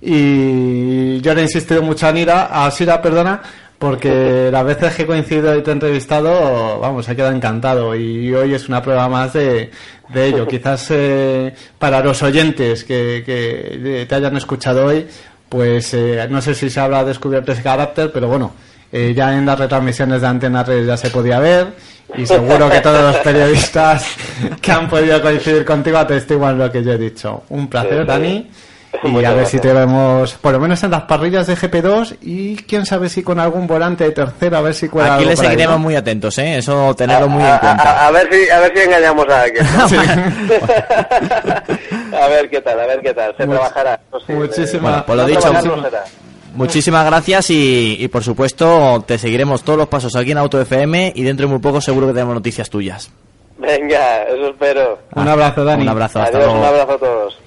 Y 0.00 1.20
yo 1.22 1.32
le 1.34 1.40
he 1.40 1.44
insistido 1.44 1.82
mucho 1.82 2.06
a 2.06 2.12
Nira, 2.12 2.46
a 2.46 2.70
Sira, 2.70 3.00
perdona, 3.00 3.40
porque 3.78 4.50
las 4.52 4.64
veces 4.64 4.94
que 4.94 5.02
he 5.02 5.06
coincidido 5.06 5.56
y 5.56 5.62
te 5.62 5.70
he 5.70 5.72
entrevistado, 5.72 6.80
vamos, 6.80 7.08
he 7.08 7.16
quedado 7.16 7.34
encantado. 7.34 7.94
Y 7.94 8.34
hoy 8.34 8.52
es 8.52 8.68
una 8.68 8.82
prueba 8.82 9.08
más 9.08 9.32
de, 9.32 9.70
de 10.12 10.26
ello. 10.26 10.46
Quizás 10.48 10.88
eh, 10.90 11.54
para 11.78 12.02
los 12.02 12.22
oyentes 12.22 12.84
que, 12.84 13.22
que 13.24 14.06
te 14.08 14.14
hayan 14.14 14.36
escuchado 14.36 14.86
hoy, 14.86 15.06
pues 15.48 15.94
eh, 15.94 16.26
no 16.28 16.42
sé 16.42 16.54
si 16.54 16.68
se 16.68 16.80
habrá 16.80 17.04
descubierto 17.04 17.52
ese 17.52 17.62
carácter, 17.62 18.10
pero 18.12 18.28
bueno, 18.28 18.52
eh, 18.98 19.12
ya 19.14 19.36
en 19.36 19.44
las 19.44 19.58
retransmisiones 19.58 20.22
de 20.22 20.26
Antena 20.26 20.64
3 20.64 20.86
ya 20.86 20.96
se 20.96 21.10
podía 21.10 21.38
ver 21.38 21.66
y 22.16 22.24
seguro 22.24 22.70
que 22.70 22.80
todos 22.80 23.02
los 23.02 23.16
periodistas 23.16 24.06
que 24.62 24.72
han 24.72 24.88
podido 24.88 25.20
coincidir 25.20 25.64
contigo 25.64 25.98
atestiguan 25.98 26.56
lo 26.58 26.70
que 26.72 26.82
yo 26.82 26.92
he 26.92 26.98
dicho. 26.98 27.42
Un 27.50 27.68
placer, 27.68 28.00
Sí, 28.02 28.06
Dani. 28.06 28.50
Y 29.04 29.08
Muchas 29.08 29.30
a 29.30 29.34
ver 29.34 29.46
si 29.46 29.58
te 29.58 29.70
vemos, 29.74 30.32
por 30.40 30.52
lo 30.52 30.58
menos 30.60 30.82
en 30.82 30.90
las 30.90 31.02
parrillas 31.02 31.46
de 31.46 31.54
GP2 31.54 32.16
y 32.22 32.56
quién 32.56 32.86
sabe 32.86 33.10
si 33.10 33.22
con 33.22 33.38
algún 33.38 33.66
volante 33.66 34.04
de 34.04 34.12
tercera, 34.12 34.56
a 34.56 34.60
ver 34.62 34.72
si 34.72 34.88
cuela 34.88 35.16
Aquí 35.16 35.26
le 35.26 35.34
por 35.34 35.44
ahí, 35.44 35.50
seguiremos 35.50 35.76
¿no? 35.76 35.82
muy 35.82 35.96
atentos, 35.96 36.38
¿eh? 36.38 36.56
Eso 36.56 36.94
tenerlo 36.96 37.28
muy 37.28 37.42
en 37.42 37.58
cuenta. 37.58 37.82
a- 37.82 38.06
a 38.06 38.10
ver 38.10 38.26
si, 38.32 38.48
a 38.48 38.58
ver 38.60 38.72
si 38.74 38.82
engañamos 38.84 39.28
a 39.28 39.42
alguien. 39.42 39.66
¿no? 39.76 39.84
a 42.22 42.28
ver 42.28 42.48
qué 42.48 42.60
tal, 42.62 42.80
a 42.80 42.86
ver 42.86 43.00
qué 43.02 43.12
tal. 43.12 43.34
Se 43.36 43.44
Much- 43.46 43.50
trabajará. 43.56 44.00
muchísimas- 44.28 44.80
Bueno, 44.82 45.04
pues 45.06 45.16
lo 45.18 45.22
no 45.24 45.28
dicho, 45.28 45.52
muchísimas- 46.56 47.06
gracias 47.06 47.50
y, 47.50 47.96
y, 48.00 48.08
por 48.08 48.22
supuesto 48.24 49.02
te 49.06 49.18
seguiremos 49.18 49.62
todos 49.62 49.78
los 49.78 49.88
pasos 49.88 50.14
aquí 50.16 50.32
en 50.32 50.38
Auto 50.38 50.60
FM 50.60 51.12
y 51.14 51.22
dentro 51.22 51.46
de 51.46 51.52
muy 51.52 51.60
poco 51.60 51.80
seguro 51.80 52.06
que 52.08 52.12
tenemos 52.14 52.34
noticias 52.34 52.68
tuyas. 52.70 53.10
Venga, 53.58 54.24
eso 54.24 54.48
espero. 54.50 54.98
Un 55.14 55.28
abrazo, 55.28 55.64
Dani. 55.64 55.82
Un 55.82 55.88
abrazo, 55.88 56.20
hasta 56.20 56.36
Adiós, 56.36 56.52
luego. 56.52 56.60
un 56.60 56.66
abrazo 56.66 56.92
a 56.92 56.98
todos. 56.98 57.38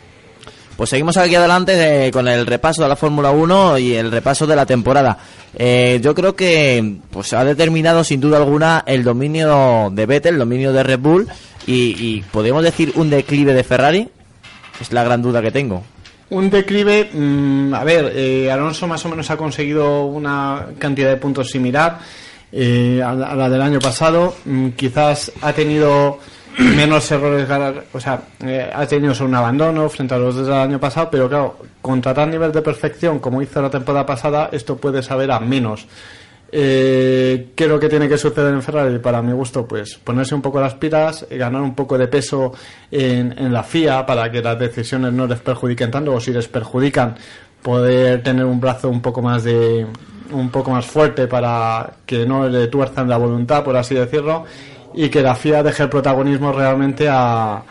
Pues 0.76 0.90
seguimos 0.90 1.18
aquí 1.18 1.36
adelante 1.36 2.08
eh, 2.08 2.12
con 2.12 2.28
el 2.28 2.46
repaso 2.48 2.82
de 2.82 2.88
la 2.88 2.96
Fórmula 2.96 3.32
1 3.32 3.78
y 3.80 3.96
el 3.96 4.12
repaso 4.12 4.48
de 4.48 4.56
la 4.56 4.66
temporada. 4.66 5.18
Eh, 5.58 6.00
yo 6.02 6.16
creo 6.16 6.36
que 6.38 6.96
pues 7.12 7.34
ha 7.34 7.44
determinado 7.44 8.04
sin 8.06 8.22
duda 8.22 8.38
alguna 8.38 8.84
el 8.88 9.04
dominio 9.04 9.90
de 9.92 10.06
Vettel, 10.06 10.36
el 10.36 10.40
dominio 10.40 10.72
de 10.72 10.84
Red 10.84 11.00
Bull 11.00 11.28
y, 11.68 11.74
y 12.00 12.22
podemos 12.32 12.64
decir 12.64 12.94
un 12.96 13.10
declive 13.10 13.54
de 13.54 13.64
Ferrari. 13.66 14.10
Es 14.80 14.94
la 14.94 15.04
gran 15.04 15.22
duda 15.22 15.42
que 15.42 15.52
tengo. 15.52 15.84
Un 16.32 16.50
declive, 16.50 17.10
mm, 17.12 17.74
a 17.74 17.84
ver, 17.84 18.12
eh, 18.16 18.52
Alonso 18.52 18.88
más 18.88 19.04
o 19.06 19.10
menos 19.10 19.30
ha 19.32 19.38
conseguido 19.38 20.06
una 20.06 20.68
cantidad 20.78 21.10
de 21.10 21.18
puntos 21.18 21.50
similar 21.50 21.98
eh, 22.52 23.02
a, 23.04 23.14
la- 23.14 23.28
a 23.32 23.36
la 23.36 23.50
del 23.50 23.62
año 23.62 23.80
pasado. 23.80 24.36
Mm, 24.46 24.70
quizás 24.70 25.32
ha 25.42 25.54
tenido 25.54 26.20
menos 26.60 27.10
errores, 27.12 27.48
o 27.94 28.00
sea, 28.00 28.22
eh, 28.46 28.70
ha 28.72 28.86
tenido 28.86 29.14
un 29.26 29.34
abandono 29.34 29.90
frente 29.90 30.14
a 30.14 30.18
los 30.18 30.36
del 30.36 30.52
año 30.54 30.80
pasado, 30.80 31.10
pero 31.10 31.28
claro, 31.30 31.58
contra 31.82 32.14
tal 32.14 32.30
nivel 32.30 32.52
de 32.52 32.62
perfección 32.62 33.20
como 33.20 33.42
hizo 33.42 33.62
la 33.62 33.70
temporada 33.70 34.06
pasada, 34.06 34.50
esto 34.52 34.76
puede 34.78 35.02
saber 35.02 35.32
a 35.32 35.40
menos. 35.40 35.88
Eh, 36.52 37.50
¿Qué 37.56 37.68
lo 37.68 37.80
que 37.80 37.90
tiene 37.90 38.08
que 38.08 38.18
suceder 38.18 38.54
en 38.54 38.64
Ferrari? 38.64 38.98
Para 39.00 39.22
mi 39.22 39.34
gusto, 39.34 39.68
pues 39.68 39.96
ponerse 39.98 40.34
un 40.34 40.42
poco 40.42 40.60
las 40.60 40.76
pilas, 40.76 41.28
ganar 41.30 41.62
un 41.62 41.76
poco 41.76 41.98
de 41.98 42.08
peso 42.08 42.54
en, 42.90 43.38
en 43.38 43.54
la 43.54 43.64
FIA 43.64 44.06
para 44.06 44.32
que 44.32 44.42
las 44.42 44.58
decisiones 44.58 45.14
no 45.14 45.28
les 45.28 45.40
perjudiquen 45.40 45.92
tanto, 45.92 46.14
o 46.14 46.20
si 46.20 46.32
les 46.32 46.48
perjudican, 46.48 47.16
poder 47.62 48.24
tener 48.24 48.46
un 48.46 48.60
brazo 48.60 48.90
un 48.90 49.02
poco 49.02 49.22
más 49.22 49.44
de 49.44 49.86
un 50.32 50.50
poco 50.50 50.72
más 50.72 50.86
fuerte 50.86 51.28
para 51.28 51.92
que 52.06 52.26
no 52.26 52.48
le 52.48 52.68
tuerzan 52.68 53.10
la 53.10 53.18
voluntad, 53.18 53.64
por 53.64 53.76
así 53.76 53.96
decirlo, 53.96 54.46
y 54.94 55.10
que 55.10 55.22
la 55.22 55.36
FIA 55.36 55.64
deje 55.64 55.84
el 55.84 55.90
protagonismo 55.90 56.52
realmente 56.52 57.08
a, 57.10 57.64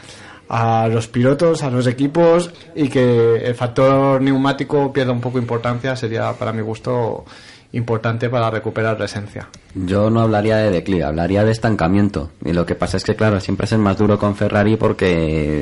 a 0.49 0.89
los 0.89 1.09
pilotos, 1.09 1.63
a 1.63 1.71
los 1.71 1.87
equipos 1.87 2.51
y 2.75 2.89
que 2.89 3.37
el 3.37 3.55
factor 3.55 4.21
neumático 4.21 4.93
pierda 4.93 5.13
un 5.13 5.21
poco 5.21 5.39
de 5.39 5.43
importancia 5.43 5.95
sería 5.95 6.33
para 6.33 6.53
mi 6.53 6.63
gusto 6.63 7.25
importante 7.73 8.29
para 8.31 8.51
recuperar 8.51 8.99
la 8.99 9.05
esencia. 9.05 9.49
Yo 9.75 10.09
no 10.11 10.21
hablaría 10.23 10.57
de 10.57 10.71
declive, 10.71 11.05
hablaría 11.05 11.45
de 11.45 11.51
estancamiento. 11.53 12.31
Y 12.45 12.53
lo 12.53 12.65
que 12.65 12.75
pasa 12.75 12.97
es 12.97 13.05
que, 13.05 13.15
claro, 13.15 13.41
siempre 13.41 13.67
es 13.67 13.73
el 13.73 13.79
más 13.79 13.99
duro 13.99 14.19
con 14.19 14.35
Ferrari 14.37 14.77
porque 14.77 15.07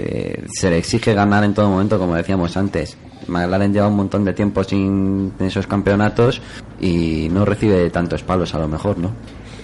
eh, 0.07 0.44
se 0.52 0.70
le 0.70 0.78
exige 0.78 1.14
ganar 1.14 1.42
en 1.44 1.54
todo 1.54 1.68
momento, 1.68 1.98
como 1.98 2.14
decíamos 2.14 2.57
antes. 2.57 2.96
McLaren 3.28 3.72
lleva 3.72 3.88
un 3.88 3.96
montón 3.96 4.24
de 4.24 4.32
tiempo 4.34 4.62
sin 4.62 5.32
esos 5.40 5.66
campeonatos 5.66 6.40
y 6.80 7.28
no 7.32 7.44
recibe 7.44 7.90
tantos 7.90 8.22
palos 8.22 8.54
a 8.54 8.59
lo 8.59 8.68
mejor, 8.68 8.98
¿no? 8.98 9.11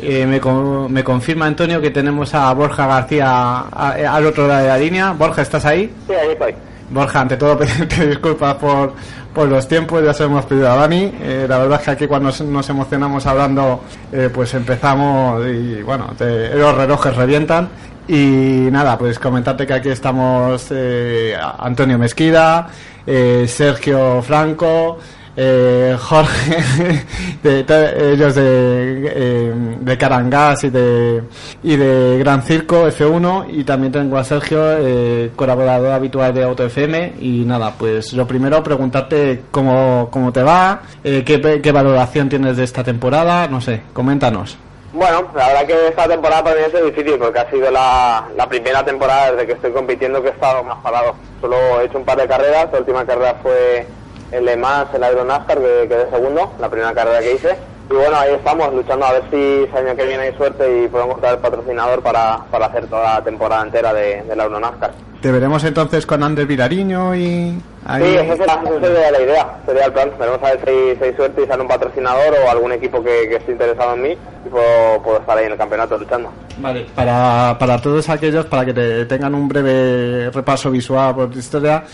Eh, 0.01 0.27
me, 0.27 0.41
con- 0.41 0.93
me 0.93 1.05
confirma 1.05 1.47
Antonio 1.47 1.81
que 1.81 1.91
tenemos 1.91 2.35
a 2.35 2.53
Borja 2.55 2.89
García 2.89 3.29
a- 3.31 3.93
al 4.17 4.27
otro 4.27 4.49
lado 4.49 4.63
de 4.63 4.69
la 4.69 4.79
línea. 4.79 5.13
Borja, 5.13 5.43
¿estás 5.43 5.65
ahí? 5.65 5.93
Sí, 6.09 6.13
ahí 6.15 6.31
estoy. 6.33 6.55
Borja, 6.93 7.21
ante 7.21 7.37
todo 7.37 7.59
pedirte 7.59 8.07
disculpas 8.07 8.55
por, 8.55 8.93
por 9.35 9.49
los 9.49 9.67
tiempos, 9.67 10.05
ya 10.05 10.13
se 10.13 10.25
hemos 10.25 10.45
pedido 10.45 10.71
a 10.71 10.77
Dani. 10.77 11.13
Eh, 11.21 11.47
la 11.49 11.59
verdad 11.59 11.79
es 11.81 11.85
que 11.85 11.91
aquí 11.93 12.07
cuando 12.07 12.31
nos, 12.45 12.69
emocionamos 12.69 13.27
hablando, 13.27 13.83
eh, 14.13 14.31
pues 14.33 14.55
empezamos 14.55 15.47
y 15.47 15.83
bueno, 15.83 16.11
los 16.19 16.77
relojes 16.77 17.17
revientan. 17.17 17.69
Y 18.09 18.69
nada, 18.71 18.99
pues 18.99 19.19
comentarte 19.19 19.67
que 19.67 19.75
aquí 19.75 19.89
estamos 19.89 20.67
eh, 20.71 21.37
Antonio 21.59 21.99
Mesquida, 21.99 22.69
eh, 23.07 23.47
Sergio 23.47 24.21
Franco, 24.23 24.99
eh, 25.37 25.97
Jorge, 25.99 26.57
de, 27.43 27.63
de- 27.65 28.13
ellos 28.13 28.35
de, 28.35 29.13
eh, 29.15 29.53
de 29.81 29.99
Carangás 29.99 30.65
y 30.65 30.71
de, 30.71 31.23
y 31.63 31.77
de 31.77 32.19
Gran 32.19 32.43
Circo 32.43 32.87
F1 32.89 33.47
y 33.51 33.65
también 33.65 33.93
tengo 33.93 34.19
a 34.19 34.25
Sergio, 34.25 34.61
eh, 34.79 35.31
colaborador 35.37 35.93
habitual 35.93 36.35
de 36.35 36.45
Auto 36.45 36.65
FM 36.65 37.15
y 37.21 37.45
nada, 37.45 37.73
pues 37.79 38.13
lo 38.13 38.27
primero 38.27 38.63
preguntarte 38.63 39.43
cómo, 39.51 40.09
cómo 40.11 40.33
te 40.33 40.43
va, 40.43 40.83
eh, 41.03 41.23
qué, 41.25 41.61
qué 41.63 41.73
valoración 41.73 42.29
tienes 42.29 42.57
de 42.57 42.65
esta 42.65 42.85
temporada, 42.85 43.49
no 43.49 43.61
sé, 43.61 43.83
coméntanos. 43.93 44.59
Bueno, 44.95 45.27
la 45.35 45.47
verdad 45.49 45.67
que 45.67 45.89
esta 45.89 46.07
temporada 46.07 46.45
para 46.45 46.57
mí 46.57 46.63
sido 46.71 46.85
difícil 46.85 47.15
porque 47.19 47.39
ha 47.39 47.51
sido 47.51 47.71
la, 47.71 48.29
la 48.37 48.47
primera 48.47 48.85
temporada 48.85 49.33
desde 49.33 49.47
que 49.47 49.53
estoy 49.55 49.73
compitiendo 49.73 50.21
que 50.23 50.29
he 50.29 50.33
estado 50.33 50.63
más 50.65 50.77
parado. 50.83 51.15
Solo 51.41 51.57
he 51.81 51.87
hecho 51.87 51.97
un 51.97 52.05
par 52.05 52.19
de 52.19 52.29
carreras, 52.29 52.69
la 52.71 52.79
última 52.81 53.07
carrera 53.07 53.37
fue 53.43 53.87
el 54.33 54.45
Le 54.45 54.57
Mans, 54.57 54.89
el 54.95 55.03
Aero 55.05 55.25
NASCAR, 55.25 55.59
que 55.59 55.89
quedé 55.89 56.11
segundo, 56.11 56.53
la 56.59 56.69
primera 56.69 56.93
carrera 56.93 57.21
que 57.21 57.35
hice. 57.35 57.57
Y 57.91 57.95
bueno, 57.95 58.17
ahí 58.17 58.33
estamos 58.33 58.73
luchando 58.73 59.05
a 59.05 59.13
ver 59.13 59.23
si 59.31 59.37
el 59.71 59.77
año 59.77 59.95
que 59.95 60.07
viene 60.07 60.23
hay 60.23 60.35
suerte 60.35 60.65
y 60.65 60.89
podemos 60.89 61.11
encontrar 61.11 61.35
el 61.35 61.41
patrocinador 61.41 62.03
para, 62.03 62.39
para 62.51 62.67
hacer 62.67 62.87
toda 62.87 63.15
la 63.15 63.25
temporada 63.25 63.63
entera 63.63 63.93
de, 63.93 64.23
del 64.23 64.41
Aero 64.41 64.59
NASCAR. 64.59 64.93
¿Te 65.21 65.31
veremos 65.31 65.63
entonces 65.63 66.05
con 66.05 66.23
Ander 66.25 66.47
Vilariño 66.47 67.15
y 67.15 67.63
ahí? 67.87 68.03
Sí, 68.03 68.17
esa 68.17 68.37
sería, 68.37 68.55
esa 68.55 68.81
sería 68.81 69.11
la 69.13 69.21
idea, 69.21 69.57
sería 69.65 69.85
el 69.85 69.93
plan. 69.93 70.11
Veremos 70.19 70.43
a 70.43 70.55
ver 70.55 70.61
si, 70.67 70.99
si 70.99 71.05
hay 71.05 71.15
suerte 71.15 71.43
y 71.43 71.47
sale 71.47 71.63
un 71.63 71.69
patrocinador 71.69 72.35
o 72.45 72.51
algún 72.51 72.73
equipo 72.73 73.05
que, 73.05 73.29
que 73.29 73.37
esté 73.37 73.53
interesado 73.53 73.95
en 73.95 74.03
mí 74.03 74.17
y 74.45 74.49
puedo, 74.49 75.01
puedo 75.03 75.19
estar 75.19 75.39
ahí 75.39 75.47
en 75.47 75.53
el 75.53 75.59
campeonato 75.59 75.97
luchando. 75.97 76.33
Vale. 76.59 76.87
Para, 76.97 77.57
para 77.57 77.81
todos 77.81 78.09
aquellos, 78.09 78.47
para 78.47 78.65
que 78.65 78.73
te 78.73 79.05
tengan 79.05 79.35
un 79.37 79.47
breve 79.47 80.29
repaso 80.31 80.73
visual 80.73 81.15
por 81.15 81.31
tu 81.31 81.39
historia, 81.39 81.85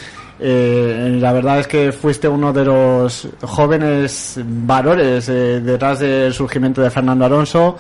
eh, 0.41 1.18
la 1.20 1.32
verdad 1.32 1.61
es 1.61 1.66
que 1.66 1.93
fuiste 1.93 2.28
uno 2.28 2.53
de 2.53 2.64
los 2.64 3.28
jóvenes 3.43 4.41
valores 4.45 5.28
eh, 5.28 5.61
detrás 5.61 5.99
del 5.99 6.32
surgimiento 6.32 6.80
de 6.80 6.91
Fernando 6.91 7.24
Alonso. 7.24 7.76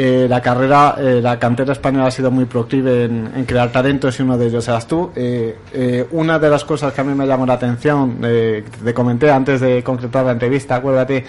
Eh, 0.00 0.26
la 0.28 0.40
carrera, 0.40 0.94
eh, 0.96 1.20
la 1.20 1.40
cantera 1.40 1.72
española 1.72 2.06
ha 2.06 2.10
sido 2.12 2.30
muy 2.30 2.44
proclive 2.44 3.04
en, 3.04 3.44
crear 3.44 3.72
talentos 3.72 4.16
y 4.20 4.22
uno 4.22 4.38
de 4.38 4.46
ellos 4.46 4.68
eras 4.68 4.86
tú. 4.86 5.10
Eh, 5.16 6.06
una 6.12 6.38
de 6.38 6.48
las 6.48 6.64
cosas 6.64 6.92
que 6.92 7.00
a 7.00 7.04
mí 7.04 7.14
me 7.14 7.26
llamó 7.26 7.44
la 7.44 7.54
atención, 7.54 8.18
te 8.20 8.94
comenté 8.94 9.28
antes 9.28 9.60
de 9.60 9.82
concretar 9.82 10.24
la 10.24 10.32
entrevista, 10.32 10.76
acuérdate, 10.76 11.24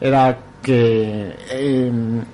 era 0.00 0.38
que 0.62 1.34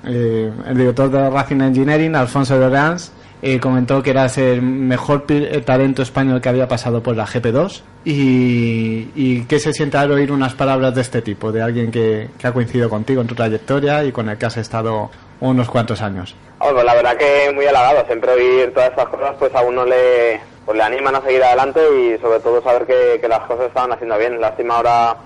el 0.04 0.76
director 0.76 1.10
de 1.10 1.30
Racing 1.30 1.60
Engineering, 1.60 2.14
Alfonso 2.14 2.56
de 2.56 2.66
Orleans, 2.66 3.12
eh, 3.42 3.58
comentó 3.58 4.02
que 4.02 4.10
eras 4.10 4.38
el 4.38 4.62
mejor 4.62 5.24
eh, 5.28 5.60
talento 5.66 6.02
español 6.02 6.40
que 6.40 6.48
había 6.48 6.68
pasado 6.68 7.02
por 7.02 7.16
la 7.16 7.26
GP2 7.26 7.82
y, 8.04 9.08
y 9.16 9.58
se 9.58 9.72
siente 9.72 9.96
al 9.96 10.12
oír 10.12 10.30
unas 10.30 10.54
palabras 10.54 10.94
de 10.94 11.00
este 11.00 11.22
tipo, 11.22 11.50
de 11.50 11.60
alguien 11.60 11.90
que, 11.90 12.30
que 12.38 12.46
ha 12.46 12.52
coincidido 12.52 12.88
contigo 12.88 13.20
en 13.20 13.26
tu 13.26 13.34
trayectoria 13.34 14.04
y 14.04 14.12
con 14.12 14.28
el 14.28 14.38
que 14.38 14.46
has 14.46 14.56
estado 14.56 15.10
unos 15.40 15.68
cuantos 15.68 16.00
años. 16.02 16.36
Hombre, 16.60 16.74
pues 16.74 16.84
la 16.84 16.94
verdad 16.94 17.16
que 17.16 17.52
muy 17.52 17.66
halagado, 17.66 18.06
siempre 18.06 18.30
oír 18.30 18.72
todas 18.72 18.90
estas 18.90 19.08
cosas 19.08 19.34
pues 19.36 19.52
a 19.56 19.62
uno 19.62 19.84
le, 19.84 20.40
pues 20.64 20.76
le 20.78 20.84
animan 20.84 21.16
a 21.16 21.22
seguir 21.22 21.42
adelante 21.42 21.80
y 21.80 22.18
sobre 22.20 22.38
todo 22.38 22.62
saber 22.62 22.86
que, 22.86 23.18
que 23.20 23.28
las 23.28 23.40
cosas 23.40 23.66
estaban 23.66 23.90
haciendo 23.90 24.16
bien. 24.18 24.40
Lástima 24.40 24.76
ahora 24.76 25.16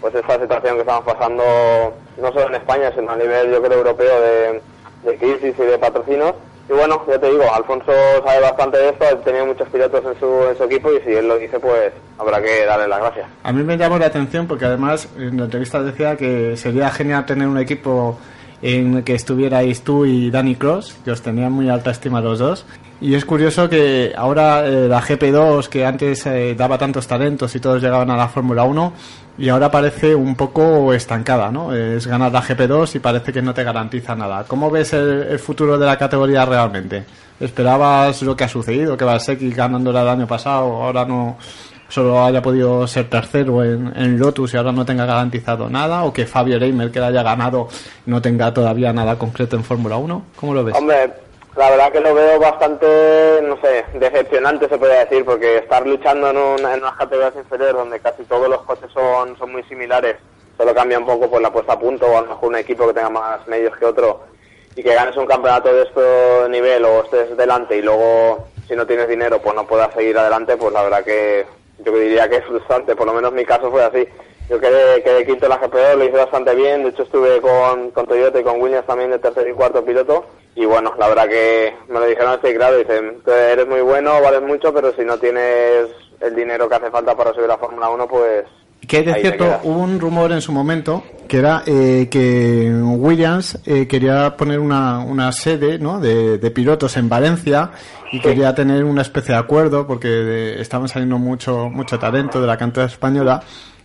pues 0.00 0.14
esta 0.14 0.40
situación 0.40 0.76
que 0.76 0.80
estamos 0.80 1.04
pasando 1.04 1.44
no 2.16 2.32
solo 2.32 2.48
en 2.48 2.54
España 2.54 2.90
sino 2.96 3.10
a 3.10 3.16
nivel 3.16 3.50
yo 3.50 3.62
creo 3.62 3.78
europeo 3.78 4.20
de, 4.22 4.62
de 5.04 5.18
crisis 5.18 5.54
y 5.58 5.62
de 5.62 5.78
patrocinos. 5.78 6.34
Y 6.70 6.72
bueno, 6.72 7.04
ya 7.08 7.18
te 7.18 7.28
digo, 7.28 7.52
Alfonso 7.52 7.90
sabe 8.24 8.40
bastante 8.42 8.78
de 8.78 8.90
esto, 8.90 9.04
ha 9.04 9.16
tenido 9.24 9.46
muchos 9.46 9.68
pilotos 9.70 10.04
en 10.04 10.20
su, 10.20 10.48
en 10.48 10.56
su 10.56 10.62
equipo 10.62 10.92
y 10.92 11.00
si 11.00 11.10
él 11.10 11.26
lo 11.26 11.36
dice 11.36 11.58
pues 11.58 11.92
habrá 12.16 12.40
que 12.40 12.64
darle 12.64 12.86
las 12.86 13.00
gracias. 13.00 13.26
A 13.42 13.52
mí 13.52 13.64
me 13.64 13.76
llamó 13.76 13.98
la 13.98 14.06
atención 14.06 14.46
porque 14.46 14.66
además 14.66 15.08
en 15.16 15.36
la 15.36 15.44
entrevista 15.46 15.82
decía 15.82 16.14
que 16.16 16.56
sería 16.56 16.88
genial 16.90 17.26
tener 17.26 17.48
un 17.48 17.58
equipo 17.58 18.20
en 18.62 19.02
que 19.02 19.14
estuvierais 19.14 19.82
tú 19.82 20.04
y 20.04 20.30
Danny 20.30 20.56
Cross, 20.56 20.96
que 21.04 21.10
os 21.10 21.22
tenían 21.22 21.52
muy 21.52 21.68
alta 21.68 21.90
estima 21.90 22.20
los 22.20 22.38
dos. 22.38 22.66
Y 23.00 23.14
es 23.14 23.24
curioso 23.24 23.68
que 23.68 24.12
ahora 24.14 24.66
eh, 24.66 24.86
la 24.86 25.00
GP2, 25.00 25.68
que 25.68 25.86
antes 25.86 26.26
eh, 26.26 26.54
daba 26.54 26.76
tantos 26.76 27.06
talentos 27.06 27.54
y 27.54 27.60
todos 27.60 27.82
llegaban 27.82 28.10
a 28.10 28.16
la 28.16 28.28
Fórmula 28.28 28.64
1, 28.64 28.92
y 29.38 29.48
ahora 29.48 29.70
parece 29.70 30.14
un 30.14 30.34
poco 30.34 30.92
estancada, 30.92 31.50
¿no? 31.50 31.72
Es 31.74 32.06
ganar 32.06 32.30
la 32.30 32.42
GP2 32.42 32.96
y 32.96 32.98
parece 32.98 33.32
que 33.32 33.40
no 33.40 33.54
te 33.54 33.64
garantiza 33.64 34.14
nada. 34.14 34.44
¿Cómo 34.46 34.70
ves 34.70 34.92
el, 34.92 35.38
futuro 35.38 35.78
de 35.78 35.86
la 35.86 35.96
categoría 35.96 36.44
realmente? 36.44 37.04
¿Esperabas 37.40 38.20
lo 38.20 38.36
que 38.36 38.44
ha 38.44 38.48
sucedido, 38.48 38.98
que 38.98 39.04
Valsecki 39.06 39.50
ganándola 39.50 40.02
el 40.02 40.08
año 40.08 40.26
pasado, 40.26 40.82
ahora 40.82 41.06
no 41.06 41.38
solo 41.90 42.24
haya 42.24 42.40
podido 42.40 42.86
ser 42.86 43.10
tercero 43.10 43.62
en, 43.62 44.18
Lotus 44.18 44.54
y 44.54 44.56
ahora 44.56 44.72
no 44.72 44.86
tenga 44.86 45.04
garantizado 45.04 45.68
nada? 45.68 46.04
¿O 46.04 46.12
que 46.12 46.24
Fabio 46.26 46.58
Reimer, 46.58 46.90
que 46.90 47.00
haya 47.00 47.22
ganado, 47.22 47.68
no 48.06 48.22
tenga 48.22 48.54
todavía 48.54 48.92
nada 48.92 49.16
concreto 49.18 49.56
en 49.56 49.64
Fórmula 49.64 49.96
1? 49.98 50.22
¿Cómo 50.36 50.54
lo 50.54 50.64
ves? 50.64 50.74
Hombre, 50.76 51.12
la 51.56 51.68
verdad 51.70 51.92
que 51.92 52.00
lo 52.00 52.14
veo 52.14 52.38
bastante, 52.40 52.86
no 53.42 53.56
sé, 53.60 53.84
decepcionante 53.98 54.68
se 54.68 54.78
podría 54.78 55.00
decir, 55.04 55.24
porque 55.24 55.58
estar 55.58 55.86
luchando 55.86 56.30
en, 56.30 56.36
una- 56.36 56.74
en 56.74 56.80
unas 56.80 56.94
categorías 56.96 57.34
inferiores 57.36 57.74
donde 57.74 58.00
casi 58.00 58.22
todos 58.24 58.48
los 58.48 58.62
coches 58.62 58.90
son, 58.94 59.36
son 59.36 59.52
muy 59.52 59.62
similares, 59.64 60.16
solo 60.56 60.74
cambia 60.74 60.98
un 60.98 61.06
poco 61.06 61.28
pues 61.28 61.42
la 61.42 61.52
puesta 61.52 61.72
a 61.74 61.78
punto 61.78 62.06
o 62.06 62.16
a 62.18 62.22
lo 62.22 62.28
mejor 62.28 62.48
un 62.50 62.56
equipo 62.56 62.86
que 62.86 62.94
tenga 62.94 63.10
más 63.10 63.46
medios 63.48 63.76
que 63.76 63.84
otro 63.84 64.24
y 64.76 64.82
que 64.82 64.94
ganes 64.94 65.16
un 65.16 65.26
campeonato 65.26 65.74
de 65.74 65.82
este 65.82 66.48
nivel 66.50 66.84
o 66.84 67.02
estés 67.02 67.36
delante 67.36 67.76
y 67.76 67.82
luego 67.82 68.46
si 68.68 68.76
no 68.76 68.86
tienes 68.86 69.08
dinero 69.08 69.40
pues 69.42 69.54
no 69.56 69.66
puedas 69.66 69.92
seguir 69.94 70.16
adelante, 70.16 70.56
pues 70.56 70.72
la 70.72 70.82
verdad 70.82 71.02
que 71.04 71.44
yo 71.84 71.92
diría 71.92 72.28
que 72.28 72.36
es 72.36 72.44
frustrante, 72.44 72.96
por 72.96 73.06
lo 73.06 73.14
menos 73.14 73.32
mi 73.32 73.44
caso 73.44 73.70
fue 73.70 73.82
así. 73.84 74.06
Yo 74.48 74.58
quedé, 74.58 75.02
quedé 75.02 75.24
quinto 75.24 75.46
en 75.46 75.50
la 75.50 75.58
GPO, 75.58 75.96
lo 75.96 76.04
hice 76.04 76.16
bastante 76.16 76.54
bien, 76.56 76.82
de 76.82 76.90
hecho 76.90 77.04
estuve 77.04 77.40
con, 77.40 77.92
con 77.92 78.06
Toyota 78.06 78.40
y 78.40 78.42
con 78.42 78.60
Williams 78.60 78.86
también 78.86 79.10
de 79.10 79.20
tercer 79.20 79.48
y 79.48 79.52
cuarto 79.52 79.84
piloto 79.84 80.26
y 80.56 80.64
bueno, 80.64 80.92
la 80.98 81.08
verdad 81.08 81.28
que 81.28 81.72
me 81.88 82.00
lo 82.00 82.06
dijeron 82.06 82.32
así 82.32 82.52
claro, 82.54 82.76
dicen, 82.76 83.22
"Tú 83.24 83.30
eres 83.30 83.66
muy 83.68 83.80
bueno, 83.80 84.20
vales 84.20 84.42
mucho, 84.42 84.74
pero 84.74 84.92
si 84.92 85.02
no 85.04 85.18
tienes 85.18 85.86
el 86.20 86.34
dinero 86.34 86.68
que 86.68 86.74
hace 86.74 86.90
falta 86.90 87.16
para 87.16 87.32
subir 87.32 87.50
a 87.50 87.58
Fórmula 87.58 87.88
1 87.90 88.08
pues 88.08 88.44
Que 88.90 89.02
de 89.04 89.12
ahí 89.12 89.20
cierto, 89.20 89.60
hubo 89.62 89.78
un 89.78 90.00
rumor 90.00 90.32
en 90.32 90.40
su 90.40 90.50
momento 90.52 91.04
que 91.28 91.36
era 91.38 91.62
eh, 91.64 92.08
que 92.10 92.68
Williams 92.74 93.56
eh, 93.64 93.86
quería 93.86 94.36
poner 94.36 94.58
una, 94.58 94.98
una 94.98 95.30
sede 95.30 95.78
¿no? 95.78 96.00
de, 96.00 96.38
de 96.38 96.50
pilotos 96.50 96.96
en 96.96 97.08
Valencia 97.08 97.70
y 98.10 98.18
quería 98.18 98.52
tener 98.52 98.82
una 98.82 99.02
especie 99.02 99.34
de 99.34 99.38
acuerdo 99.40 99.86
porque 99.86 100.08
de- 100.08 100.60
estaban 100.60 100.88
saliendo 100.88 101.18
mucho, 101.18 101.70
mucho 101.70 102.00
talento 102.00 102.40
de 102.40 102.48
la 102.48 102.56
cantera 102.56 102.86
española 102.86 103.40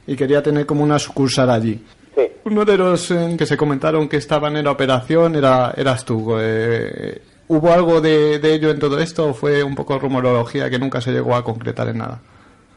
y 0.08 0.16
quería 0.16 0.42
tener 0.42 0.66
como 0.66 0.82
una 0.84 0.98
sucursal 0.98 1.52
allí. 1.52 1.84
Sí. 2.16 2.24
Uno 2.46 2.66
de 2.66 2.76
los 2.78 3.12
eh, 3.12 3.36
que 3.38 3.46
se 3.46 3.56
comentaron 3.58 4.10
que 4.10 4.18
estaban 4.18 4.58
en 4.58 4.66
la 4.66 4.72
operación 4.72 5.36
era, 5.36 5.72
eras 5.78 6.04
tú. 6.04 6.36
eh, 6.40 7.22
¿Hubo 7.48 7.72
algo 7.72 8.02
de, 8.02 8.40
de 8.40 8.54
ello 8.56 8.72
en 8.72 8.80
todo 8.80 8.98
esto 9.00 9.28
o 9.30 9.34
fue 9.36 9.62
un 9.62 9.76
poco 9.76 10.00
rumorología 10.00 10.68
que 10.68 10.80
nunca 10.80 11.00
se 11.00 11.12
llegó 11.12 11.36
a 11.36 11.44
concretar 11.44 11.90
en 11.90 12.00
nada? 12.00 12.22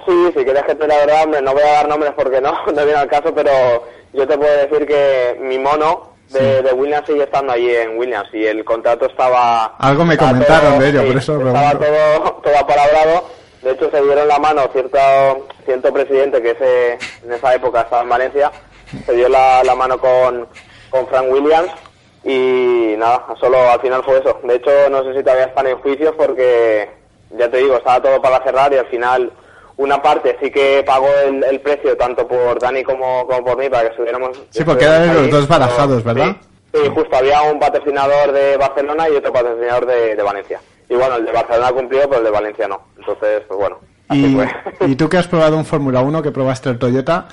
Sí, 0.08 0.32
si 0.34 0.42
quieres 0.44 0.62
que 0.62 0.74
te 0.74 0.86
la 0.86 0.96
verdad, 0.96 1.24
hombre, 1.24 1.42
no 1.42 1.52
voy 1.52 1.62
a 1.62 1.72
dar 1.72 1.88
nombres 1.88 2.12
porque 2.16 2.40
no, 2.40 2.52
no 2.66 2.84
viene 2.84 2.94
al 2.98 3.08
caso, 3.08 3.34
pero 3.34 3.50
yo 4.14 4.26
te 4.26 4.38
puedo 4.38 4.56
decir 4.56 4.86
que 4.86 5.36
mi 5.40 5.58
mono 5.58 6.12
de, 6.30 6.62
de 6.62 6.72
Williams 6.72 7.06
sigue 7.06 7.24
estando 7.24 7.52
allí 7.52 7.74
en 7.74 7.98
Williams 7.98 8.28
y 8.32 8.46
el 8.46 8.64
contrato 8.64 9.06
estaba... 9.06 9.76
Algo 9.78 10.04
me 10.06 10.16
comentaron 10.16 10.72
todo- 10.72 10.80
de 10.80 10.88
ello, 10.88 11.00
sí, 11.02 11.06
por 11.08 11.16
eso 11.18 11.36
Estaba 11.46 11.72
todo, 11.72 12.32
todo 12.42 12.58
apalabrado. 12.58 13.24
De 13.62 13.72
hecho, 13.72 13.90
se 13.90 14.00
dieron 14.02 14.28
la 14.28 14.38
mano 14.38 14.62
cierto, 14.72 14.98
cierto 15.64 15.92
presidente 15.92 16.40
que 16.40 16.50
ese, 16.52 16.92
en 17.24 17.32
esa 17.32 17.54
época 17.54 17.80
estaba 17.82 18.02
en 18.02 18.08
Valencia, 18.08 18.50
se 19.04 19.12
dio 19.12 19.28
la, 19.28 19.62
la 19.64 19.74
mano 19.74 19.98
con, 19.98 20.46
con 20.90 21.06
Frank 21.08 21.26
Williams 21.30 21.70
y 22.24 22.94
nada, 22.96 23.26
solo 23.40 23.58
al 23.70 23.80
final 23.80 24.02
fue 24.04 24.18
eso. 24.18 24.38
De 24.44 24.54
hecho, 24.54 24.70
no 24.90 25.02
sé 25.02 25.14
si 25.16 25.22
todavía 25.22 25.46
están 25.46 25.66
en 25.66 25.78
juicios 25.78 26.14
porque, 26.16 26.88
ya 27.36 27.50
te 27.50 27.56
digo, 27.58 27.76
estaba 27.76 28.00
todo 28.00 28.22
para 28.22 28.42
cerrar 28.44 28.72
y 28.72 28.76
al 28.78 28.86
final 28.86 29.32
una 29.78 30.02
parte 30.02 30.36
sí 30.42 30.50
que 30.50 30.82
pagó 30.86 31.08
el, 31.26 31.42
el 31.44 31.60
precio 31.60 31.96
tanto 31.96 32.26
por 32.28 32.58
Dani 32.60 32.82
como, 32.84 33.26
como 33.26 33.44
por 33.44 33.56
mí 33.58 33.68
para 33.70 33.84
que 33.84 33.88
estuviéramos... 33.90 34.38
Sí, 34.50 34.62
porque 34.64 34.84
eran 34.84 35.14
los 35.14 35.30
dos 35.30 35.48
barajados, 35.48 36.04
¿verdad? 36.04 36.36
Sí, 36.74 36.80
justo, 36.94 37.16
había 37.16 37.40
un 37.42 37.58
patrocinador 37.58 38.32
de 38.32 38.56
Barcelona 38.58 39.08
y 39.08 39.12
otro 39.16 39.32
patrocinador 39.32 39.86
de, 39.86 40.14
de 40.16 40.22
Valencia. 40.22 40.60
Y 40.90 40.94
bueno, 40.94 41.16
el 41.16 41.24
de 41.24 41.32
Barcelona 41.32 41.72
cumplió, 41.72 42.02
pero 42.08 42.18
el 42.18 42.24
de 42.24 42.30
Valencia 42.30 42.68
no. 42.68 42.80
Entonces, 42.98 43.42
pues 43.48 43.58
bueno, 43.58 43.78
así 44.08 44.26
Y, 44.26 44.34
fue. 44.34 44.86
y 44.88 44.96
tú 44.96 45.08
que 45.08 45.16
has 45.16 45.26
probado 45.28 45.56
un 45.56 45.64
Fórmula 45.64 46.00
1, 46.02 46.22
que 46.22 46.30
probaste 46.30 46.68
el 46.68 46.78
Toyota, 46.78 47.28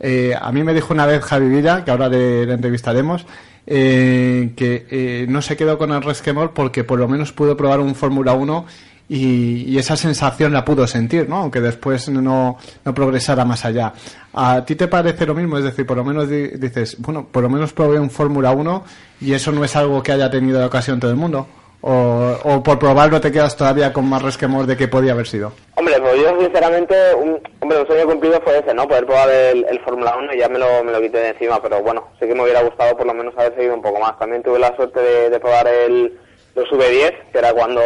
eh, 0.00 0.34
a 0.40 0.50
mí 0.52 0.62
me 0.64 0.74
dijo 0.74 0.92
una 0.94 1.06
vez 1.06 1.22
Javi 1.22 1.48
Villa, 1.48 1.84
que 1.84 1.90
ahora 1.90 2.08
le, 2.08 2.46
le 2.46 2.54
entrevistaremos, 2.54 3.26
eh, 3.66 4.50
que 4.56 4.86
eh, 4.90 5.26
no 5.28 5.42
se 5.42 5.56
quedó 5.56 5.76
con 5.78 5.92
el 5.92 6.02
resquemor 6.02 6.52
porque 6.52 6.82
por 6.82 6.98
lo 6.98 7.06
menos 7.08 7.32
pudo 7.32 7.56
probar 7.56 7.80
un 7.80 7.94
Fórmula 7.94 8.32
1 8.32 8.66
y, 9.12 9.64
y 9.68 9.76
esa 9.78 9.96
sensación 9.96 10.52
la 10.52 10.64
pudo 10.64 10.86
sentir, 10.86 11.28
¿no? 11.28 11.38
Aunque 11.38 11.60
después 11.60 12.08
no, 12.08 12.56
no 12.84 12.94
progresara 12.94 13.44
más 13.44 13.64
allá. 13.64 13.92
¿A 14.32 14.64
ti 14.64 14.76
te 14.76 14.86
parece 14.86 15.26
lo 15.26 15.34
mismo? 15.34 15.58
Es 15.58 15.64
decir, 15.64 15.84
por 15.84 15.96
lo 15.96 16.04
menos 16.04 16.28
di- 16.30 16.46
dices, 16.58 16.96
bueno, 17.00 17.26
por 17.30 17.42
lo 17.42 17.50
menos 17.50 17.72
probé 17.72 17.98
un 17.98 18.08
Fórmula 18.10 18.52
1 18.52 18.84
y 19.20 19.32
eso 19.34 19.50
no 19.50 19.64
es 19.64 19.74
algo 19.74 20.00
que 20.02 20.12
haya 20.12 20.30
tenido 20.30 20.60
de 20.60 20.66
ocasión 20.66 21.00
todo 21.00 21.10
el 21.10 21.16
mundo. 21.16 21.46
O, 21.82 22.36
o 22.44 22.62
por 22.62 22.78
probarlo 22.78 23.22
te 23.22 23.32
quedas 23.32 23.56
todavía 23.56 23.90
con 23.92 24.06
más 24.06 24.20
resquemor 24.22 24.66
de 24.66 24.76
que 24.76 24.86
podía 24.86 25.12
haber 25.12 25.26
sido. 25.26 25.52
Hombre, 25.76 25.94
pues 25.98 26.14
yo 26.22 26.38
sinceramente, 26.38 26.94
un, 27.14 27.40
hombre, 27.60 27.80
un 27.80 27.86
sueño 27.86 28.04
cumplido 28.06 28.38
fue 28.44 28.58
ese, 28.58 28.74
¿no? 28.74 28.86
Poder 28.86 29.06
probar 29.06 29.30
el, 29.30 29.64
el 29.68 29.80
Fórmula 29.80 30.14
1 30.18 30.34
y 30.34 30.38
ya 30.38 30.48
me 30.50 30.58
lo, 30.58 30.84
me 30.84 30.92
lo 30.92 31.00
quité 31.00 31.18
de 31.18 31.28
encima, 31.30 31.60
pero 31.62 31.82
bueno, 31.82 32.04
sí 32.20 32.28
que 32.28 32.34
me 32.34 32.42
hubiera 32.42 32.62
gustado 32.62 32.94
por 32.96 33.06
lo 33.06 33.14
menos 33.14 33.32
haber 33.38 33.54
seguido 33.56 33.74
un 33.74 33.80
poco 33.82 33.98
más. 33.98 34.16
También 34.18 34.42
tuve 34.42 34.58
la 34.58 34.76
suerte 34.76 35.00
de, 35.00 35.30
de 35.30 35.40
probar 35.40 35.66
el, 35.68 36.18
los 36.54 36.68
V10, 36.68 37.30
que 37.32 37.38
era 37.38 37.52
cuando 37.52 37.80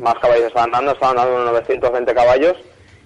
más 0.00 0.14
caballos 0.16 0.46
estaban 0.46 0.70
dando, 0.70 0.92
estaban 0.92 1.16
dando 1.16 1.34
unos 1.34 1.52
920 1.52 2.14
caballos, 2.14 2.56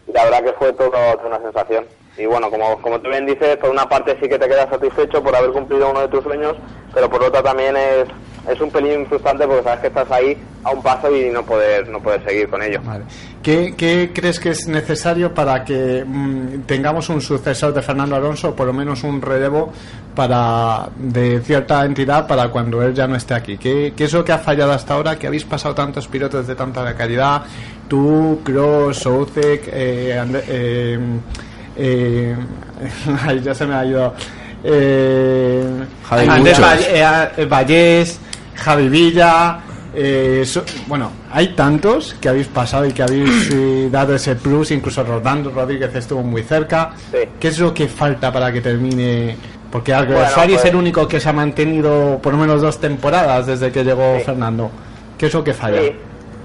y 0.07 0.13
la 0.13 0.25
verdad 0.25 0.45
que 0.45 0.53
fue 0.53 0.73
todo, 0.73 0.91
toda 0.91 1.27
una 1.27 1.41
sensación. 1.41 1.87
Y 2.17 2.27
bueno, 2.27 2.51
como, 2.51 2.81
como 2.83 3.01
tú 3.01 3.09
bien 3.09 3.27
dices, 3.27 3.57
por 3.57 3.71
una 3.71 3.89
parte 3.89 4.17
sí 4.21 4.29
que 4.29 4.39
te 4.39 4.49
quedas 4.49 4.69
satisfecho 4.69 5.23
por 5.23 5.35
haber 5.35 5.51
cumplido 5.53 5.91
uno 5.91 6.03
de 6.03 6.09
tus 6.09 6.23
sueños, 6.23 6.57
pero 6.93 7.09
por 7.09 7.23
otra 7.23 7.43
también 7.43 7.77
es, 7.77 8.09
es 8.49 8.61
un 8.61 8.71
pelín 8.71 9.07
frustrante 9.07 9.47
porque 9.47 9.63
sabes 9.63 9.81
que 9.81 9.87
estás 9.87 10.11
ahí 10.11 10.37
a 10.65 10.71
un 10.71 10.83
paso 10.83 11.15
y 11.15 11.31
no 11.31 11.45
poder, 11.45 11.89
no 11.89 12.03
poder 12.03 12.23
seguir 12.25 12.49
con 12.51 12.63
ello. 12.63 12.81
¿Qué, 13.43 13.75
qué 13.75 14.11
crees 14.15 14.39
que 14.39 14.51
es 14.51 14.69
necesario 14.69 15.33
para 15.33 15.65
que 15.65 16.05
mm, 16.07 16.63
tengamos 16.67 17.09
un 17.09 17.23
sucesor 17.23 17.73
de 17.73 17.81
Fernando 17.81 18.15
Alonso, 18.17 18.51
o 18.51 18.55
por 18.55 18.67
lo 18.67 18.73
menos 18.75 19.03
un 19.03 19.23
relevo 19.23 19.73
para 20.15 20.89
de 20.99 21.41
cierta 21.41 21.85
entidad 21.87 22.27
para 22.27 22.49
cuando 22.49 22.83
él 22.83 22.93
ya 22.93 23.07
no 23.07 23.17
esté 23.17 23.33
aquí? 23.33 23.57
¿Qué, 23.57 23.95
qué 23.97 24.05
es 24.05 24.13
lo 24.13 24.23
que 24.25 24.33
ha 24.33 24.39
fallado 24.39 24.73
hasta 24.73 24.93
ahora? 24.93 25.17
Que 25.19 25.27
habéis 25.27 25.45
pasado 25.45 25.75
tantos 25.75 26.07
pilotos 26.07 26.47
de 26.47 26.55
tanta 26.55 26.95
calidad, 26.95 27.43
tú, 27.89 28.41
Kroos, 28.45 28.99
Souzek, 28.99 29.69
eh, 29.73 30.23
eh, 30.49 30.99
eh, 31.77 32.37
ay, 33.27 33.41
ya 33.41 33.55
se 33.55 33.67
me 33.67 33.75
ha 33.75 33.85
ido. 33.87 34.15
Eh, 34.63 35.65
Javi 36.09 36.29
Andrés. 36.29 36.61
Valle- 36.61 37.31
eh, 37.39 37.45
Vallés, 37.47 38.19
Javi 38.55 38.89
Villa. 38.91 39.61
Eh, 39.95 40.43
so- 40.47 40.65
bueno, 40.87 41.11
hay 41.33 41.49
tantos 41.55 42.15
que 42.21 42.29
habéis 42.29 42.49
pasado 42.49 42.87
y 42.87 42.93
que 42.93 43.03
habéis 43.03 43.51
eh, 43.55 43.89
dado 43.91 44.15
ese 44.15 44.37
plus, 44.37 44.71
incluso 44.71 45.03
Rodando 45.05 45.51
Rodríguez 45.51 45.95
estuvo 45.95 46.23
muy 46.23 46.43
cerca. 46.43 46.93
¿Qué 47.39 47.49
es 47.49 47.59
lo 47.59 47.73
que 47.75 47.89
falta 47.89 48.33
para 48.33 48.53
que 48.53 48.61
termine? 48.61 49.37
Porque 49.71 49.93
Bueno, 49.93 50.09
Alguersuari 50.09 50.55
es 50.55 50.61
pues- 50.63 50.71
el 50.73 50.77
único 50.77 51.07
que 51.07 51.21
se 51.21 51.29
ha 51.29 51.33
mantenido 51.33 52.19
por 52.23 52.33
lo 52.33 52.39
menos 52.41 52.61
dos 52.63 52.79
temporadas 52.81 53.47
desde 53.47 53.71
que 53.71 53.85
llegó 53.85 54.19
Fernando. 54.25 54.71
¿Qué 55.17 55.27
es 55.27 55.35
lo 55.35 55.45
que 55.45 55.55
falla? 55.55 55.81
Sí. 55.83 55.93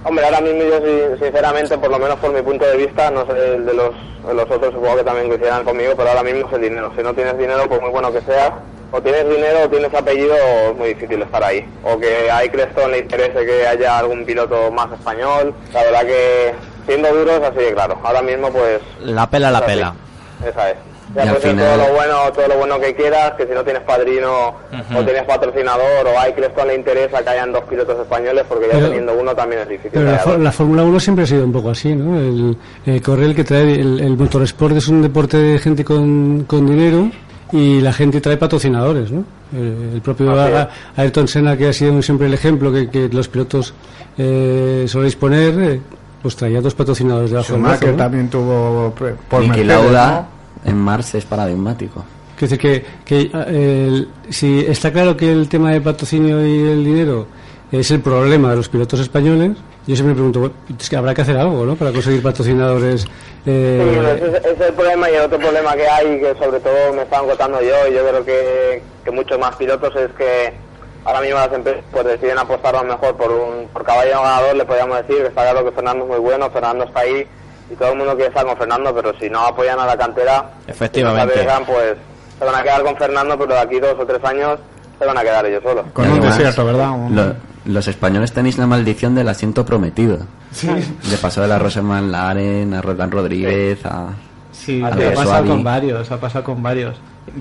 Hombre, 0.03 0.23
ahora 0.26 0.39
mismo 0.41 0.59
yo 0.61 0.77
sin- 0.85 1.19
sinceramente, 1.23 1.76
por 1.80 1.89
lo 1.89 1.97
menos 1.97 2.19
por 2.19 2.31
mi 2.31 2.41
punto 2.43 2.63
de 2.65 2.77
vista, 2.77 3.09
no 3.09 3.26
sé 3.26 3.55
el 3.55 3.65
de 3.65 3.73
los, 3.73 3.89
de 4.27 4.34
los 4.35 4.43
otros 4.51 4.72
supongo 4.73 4.97
que 4.97 5.03
también 5.03 5.27
coincidirán 5.27 5.63
conmigo, 5.63 5.93
pero 5.97 6.09
ahora 6.09 6.22
mismo 6.22 6.47
es 6.47 6.53
el 6.53 6.61
dinero. 6.61 6.91
Si 6.95 7.01
no 7.01 7.11
tienes 7.15 7.35
dinero, 7.39 7.67
por 7.67 7.81
muy 7.81 7.89
bueno 7.89 8.11
que 8.13 8.22
seas, 8.22 8.51
o 8.95 9.01
tienes 9.01 9.27
dinero 9.30 9.59
o 9.65 9.69
tienes 9.69 9.93
apellido, 9.93 10.35
es 10.72 10.77
muy 10.77 10.89
difícil 10.89 11.22
estar 11.22 11.43
ahí. 11.43 11.65
O 11.84 11.97
que 11.99 12.30
a 12.31 12.43
Eccleston 12.43 12.91
le 12.91 12.99
interese 12.99 13.45
que 13.45 13.67
haya 13.67 13.97
algún 13.99 14.23
piloto 14.26 14.72
más 14.72 14.91
español. 14.93 15.53
La 15.73 15.84
verdad 15.84 16.05
que, 16.05 16.53
siendo 16.88 17.13
duros, 17.13 17.41
así 17.43 17.57
de 17.65 17.73
claro. 17.73 17.97
Ahora 18.03 18.22
mismo, 18.22 18.49
pues, 18.51 18.80
La 19.01 19.30
pela, 19.30 19.51
la 19.51 19.59
es 19.59 19.63
así. 19.65 19.73
pela. 19.73 19.93
esa 20.47 20.69
es. 20.72 20.77
Ya 21.15 21.23
Y 21.23 21.27
al 21.30 21.35
final- 21.38 21.65
todo 21.65 21.77
lo 21.88 21.93
bueno, 21.93 22.31
todo 22.34 22.47
lo 22.47 22.57
bueno 22.57 22.80
que 22.80 22.93
quieras, 22.95 23.34
que 23.38 23.45
si 23.45 23.53
no 23.53 23.63
tienes 23.63 23.84
padrino 23.84 24.55
o 24.97 25.03
tienes 25.05 25.23
patrocinador 25.23 26.07
o 26.07 26.19
a 26.19 26.27
Eccleston 26.27 26.67
le 26.67 26.76
interesa 26.76 27.23
que 27.23 27.30
hayan 27.30 27.53
dos 27.53 27.63
pilotos 27.65 27.99
españoles, 28.01 28.43
porque 28.49 28.65
ya 28.67 28.73
Pero- 28.73 28.88
teniendo 28.88 29.13
uno 29.13 29.34
también 29.35 29.61
es 29.61 29.69
difícil. 29.69 29.91
Pero 29.93 30.05
que 30.05 30.38
la, 30.39 30.51
Fórmula 30.51 30.84
1 30.84 30.99
siempre 30.99 31.23
ha 31.23 31.27
sido 31.27 31.45
un 31.45 31.53
poco 31.53 31.69
así, 31.69 31.93
¿no? 31.95 32.17
El, 32.19 32.57
el 32.85 33.01
correr 33.01 33.26
el 33.27 33.35
que 33.35 33.43
trae, 33.45 33.61
el, 33.80 33.99
el 34.01 34.17
motorsport 34.17 34.76
es 34.76 34.88
un 34.89 35.03
deporte 35.03 35.38
de 35.38 35.59
gente 35.59 35.85
con, 35.85 36.43
con 36.45 36.65
dinero 36.65 37.09
y 37.51 37.80
la 37.81 37.93
gente 37.93 38.22
trae 38.22 38.38
patrocinadores, 38.38 39.11
¿no? 39.11 39.23
El, 39.53 39.93
el 39.95 40.01
propio 40.01 40.31
Así 40.39 40.53
A- 40.53 40.69
Ayrton 40.95 41.27
Senna, 41.27 41.55
que 41.55 41.67
ha 41.67 41.73
sido 41.73 42.01
siempre 42.01 42.27
el 42.27 42.34
ejemplo 42.34 42.72
que, 42.72 42.89
que 42.89 43.07
los 43.09 43.27
pilotos 43.27 43.73
eh, 44.17 44.85
soléis 44.88 45.15
poner, 45.15 45.59
eh, 45.59 45.81
pues 46.22 46.35
traía 46.35 46.59
dos 46.61 46.73
patrocinadores 46.73 47.30
del 47.30 47.38
brazo, 47.39 47.53
Schumacher 47.55 47.91
¿no? 47.91 47.97
también 47.97 48.30
tuvo 48.30 48.93
por 49.30 49.41
Niki 49.41 49.63
Lauda 49.63 50.27
¿no? 50.63 50.69
en 50.72 50.77
Mars 50.77 51.13
es 51.15 51.26
paradigmático. 51.26 52.03
Quiero 52.38 52.49
decir 52.55 52.59
que, 52.59 52.85
que 53.05 53.31
eh, 53.34 53.88
el- 53.88 54.07
si 54.30 54.59
está 54.59 54.91
claro 54.91 55.15
que 55.15 55.31
el 55.31 55.47
tema 55.47 55.72
de 55.72 55.81
patrocinio 55.81 56.45
y 56.45 56.59
el 56.72 56.84
dinero 56.84 57.27
es 57.72 57.91
el 57.91 57.99
problema 58.01 58.49
de 58.49 58.55
los 58.57 58.69
pilotos 58.69 58.99
españoles, 58.99 59.51
yo 59.88 59.95
siempre 59.95 60.16
me 60.16 60.30
pregunto, 60.32 60.52
es 60.80 60.90
que 60.90 60.95
habrá 60.95 61.14
que 61.14 61.22
hacer 61.22 61.38
algo, 61.38 61.66
¿no? 61.66 61.76
Para 61.76 61.91
conseguir 61.91 62.22
patrocinadores. 62.24 63.02
Sí, 63.02 63.07
eh, 63.48 64.16
ese, 64.18 64.28
es- 64.28 64.45
ese 64.45 64.52
es 64.53 64.62
el 64.70 64.74
problema 64.74 65.10
y 65.10 65.14
el 65.16 65.22
otro 65.22 65.38
problema 65.40 65.76
que 65.76 65.88
hay, 65.88 66.20
que 66.20 66.34
sobre 66.40 66.60
todo 66.60 66.94
me 66.94 67.03
estaban 67.03 67.28
contando 67.28 67.62
yo 67.62 67.88
y 67.90 67.94
yo 67.94 68.07
creo 68.07 68.26
que, 68.26 68.82
que 69.03 69.12
muchos 69.12 69.38
más 69.40 69.56
pilotos, 69.56 69.95
es 69.95 70.12
que 70.18 70.53
ahora 71.03 71.22
mismo 71.22 71.38
las 71.38 71.53
empresas 71.53 71.84
pues 71.91 72.06
deciden 72.06 72.40
apostar 72.40 72.76
a 72.76 72.82
lo 72.82 72.90
mejor 72.94 73.16
por 73.16 73.32
un 73.32 73.68
por 73.68 73.84
caballo 73.84 74.22
ganador, 74.22 74.56
le 74.56 74.66
podríamos 74.66 74.98
decir, 74.98 75.18
que 75.22 75.28
está 75.28 75.44
claro 75.44 75.64
que 75.66 75.72
Fernando 75.72 76.03
es 76.06 76.10
muy 76.10 76.20
bueno, 76.20 76.49
Fernando 76.49 76.86
está 76.86 77.02
ahí 77.02 77.28
y 77.70 77.76
todo 77.76 77.91
el 77.91 77.98
mundo 77.98 78.14
quiere 78.16 78.30
estar 78.30 78.45
con 78.45 78.57
Fernando, 78.57 78.94
pero 78.95 79.14
si 79.20 79.30
no 79.30 79.41
apoyan 79.45 79.80
a 79.80 79.86
la 79.86 79.98
cantera, 79.98 80.49
Efectivamente. 80.68 81.40
si 81.40 81.45
no 81.45 81.66
pues 81.66 81.95
se 82.40 82.45
van 82.45 82.56
a 82.56 82.64
quedar 82.64 82.82
con 82.84 82.98
Fernando, 82.98 83.38
pero 83.38 83.53
de 83.53 83.60
aquí 83.60 83.80
dos 83.80 83.95
o 83.99 84.06
tres 84.06 84.24
años 84.24 84.60
se 84.98 85.06
van 85.06 85.18
a 85.18 85.22
quedar 85.22 85.45
ellos 85.45 85.62
solos. 85.64 85.86
Con 85.94 86.10
un 86.12 86.22
desierto, 86.22 86.66
¿verdad? 86.66 86.90
Lo- 87.12 87.55
Los 87.65 87.87
españoles 87.87 88.31
tenéis 88.31 88.57
la 88.57 88.67
maldición 88.67 89.15
del 89.15 89.27
asiento 89.27 89.65
prometido. 89.65 90.19
De 90.61 91.17
paso 91.17 91.41
de 91.41 91.47
la 91.47 91.59
Rosamán 91.59 92.11
Laren, 92.11 92.73
a 92.73 92.81
Roland 92.81 93.11
Rodríguez, 93.11 93.85
a... 93.85 94.09
Sí, 94.51 94.81
a 94.81 94.87
ha 94.87 95.13
pasado 95.13 95.47
con 95.47 95.63
varios, 95.63 96.11
ha 96.11 96.19
pasado 96.19 96.43
con 96.43 96.63
varios. 96.63 96.95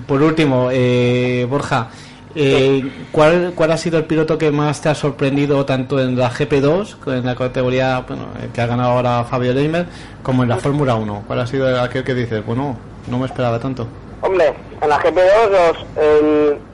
Por 0.07 0.21
último, 0.21 0.69
eh, 0.71 1.45
Borja, 1.49 1.89
eh, 2.33 3.07
¿cuál, 3.11 3.53
¿cuál 3.55 3.71
ha 3.71 3.77
sido 3.77 3.97
el 3.97 4.05
piloto 4.05 4.37
que 4.37 4.51
más 4.51 4.81
te 4.81 4.89
ha 4.89 4.95
sorprendido 4.95 5.63
tanto 5.65 6.01
en 6.01 6.17
la 6.17 6.29
GP2, 6.29 7.17
en 7.17 7.25
la 7.25 7.35
categoría 7.35 7.99
bueno, 7.99 8.23
eh, 8.41 8.49
que 8.53 8.59
ha 8.61 8.67
ganado 8.67 8.91
ahora 8.91 9.23
Fabio 9.23 9.53
Leimer, 9.53 9.85
como 10.21 10.43
en 10.43 10.49
la 10.49 10.57
Fórmula 10.57 10.95
1? 10.95 11.23
¿Cuál 11.25 11.39
ha 11.39 11.47
sido 11.47 11.81
aquel 11.81 12.03
que 12.03 12.13
dices, 12.13 12.45
bueno, 12.45 12.77
no 13.09 13.19
me 13.19 13.27
esperaba 13.27 13.59
tanto? 13.59 13.87
Hombre, 14.25 14.55
en 14.81 14.89
la 14.89 14.97
GP2, 14.99 15.49
los- 15.51 15.85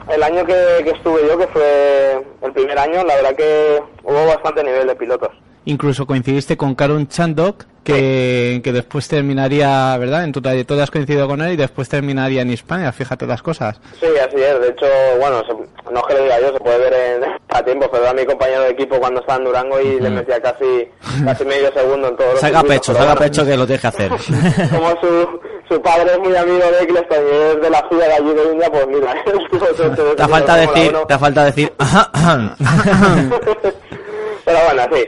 el, 0.08 0.22
año 0.22 0.46
que 0.46 0.78
estuve 0.90 1.26
yo, 1.28 1.36
que 1.36 1.46
fue 1.48 2.24
el 2.40 2.52
primer 2.52 2.78
año, 2.78 3.04
la 3.04 3.16
verdad 3.16 3.36
que 3.36 3.82
hubo 4.04 4.26
bastante 4.26 4.64
nivel 4.64 4.86
de 4.86 4.94
pilotos. 4.96 5.28
Incluso 5.64 6.06
coincidiste 6.06 6.56
con 6.56 6.74
Karun 6.74 7.06
Chandok, 7.06 7.64
que, 7.84 8.60
que 8.64 8.72
después 8.72 9.06
terminaría, 9.08 9.96
¿verdad? 9.98 10.24
En 10.24 10.32
tu 10.32 10.40
trayectoria 10.42 10.84
has 10.84 10.90
coincidido 10.90 11.26
con 11.28 11.40
él 11.40 11.52
y 11.52 11.56
después 11.56 11.88
terminaría 11.88 12.42
en 12.42 12.50
España, 12.50 12.90
fíjate 12.92 13.26
las 13.26 13.42
cosas. 13.42 13.80
Sí, 14.00 14.06
así 14.18 14.36
es. 14.40 14.60
De 14.60 14.68
hecho, 14.68 14.86
bueno, 15.20 15.40
se- 15.44 15.90
no 15.92 16.00
es 16.00 16.06
que 16.06 16.14
lo 16.14 16.22
diga 16.24 16.40
yo, 16.40 16.52
se 16.52 16.58
puede 16.60 16.78
ver 16.78 16.92
en, 16.92 17.24
a 17.48 17.62
tiempo, 17.64 17.88
pero 17.90 18.04
era 18.04 18.12
mi 18.14 18.24
compañero 18.24 18.62
de 18.62 18.70
equipo 18.70 18.98
cuando 18.98 19.20
estaba 19.20 19.38
en 19.38 19.44
Durango 19.44 19.80
y 19.80 20.00
le 20.00 20.10
metía 20.10 20.40
casi, 20.40 20.88
casi 21.24 21.44
medio 21.44 21.72
segundo 21.72 22.08
en 22.08 22.16
todos 22.16 22.32
los 22.32 22.40
Saca 22.40 22.60
circuitos, 22.60 22.76
pecho, 22.80 22.92
saca 22.92 23.04
bueno, 23.04 23.20
pecho 23.20 23.44
que 23.46 23.56
lo 23.56 23.66
que 23.66 23.74
hacer. 23.74 24.10
Como 24.70 24.90
su, 25.00 25.40
su 25.68 25.82
padre 25.82 26.12
es 26.12 26.18
muy 26.18 26.36
amigo 26.36 26.58
de 26.58 26.82
Eccleston 26.82 27.18
y 27.24 27.36
es 27.56 27.60
de 27.62 27.70
la 27.70 27.88
ciudad 27.88 28.06
de 28.08 28.12
allí 28.14 28.34
de 28.34 28.52
India, 28.52 28.70
pues 28.70 28.86
mira, 28.88 29.14
Te 30.16 30.28
falta 30.28 30.56
decir, 30.56 30.90
1. 30.90 31.06
te 31.06 31.18
falta 31.18 31.44
decir. 31.44 31.72
Pero 34.44 34.58
bueno, 34.66 34.82
sí. 34.92 35.04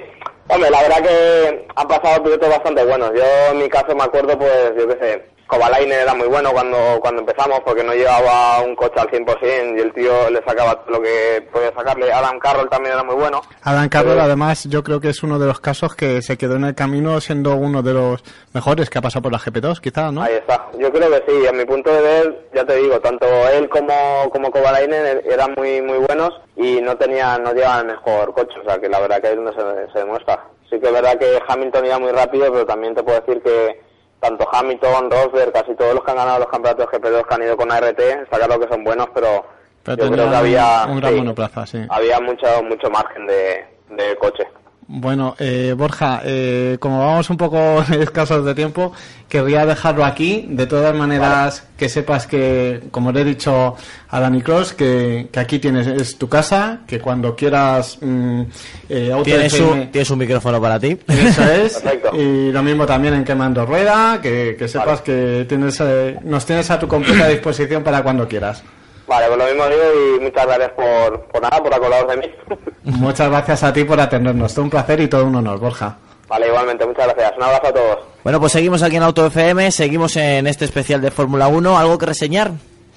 Hombre, 0.48 0.70
la 0.70 0.82
verdad 0.82 1.02
que 1.02 1.66
han 1.74 1.88
pasado 1.88 2.22
pilotos 2.22 2.48
bastante 2.48 2.84
buenos. 2.84 3.10
Yo 3.14 3.24
en 3.50 3.58
mi 3.58 3.68
caso 3.68 3.94
me 3.94 4.04
acuerdo, 4.04 4.38
pues, 4.38 4.72
yo 4.76 4.88
qué 4.88 4.98
sé, 4.98 5.33
Kovalainen 5.54 6.00
era 6.00 6.14
muy 6.14 6.26
bueno 6.26 6.50
cuando, 6.52 6.78
cuando 7.00 7.20
empezamos 7.20 7.60
porque 7.64 7.84
no 7.84 7.92
llevaba 7.94 8.60
un 8.62 8.74
coche 8.74 8.94
al 8.98 9.08
100% 9.08 9.76
y 9.76 9.80
el 9.80 9.92
tío 9.92 10.28
le 10.30 10.42
sacaba 10.46 10.84
lo 10.88 11.00
que 11.00 11.46
podía 11.52 11.72
sacarle. 11.74 12.12
Adam 12.12 12.38
Carroll 12.38 12.68
también 12.68 12.94
era 12.94 13.04
muy 13.04 13.14
bueno. 13.14 13.40
Adam 13.62 13.88
Carroll, 13.88 14.12
Pero- 14.14 14.24
además, 14.24 14.64
yo 14.68 14.82
creo 14.82 15.00
que 15.00 15.10
es 15.10 15.22
uno 15.22 15.38
de 15.38 15.46
los 15.46 15.60
casos 15.60 15.94
que 15.94 16.22
se 16.22 16.36
quedó 16.36 16.56
en 16.56 16.64
el 16.64 16.74
camino 16.74 17.20
siendo 17.20 17.54
uno 17.54 17.82
de 17.82 17.94
los 17.94 18.22
mejores 18.52 18.90
que 18.90 18.98
ha 18.98 19.02
pasado 19.02 19.22
por 19.22 19.32
la 19.32 19.38
GP2, 19.38 19.80
quizás, 19.80 20.12
¿no? 20.12 20.22
Ahí 20.22 20.34
está. 20.34 20.66
Yo 20.78 20.90
creo 20.92 21.08
que 21.10 21.22
sí. 21.30 21.46
A 21.46 21.52
mi 21.52 21.64
punto 21.64 21.90
de 21.92 22.00
ver, 22.02 22.48
ya 22.54 22.64
te 22.64 22.74
digo, 22.76 22.98
tanto 23.00 23.26
él 23.50 23.68
como, 23.68 24.28
como 24.30 24.50
Kovalainen 24.50 25.22
eran 25.24 25.54
muy 25.56 25.80
muy 25.82 25.98
buenos 25.98 26.30
y 26.56 26.80
no 26.80 26.96
tenían, 26.96 27.42
no 27.42 27.52
llevaban 27.52 27.88
el 27.90 27.96
mejor 27.96 28.34
coche. 28.34 28.54
O 28.60 28.64
sea, 28.68 28.78
que 28.80 28.88
la 28.88 28.98
verdad 29.00 29.20
que 29.20 29.28
ahí 29.28 29.34
es 29.34 29.44
donde 29.44 29.52
se, 29.86 29.92
se 29.92 29.98
demuestra. 30.00 30.44
Sí 30.70 30.80
que 30.80 30.86
es 30.86 30.92
verdad 30.92 31.18
que 31.18 31.38
Hamilton 31.46 31.86
iba 31.86 31.98
muy 31.98 32.10
rápido, 32.10 32.50
pero 32.50 32.66
también 32.66 32.94
te 32.94 33.02
puedo 33.02 33.20
decir 33.20 33.40
que 33.42 33.80
tanto 34.24 34.48
Hamilton, 34.50 35.10
Rosberg, 35.10 35.52
casi 35.52 35.74
todos 35.74 35.94
los 35.94 36.02
que 36.02 36.10
han 36.10 36.16
ganado 36.16 36.38
los 36.38 36.48
campeonatos 36.48 36.88
GP2 36.88 37.26
que 37.26 37.34
han 37.34 37.42
ido 37.42 37.56
con 37.56 37.70
ART, 37.70 37.98
está 38.00 38.38
claro 38.38 38.58
que 38.58 38.68
son 38.68 38.82
buenos, 38.82 39.08
pero, 39.14 39.44
Pero 39.82 40.04
yo 40.06 40.12
creo 40.12 40.30
que 40.30 40.36
había, 40.36 40.86
un 40.88 40.96
gran 40.98 41.12
sí, 41.12 41.18
monoplaza, 41.18 41.66
sí. 41.66 41.86
había 41.90 42.20
mucho, 42.20 42.62
mucho 42.62 42.88
margen 42.90 43.26
de, 43.26 43.66
de 43.90 44.16
coche. 44.16 44.46
Bueno, 44.86 45.34
eh, 45.38 45.74
Borja, 45.76 46.20
eh, 46.24 46.76
como 46.78 46.98
vamos 46.98 47.30
un 47.30 47.36
poco 47.36 47.82
escasos 48.00 48.44
de 48.44 48.54
tiempo, 48.54 48.92
querría 49.28 49.64
dejarlo 49.64 50.04
aquí. 50.04 50.46
De 50.48 50.66
todas 50.66 50.94
maneras, 50.94 51.66
que 51.76 51.88
sepas 51.88 52.26
que, 52.26 52.82
como 52.90 53.10
le 53.10 53.22
he 53.22 53.24
dicho 53.24 53.76
a 54.10 54.20
Dani 54.20 54.42
Cross, 54.42 54.74
que, 54.74 55.28
que 55.32 55.40
aquí 55.40 55.58
tienes 55.58 55.86
es 55.86 56.18
tu 56.18 56.28
casa, 56.28 56.80
que 56.86 57.00
cuando 57.00 57.34
quieras 57.34 57.98
mm, 58.00 58.42
eh, 58.88 59.10
Auto 59.12 59.24
Tienes 59.24 59.58
un, 59.60 59.90
tienes 59.90 60.10
un 60.10 60.18
micrófono 60.18 60.60
para 60.60 60.78
ti. 60.78 60.98
Eso 61.08 61.42
es. 61.44 61.78
Perfecto. 61.78 62.16
Y 62.16 62.52
lo 62.52 62.62
mismo 62.62 62.84
también 62.84 63.14
en 63.14 63.24
Quemando 63.24 63.64
Rueda, 63.64 64.20
que, 64.20 64.54
que 64.58 64.68
sepas 64.68 65.00
que 65.00 65.46
tienes, 65.48 65.80
eh, 65.80 66.18
nos 66.24 66.44
tienes 66.44 66.70
a 66.70 66.78
tu 66.78 66.86
completa 66.86 67.28
disposición 67.28 67.82
para 67.82 68.02
cuando 68.02 68.28
quieras. 68.28 68.62
Vale, 69.06 69.26
pues 69.26 69.38
lo 69.38 69.44
mismo 69.44 69.66
digo 69.66 69.82
y 70.16 70.20
muchas 70.20 70.46
gracias 70.46 70.70
por, 70.70 71.20
por 71.26 71.42
nada, 71.42 71.62
por 71.62 71.74
acordaros 71.74 72.08
de 72.10 72.16
mí. 72.16 72.30
Muchas 72.84 73.28
gracias 73.30 73.62
a 73.62 73.72
ti 73.72 73.84
por 73.84 74.00
atendernos. 74.00 74.54
Todo 74.54 74.64
un 74.64 74.70
placer 74.70 75.00
y 75.00 75.08
todo 75.08 75.24
un 75.26 75.36
honor, 75.36 75.58
Borja. 75.58 75.96
vale, 76.28 76.48
igualmente, 76.48 76.86
muchas 76.86 77.06
gracias. 77.08 77.32
Un 77.36 77.42
abrazo 77.44 77.66
a 77.66 77.72
todos. 77.72 77.98
Bueno, 78.22 78.40
pues 78.40 78.52
seguimos 78.52 78.82
aquí 78.82 78.96
en 78.96 79.02
Auto 79.02 79.26
FM, 79.26 79.70
seguimos 79.70 80.16
en 80.16 80.46
este 80.46 80.64
especial 80.64 81.00
de 81.02 81.10
Fórmula 81.10 81.48
1. 81.48 81.78
¿Algo 81.78 81.98
que 81.98 82.06
reseñar? 82.06 82.52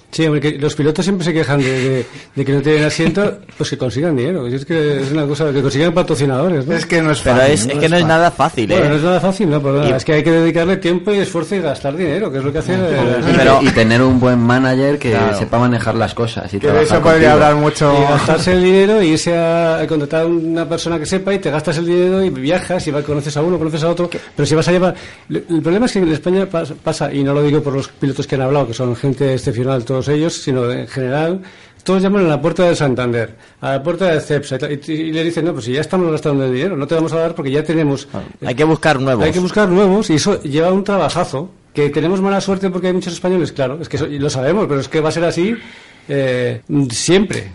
Sí, 0.09 0.25
hombre, 0.25 0.39
que 0.39 0.57
los 0.57 0.73
pilotos 0.73 1.03
siempre 1.03 1.25
se 1.25 1.33
quejan 1.33 1.59
de, 1.59 1.65
de- 1.89 2.05
de 2.33 2.45
que 2.45 2.53
no 2.53 2.61
tienen 2.61 2.85
asiento, 2.85 3.39
pues 3.57 3.69
que 3.69 3.77
consigan 3.77 4.15
dinero. 4.15 4.47
Es 4.47 4.65
que 4.65 5.01
es 5.01 5.11
una 5.11 5.25
cosa, 5.27 5.51
que 5.51 5.61
consigan 5.61 5.93
patrocinadores, 5.93 6.65
¿no? 6.65 6.73
Es 6.75 6.85
que 6.85 7.01
no 7.01 7.11
es 7.11 7.19
Pero 7.19 7.35
fácil. 7.35 7.53
es, 7.53 7.65
es 7.67 7.73
que 7.77 7.89
no 7.89 7.97
es 7.97 8.05
nada 8.05 8.31
fácil, 8.31 8.67
Bueno, 8.67 8.85
no 8.87 8.93
¿eh? 8.93 8.97
es 8.97 9.03
nada 9.03 9.19
fácil, 9.19 9.49
¿no? 9.49 9.61
Pero 9.61 9.85
Y- 9.87 9.91
es 9.91 10.05
que 10.05 10.13
hay 10.13 10.23
que 10.23 10.31
dedicarle 10.31 10.77
tiempo 10.77 11.13
y 11.13 11.17
esfuerzo 11.17 11.55
y 11.55 11.59
gastar 11.59 11.95
dinero, 11.97 12.31
que 12.31 12.37
es 12.37 12.43
lo 12.43 12.53
que 12.53 12.59
hace... 12.59 12.73
eh, 12.73 12.77
Y, 13.31 13.35
Pero- 13.35 13.59
y 13.61 13.69
tener 13.71 14.01
un 14.01 14.17
buen 14.19 14.39
manager 14.39 14.97
que 14.97 15.11
Claro. 15.11 15.37
sepa 15.37 15.59
manejar 15.59 15.93
las 15.95 16.13
cosas. 16.13 16.51
Y 16.53 16.59
Que 16.59 16.71
de 16.71 16.83
eso 16.83 17.01
podría 17.01 17.33
hablar 17.33 17.55
mucho. 17.55 17.93
Y 17.93 18.03
gastarse 18.09 18.53
el 18.53 18.63
dinero 18.63 19.03
y 19.03 19.07
irse 19.09 19.35
a, 19.37 19.79
a 19.81 19.87
contratar 19.87 20.21
a 20.21 20.25
una 20.25 20.67
persona 20.67 20.97
que 20.97 21.05
sepa 21.05 21.33
y 21.33 21.39
te 21.39 21.51
gastas 21.51 21.77
el 21.79 21.85
dinero 21.85 22.23
y 22.23 22.29
viajas 22.29 22.87
y 22.87 22.91
vas, 22.91 23.03
conoces 23.03 23.35
a 23.35 23.41
uno, 23.41 23.57
conoces 23.59 23.83
a 23.83 23.89
otro. 23.89 24.09
Pero 24.35 24.45
si 24.45 24.55
vas 24.55 24.67
a 24.69 24.71
llevar. 24.71 24.95
El 25.29 25.61
problema 25.61 25.85
es 25.85 25.91
que 25.91 25.99
en 25.99 26.07
España 26.13 26.47
pas- 26.49 26.73
pasa, 26.81 27.13
y 27.13 27.23
no 27.23 27.33
lo 27.33 27.43
digo 27.43 27.61
por 27.61 27.73
los 27.73 27.89
pilotos 27.89 28.25
que 28.25 28.35
han 28.35 28.41
hablado, 28.41 28.67
que 28.67 28.73
son 28.73 28.95
gente 28.95 29.33
excepcional 29.33 29.83
todos 30.01 30.09
ellos, 30.09 30.33
sino 30.33 30.71
en 30.71 30.87
general. 30.87 31.41
Todos 31.83 32.01
llaman 32.03 32.25
a 32.25 32.29
la 32.29 32.41
puerta 32.41 32.63
de 32.67 32.75
Santander, 32.75 33.35
a 33.61 33.71
la 33.73 33.83
puerta 33.83 34.11
de 34.11 34.19
Cepsa 34.19 34.55
y, 34.55 34.59
tal, 34.59 34.71
y- 34.73 35.11
le 35.13 35.23
dicen, 35.23 35.45
no, 35.45 35.53
pues 35.53 35.65
si 35.65 35.71
ya 35.73 35.81
estamos 35.81 36.11
gastando 36.11 36.43
el 36.45 36.53
dinero, 36.53 36.75
no 36.75 36.85
te 36.85 36.95
vamos 36.95 37.13
a 37.13 37.19
dar 37.19 37.33
porque 37.33 37.49
ya 37.51 37.63
tenemos. 37.63 38.07
Hay 38.45 38.55
que 38.55 38.65
buscar 38.65 38.99
nuevos. 38.99 39.23
Hay 39.23 39.31
que 39.31 39.39
buscar 39.39 39.69
nuevos 39.69 40.09
y 40.09 40.15
eso 40.15 40.41
lleva 40.43 40.71
un 40.73 40.83
trabajazo. 40.83 41.49
Que 41.73 41.89
tenemos 41.91 42.19
mala 42.21 42.41
suerte 42.41 42.69
porque 42.71 42.87
hay 42.87 42.93
muchos 42.93 43.13
españoles, 43.13 43.51
claro, 43.51 43.77
es 43.79 43.87
que 43.87 43.97
eso- 43.97 44.07
y 44.07 44.17
lo 44.19 44.29
sabemos, 44.31 44.65
pero 44.67 44.79
es 44.81 44.89
que 44.89 44.99
va 44.99 45.09
a 45.09 45.11
ser 45.11 45.23
así 45.25 45.55
eh, 46.09 46.61
siempre. 46.89 47.51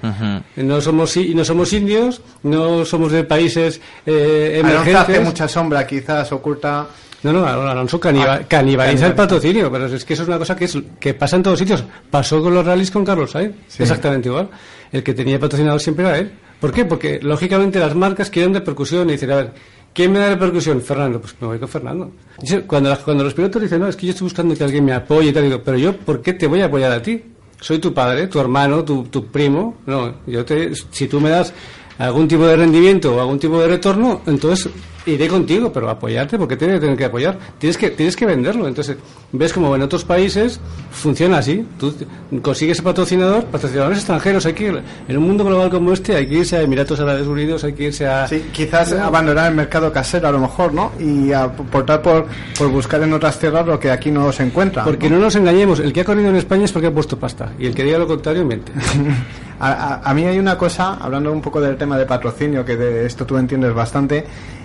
No 0.57 0.81
somos 0.81 1.17
i- 1.17 1.35
no 1.35 1.45
somos 1.45 1.73
indios, 1.73 2.21
no 2.45 2.85
somos 2.85 3.11
de 3.13 3.25
países 3.25 3.81
eh, 4.07 4.61
Alonso 4.63 4.83
emergentes. 4.83 5.17
hace 5.17 5.21
mucha 5.21 5.49
sombra, 5.49 5.87
quizás 5.87 6.31
oculta. 6.33 6.87
No, 7.23 7.33
no, 7.33 7.47
Alonso 7.47 8.01
Ah, 8.03 8.41
canibaliza 8.49 9.07
el 9.07 9.15
patrocinio, 9.15 9.71
pero 9.71 9.87
es 9.87 10.05
que 10.05 10.15
eso 10.15 10.23
es 10.23 10.29
una 10.29 10.39
cosa 10.39 10.57
que 10.57 10.65
es 10.65 10.77
que 10.99 11.15
pasa 11.15 11.37
en 11.37 11.43
todos 11.45 11.59
sitios. 11.59 11.85
Pasó 12.11 12.43
con 12.43 12.53
los 12.55 12.65
rallies 12.67 12.91
con 12.91 13.05
Carlos 13.05 13.31
Sainz, 13.31 13.55
Sí. 13.69 13.83
exactamente 13.83 14.29
igual. 14.29 14.49
El 14.91 15.03
que 15.03 15.15
tenía 15.15 15.39
patrocinador 15.39 15.81
siempre 15.81 16.05
era 16.05 16.19
él. 16.19 16.33
¿Por 16.61 16.73
qué? 16.73 16.85
Porque 16.85 17.21
lógicamente 17.23 17.79
las 17.79 17.95
marcas 17.95 18.29
quieren 18.31 18.53
repercusión 18.55 19.09
y 19.09 19.13
dicen, 19.13 19.31
a 19.33 19.37
ver, 19.37 19.53
¿quién 19.93 20.13
me 20.13 20.19
da 20.19 20.29
repercusión? 20.31 20.81
Fernando, 20.81 21.21
pues 21.21 21.35
me 21.41 21.47
voy 21.47 21.59
con 21.59 21.69
Fernando. 21.69 22.11
Yo- 22.43 22.67
Cuando, 22.67 22.91
las- 22.91 22.99
cuando 23.01 23.23
los 23.25 23.35
pilotos 23.35 23.63
dicen, 23.63 23.81
no, 23.81 23.89
es 23.89 23.97
que 23.97 24.07
yo 24.07 24.11
estoy 24.13 24.27
buscando 24.27 24.55
que 24.57 24.65
alguien 24.65 24.85
me 24.85 24.93
apoye 24.93 25.29
y 25.29 25.33
tal, 25.33 25.45
digo, 25.45 25.61
pero 25.65 25.79
yo, 25.79 25.97
¿por 25.97 26.23
qué 26.23 26.33
te 26.35 26.47
voy 26.47 26.61
a 26.61 26.67
apoyar 26.67 26.93
a 26.93 27.01
ti? 27.03 27.23
Soy 27.61 27.79
tu 27.79 27.95
padre, 27.95 28.27
tu 28.27 28.41
hermano, 28.41 28.83
tu, 28.85 29.05
tu 29.05 29.27
primo. 29.27 29.77
No, 29.87 30.13
yo 30.27 30.45
te, 30.45 30.73
si 30.91 31.07
tú 31.07 31.21
me 31.21 31.31
das 31.31 31.53
algún 31.99 32.29
tipo 32.29 32.47
de 32.47 32.57
rendimiento 32.57 33.15
o 33.15 33.21
algún 33.21 33.39
tipo 33.39 33.61
de 33.61 33.69
retorno, 33.69 34.23
entonces 34.27 34.69
iré 35.07 35.29
contigo, 35.29 35.73
pero 35.73 35.91
apoyarte, 35.91 36.39
porque 36.39 36.57
voy 36.57 36.75
a 36.75 36.81
tener 36.81 36.97
que 36.97 37.05
apoyar. 37.05 37.39
Tienes 37.59 37.77
que, 37.77 37.91
tienes 37.91 38.17
que 38.17 38.27
venderlo. 38.27 38.69
Entonces, 38.69 38.97
ves 39.33 39.53
como 39.53 39.75
en 39.75 39.83
otros 39.83 40.05
países 40.05 40.61
funciona 40.91 41.39
así. 41.39 41.67
Tú 41.79 41.95
consigues 42.41 42.81
patrocinador, 42.81 43.45
patrocinadores 43.47 43.99
extranjeros. 43.99 44.47
Hay 44.47 44.53
que 44.53 44.65
ir, 44.65 44.83
en 45.09 45.17
un 45.17 45.25
mundo 45.25 45.45
global 45.45 45.71
como 45.71 45.93
este, 45.93 46.15
hay 46.15 46.29
que 46.29 46.35
irse 46.37 46.57
a 46.57 46.63
Emiratos 46.63 47.01
Árabes 47.01 47.27
Unidos, 47.27 47.65
hay 47.65 47.73
que 47.73 47.85
irse 47.85 48.07
a. 48.07 48.27
Sí, 48.29 48.45
quizás 48.53 48.93
abandonar 48.93 49.51
el 49.51 49.57
mercado 49.57 49.93
casero 49.93 50.29
a 50.29 50.33
lo 50.33 50.39
mejor, 50.39 50.73
¿no? 50.73 50.93
Y 51.01 51.33
aportar 51.33 52.03
por, 52.03 52.27
por 52.57 52.69
buscar 52.69 53.03
en 53.03 53.13
otras 53.13 53.39
tierras 53.39 53.67
lo 53.67 53.79
que 53.79 53.91
aquí 53.91 54.11
no 54.11 54.31
se 54.33 54.45
encuentra. 54.45 54.85
Porque 54.85 55.11
no 55.11 55.19
nos 55.19 55.35
engañemos, 55.37 55.81
el 55.81 55.93
que 55.93 56.03
ha 56.03 56.05
corrido 56.05 56.31
en 56.31 56.37
España 56.37 56.65
es 56.65 56.73
porque 56.73 56.89
ha 56.89 56.95
puesto 56.95 57.19
pasta. 57.19 57.53
Y 57.59 57.67
el 57.67 57.75
que 57.75 57.85
diga 57.85 57.99
lo 57.99 58.07
contrario, 58.07 58.45
miente. 58.45 58.73
A, 59.63 59.71
a- 59.95 60.11
a 60.11 60.15
mí 60.15 60.25
hay 60.27 60.39
una 60.39 60.59
cosa, 60.59 60.95
hablando 61.01 61.33
un 61.33 61.41
poco 61.41 61.61
del 61.61 61.77
tema 61.77 61.97
de 61.97 62.05
patrocinio, 62.05 62.65
que 62.65 62.77
de 62.77 63.07
esto 63.07 63.25
tú 63.25 63.37
entiendes 63.39 63.73
bastante, 63.73 64.25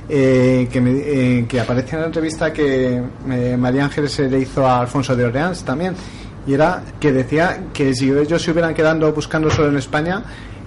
eh, 0.09 0.67
que, 0.71 0.81
me- 0.81 0.91
eh, 1.39 1.45
que 1.47 1.59
aparece 1.61 1.95
en 1.95 2.01
la 2.01 2.07
entrevista 2.07 2.51
que 2.51 3.01
eh, 3.29 3.55
María 3.57 3.85
Ángeles 3.85 4.11
se 4.11 4.27
le 4.27 4.39
hizo 4.39 4.65
a 4.67 4.81
Alfonso 4.81 5.15
de 5.15 5.25
Orleans 5.25 5.63
también, 5.63 5.93
y 6.47 6.53
era 6.53 6.81
que 6.99 7.11
decía 7.11 7.59
que 7.73 7.93
si 7.93 8.09
ellos 8.09 8.41
se 8.41 8.51
hubieran 8.51 8.73
quedado 8.73 9.11
buscando 9.13 9.49
solo 9.51 9.67
en 9.69 9.77
España, 9.77 10.23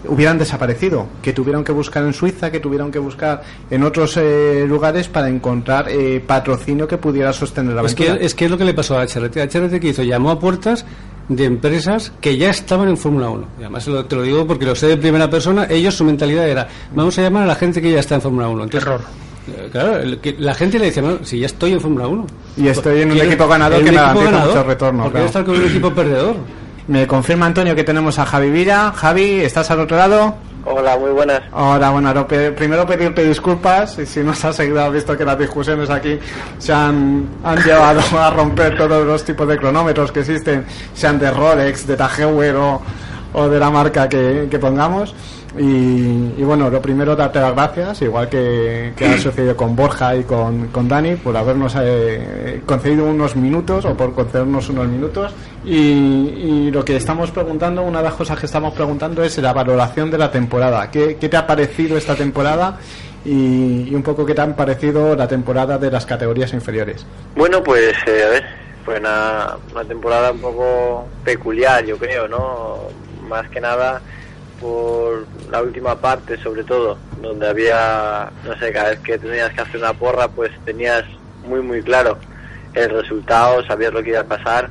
hubieran 0.07 0.39
desaparecido, 0.39 1.07
que 1.23 1.33
tuvieron 1.33 1.63
que 1.65 1.73
buscar 1.73 2.05
en 2.05 2.13
Suiza, 2.13 2.51
que 2.51 2.61
tuvieron 2.61 2.91
que 2.91 2.99
buscar 2.99 3.43
en 3.71 3.83
otros 3.83 4.17
eh, 4.17 4.65
lugares 4.67 5.09
para 5.09 5.29
encontrar 5.29 5.87
eh, 5.91 6.23
patrocinio 6.27 6.87
que 6.89 6.97
pudiera 6.99 7.33
sostener 7.33 7.75
la 7.75 7.83
Es 7.83 7.95
que, 7.95 8.05
aventura. 8.05 8.25
es 8.27 8.35
que 8.35 8.45
es 8.47 8.51
lo 8.51 8.57
que 8.59 8.65
le 8.65 8.75
pasó 8.75 8.97
a 8.99 9.03
HRT. 9.05 9.37
HRT 9.37 9.79
que 9.81 9.89
hizo, 9.89 10.03
llamó 10.03 10.31
a 10.31 10.39
puertas 10.39 10.87
de 11.31 11.45
empresas 11.45 12.13
que 12.21 12.37
ya 12.37 12.51
estaban 12.51 12.89
en 12.89 12.97
Fórmula 12.99 13.31
1. 13.31 13.47
Y 13.59 13.61
además 13.63 13.87
lo- 13.87 14.05
te 14.05 14.17
lo 14.17 14.23
digo 14.23 14.47
porque 14.47 14.67
lo 14.67 14.75
sé 14.75 14.89
de 14.89 14.97
primera 14.97 15.31
persona. 15.31 15.67
Ellos, 15.71 15.95
su 15.95 16.05
mentalidad 16.05 16.47
era, 16.49 16.69
vamos 16.95 17.17
a 17.19 17.23
llamar 17.23 17.45
a 17.45 17.47
la 17.47 17.55
gente 17.55 17.81
que 17.81 17.91
ya 17.93 18.01
está 18.01 18.17
en 18.17 18.21
Fórmula 18.23 18.49
1. 18.49 18.65
Entonces, 18.65 18.87
Error. 18.87 19.01
eh, 19.49 19.69
Claro, 19.73 19.97
el 19.99 20.19
que- 20.19 20.35
la 20.39 20.55
gente 20.55 20.79
le 20.79 20.87
dice, 20.87 21.01
"No, 21.01 21.19
si 21.25 21.39
ya 21.39 21.47
estoy 21.47 21.73
en 21.73 21.81
Fórmula 21.81 22.07
1. 22.09 22.27
Y 22.57 22.67
estoy 22.69 23.03
en 23.03 23.09
un 23.09 23.15
Quiero- 23.15 23.29
equipo 23.31 23.49
ganador 23.49 23.79
que 23.79 23.85
me 23.85 23.91
equipo 23.91 24.03
garantiza 24.03 24.31
ganador, 24.33 24.55
mucho 24.57 24.69
retorno, 24.69 25.03
¿Por 25.05 25.13
qué 25.13 25.13
claro. 25.13 25.27
estar 25.27 25.45
con 25.45 25.55
un 25.57 25.65
equipo 25.65 25.91
perdedor? 25.95 26.37
Me 26.89 27.07
confirma 27.07 27.47
Antonio 27.47 27.75
que 27.77 27.85
tenemos 27.85 28.19
a 28.19 28.27
Javi 28.27 28.51
Villa. 28.51 28.91
Javi, 28.93 29.41
¿estás 29.41 29.71
al 29.71 29.81
otro 29.81 29.97
lado? 29.97 30.35
Hola, 30.65 30.99
muy 30.99 31.11
buenas. 31.11 31.43
Ahora, 31.53 31.91
bueno, 31.91 32.27
primero 32.29 32.87
pedirte 32.87 33.25
disculpas 33.25 33.99
y 33.99 34.07
si 34.07 34.21
nos 34.21 34.45
has 34.45 34.57
seguido, 34.57 34.85
has 34.85 34.93
visto 34.93 35.17
que 35.17 35.25
las 35.25 35.39
discusiones 35.39 35.89
aquí 35.89 36.19
se 36.59 36.73
han, 36.73 37.29
han 37.43 37.63
llevado 37.63 38.01
a 38.19 38.31
romper 38.31 38.77
todos 38.77 39.07
los 39.07 39.25
tipos 39.25 39.49
de 39.49 39.57
cronómetros 39.59 40.13
que 40.13 40.21
existen, 40.21 40.67
sean 40.95 41.19
de 41.19 41.31
Rolex, 41.31 41.87
de 41.87 41.97
Heuer 42.19 42.57
o, 42.57 42.83
o 43.33 43.49
de 43.49 43.59
la 43.59 43.71
marca 43.71 44.09
que, 44.09 44.49
que 44.51 44.59
pongamos. 44.59 45.15
Y, 45.59 46.35
y 46.39 46.43
bueno, 46.45 46.71
lo 46.71 46.81
primero 46.81 47.17
darte 47.17 47.41
las 47.41 47.55
gracias, 47.55 48.03
igual 48.03 48.29
que, 48.29 48.93
que 48.97 49.07
ha 49.07 49.19
sucedido 49.19 49.57
con 49.57 49.75
Borja 49.75 50.15
y 50.15 50.23
con, 50.23 50.69
con 50.69 50.89
Dani, 50.89 51.17
por 51.17 51.37
habernos 51.37 51.75
eh, 51.81 52.63
concedido 52.65 53.07
unos 53.07 53.35
minutos 53.35 53.85
o 53.85 53.97
por 53.97 54.15
concedernos 54.15 54.69
unos 54.69 54.87
minutos. 54.87 55.33
Y, 55.65 55.77
y 55.77 56.71
lo 56.71 56.85
que 56.85 56.97
estamos 56.97 57.31
preguntando, 57.31 57.83
una 57.83 57.99
de 57.99 58.05
las 58.05 58.15
cosas 58.15 58.39
que 58.39 58.47
estamos 58.47 58.75
preguntando 58.75 59.23
es 59.25 59.37
la 59.39 59.53
valoración 59.53 60.11
de 60.11 60.19
la 60.19 60.31
temporada. 60.31 60.91
¿Qué, 60.91 61.17
qué 61.17 61.29
te 61.29 61.37
ha 61.37 61.47
parecido 61.47 61.97
esta 61.97 62.15
temporada? 62.15 62.79
Y, 63.25 63.89
y 63.91 63.95
un 63.95 64.03
poco 64.03 64.25
qué 64.25 64.35
te 64.35 64.41
han 64.41 64.55
parecido 64.55 65.15
la 65.15 65.29
temporada 65.29 65.77
de 65.79 65.91
las 65.91 66.07
categorías 66.07 66.53
inferiores. 66.55 67.05
Bueno, 67.35 67.63
pues 67.63 67.95
eh, 68.07 68.25
a 68.25 68.29
ver, 68.31 68.45
fue 68.85 68.99
una, 68.99 69.57
una 69.73 69.85
temporada 69.85 70.31
un 70.31 70.39
poco 70.39 71.07
peculiar, 71.25 71.85
yo 71.85 71.99
creo, 71.99 72.29
¿no? 72.29 72.79
Más 73.29 73.49
que 73.51 73.61
nada 73.61 74.01
por 74.61 75.27
la 75.51 75.63
última 75.63 75.97
parte, 75.97 76.37
sobre 76.43 76.65
todo, 76.65 76.99
donde 77.21 77.49
había, 77.49 78.31
no 78.45 78.57
sé, 78.59 78.73
cada 78.73 78.91
vez 78.91 79.01
que 79.01 79.19
tenías 79.19 79.53
que 79.53 79.61
hacer 79.61 79.77
una 79.79 79.95
porra, 79.95 80.29
pues 80.29 80.51
tenías 80.65 81.05
muy, 81.47 81.61
muy 81.61 81.83
claro 81.83 82.19
el 82.75 82.91
resultado, 82.91 83.65
sabías 83.67 83.93
lo 83.93 84.03
que 84.03 84.11
iba 84.11 84.21
a 84.21 84.25
pasar. 84.25 84.71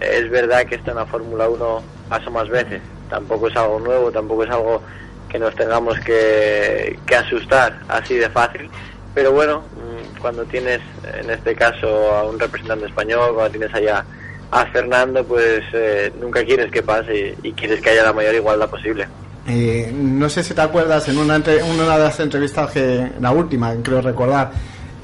Es 0.00 0.28
verdad 0.30 0.66
que 0.66 0.76
esto 0.76 0.90
en 0.90 0.96
la 0.96 1.06
Fórmula 1.06 1.48
1 1.48 1.82
pasa 2.08 2.30
más 2.30 2.48
veces, 2.48 2.80
tampoco 3.08 3.48
es 3.48 3.56
algo 3.56 3.80
nuevo, 3.80 4.10
tampoco 4.10 4.44
es 4.44 4.50
algo 4.50 4.82
que 5.28 5.38
nos 5.38 5.54
tengamos 5.54 5.98
que, 6.00 6.98
que 7.06 7.16
asustar 7.16 7.78
así 7.88 8.16
de 8.16 8.28
fácil. 8.30 8.70
Pero 9.14 9.32
bueno, 9.32 9.60
mm, 9.60 10.20
cuando 10.20 10.44
tienes 10.44 10.80
en 11.18 11.30
este 11.30 11.54
caso 11.54 12.14
a 12.14 12.24
un 12.24 12.38
representante 12.38 12.86
español, 12.86 13.34
cuando 13.34 13.50
tienes 13.50 13.74
allá 13.74 14.04
a 14.50 14.66
Fernando, 14.66 15.24
pues 15.24 15.62
eh, 15.72 16.12
nunca 16.20 16.44
quieres 16.44 16.70
que 16.70 16.82
pase 16.82 17.34
y 17.42 17.52
quieres 17.52 17.80
que 17.80 17.90
haya 17.90 18.04
la 18.04 18.12
mayor 18.12 18.34
igualdad 18.34 18.68
posible. 18.68 19.08
Eh, 19.48 19.92
no 19.94 20.28
sé 20.28 20.42
si 20.42 20.54
te 20.54 20.60
acuerdas 20.60 21.08
en 21.08 21.18
una, 21.18 21.36
entre- 21.36 21.62
una 21.62 21.96
de 21.96 22.02
las 22.04 22.18
entrevistas 22.20 22.70
que, 22.72 23.12
la 23.20 23.30
última, 23.30 23.72
creo 23.82 24.00
recordar, 24.02 24.50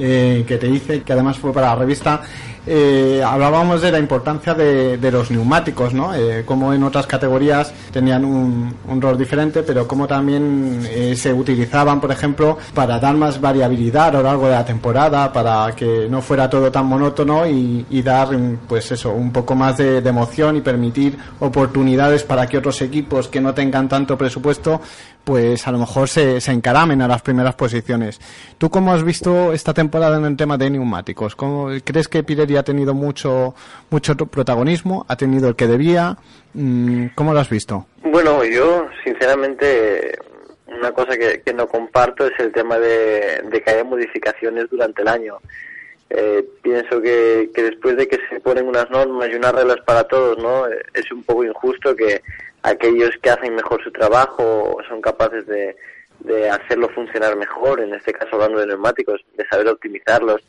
eh, 0.05 0.45
que 0.49 0.59
te 0.59 0.67
hice, 0.67 1.03
que 1.03 1.13
además 1.13 1.39
fue 1.39 1.53
para 1.53 1.69
la 1.69 1.77
revista, 1.77 2.23
eh, 2.67 3.23
hablábamos 3.25 3.83
de 3.83 3.93
la 3.93 4.01
importancia 4.01 4.53
de, 4.53 4.99
de 4.99 5.13
los 5.13 5.31
neumáticos, 5.31 5.95
¿no? 5.95 6.13
Eh, 6.13 6.43
como 6.45 6.73
en 6.73 6.83
otras 6.83 7.07
categorías 7.07 7.73
tenían 7.93 8.25
un, 8.25 9.01
rol 9.01 9.17
diferente, 9.17 9.63
pero 9.63 9.87
como 9.87 10.09
también 10.09 10.87
se 11.15 11.33
utilizaban, 11.33 12.01
por 12.01 12.11
ejemplo, 12.11 12.59
para 12.75 12.99
dar 12.99 13.15
más 13.15 13.41
variabilidad 13.41 14.09
a 14.09 14.13
lo 14.13 14.23
largo 14.25 14.47
de 14.47 14.53
la 14.53 14.65
temporada, 14.65 15.33
para 15.33 15.73
que 15.77 16.09
no 16.11 16.21
fuera 16.21 16.51
todo 16.51 16.71
tan 16.73 16.87
monótono 16.87 17.47
y, 17.47 17.87
y 17.89 18.03
dar, 18.03 18.37
mm, 18.37 18.59
pues 18.69 18.91
eso, 18.91 19.13
un 19.13 19.31
poco 19.31 19.55
más 19.55 19.77
de 19.77 19.99
emoción 19.99 20.57
y 20.57 20.63
permitir 20.63 21.17
oportunidades 21.39 22.25
para 22.25 22.49
que 22.49 22.59
otros 22.59 22.83
equipos 22.83 23.29
que 23.29 23.41
no 23.41 23.55
tengan 23.55 23.89
tanto 23.89 24.19
presupuesto, 24.19 24.81
pues 25.25 25.67
a 25.67 25.73
lo 25.73 25.79
mejor 25.79 26.09
se, 26.09 26.41
se 26.41 26.53
encaramen 26.53 27.03
a 27.03 27.09
las 27.09 27.23
primeras 27.23 27.55
posiciones. 27.55 28.21
¿Tú 28.59 28.71
cómo 28.71 28.93
has 28.93 29.05
visto 29.05 29.53
esta 29.53 29.73
temporada 29.75 30.19
en 30.19 30.25
el 30.25 30.37
tema 30.37 30.57
de 30.57 30.71
neumáticos? 30.71 31.37
¿Cómo, 31.37 31.69
¿Crees 31.85 32.09
que 32.09 32.23
Pirelli 32.23 32.57
ha 32.57 32.63
tenido 32.63 32.95
mucho, 32.95 33.55
mucho 33.91 34.15
protagonismo? 34.17 35.05
¿Ha 35.09 35.17
tenido 35.17 35.49
el 35.49 35.57
que 35.57 35.67
debía? 35.67 36.17
Mm, 36.55 37.07
¿Cómo 37.15 37.33
lo 37.33 37.41
has 37.41 37.49
visto? 37.51 37.87
Bueno, 38.05 38.45
yo 38.45 38.87
sinceramente 39.05 40.19
una 40.67 40.93
cosa 40.93 41.17
que, 41.17 41.43
que 41.45 41.53
no 41.53 41.67
comparto 41.69 42.27
es 42.27 42.33
el 42.39 42.53
tema 42.53 42.79
de, 42.79 43.43
de 43.51 43.63
que 43.63 43.71
haya 43.71 43.85
modificaciones 43.85 44.69
durante 44.71 45.03
el 45.03 45.09
año. 45.09 45.39
Eh, 46.11 46.45
pienso 46.61 47.01
que, 47.01 47.51
que 47.55 47.63
después 47.63 47.97
de 47.97 48.07
que 48.07 48.19
se 48.29 48.41
ponen 48.41 48.67
unas 48.69 48.91
normas 48.91 49.31
y 49.31 49.35
unas 49.35 49.53
reglas 49.55 49.79
para 49.87 50.05
todos, 50.05 50.37
¿no? 50.39 50.67
Eh, 50.67 50.83
Es 50.93 51.11
un 51.11 51.23
poco 51.23 51.45
injusto 51.45 51.97
que 51.97 52.21
aquellos 52.63 53.11
que 53.21 53.31
hacen 53.31 53.55
mejor 53.55 53.83
su 53.83 53.91
trabajo 53.91 54.79
son 54.89 55.01
capaces 55.01 55.47
de, 55.47 55.77
de 56.21 56.49
hacerlo 56.49 56.89
funcionar 56.91 57.37
mejor, 57.37 57.81
en 57.81 57.95
este 57.95 58.13
caso 58.13 58.35
hablando 58.35 58.61
de 58.61 58.69
neumáticos, 58.69 59.21
de 59.37 59.47
saber 59.47 59.69
optimizarlos, 59.69 60.43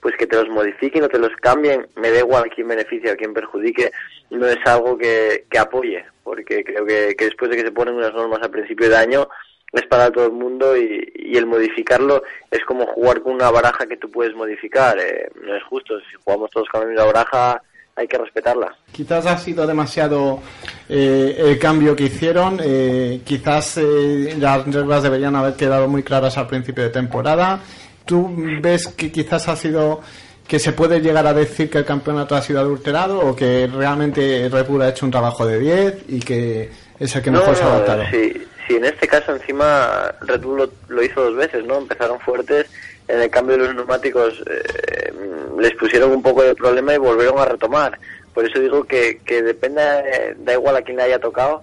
pues 0.00 0.16
que 0.16 0.26
te 0.26 0.36
los 0.36 0.48
modifiquen 0.48 1.04
o 1.04 1.08
te 1.08 1.18
los 1.18 1.34
cambien, 1.36 1.86
me 1.96 2.10
da 2.10 2.20
igual 2.20 2.50
quién 2.54 2.68
beneficie 2.68 3.12
o 3.12 3.16
quién 3.16 3.34
perjudique, 3.34 3.90
no 4.30 4.46
es 4.46 4.58
algo 4.64 4.96
que, 4.96 5.44
que 5.50 5.58
apoye, 5.58 6.04
porque 6.22 6.64
creo 6.64 6.86
que, 6.86 7.14
que 7.16 7.24
después 7.26 7.50
de 7.50 7.56
que 7.56 7.64
se 7.64 7.72
ponen 7.72 7.94
unas 7.94 8.14
normas 8.14 8.40
a 8.42 8.50
principio 8.50 8.88
de 8.88 8.96
año, 8.96 9.28
es 9.72 9.86
para 9.86 10.10
todo 10.10 10.26
el 10.26 10.32
mundo 10.32 10.76
y, 10.76 11.12
y 11.14 11.36
el 11.36 11.44
modificarlo 11.44 12.22
es 12.50 12.64
como 12.64 12.86
jugar 12.86 13.20
con 13.20 13.34
una 13.34 13.50
baraja 13.50 13.86
que 13.86 13.98
tú 13.98 14.10
puedes 14.10 14.34
modificar, 14.34 14.98
eh, 14.98 15.30
no 15.42 15.54
es 15.54 15.62
justo, 15.64 15.98
si 16.00 16.16
jugamos 16.24 16.50
todos 16.50 16.68
con 16.70 16.82
la 16.82 16.86
misma 16.86 17.04
baraja 17.04 17.62
hay 17.98 18.06
que 18.06 18.16
respetarla. 18.18 18.74
Quizás 18.92 19.26
ha 19.26 19.36
sido 19.38 19.66
demasiado 19.66 20.40
eh, 20.88 21.36
el 21.38 21.58
cambio 21.58 21.96
que 21.96 22.04
hicieron. 22.04 22.60
eh, 22.62 23.20
quizás 23.24 23.78
eh, 23.78 24.36
las 24.38 24.64
reglas 24.66 25.02
deberían 25.02 25.34
haber 25.36 25.54
quedado 25.54 25.88
muy 25.88 26.02
claras 26.02 26.38
al 26.38 26.46
principio 26.46 26.84
de 26.84 26.90
temporada. 26.90 27.60
¿Tú 28.04 28.32
ves 28.62 28.88
que 28.88 29.10
quizás 29.12 29.48
ha 29.48 29.56
sido 29.56 30.00
que 30.46 30.58
se 30.58 30.72
puede 30.72 31.00
llegar 31.00 31.26
a 31.26 31.34
decir 31.34 31.68
que 31.68 31.78
el 31.78 31.84
campeonato 31.84 32.34
ha 32.34 32.40
sido 32.40 32.60
adulterado 32.60 33.20
o 33.20 33.36
que 33.36 33.66
realmente 33.66 34.48
Red 34.50 34.66
Bull 34.66 34.80
ha 34.80 34.88
hecho 34.88 35.04
un 35.04 35.12
trabajo 35.12 35.44
de 35.44 35.58
10 35.58 36.04
y 36.08 36.20
que 36.20 36.70
es 36.98 37.14
el 37.16 37.22
que 37.22 37.30
mejor 37.30 37.54
se 37.54 37.64
ha 37.64 37.66
adaptado? 37.66 38.04
Sí, 38.10 38.32
sí, 38.66 38.76
en 38.76 38.86
este 38.86 39.06
caso 39.06 39.34
encima 39.34 40.14
Red 40.22 40.40
Bull 40.40 40.56
lo, 40.56 40.70
lo 40.88 41.02
hizo 41.02 41.22
dos 41.22 41.36
veces, 41.36 41.66
¿no? 41.66 41.76
Empezaron 41.76 42.18
fuertes, 42.20 42.66
en 43.08 43.20
el 43.22 43.30
cambio 43.30 43.56
de 43.56 43.64
los 43.64 43.74
neumáticos 43.74 44.42
eh, 44.46 45.12
les 45.58 45.74
pusieron 45.74 46.12
un 46.12 46.22
poco 46.22 46.42
de 46.42 46.54
problema 46.54 46.94
y 46.94 46.98
volvieron 46.98 47.38
a 47.38 47.46
retomar. 47.46 47.98
Por 48.34 48.44
eso 48.44 48.60
digo 48.60 48.84
que, 48.84 49.20
que 49.24 49.42
depende, 49.42 49.82
eh, 49.82 50.34
da 50.38 50.52
igual 50.52 50.76
a 50.76 50.82
quién 50.82 50.98
le 50.98 51.04
haya 51.04 51.18
tocado, 51.18 51.62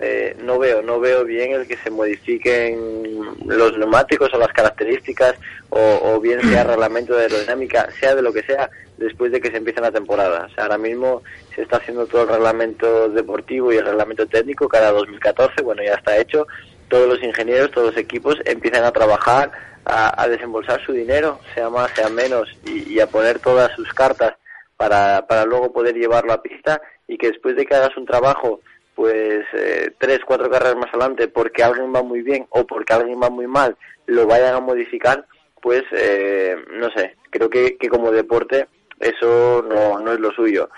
eh, 0.00 0.36
no 0.42 0.58
veo, 0.58 0.82
no 0.82 0.98
veo 0.98 1.24
bien 1.24 1.52
el 1.52 1.68
que 1.68 1.76
se 1.76 1.90
modifiquen 1.90 3.36
los 3.46 3.78
neumáticos 3.78 4.32
o 4.34 4.38
las 4.38 4.52
características 4.52 5.34
o, 5.70 6.00
o 6.02 6.20
bien 6.20 6.40
sea 6.40 6.64
reglamento 6.64 7.14
de 7.14 7.24
aerodinámica, 7.24 7.88
sea 8.00 8.14
de 8.14 8.22
lo 8.22 8.32
que 8.32 8.42
sea, 8.42 8.70
después 8.96 9.32
de 9.32 9.40
que 9.40 9.50
se 9.50 9.58
empiece 9.58 9.80
la 9.80 9.92
temporada. 9.92 10.46
O 10.50 10.54
sea, 10.54 10.64
ahora 10.64 10.78
mismo 10.78 11.22
se 11.54 11.62
está 11.62 11.76
haciendo 11.76 12.06
todo 12.06 12.22
el 12.22 12.28
reglamento 12.28 13.08
deportivo 13.08 13.72
y 13.72 13.76
el 13.76 13.84
reglamento 13.84 14.26
técnico 14.26 14.68
cada 14.68 14.90
2014, 14.92 15.62
bueno, 15.62 15.82
ya 15.82 15.94
está 15.94 16.16
hecho. 16.16 16.46
Todos 16.88 17.08
los 17.08 17.22
ingenieros, 17.22 17.70
todos 17.70 17.88
los 17.88 17.96
equipos 17.96 18.36
empiezan 18.44 18.84
a 18.84 18.92
trabajar, 18.92 19.50
a, 19.84 20.28
desembolsar 20.28 20.80
su 20.84 20.92
dinero, 20.92 21.40
sea 21.54 21.68
más, 21.70 21.90
sea 21.92 22.08
menos, 22.08 22.48
y, 22.64 22.94
y 22.94 23.00
a 23.00 23.06
poner 23.06 23.38
todas 23.38 23.72
sus 23.76 23.92
cartas 23.92 24.34
para, 24.76 25.26
para 25.26 25.44
luego 25.44 25.72
poder 25.72 25.94
llevarlo 25.94 26.32
a 26.32 26.42
pista 26.42 26.80
y 27.06 27.18
que 27.18 27.28
después 27.28 27.56
de 27.56 27.66
que 27.66 27.74
hagas 27.74 27.96
un 27.96 28.06
trabajo 28.06 28.60
pues 28.94 29.44
eh, 29.52 29.90
tres, 29.98 30.20
cuatro 30.24 30.48
carreras 30.50 30.76
más 30.76 30.88
adelante 30.90 31.28
porque 31.28 31.62
alguien 31.62 31.92
va 31.94 32.02
muy 32.02 32.22
bien 32.22 32.46
o 32.50 32.64
porque 32.66 32.92
alguien 32.92 33.20
va 33.20 33.28
muy 33.28 33.46
mal, 33.46 33.76
lo 34.06 34.26
vayan 34.26 34.54
a 34.54 34.60
modificar, 34.60 35.26
pues 35.60 35.82
eh, 35.92 36.56
no 36.74 36.90
sé, 36.90 37.16
creo 37.30 37.50
que, 37.50 37.76
que 37.76 37.88
como 37.88 38.12
deporte 38.12 38.68
eso 39.00 39.64
no, 39.68 39.98
no 39.98 40.12
es 40.12 40.20
lo 40.20 40.30
suyo. 40.32 40.70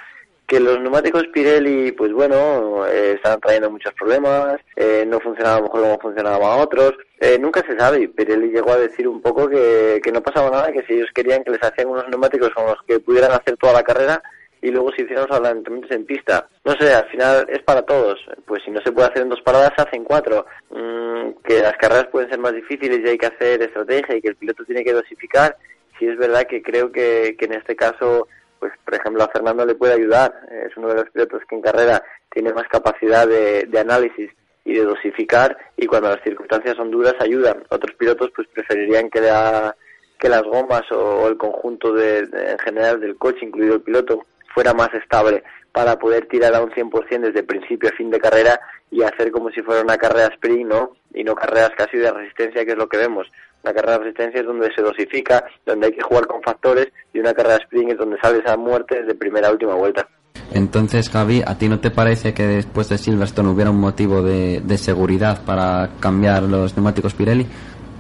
Que 0.47 0.61
los 0.61 0.81
neumáticos 0.81 1.27
Pirelli, 1.33 1.93
pues 1.93 2.13
bueno, 2.13 2.87
eh, 2.87 3.15
están 3.17 3.41
trayendo 3.41 3.71
muchos 3.71 3.93
problemas, 3.95 4.59
eh, 4.77 5.05
no 5.07 5.19
funcionaban 5.19 5.59
a 5.59 5.61
lo 5.61 5.65
mejor 5.65 5.81
como 5.81 5.99
funcionaban 5.99 6.61
otros, 6.61 6.93
eh, 7.19 7.37
nunca 7.39 7.65
se 7.67 7.77
sabe. 7.79 8.09
Pirelli 8.09 8.51
llegó 8.51 8.73
a 8.73 8.79
decir 8.79 9.09
un 9.09 9.21
poco 9.21 9.49
que, 9.49 10.01
que 10.03 10.13
no 10.13 10.23
pasaba 10.23 10.51
nada, 10.51 10.73
que 10.73 10.85
si 10.85 10.95
ellos 10.95 11.11
querían 11.13 11.43
que 11.43 11.51
les 11.51 11.63
hacían 11.63 11.89
unos 11.89 12.09
neumáticos 12.09 12.51
con 12.51 12.67
los 12.67 12.81
que 12.87 13.01
pudieran 13.01 13.33
hacer 13.33 13.57
toda 13.57 13.73
la 13.73 13.83
carrera, 13.83 14.23
y 14.63 14.71
luego 14.71 14.91
se 14.93 15.03
hicieron 15.03 15.27
los 15.29 15.39
adelantamientos 15.39 15.91
en 15.93 16.07
pista. 16.07 16.49
No 16.65 16.73
sé, 16.73 16.93
al 16.93 17.09
final 17.09 17.47
es 17.49 17.63
para 17.63 17.83
todos. 17.83 18.19
Pues 18.47 18.63
si 18.65 18.71
no 18.71 18.81
se 18.83 18.91
puede 18.91 19.09
hacer 19.09 19.23
en 19.23 19.29
dos 19.29 19.41
paradas, 19.43 19.73
se 19.77 19.83
hacen 19.83 20.05
cuatro. 20.05 20.47
Mm, 20.71 21.43
que 21.45 21.61
las 21.61 21.75
carreras 21.75 22.09
pueden 22.09 22.31
ser 22.31 22.39
más 22.39 22.53
difíciles 22.53 23.01
y 23.05 23.09
hay 23.09 23.19
que 23.19 23.27
hacer 23.27 23.63
estrategia 23.63 24.17
y 24.17 24.21
que 24.23 24.29
el 24.29 24.37
piloto 24.37 24.65
tiene 24.65 24.83
que 24.83 24.93
dosificar. 24.93 25.57
Sí 25.99 26.07
es 26.07 26.17
verdad 26.19 26.47
que 26.49 26.63
creo 26.63 26.91
que, 26.91 27.37
que 27.39 27.45
en 27.45 27.53
este 27.53 27.77
caso, 27.77 28.29
pues 28.59 28.73
por 28.85 28.95
ejemplo 28.95 29.23
a 29.25 29.29
Fernando 29.29 29.65
le 29.67 29.75
puede 29.75 29.95
ayudar. 29.95 30.33
Es 30.67 30.77
uno 30.77 30.89
de 30.89 30.95
los 30.97 31.11
pilotos 31.11 31.43
que 31.49 31.55
en 31.57 31.63
carrera 31.63 32.03
tiene 32.31 32.53
más 32.53 32.67
capacidad 32.69 33.27
de, 33.27 33.65
de 33.67 33.79
análisis 33.79 34.31
y 34.65 34.75
de 34.75 34.85
dosificar 34.85 35.57
y 35.77 35.87
cuando 35.87 36.09
las 36.11 36.23
circunstancias 36.23 36.77
son 36.77 36.91
duras 36.91 37.15
ayudan. 37.21 37.63
Otros 37.71 37.95
pilotos 37.97 38.31
pues 38.35 38.49
preferirían 38.49 39.11
que 39.11 39.21
la 39.21 39.75
que 40.19 40.29
las 40.31 40.43
gomas 40.45 40.91
o, 40.93 41.29
el 41.29 41.37
conjunto 41.37 41.93
de, 41.93 42.27
de- 42.27 42.53
en 42.53 42.59
general 42.59 43.01
del 43.01 43.17
coche, 43.19 43.45
incluido 43.45 43.75
el 43.75 43.83
piloto, 43.83 44.25
fuera 44.55 44.73
más 44.73 44.93
estable 44.95 45.45
para 45.73 45.99
poder 45.99 46.27
tirar 46.27 46.55
a 46.55 46.63
un 46.63 46.71
100% 46.71 47.21
desde 47.21 47.43
principio 47.43 47.91
a 47.91 47.97
fin 47.97 48.11
de 48.11 48.19
carrera 48.19 48.59
y 48.91 49.03
hacer 49.03 49.31
como 49.31 49.51
si 49.51 49.61
fuera 49.61 49.83
una 49.83 49.99
carrera 49.99 50.29
sprint, 50.33 50.67
¿no? 50.67 50.97
Y 51.13 51.23
no 51.23 51.35
carreras 51.35 51.73
casi 51.77 51.99
de 51.99 52.11
resistencia, 52.11 52.65
que 52.65 52.71
es 52.73 52.79
lo 52.79 52.89
que 52.89 52.97
vemos. 52.97 53.31
Una 53.63 53.75
carrera 53.75 53.99
de 53.99 54.05
resistencia 54.05 54.41
es 54.41 54.47
donde 54.47 54.73
se 54.75 54.83
dosifica, 54.83 55.45
donde 55.65 55.87
hay 55.87 55.93
que 55.93 56.03
jugar 56.03 56.27
con 56.27 56.43
factores, 56.43 56.89
y 57.13 57.19
una 57.19 57.35
carrera 57.35 57.57
sprint 57.57 57.93
es 57.93 57.99
donde 57.99 58.19
sales 58.21 58.47
a 58.47 58.57
muerte 58.57 59.01
desde 59.01 59.15
primera 59.15 59.49
a 59.49 59.53
última 59.53 59.75
vuelta. 59.75 60.07
Entonces, 60.53 61.11
Javi, 61.11 61.43
¿a 61.45 61.59
ti 61.59 61.69
no 61.69 61.81
te 61.81 61.91
parece 61.91 62.33
que 62.33 62.47
después 62.47 62.89
de 62.89 62.99
Silverstone 62.99 63.49
hubiera 63.49 63.71
un 63.71 63.81
motivo 63.81 64.23
de, 64.23 64.61
de 64.61 64.79
seguridad 64.79 65.43
para 65.45 65.91
cambiar 66.01 66.45
los 66.45 66.77
neumáticos 66.77 67.15
Pirelli? 67.15 67.47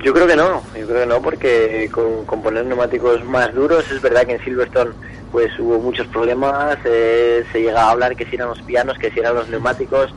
Yo 0.05 0.12
creo 0.12 0.27
que 0.27 0.37
no, 0.37 0.62
yo 0.78 0.87
creo 0.87 1.01
que 1.01 1.07
no, 1.07 1.20
porque 1.20 1.89
con, 1.91 2.24
con 2.27 2.43
poner 2.43 2.65
neumáticos 2.66 3.24
más 3.24 3.53
duros 3.55 3.91
es 3.91 4.01
verdad 4.01 4.24
que 4.27 4.35
en 4.35 4.45
Silverstone 4.45 4.93
pues 5.33 5.59
hubo 5.59 5.78
muchos 5.78 6.07
problemas, 6.09 6.78
eh, 6.85 7.45
se 7.51 7.62
llega 7.62 7.83
a 7.83 7.91
hablar 7.91 8.15
que 8.15 8.27
si 8.27 8.37
eran 8.37 8.49
los 8.49 8.62
pianos, 8.62 8.97
que 8.99 9.11
si 9.11 9.19
eran 9.19 9.35
los 9.35 9.49
neumáticos, 9.49 10.15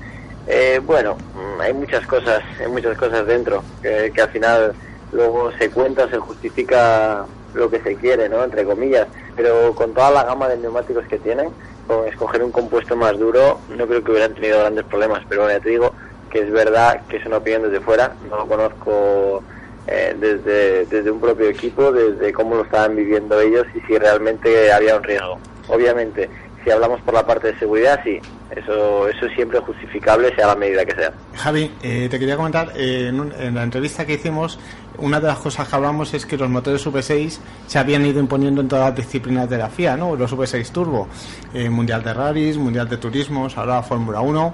eh, 0.48 0.80
bueno, 0.84 1.18
hay 1.60 1.74
muchas 1.74 2.06
cosas, 2.06 2.44
hay 2.60 2.68
muchas 2.68 2.98
cosas 2.98 3.26
dentro, 3.26 3.64
que, 3.82 4.11
que 4.14 4.22
al 4.22 4.30
final 4.30 4.74
luego 5.11 5.52
se 5.57 5.69
cuenta, 5.69 6.10
se 6.10 6.18
justifica 6.18 7.26
lo 7.53 7.69
que 7.69 7.80
se 7.81 7.95
quiere, 7.95 8.30
¿no? 8.30 8.44
Entre 8.44 8.64
comillas, 8.64 9.07
pero 9.36 9.73
con 9.73 9.94
toda 9.94 10.11
la 10.11 10.23
gama 10.23 10.48
de 10.48 10.57
neumáticos 10.57 11.06
que 11.07 11.18
tienen, 11.18 11.49
con 11.88 12.07
escoger 12.07 12.44
un 12.44 12.52
compuesto 12.52 12.95
más 12.95 13.18
duro, 13.18 13.60
no 13.76 13.88
creo 13.88 14.03
que 14.03 14.11
hubieran 14.11 14.36
tenido 14.36 14.60
grandes 14.60 14.86
problemas, 14.86 15.23
pero 15.27 15.41
bueno, 15.44 15.57
ya 15.57 15.64
te 15.64 15.69
digo 15.69 15.91
que 16.30 16.40
es 16.41 16.52
verdad 16.52 17.02
que 17.10 17.18
es 17.18 17.26
una 17.26 17.38
opinión 17.38 17.64
desde 17.64 17.80
fuera, 17.84 18.14
no 18.30 18.38
lo 18.38 18.45
conozco 18.48 19.44
eh, 19.88 20.15
desde, 20.19 20.86
desde 20.86 21.10
un 21.10 21.19
propio 21.19 21.49
equipo, 21.49 21.91
desde 21.91 22.31
cómo 22.31 22.53
lo 22.56 22.64
estaban 22.64 22.95
viviendo 22.95 23.40
ellos 23.41 23.65
y 23.73 23.80
si 23.88 23.98
realmente 23.98 24.72
había 24.72 24.95
un 24.95 25.03
riesgo. 25.03 25.40
Obviamente, 25.69 26.30
si 26.64 26.69
hablamos 26.69 27.02
por 27.02 27.15
la 27.15 27.26
parte 27.26 27.52
de 27.53 27.57
seguridad, 27.57 27.99
sí, 28.03 28.19
eso, 28.56 29.07
eso 29.07 29.26
es 29.26 29.34
siempre 29.34 29.60
justificable, 29.60 30.36
sea 30.36 30.48
la 30.48 30.56
medida 30.56 30.86
que 30.86 30.94
sea. 30.94 31.11
Javi, 31.34 31.72
eh, 31.81 32.07
te 32.11 32.19
quería 32.19 32.36
comentar, 32.38 32.73
eh, 32.76 33.07
en, 33.10 33.19
un- 33.19 33.31
en 33.34 33.56
la 33.56 33.64
entrevista 33.64 34.06
que 34.06 34.14
hicimos, 34.14 34.60
una 35.02 35.20
de 35.20 35.28
las 35.28 35.38
cosas 35.40 35.68
que 35.68 35.76
hablamos 35.76 36.14
es 36.14 36.26
que 36.26 36.38
los 36.38 36.50
motores 36.50 36.86
V6 36.86 37.38
se 37.68 37.80
habían 37.80 38.06
ido 38.06 38.20
imponiendo 38.20 38.62
en 38.62 38.68
todas 38.68 38.86
las 38.90 38.96
disciplinas 38.98 39.50
de 39.50 39.58
la 39.58 39.70
FIA, 39.70 39.98
¿no? 39.98 40.16
Los 40.16 40.32
V6 40.34 40.72
Turbo, 40.72 41.08
eh, 41.54 41.70
Mundial 41.70 42.04
de 42.04 42.14
Rallys, 42.14 42.58
Mundial 42.58 42.88
de 42.90 42.98
Turismos, 42.98 43.58
ahora 43.58 43.82
Fórmula 43.84 44.22
1. 44.22 44.54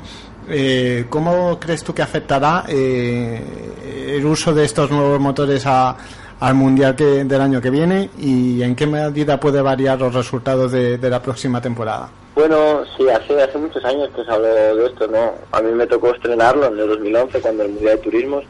Eh, 0.49 1.05
¿Cómo 1.09 1.59
crees 1.59 1.83
tú 1.83 1.93
que 1.93 2.01
afectará 2.03 2.65
eh, 2.67 4.15
el 4.17 4.25
uso 4.25 4.53
de 4.53 4.65
estos 4.65 4.91
nuevos 4.91 5.19
motores 5.19 5.65
a- 5.65 5.95
al 6.39 6.53
Mundial 6.53 6.95
que, 6.95 7.23
del 7.23 7.41
año 7.41 7.61
que 7.61 7.69
viene 7.69 8.09
y 8.19 8.61
en 8.61 8.75
qué 8.75 8.85
medida 8.85 9.39
puede 9.39 9.61
variar 9.61 9.99
los 9.99 10.13
resultados 10.13 10.71
de, 10.71 10.97
la 11.01 11.21
próxima 11.21 11.61
temporada? 11.61 12.09
Bueno, 12.35 12.83
sí, 12.97 13.07
hace, 13.09 13.41
hace 13.41 13.57
muchos 13.57 13.83
años 13.85 14.09
que 14.13 14.23
se 14.23 14.29
habló 14.31 14.47
de 14.47 14.85
esto, 14.85 15.07
¿no? 15.07 15.31
A 15.53 15.61
mí 15.61 15.71
me 15.71 15.87
tocó 15.87 16.09
estrenarlo 16.13 16.67
en 16.67 16.77
el 16.77 16.87
2011 16.89 17.39
cuando 17.39 17.63
el 17.63 17.69
Mundial 17.71 17.95
de 17.95 18.01
Turismos, 18.03 18.43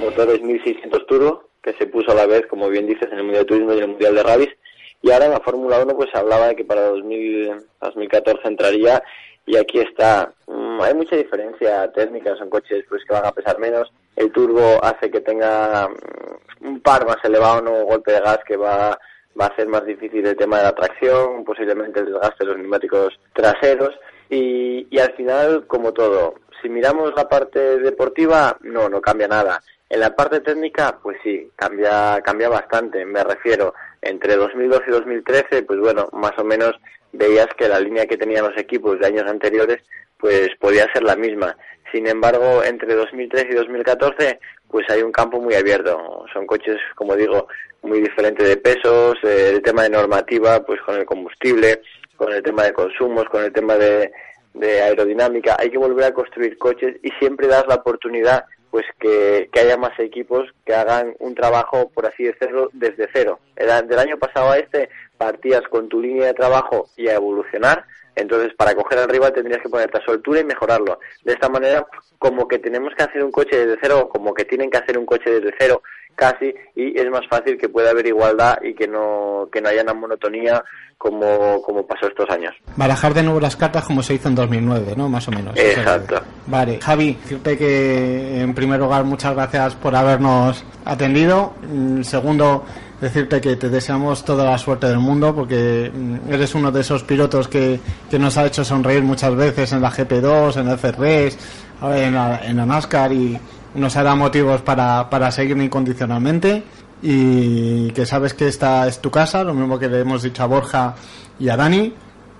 motores 0.00 0.42
1600 0.42 1.06
turbo, 1.06 1.44
que 1.62 1.74
se 1.74 1.86
puso 1.86 2.10
a 2.12 2.14
la 2.14 2.26
vez, 2.26 2.46
como 2.46 2.68
bien 2.68 2.86
dices, 2.86 3.08
en 3.12 3.18
el 3.18 3.24
Mundial 3.24 3.44
de 3.44 3.48
Turismo 3.48 3.72
y 3.72 3.76
en 3.76 3.82
el 3.82 3.88
Mundial 3.90 4.14
de 4.14 4.22
Rallys. 4.22 4.56
Y 5.02 5.10
ahora 5.10 5.26
en 5.26 5.32
la 5.32 5.40
Fórmula 5.40 5.80
1 5.82 5.96
pues 5.96 6.10
se 6.10 6.18
hablaba 6.18 6.48
de 6.48 6.56
que 6.56 6.64
para 6.64 6.82
2000, 6.82 7.52
2014 7.80 8.48
entraría 8.48 9.02
y 9.46 9.56
aquí 9.56 9.78
está. 9.78 10.32
Mm, 10.46 10.80
hay 10.80 10.94
mucha 10.94 11.16
diferencia 11.16 11.90
técnica, 11.92 12.36
son 12.36 12.50
coches 12.50 12.84
pues 12.88 13.02
que 13.06 13.14
van 13.14 13.26
a 13.26 13.32
pesar 13.32 13.58
menos. 13.58 13.90
El 14.16 14.30
turbo 14.32 14.82
hace 14.82 15.10
que 15.10 15.20
tenga 15.20 15.88
mm, 15.88 16.66
un 16.66 16.80
par 16.80 17.06
más 17.06 17.16
elevado, 17.24 17.62
no 17.62 17.84
golpe 17.84 18.12
de 18.12 18.20
gas 18.20 18.40
que 18.46 18.56
va 18.56 18.98
va 19.40 19.46
a 19.46 19.48
hacer 19.48 19.68
más 19.68 19.84
difícil 19.86 20.26
el 20.26 20.36
tema 20.36 20.58
de 20.58 20.64
la 20.64 20.74
tracción, 20.74 21.44
posiblemente 21.44 22.00
el 22.00 22.06
desgaste 22.06 22.44
de 22.44 22.46
los 22.46 22.58
neumáticos 22.58 23.18
traseros 23.32 23.94
y, 24.28 24.86
y 24.90 24.98
al 24.98 25.14
final, 25.14 25.66
como 25.66 25.92
todo, 25.92 26.34
si 26.60 26.68
miramos 26.68 27.12
la 27.16 27.28
parte 27.28 27.78
deportiva, 27.78 28.56
no, 28.62 28.88
no 28.88 29.00
cambia 29.00 29.28
nada. 29.28 29.62
En 29.90 29.98
la 29.98 30.14
parte 30.14 30.38
técnica, 30.38 31.00
pues 31.02 31.18
sí, 31.24 31.50
cambia, 31.56 32.20
cambia 32.24 32.48
bastante. 32.48 33.04
Me 33.04 33.24
refiero, 33.24 33.74
entre 34.00 34.36
2012 34.36 34.84
y 34.86 34.92
2013, 34.92 35.62
pues 35.64 35.80
bueno, 35.80 36.08
más 36.12 36.32
o 36.38 36.44
menos 36.44 36.76
veías 37.12 37.48
que 37.58 37.68
la 37.68 37.80
línea 37.80 38.06
que 38.06 38.16
tenían 38.16 38.44
los 38.44 38.56
equipos 38.56 39.00
de 39.00 39.08
años 39.08 39.28
anteriores, 39.28 39.82
pues 40.16 40.50
podía 40.60 40.86
ser 40.92 41.02
la 41.02 41.16
misma. 41.16 41.56
Sin 41.90 42.06
embargo, 42.06 42.62
entre 42.62 42.94
2013 42.94 43.48
y 43.50 43.56
2014, 43.56 44.38
pues 44.70 44.88
hay 44.90 45.02
un 45.02 45.10
campo 45.10 45.40
muy 45.40 45.54
abierto. 45.54 46.24
Son 46.32 46.46
coches, 46.46 46.78
como 46.94 47.16
digo, 47.16 47.48
muy 47.82 48.00
diferentes 48.00 48.46
de 48.48 48.58
pesos, 48.58 49.16
eh, 49.24 49.50
el 49.54 49.62
tema 49.62 49.82
de 49.82 49.90
normativa, 49.90 50.64
pues 50.64 50.80
con 50.82 50.98
el 50.98 51.04
combustible, 51.04 51.82
con 52.16 52.32
el 52.32 52.44
tema 52.44 52.62
de 52.62 52.72
consumos, 52.72 53.24
con 53.24 53.42
el 53.42 53.52
tema 53.52 53.74
de, 53.74 54.12
de 54.54 54.82
aerodinámica. 54.82 55.56
Hay 55.58 55.68
que 55.68 55.78
volver 55.78 56.04
a 56.04 56.14
construir 56.14 56.56
coches 56.58 56.94
y 57.02 57.10
siempre 57.18 57.48
das 57.48 57.64
la 57.66 57.74
oportunidad 57.74 58.44
pues 58.70 58.86
que, 58.98 59.48
que 59.52 59.60
haya 59.60 59.76
más 59.76 59.98
equipos 59.98 60.48
que 60.64 60.74
hagan 60.74 61.14
un 61.18 61.34
trabajo, 61.34 61.90
por 61.90 62.06
así 62.06 62.24
decirlo, 62.24 62.70
desde 62.72 63.08
cero. 63.12 63.40
El 63.56 63.88
del 63.88 63.98
año 63.98 64.18
pasado 64.18 64.50
a 64.50 64.58
este 64.58 64.88
partías 65.18 65.62
con 65.70 65.88
tu 65.88 66.00
línea 66.00 66.26
de 66.26 66.34
trabajo 66.34 66.86
y 66.96 67.08
a 67.08 67.14
evolucionar, 67.14 67.84
entonces 68.14 68.54
para 68.54 68.74
coger 68.74 68.98
al 68.98 69.08
rival 69.08 69.32
tendrías 69.32 69.62
que 69.62 69.68
ponerte 69.68 69.98
a 69.98 70.04
su 70.04 70.12
altura 70.12 70.40
y 70.40 70.44
mejorarlo. 70.44 70.98
De 71.24 71.32
esta 71.32 71.48
manera, 71.48 71.86
como 72.18 72.48
que 72.48 72.58
tenemos 72.58 72.94
que 72.94 73.02
hacer 73.02 73.24
un 73.24 73.32
coche 73.32 73.66
desde 73.66 73.78
cero, 73.82 74.08
como 74.10 74.32
que 74.32 74.44
tienen 74.44 74.70
que 74.70 74.78
hacer 74.78 74.98
un 74.98 75.06
coche 75.06 75.30
desde 75.30 75.54
cero 75.58 75.82
casi, 76.20 76.54
y 76.76 76.98
es 76.98 77.10
más 77.10 77.26
fácil 77.28 77.56
que 77.56 77.70
pueda 77.70 77.90
haber 77.90 78.06
igualdad 78.06 78.58
y 78.62 78.74
que 78.74 78.86
no, 78.86 79.48
que 79.50 79.62
no 79.62 79.70
haya 79.70 79.82
una 79.82 79.94
monotonía 79.94 80.62
como, 80.98 81.62
como 81.62 81.86
pasó 81.86 82.08
estos 82.08 82.28
años. 82.28 82.54
Barajar 82.76 83.14
de 83.14 83.22
nuevo 83.22 83.40
las 83.40 83.56
cartas 83.56 83.84
como 83.86 84.02
se 84.02 84.14
hizo 84.14 84.28
en 84.28 84.34
2009, 84.34 84.92
¿no? 84.98 85.08
Más 85.08 85.26
o 85.28 85.30
menos. 85.30 85.56
Exacto. 85.56 86.20
Vale, 86.46 86.78
Javi, 86.78 87.14
decirte 87.14 87.56
que 87.56 88.42
en 88.42 88.54
primer 88.54 88.78
lugar 88.78 89.04
muchas 89.04 89.34
gracias 89.34 89.74
por 89.76 89.96
habernos 89.96 90.62
atendido. 90.84 91.54
En 91.62 92.04
segundo, 92.04 92.66
decirte 93.00 93.40
que 93.40 93.56
te 93.56 93.70
deseamos 93.70 94.22
toda 94.22 94.44
la 94.44 94.58
suerte 94.58 94.88
del 94.88 94.98
mundo 94.98 95.34
porque 95.34 95.90
mm, 95.90 96.30
eres 96.30 96.54
uno 96.54 96.70
de 96.70 96.82
esos 96.82 97.02
pilotos 97.02 97.48
que, 97.48 97.80
que 98.10 98.18
nos 98.18 98.36
ha 98.36 98.44
hecho 98.44 98.62
sonreír 98.62 99.02
muchas 99.02 99.34
veces 99.34 99.72
en 99.72 99.80
la 99.80 99.90
GP2, 99.90 100.60
en 100.60 100.68
el 100.68 100.76
FRS, 100.76 101.38
en 101.82 102.14
la, 102.14 102.44
en 102.44 102.58
la 102.58 102.66
NASCAR 102.66 103.10
y 103.10 103.40
nos 103.74 103.96
hará 103.96 104.14
motivos 104.14 104.60
para, 104.62 105.08
para 105.10 105.30
seguir 105.30 105.56
incondicionalmente 105.58 106.62
y 107.02 107.90
que 107.92 108.04
sabes 108.06 108.34
que 108.34 108.48
esta 108.48 108.86
es 108.86 109.00
tu 109.00 109.10
casa, 109.10 109.42
lo 109.44 109.54
mismo 109.54 109.78
que 109.78 109.88
le 109.88 110.00
hemos 110.00 110.22
dicho 110.22 110.42
a 110.42 110.46
Borja 110.46 110.94
y 111.38 111.48
a 111.48 111.56
Dani 111.56 111.92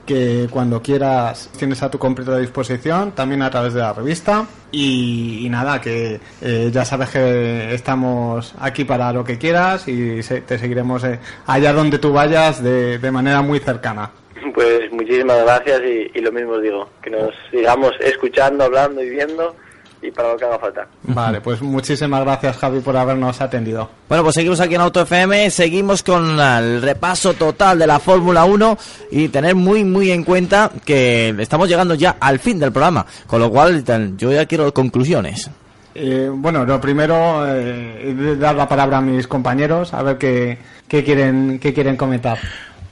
que 0.07 0.49
cuando 0.51 0.83
quieras 0.83 1.51
tienes 1.57 1.83
a 1.85 1.91
tu 1.91 1.99
completa 1.99 2.37
disposición, 2.37 3.13
también 3.13 3.43
a 3.43 3.51
través 3.51 3.75
de 3.75 3.81
la 3.81 3.93
revista. 3.93 4.45
Y, 4.73 5.47
nada, 5.51 5.81
que 5.81 6.19
eh, 6.41 6.71
ya 6.73 6.85
sabes 6.85 7.11
que 7.11 7.75
estamos 7.75 8.55
aquí 8.59 8.85
para 8.85 9.13
lo 9.13 9.23
que 9.23 9.39
quieras 9.39 9.87
y 9.87 10.21
se- 10.25 10.41
te 10.41 10.59
seguiremos 10.59 11.05
eh, 11.05 11.21
allá 11.47 11.73
donde 11.73 11.99
tú 11.99 12.13
vayas 12.13 12.61
de, 12.63 12.99
de 12.99 13.11
manera 13.13 13.41
muy 13.43 13.61
cercana. 13.61 14.11
Pues 14.55 14.91
muchísimas 14.91 15.43
gracias 15.45 15.81
y, 15.83 16.19
y 16.19 16.21
lo 16.23 16.33
mismo 16.33 16.53
os 16.53 16.63
digo, 16.63 16.89
que 17.03 17.11
nos 17.11 17.33
sigamos 17.51 17.93
escuchando, 18.01 18.65
hablando 18.65 19.03
y 19.03 19.11
viendo 19.11 19.55
y 20.03 20.11
para 20.11 20.33
lo 20.33 20.37
que 20.37 20.45
haga 20.45 20.59
falta. 20.59 20.87
Vale, 21.03 21.41
pues 21.41 21.61
muchísimas 21.61 22.23
gracias 22.23 22.57
Javi 22.57 22.81
por 22.81 22.97
habernos 22.97 23.41
atendido. 23.41 23.91
Bueno, 24.09 24.25
pues 24.25 24.35
seguimos 24.35 24.61
aquí 24.61 24.75
en 24.75 24.81
Auto 24.81 25.03
FM, 25.03 25.51
seguimos 25.51 26.03
con 26.03 26.39
el 26.39 26.83
repaso 26.83 27.35
total 27.35 27.79
de 27.79 27.87
la 27.87 27.99
Fórmula 27.99 28.45
1 28.45 28.79
y 29.11 29.29
tener 29.29 29.55
muy, 29.55 29.85
muy 29.85 30.11
en 30.11 30.25
cuenta 30.25 30.71
que 30.85 31.35
estamos 31.39 31.69
llegando 31.69 31.95
ya 31.95 32.17
al 32.21 32.39
fin 32.39 32.59
del 32.59 32.73
programa, 32.73 33.05
con 33.27 33.41
lo 33.41 33.51
cual 33.51 33.85
yo 34.17 34.33
ya 34.33 34.47
quiero 34.47 34.73
conclusiones. 34.73 35.51
Eh, 35.95 36.31
bueno, 36.33 36.65
lo 36.65 36.81
primero, 36.81 37.45
eh, 37.49 38.15
es 38.17 38.39
dar 38.39 38.55
la 38.55 38.69
palabra 38.69 38.99
a 38.99 39.01
mis 39.01 39.27
compañeros 39.27 39.93
a 39.93 40.03
ver 40.03 40.19
qué, 40.19 40.59
qué 40.87 41.03
quieren, 41.03 41.59
qué 41.59 41.75
quieren 41.75 41.97
comentar. 41.97 42.39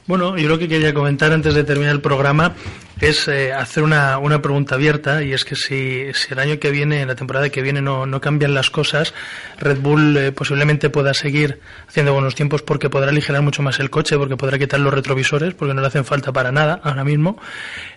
Bueno, 0.09 0.39
yo 0.39 0.48
lo 0.48 0.59
que 0.59 0.68
quería 0.68 0.94
comentar 0.94 1.32
antes 1.32 1.52
de 1.52 1.64
terminar 1.64 1.94
el 1.94 2.01
programa 2.01 2.55
es 2.98 3.28
eh, 3.28 3.52
hacer 3.52 3.82
una, 3.82 4.16
una 4.16 4.40
pregunta 4.40 4.74
abierta 4.74 5.22
y 5.22 5.35
es 5.35 5.44
que 5.44 5.55
si, 5.55 6.06
si 6.14 6.32
el 6.32 6.39
año 6.39 6.59
que 6.59 6.70
viene, 6.70 7.05
la 7.05 7.14
temporada 7.14 7.51
que 7.51 7.60
viene 7.60 7.82
no, 7.82 8.06
no 8.06 8.18
cambian 8.18 8.55
las 8.55 8.70
cosas, 8.70 9.12
Red 9.59 9.80
Bull 9.80 10.16
eh, 10.16 10.32
posiblemente 10.32 10.89
pueda 10.89 11.12
seguir 11.12 11.60
haciendo 11.86 12.14
buenos 12.14 12.35
tiempos 12.35 12.62
porque 12.62 12.89
podrá 12.89 13.10
aligerar 13.10 13.43
mucho 13.43 13.62
más 13.62 13.80
el 13.80 13.90
coche, 13.90 14.16
porque 14.16 14.39
podrá 14.39 14.59
quitar 14.59 14.80
los 14.80 14.94
retrovisores, 14.94 15.52
porque 15.52 15.74
no 15.74 15.82
le 15.82 15.89
hacen 15.89 16.06
falta 16.06 16.32
para 16.32 16.52
nada 16.52 16.80
ahora 16.82 17.05
mismo. 17.05 17.39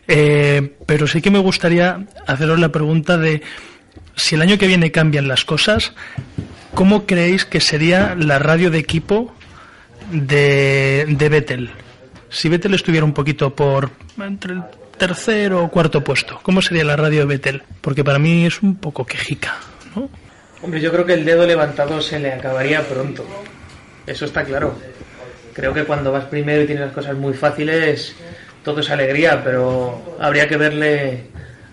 Eh, 0.06 0.74
pero 0.86 1.08
sí 1.08 1.22
que 1.22 1.32
me 1.32 1.40
gustaría 1.40 2.08
haceros 2.28 2.60
la 2.60 2.74
pregunta 2.74 3.18
de 3.18 3.42
si 4.18 4.36
el 4.36 4.42
año 4.42 4.58
que 4.58 4.68
viene 4.68 4.92
cambian 4.92 5.30
las 5.30 5.46
cosas, 5.46 5.94
¿cómo 6.74 7.06
creéis 7.06 7.46
que 7.46 7.62
sería 7.62 8.16
la 8.16 8.38
radio 8.38 8.70
de 8.70 8.80
equipo 8.80 9.34
de, 10.12 11.06
de 11.08 11.30
Vettel? 11.30 11.72
Si 12.32 12.48
Vettel 12.48 12.74
estuviera 12.74 13.06
un 13.06 13.14
poquito 13.14 13.54
por 13.54 13.92
entre 14.18 14.54
el 14.54 14.64
tercero 14.98 15.64
o 15.64 15.70
cuarto 15.70 16.02
puesto, 16.04 16.40
¿cómo 16.42 16.62
sería 16.62 16.86
la 16.86 16.96
radio 16.96 17.20
de 17.20 17.26
Vettel? 17.26 17.64
Porque 17.82 18.04
para 18.04 18.20
mí 18.20 18.46
es 18.46 18.62
un 18.62 18.78
poco 18.78 19.06
quejica, 19.06 19.58
¿no? 19.96 20.10
Hombre, 20.64 20.80
yo 20.80 20.92
creo 20.92 21.06
que 21.06 21.14
el 21.14 21.26
dedo 21.26 21.46
levantado 21.46 22.02
se 22.02 22.20
le 22.20 22.32
acabaría 22.32 22.88
pronto. 22.88 23.26
Eso 24.08 24.26
está 24.26 24.46
claro. 24.46 24.76
Creo 25.54 25.74
que 25.74 25.84
cuando 25.84 26.12
vas 26.12 26.26
primero 26.26 26.62
y 26.62 26.66
tienes 26.68 26.86
las 26.86 26.94
cosas 26.94 27.18
muy 27.18 27.34
fáciles, 27.34 28.16
todo 28.64 28.80
es 28.80 28.90
alegría, 28.90 29.44
pero 29.44 30.16
habría 30.20 30.48
que 30.48 30.56
verle, 30.56 31.26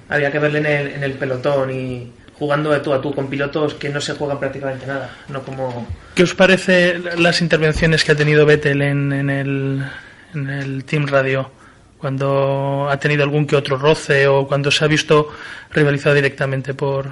habría 0.08 0.32
que 0.32 0.38
verle 0.40 0.58
en 0.58 0.66
el, 0.66 0.86
en 0.88 1.04
el 1.04 1.12
pelotón 1.12 1.70
y 1.70 2.12
jugando 2.36 2.70
de 2.70 2.80
tú 2.80 2.92
a 2.92 3.00
tú 3.00 3.14
con 3.14 3.28
pilotos 3.28 3.74
que 3.74 3.90
no 3.90 4.00
se 4.00 4.14
juegan 4.14 4.38
prácticamente 4.38 4.86
nada, 4.86 5.10
no 5.28 5.42
como 5.42 5.86
¿Qué 6.14 6.22
os 6.22 6.34
parece 6.34 6.98
las 7.16 7.40
intervenciones 7.40 8.04
que 8.04 8.12
ha 8.12 8.16
tenido 8.16 8.46
Vettel 8.46 8.82
en, 8.82 9.12
en 9.12 9.30
el, 9.30 9.84
en 10.34 10.50
el 10.50 10.84
Team 10.84 11.06
Radio? 11.06 11.50
cuando 11.98 12.88
ha 12.88 12.96
tenido 12.96 13.24
algún 13.24 13.46
que 13.46 13.56
otro 13.56 13.76
roce 13.76 14.26
o 14.26 14.46
cuando 14.46 14.70
se 14.70 14.84
ha 14.84 14.88
visto 14.88 15.28
rivalizado 15.72 16.14
directamente 16.14 16.72
por... 16.72 17.06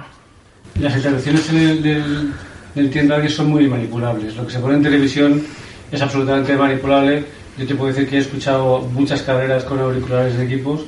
Las 0.79 0.95
intervenciones 0.95 1.51
del, 1.51 1.83
del, 1.83 2.33
del 2.73 2.89
Team 2.89 3.09
Rally 3.09 3.29
son 3.29 3.49
muy 3.49 3.67
manipulables. 3.67 4.35
Lo 4.35 4.45
que 4.45 4.53
se 4.53 4.59
pone 4.59 4.75
en 4.75 4.83
televisión 4.83 5.43
es 5.91 6.01
absolutamente 6.01 6.55
manipulable. 6.55 7.25
Yo 7.57 7.67
te 7.67 7.75
puedo 7.75 7.91
decir 7.91 8.09
que 8.09 8.17
he 8.17 8.19
escuchado 8.19 8.79
muchas 8.93 9.21
carreras 9.23 9.63
con 9.63 9.79
auriculares 9.79 10.37
de 10.37 10.45
equipos 10.45 10.85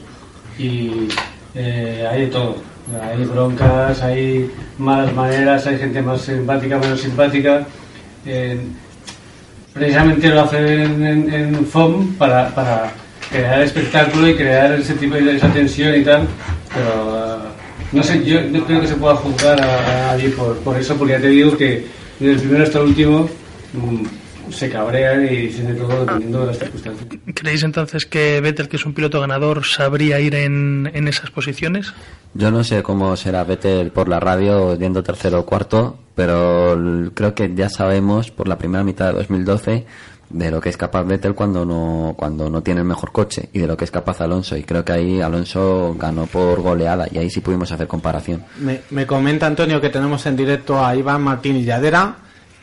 y 0.57 1.07
eh, 1.56 2.07
hay 2.10 2.22
de 2.22 2.27
todo. 2.27 2.57
Hay 3.01 3.23
broncas, 3.26 4.01
hay 4.01 4.49
malas 4.77 5.14
maneras, 5.14 5.68
hay 5.68 5.77
gente 5.77 6.01
más 6.01 6.22
simpática, 6.22 6.77
menos 6.77 7.01
simpática. 7.01 7.65
Precisamente 9.80 10.27
lo 10.30 10.41
hacen 10.41 11.06
en, 11.06 11.65
FOM 11.65 12.14
para, 12.15 12.49
para 12.49 12.91
crear 13.31 13.61
espectáculo 13.61 14.27
y 14.27 14.35
crear 14.35 14.73
ese 14.73 14.93
tipo 14.95 15.15
de 15.15 15.38
esa 15.38 15.51
tensión 15.51 15.95
y 15.95 16.03
tal, 16.03 16.27
pero 16.73 17.38
uh, 17.38 17.95
no 17.95 18.03
sé, 18.03 18.23
yo 18.23 18.41
no 18.41 18.65
creo 18.65 18.81
que 18.81 18.88
se 18.88 18.95
pueda 18.95 19.15
juzgar 19.15 19.60
a, 19.61 19.64
a 19.64 20.07
nadie 20.07 20.30
por, 20.30 20.57
por 20.57 20.77
eso, 20.77 20.95
porque 20.97 21.14
ya 21.14 21.22
te 21.22 21.30
digo 21.30 21.57
que 21.57 21.85
desde 22.19 22.34
el 22.34 22.39
primero 22.39 22.64
hasta 22.65 22.80
el 22.80 22.85
último 22.85 23.30
mm, 23.73 24.06
se 24.52 24.70
cabrean 24.70 25.26
y 25.26 25.36
dicen 25.36 25.68
de 25.68 25.74
todo 25.76 26.06
dependiendo 26.06 26.42
de 26.42 26.46
las 26.48 26.60
circunstancias. 26.60 27.08
¿Creéis 27.34 27.64
entonces 27.64 28.06
que 28.06 28.42
Vettel, 28.42 28.70
que 28.70 28.78
es 28.78 28.86
un 28.86 28.94
piloto 28.94 29.20
ganador, 29.22 29.66
sabría 29.66 30.20
ir 30.20 30.36
en, 30.36 30.90
en 30.94 31.08
esas 31.08 31.32
posiciones? 31.32 31.94
Yo 32.34 32.52
no 32.52 32.64
sé 32.64 32.84
cómo 32.84 33.16
será 33.16 33.44
Vettel 33.44 33.92
por 33.92 34.08
la 34.08 34.20
radio 34.20 34.76
yendo 34.78 35.04
tercero 35.04 35.40
o 35.40 35.46
cuarto, 35.46 36.00
pero 36.16 36.78
creo 37.14 37.34
que 37.34 37.54
ya 37.56 37.70
sabemos 37.70 38.32
por 38.32 38.48
la 38.48 38.58
primera 38.58 38.84
mitad 38.84 39.08
de 39.08 39.14
2012 39.14 39.86
de 40.30 40.52
lo 40.52 40.62
que 40.62 40.70
es 40.70 40.78
capaz 40.78 41.04
Vettel 41.04 41.34
cuando 41.34 41.66
no 41.66 42.14
cuando 42.16 42.50
no 42.50 42.62
tiene 42.62 42.82
el 42.82 42.86
mejor 42.86 43.12
coche 43.12 43.50
y 43.52 43.60
de 43.60 43.68
lo 43.68 43.76
que 43.76 43.86
es 43.86 43.92
capaz 43.92 44.22
Alonso 44.22 44.56
y 44.56 44.64
creo 44.64 44.86
que 44.86 44.92
ahí 44.92 45.22
Alonso 45.22 45.96
ganó 45.98 46.28
por 46.28 46.62
goleada 46.62 47.08
y 47.12 47.18
ahí 47.18 47.30
sí 47.30 47.42
pudimos 47.42 47.72
hacer 47.72 47.88
comparación. 47.88 48.44
Me, 48.60 48.82
me 48.92 49.08
comenta 49.08 49.48
Antonio 49.48 49.82
que 49.82 49.90
tenemos 49.90 50.26
en 50.28 50.36
directo 50.36 50.84
a 50.84 50.96
Iván 50.96 51.24
Martín 51.24 51.56
Illadera. 51.56 52.16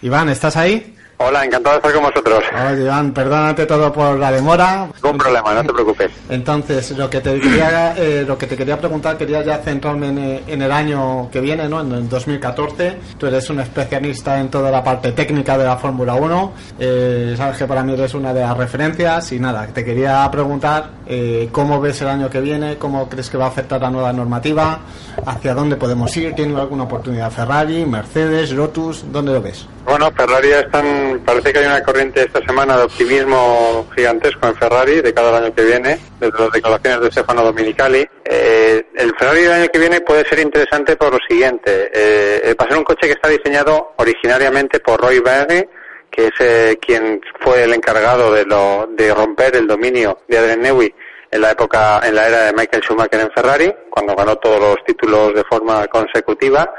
Iván, 0.03 0.29
¿estás 0.29 0.57
ahí? 0.57 0.95
Hola, 1.18 1.47
encantado 1.47 1.74
de 1.74 1.78
estar 1.78 1.94
con 1.94 2.02
vosotros. 2.02 2.44
Oye, 2.70 2.82
Iván, 2.82 3.12
perdónate 3.14 3.64
todo 3.64 3.90
por 3.90 4.18
la 4.18 4.30
demora. 4.30 4.86
Ningún 5.02 5.16
problema, 5.18 5.55
no 5.55 5.62
te 5.62 5.72
preocupes. 5.72 6.10
Entonces, 6.28 6.90
lo 6.90 7.09
que 7.09 7.20
te 7.22 7.40
quería, 7.40 7.94
eh, 7.97 8.24
lo 8.26 8.36
que 8.36 8.47
te 8.47 8.55
quería 8.55 8.78
preguntar, 8.78 9.16
quería 9.16 9.43
ya 9.43 9.56
centrarme 9.59 10.09
en, 10.09 10.18
eh, 10.18 10.43
en 10.47 10.60
el 10.60 10.70
año 10.70 11.30
que 11.30 11.40
viene, 11.40 11.70
¿no? 11.70 11.80
En 11.80 11.93
el 11.93 12.09
2014. 12.09 12.98
Tú 13.16 13.26
eres 13.26 13.48
un 13.48 13.60
especialista 13.60 14.38
en 14.38 14.51
toda 14.51 14.70
la 14.70 14.84
parte 14.84 15.12
técnica 15.12 15.56
de 15.56 15.64
la 15.64 15.78
Fórmula 15.78 16.14
1. 16.14 16.52
Eh, 16.78 17.34
sabes 17.34 17.56
que 17.56 17.66
para 17.66 17.82
mí 17.82 17.94
eres 17.94 18.12
una 18.12 18.34
de 18.34 18.43
las 18.43 18.55
referencias. 18.55 19.32
Y 19.32 19.40
nada, 19.40 19.66
te 19.68 19.82
quería 19.82 20.30
preguntar 20.30 20.90
eh, 21.09 21.48
cómo 21.52 21.80
ves 21.80 22.02
el 22.02 22.09
año 22.09 22.28
que 22.28 22.40
viene, 22.40 22.76
cómo 22.78 23.09
crees 23.09 23.30
que 23.30 23.38
va 23.38 23.44
a 23.44 23.48
afectar 23.48 23.80
la 23.80 23.90
nueva 23.90 24.12
normativa, 24.12 24.80
hacia 25.24 25.55
dónde 25.55 25.76
podemos 25.76 26.14
ir, 26.16 26.34
tiene 26.34 26.59
alguna 26.60 26.82
oportunidad 26.84 27.30
Ferrari, 27.30 27.86
Mercedes, 27.86 28.51
Lotus, 28.51 29.05
¿dónde 29.12 29.32
lo 29.32 29.40
ves? 29.40 29.66
Bueno, 29.84 30.10
Ferrari 30.10 30.48
están, 30.51 31.06
parece 31.24 31.53
que 31.53 31.59
hay 31.59 31.66
una 31.66 31.83
corriente 31.83 32.23
esta 32.23 32.41
semana 32.45 32.77
de 32.77 32.85
optimismo 32.85 33.89
gigantesco 33.95 34.47
en 34.47 34.57
Ferrari 34.57 35.01
de 35.01 35.12
cada 35.12 35.39
año 35.39 35.55
que 35.55 35.65
viene, 35.65 35.99
desde 36.20 36.39
las 36.39 36.53
declaraciones 36.53 37.01
de 37.01 37.11
Stefano 37.11 37.43
Dominicali. 37.43 38.07
Eh, 38.24 38.87
el 38.95 39.15
Ferrari 39.19 39.43
del 39.43 39.53
año 39.53 39.69
que 39.73 39.78
viene 39.78 40.01
puede 40.01 40.24
ser 40.28 40.39
interesante 40.39 40.97
por 40.97 41.12
lo 41.12 41.19
siguiente. 41.28 41.91
Eh, 41.93 42.55
va 42.59 42.65
a 42.65 42.69
ser 42.69 42.78
un 42.78 42.85
coche 42.85 43.07
que 43.07 43.12
está 43.12 43.28
diseñado 43.28 43.95
originariamente 43.97 44.81
por 44.81 45.01
Roy 45.01 45.20
Berry, 45.20 45.69
que 46.11 46.27
es 46.27 46.35
eh, 46.41 46.78
quien 46.81 47.20
fue 47.41 47.65
el 47.65 47.73
encargado 47.73 48.33
de, 48.33 48.45
lo, 48.45 48.89
de 48.91 49.15
romper 49.15 49.57
el 49.57 49.66
dominio 49.66 50.20
de 50.28 50.39
Adrian 50.39 50.62
Newey 50.62 50.95
en 51.31 51.41
la 51.41 51.51
época, 51.51 52.01
en 52.05 52.15
la 52.15 52.28
era 52.28 52.45
de 52.45 52.53
Michael 52.53 52.83
Schumacher 52.83 53.20
en 53.20 53.31
Ferrari, 53.33 53.74
cuando 53.91 54.15
ganó 54.15 54.37
todos 54.37 54.61
los 54.61 54.85
títulos 54.85 55.35
de 55.35 55.45
forma 55.45 55.87
consecutiva 55.89 56.73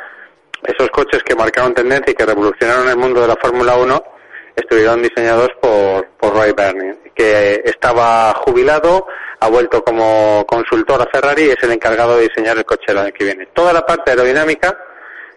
esos 0.63 0.89
coches 0.89 1.23
que 1.23 1.35
marcaron 1.35 1.73
tendencia 1.73 2.11
y 2.11 2.15
que 2.15 2.25
revolucionaron 2.25 2.89
el 2.89 2.97
mundo 2.97 3.21
de 3.21 3.27
la 3.27 3.35
Fórmula 3.35 3.75
1 3.75 4.03
estuvieron 4.57 5.01
diseñados 5.01 5.49
por, 5.61 6.07
por 6.19 6.33
Roy 6.33 6.51
Bernie, 6.51 6.97
que 7.15 7.61
estaba 7.63 8.33
jubilado, 8.33 9.07
ha 9.39 9.47
vuelto 9.49 9.83
como 9.83 10.45
consultor 10.47 11.01
a 11.01 11.09
Ferrari 11.11 11.43
y 11.43 11.49
es 11.51 11.61
el 11.61 11.71
encargado 11.71 12.17
de 12.17 12.23
diseñar 12.23 12.57
el 12.57 12.65
coche 12.65 12.85
el 12.87 12.97
año 12.97 13.13
que 13.13 13.23
viene. 13.23 13.47
Toda 13.53 13.71
la 13.71 13.85
parte 13.85 14.11
aerodinámica 14.11 14.75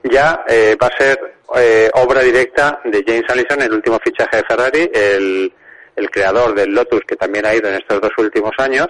ya 0.03 0.43
eh, 0.49 0.75
va 0.83 0.87
a 0.87 0.99
ser 0.99 1.35
eh, 1.57 1.91
obra 1.95 2.23
directa 2.23 2.81
de 2.85 3.05
James 3.07 3.29
Allison, 3.29 3.61
el 3.61 3.75
último 3.75 3.99
fichaje 4.03 4.39
de 4.39 4.45
Ferrari, 4.45 4.91
el, 4.93 5.53
el 5.97 6.11
creador 6.11 6.55
del 6.55 6.73
Lotus, 6.73 7.03
que 7.07 7.17
también 7.17 7.45
ha 7.45 7.55
ido 7.55 7.69
en 7.69 7.75
estos 7.75 8.01
dos 8.01 8.13
últimos 8.17 8.53
años, 8.59 8.89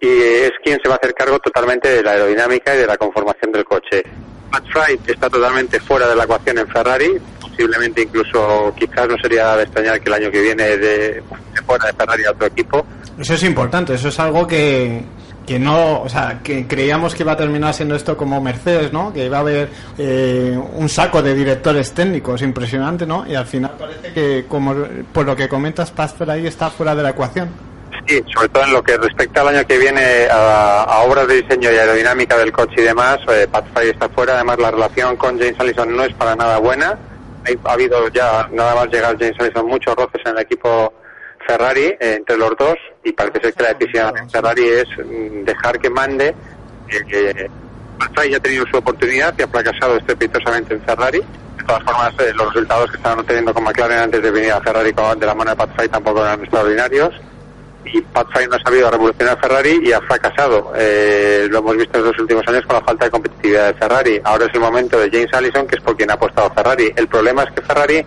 y 0.00 0.20
es 0.20 0.52
quien 0.64 0.80
se 0.82 0.88
va 0.88 0.96
a 0.96 0.98
hacer 0.98 1.14
cargo 1.14 1.38
totalmente 1.38 1.88
de 1.88 2.02
la 2.02 2.12
aerodinámica 2.12 2.74
y 2.74 2.78
de 2.78 2.86
la 2.86 2.96
conformación 2.96 3.52
del 3.52 3.64
coche. 3.64 4.02
Matt 4.50 4.64
Fry 4.72 4.98
está 5.06 5.30
totalmente 5.30 5.78
fuera 5.78 6.08
de 6.08 6.16
la 6.16 6.24
ecuación 6.24 6.58
en 6.58 6.66
Ferrari, 6.66 7.20
posiblemente 7.50 8.02
incluso 8.02 8.72
quizás 8.76 9.08
no 9.08 9.16
sería 9.18 9.56
de 9.56 9.64
extrañar 9.64 10.00
que 10.00 10.08
el 10.08 10.14
año 10.14 10.30
que 10.30 10.40
viene 10.40 10.64
de, 10.76 10.78
de 10.78 11.22
fuera 11.66 11.86
de 11.86 11.92
Ferrari 11.92 12.24
a 12.24 12.30
otro 12.30 12.46
equipo. 12.46 12.86
Eso 13.18 13.34
es 13.34 13.42
importante, 13.42 13.94
eso 13.94 14.08
es 14.08 14.18
algo 14.18 14.46
que, 14.46 15.02
que 15.46 15.58
no, 15.58 16.02
o 16.02 16.08
sea, 16.08 16.40
que 16.42 16.66
creíamos 16.66 17.14
que 17.14 17.22
iba 17.22 17.32
a 17.32 17.36
terminar 17.36 17.74
siendo 17.74 17.94
esto 17.94 18.16
como 18.16 18.40
Mercedes, 18.40 18.92
¿no? 18.92 19.12
Que 19.12 19.26
iba 19.26 19.38
a 19.38 19.40
haber 19.40 19.68
eh, 19.98 20.58
un 20.74 20.88
saco 20.88 21.22
de 21.22 21.34
directores 21.34 21.92
técnicos 21.92 22.40
impresionante, 22.42 23.04
¿no? 23.06 23.26
Y 23.26 23.34
al 23.34 23.46
final 23.46 23.72
parece 23.78 24.12
que, 24.12 24.46
como 24.48 24.74
por 25.12 25.26
lo 25.26 25.36
que 25.36 25.48
comentas, 25.48 25.90
Pastor 25.90 26.30
ahí 26.30 26.46
está 26.46 26.70
fuera 26.70 26.94
de 26.94 27.02
la 27.02 27.10
ecuación. 27.10 27.50
Sí, 28.06 28.22
sobre 28.34 28.48
todo 28.48 28.64
en 28.64 28.72
lo 28.72 28.82
que 28.82 28.96
respecta 28.96 29.42
al 29.42 29.48
año 29.48 29.66
que 29.66 29.76
viene 29.76 30.26
a, 30.30 30.84
a 30.84 31.00
obras 31.00 31.28
de 31.28 31.42
diseño 31.42 31.70
y 31.70 31.76
aerodinámica 31.76 32.38
del 32.38 32.50
coche 32.50 32.76
y 32.78 32.82
demás, 32.82 33.18
eh, 33.28 33.46
Pat 33.50 33.66
Fry 33.74 33.90
está 33.90 34.08
fuera. 34.08 34.34
Además, 34.36 34.58
la 34.58 34.70
relación 34.70 35.16
con 35.16 35.38
James 35.38 35.56
Allison 35.58 35.94
no 35.94 36.04
es 36.04 36.14
para 36.14 36.34
nada 36.34 36.58
buena. 36.58 36.98
Ha 37.64 37.72
habido 37.72 38.08
ya, 38.08 38.48
nada 38.52 38.74
más 38.74 38.88
llegar 38.88 39.16
James 39.18 39.34
Allison, 39.40 39.66
muchos 39.66 39.94
roces 39.96 40.20
en 40.24 40.32
el 40.36 40.40
equipo 40.42 40.92
Ferrari 41.46 41.84
eh, 41.98 42.14
entre 42.18 42.36
los 42.36 42.56
dos 42.56 42.74
y 43.02 43.12
parece 43.12 43.40
ser 43.40 43.54
que 43.54 43.62
la 43.62 43.74
decisión 43.74 44.16
en 44.18 44.28
Ferrari 44.30 44.68
es 44.68 44.86
mm, 44.98 45.44
dejar 45.44 45.78
que 45.80 45.90
mande. 45.90 46.34
eh, 46.88 47.48
ya 48.30 48.36
ha 48.36 48.40
tenido 48.40 48.66
su 48.66 48.76
oportunidad 48.76 49.34
y 49.38 49.42
ha 49.42 49.48
fracasado 49.48 49.96
estrepitosamente 49.96 50.74
en 50.74 50.82
Ferrari. 50.82 51.18
De 51.20 51.64
todas 51.66 51.82
formas, 51.84 52.12
eh, 52.20 52.32
los 52.34 52.52
resultados 52.52 52.90
que 52.90 52.96
estaban 52.96 53.18
obteniendo 53.20 53.52
con 53.54 53.64
McLaren 53.64 53.98
antes 53.98 54.22
de 54.22 54.30
venir 54.30 54.52
a 54.52 54.60
Ferrari 54.60 54.92
con- 54.92 55.18
de 55.18 55.26
la 55.26 55.34
mano 55.34 55.50
de 55.50 55.56
Pat 55.56 55.70
Fry 55.76 55.88
tampoco 55.88 56.22
eran 56.22 56.40
extraordinarios 56.40 57.14
y 57.84 58.00
Pat 58.02 58.28
no 58.48 58.56
ha 58.56 58.60
sabido 58.60 58.90
revolucionar 58.90 59.40
Ferrari 59.40 59.80
y 59.82 59.92
ha 59.92 60.00
fracasado. 60.00 60.72
Eh, 60.76 61.46
lo 61.50 61.58
hemos 61.58 61.76
visto 61.76 61.98
en 61.98 62.04
los 62.04 62.18
últimos 62.18 62.46
años 62.48 62.64
con 62.66 62.76
la 62.76 62.82
falta 62.82 63.04
de 63.06 63.10
competitividad 63.10 63.68
de 63.68 63.74
Ferrari. 63.74 64.20
Ahora 64.24 64.46
es 64.46 64.54
el 64.54 64.60
momento 64.60 64.98
de 64.98 65.10
James 65.10 65.32
Allison, 65.32 65.66
que 65.66 65.76
es 65.76 65.82
por 65.82 65.96
quien 65.96 66.10
ha 66.10 66.14
apostado 66.14 66.50
Ferrari. 66.50 66.92
El 66.96 67.08
problema 67.08 67.44
es 67.44 67.50
que 67.52 67.62
Ferrari 67.62 68.04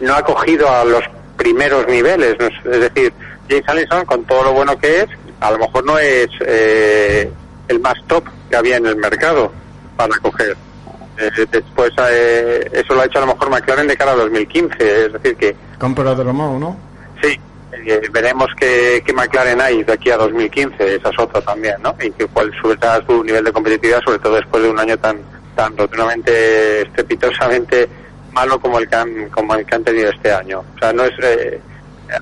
no 0.00 0.14
ha 0.14 0.22
cogido 0.22 0.70
a 0.70 0.84
los 0.84 1.02
primeros 1.36 1.86
niveles. 1.86 2.36
¿no? 2.38 2.72
Es 2.72 2.80
decir, 2.80 3.12
James 3.48 3.68
Allison, 3.68 4.04
con 4.04 4.24
todo 4.24 4.44
lo 4.44 4.52
bueno 4.52 4.78
que 4.78 5.00
es, 5.00 5.06
a 5.40 5.50
lo 5.50 5.58
mejor 5.58 5.84
no 5.84 5.98
es 5.98 6.28
eh, 6.40 7.30
el 7.68 7.80
más 7.80 7.94
top 8.06 8.24
que 8.48 8.56
había 8.56 8.76
en 8.76 8.86
el 8.86 8.96
mercado 8.96 9.52
para 9.96 10.16
coger. 10.18 10.56
Eh, 11.18 11.46
después, 11.50 11.90
eh, 12.10 12.70
eso 12.72 12.94
lo 12.94 13.02
ha 13.02 13.04
hecho 13.04 13.18
a 13.18 13.26
lo 13.26 13.34
mejor 13.34 13.50
McLaren 13.50 13.86
de 13.86 13.96
cara 13.96 14.12
a 14.12 14.16
2015. 14.16 15.06
Es 15.06 15.12
decir, 15.12 15.36
que 15.36 15.56
Compro 15.78 16.14
de 16.14 16.24
Romeo, 16.24 16.58
¿no? 16.58 16.76
Sí, 17.22 17.38
eh, 17.72 18.08
veremos 18.10 18.48
qué, 18.58 19.02
qué 19.04 19.12
McLaren 19.12 19.60
hay 19.60 19.82
de 19.82 19.92
aquí 19.92 20.10
a 20.10 20.16
2015, 20.16 20.96
esa 20.96 21.08
es 21.08 21.18
otra 21.18 21.40
también, 21.40 21.76
¿no? 21.82 21.94
Y 22.00 22.10
que 22.10 22.26
cuál 22.26 22.52
será 22.62 23.04
su 23.06 23.24
nivel 23.24 23.44
de 23.44 23.52
competitividad, 23.52 24.02
sobre 24.02 24.18
todo 24.18 24.36
después 24.36 24.62
de 24.62 24.70
un 24.70 24.78
año 24.78 24.98
tan 24.98 25.18
tan 25.54 25.76
rotundamente, 25.76 26.82
estrepitosamente 26.82 27.88
malo 28.32 28.58
como 28.58 28.78
el 28.78 28.88
que 28.88 28.96
han, 28.96 29.28
como 29.28 29.54
el 29.54 29.66
que 29.66 29.74
han 29.74 29.84
tenido 29.84 30.10
este 30.10 30.32
año. 30.32 30.64
O 30.74 30.78
sea, 30.78 30.92
no 30.92 31.04
es... 31.04 31.12
eh, 31.22 31.60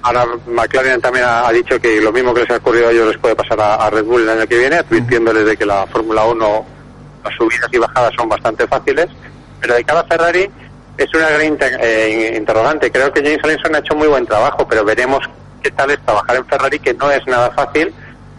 ahora 0.02 0.26
McLaren 0.46 1.00
también 1.00 1.24
ha, 1.28 1.50
dicho 1.52 1.80
que 1.80 2.00
lo 2.00 2.12
mismo 2.12 2.34
que 2.34 2.42
les 2.42 2.50
ha 2.50 2.56
ocurrido 2.56 2.88
a 2.88 2.92
ellos 2.92 3.08
les 3.08 3.18
puede 3.18 3.36
pasar 3.36 3.60
a, 3.60 3.74
a 3.74 3.90
Red 3.90 4.04
Bull 4.04 4.22
el 4.22 4.30
año 4.30 4.46
que 4.46 4.58
viene, 4.58 4.76
advirtiéndoles 4.76 5.44
de 5.44 5.56
que 5.56 5.66
la 5.66 5.86
Fórmula 5.86 6.24
1, 6.24 6.66
las 7.24 7.34
subidas 7.34 7.68
y 7.72 7.78
bajadas 7.78 8.12
son 8.16 8.28
bastante 8.28 8.66
fáciles, 8.66 9.06
pero 9.60 9.74
de 9.74 9.84
cada 9.84 10.04
Ferrari 10.04 10.50
es 10.96 11.14
una 11.14 11.30
gran 11.30 11.56
eh, 11.80 12.34
interrogante. 12.36 12.90
Creo 12.90 13.12
que 13.12 13.22
James 13.22 13.40
Allison 13.42 13.74
ha 13.74 13.78
hecho 13.78 13.94
muy 13.94 14.08
buen 14.08 14.26
trabajo, 14.26 14.66
pero 14.68 14.84
veremos 14.84 15.20
qué 15.62 15.70
tal 15.70 15.90
es 15.90 16.00
trabajar 16.04 16.36
en 16.36 16.46
Ferrari, 16.46 16.78
que 16.78 16.94
no 16.94 17.10
es 17.10 17.26
nada 17.26 17.50
fácil. 17.52 17.92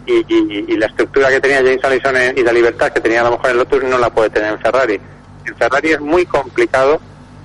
Y, 0.04 0.24
y- 0.28 0.76
la 0.76 0.86
estructura 0.86 1.28
que 1.28 1.40
tenía 1.40 1.58
James 1.58 1.84
Allison 1.84 2.16
y 2.36 2.42
la 2.42 2.52
libertad 2.52 2.92
que 2.92 3.00
tenía 3.00 3.20
a 3.20 3.24
lo 3.24 3.32
mejor 3.32 3.50
en 3.50 3.58
Lotus 3.58 3.84
no 3.84 3.98
la 3.98 4.10
puede 4.10 4.30
tener 4.30 4.52
en 4.52 4.58
Ferrari. 4.60 5.00
En 5.46 5.56
Ferrari 5.56 5.92
es 5.92 6.00
muy 6.00 6.26
complicado 6.26 7.00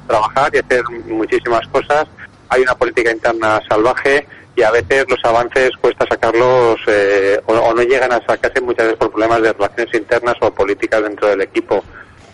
trabajar 0.07 0.53
y 0.55 0.57
hacer 0.57 0.83
muchísimas 1.05 1.67
cosas. 1.67 2.07
Hay 2.49 2.61
una 2.63 2.73
política 2.73 3.11
interna 3.11 3.61
salvaje 3.69 4.27
y 4.55 4.63
a 4.63 4.71
veces 4.71 5.05
los 5.07 5.19
avances 5.23 5.69
cuesta 5.79 6.05
sacarlos 6.07 6.79
eh, 6.87 7.39
o, 7.45 7.53
o 7.53 7.73
no 7.75 7.83
llegan 7.83 8.11
a 8.11 8.25
sacarse 8.25 8.59
muchas 8.61 8.85
veces 8.87 8.97
por 8.97 9.11
problemas 9.11 9.41
de 9.43 9.53
relaciones 9.53 9.93
internas 9.93 10.35
o 10.41 10.49
políticas 10.51 11.03
dentro 11.03 11.27
del 11.27 11.41
equipo. 11.41 11.83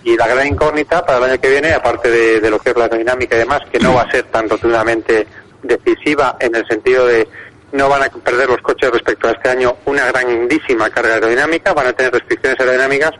Y 0.05 0.15
la 0.15 0.27
gran 0.27 0.47
incógnita 0.47 1.05
para 1.05 1.17
el 1.17 1.23
año 1.31 1.41
que 1.41 1.49
viene, 1.49 1.73
aparte 1.73 2.09
de, 2.09 2.39
de 2.39 2.49
lo 2.49 2.59
que 2.59 2.69
es 2.69 2.77
la 2.77 2.87
dinámica 2.87 3.35
y 3.35 3.39
demás, 3.39 3.61
que 3.71 3.79
no 3.79 3.93
va 3.95 4.03
a 4.03 4.11
ser 4.11 4.23
tan 4.25 4.47
rotundamente 4.49 5.27
decisiva 5.63 6.37
en 6.39 6.55
el 6.55 6.67
sentido 6.67 7.07
de 7.07 7.27
no 7.71 7.89
van 7.89 8.03
a 8.03 8.09
perder 8.09 8.49
los 8.49 8.61
coches 8.61 8.91
respecto 8.91 9.27
a 9.27 9.31
este 9.31 9.49
año 9.49 9.75
una 9.85 10.05
grandísima 10.05 10.89
carga 10.91 11.15
aerodinámica, 11.15 11.73
van 11.73 11.87
a 11.87 11.93
tener 11.93 12.13
restricciones 12.13 12.59
aerodinámicas, 12.59 13.11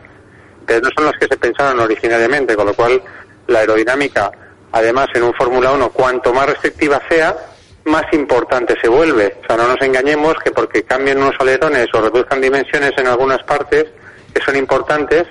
pero 0.64 0.80
no 0.80 0.90
son 0.96 1.06
las 1.06 1.18
que 1.18 1.26
se 1.26 1.36
pensaron 1.36 1.80
originariamente, 1.80 2.54
con 2.54 2.66
lo 2.66 2.74
cual 2.74 3.02
la 3.48 3.58
aerodinámica, 3.58 4.30
además 4.70 5.08
en 5.14 5.24
un 5.24 5.34
Fórmula 5.34 5.72
1, 5.72 5.90
cuanto 5.90 6.32
más 6.32 6.46
restrictiva 6.46 7.02
sea, 7.08 7.36
más 7.84 8.04
importante 8.12 8.74
se 8.80 8.88
vuelve. 8.88 9.36
O 9.42 9.46
sea, 9.46 9.56
no 9.56 9.68
nos 9.68 9.80
engañemos 9.82 10.34
que 10.42 10.50
porque 10.50 10.84
cambien 10.84 11.18
unos 11.18 11.34
alerones 11.38 11.88
o 11.92 12.00
reduzcan 12.00 12.40
dimensiones 12.40 12.92
en 12.96 13.08
algunas 13.08 13.42
partes 13.42 13.86
que 14.32 14.42
son 14.42 14.56
importantes, 14.56 15.26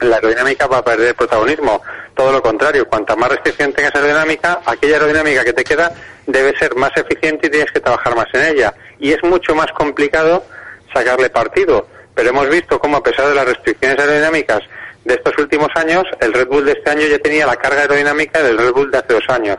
la 0.00 0.16
aerodinámica 0.16 0.66
va 0.66 0.78
a 0.78 0.84
perder 0.84 1.14
protagonismo. 1.14 1.82
Todo 2.14 2.32
lo 2.32 2.42
contrario, 2.42 2.88
cuanta 2.88 3.16
más 3.16 3.30
restricción 3.30 3.72
tengas 3.72 3.94
aerodinámica, 3.94 4.60
aquella 4.66 4.96
aerodinámica 4.96 5.44
que 5.44 5.52
te 5.52 5.64
queda 5.64 5.92
debe 6.32 6.56
ser 6.58 6.74
más 6.76 6.90
eficiente 6.96 7.46
y 7.46 7.50
tienes 7.50 7.70
que 7.72 7.80
trabajar 7.80 8.14
más 8.16 8.26
en 8.32 8.56
ella. 8.56 8.74
Y 8.98 9.12
es 9.12 9.22
mucho 9.22 9.54
más 9.54 9.70
complicado 9.72 10.44
sacarle 10.92 11.30
partido. 11.30 11.86
Pero 12.14 12.30
hemos 12.30 12.48
visto 12.48 12.78
cómo 12.78 12.98
a 12.98 13.02
pesar 13.02 13.28
de 13.28 13.34
las 13.34 13.46
restricciones 13.46 13.98
aerodinámicas 13.98 14.60
de 15.04 15.14
estos 15.14 15.36
últimos 15.38 15.68
años, 15.74 16.04
el 16.20 16.32
Red 16.32 16.48
Bull 16.48 16.64
de 16.64 16.72
este 16.72 16.90
año 16.90 17.06
ya 17.06 17.18
tenía 17.18 17.46
la 17.46 17.56
carga 17.56 17.82
aerodinámica 17.82 18.42
del 18.42 18.58
Red 18.58 18.72
Bull 18.72 18.90
de 18.90 18.98
hace 18.98 19.14
dos 19.14 19.28
años. 19.28 19.56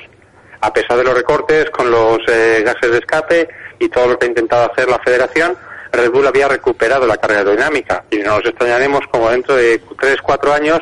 A 0.60 0.72
pesar 0.72 0.98
de 0.98 1.03
los 1.03 1.15
recortes 1.15 1.69
con 1.72 1.89
los 1.89 2.19
eh, 2.27 2.61
gases 2.64 2.91
de 2.91 2.98
escape 2.99 3.49
y 3.80 3.89
todo 3.89 4.07
lo 4.10 4.19
que 4.19 4.26
ha 4.26 4.30
intentado 4.30 4.72
hacer 4.72 4.88
la 4.88 4.99
federación, 4.99 5.57
Red 5.91 6.11
Bull 6.11 6.27
había 6.27 6.48
recuperado 6.48 7.07
la 7.07 7.18
carga 7.18 7.39
aerodinámica 7.39 8.03
y 8.11 8.18
no 8.18 8.38
nos 8.38 8.45
extrañaremos 8.45 9.02
como 9.11 9.30
dentro 9.30 9.56
de 9.56 9.81
3-4 9.81 10.53
años 10.53 10.80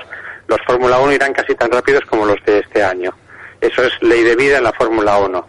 los 0.47 0.59
Fórmula 0.65 0.99
1 0.99 1.13
irán 1.13 1.33
casi 1.33 1.55
tan 1.55 1.71
rápidos 1.71 2.03
como 2.05 2.25
los 2.25 2.43
de 2.43 2.59
este 2.59 2.83
año. 2.83 3.13
Eso 3.61 3.83
es 3.83 3.93
ley 4.01 4.23
de 4.23 4.35
vida 4.35 4.57
en 4.57 4.63
la 4.63 4.73
Fórmula 4.73 5.17
1. 5.17 5.47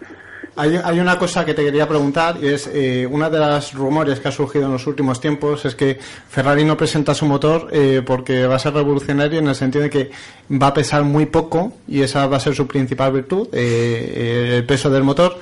Hay, 0.61 0.77
hay 0.77 1.01
una 1.01 1.19
cosa 1.19 1.43
que 1.43 1.55
te 1.55 1.65
quería 1.65 1.89
preguntar 1.89 2.37
y 2.43 2.49
es 2.49 2.69
eh, 2.71 3.09
una 3.11 3.31
de 3.31 3.39
las 3.39 3.73
rumores 3.73 4.21
que 4.21 4.29
ha 4.29 4.31
surgido 4.31 4.67
en 4.67 4.73
los 4.73 4.87
últimos 4.87 5.19
tiempos 5.19 5.65
es 5.65 5.75
que 5.75 5.99
Ferrari 6.29 6.65
no 6.65 6.77
presenta 6.77 7.15
su 7.15 7.25
motor 7.25 7.69
eh, 7.73 8.03
porque 8.05 8.47
va 8.47 8.57
a 8.57 8.59
ser 8.59 8.75
revolucionario 8.75 9.39
en 9.39 9.49
el 9.49 9.55
sentido 9.55 9.85
de 9.85 9.89
que 9.89 10.11
va 10.53 10.67
a 10.67 10.75
pesar 10.75 11.03
muy 11.03 11.25
poco 11.25 11.73
y 11.89 12.03
esa 12.03 12.27
va 12.27 12.37
a 12.37 12.41
ser 12.41 12.55
su 12.55 12.67
principal 12.67 13.11
virtud, 13.11 13.49
eh, 13.53 14.57
el 14.59 14.67
peso 14.67 14.91
del 14.91 15.03
motor. 15.03 15.39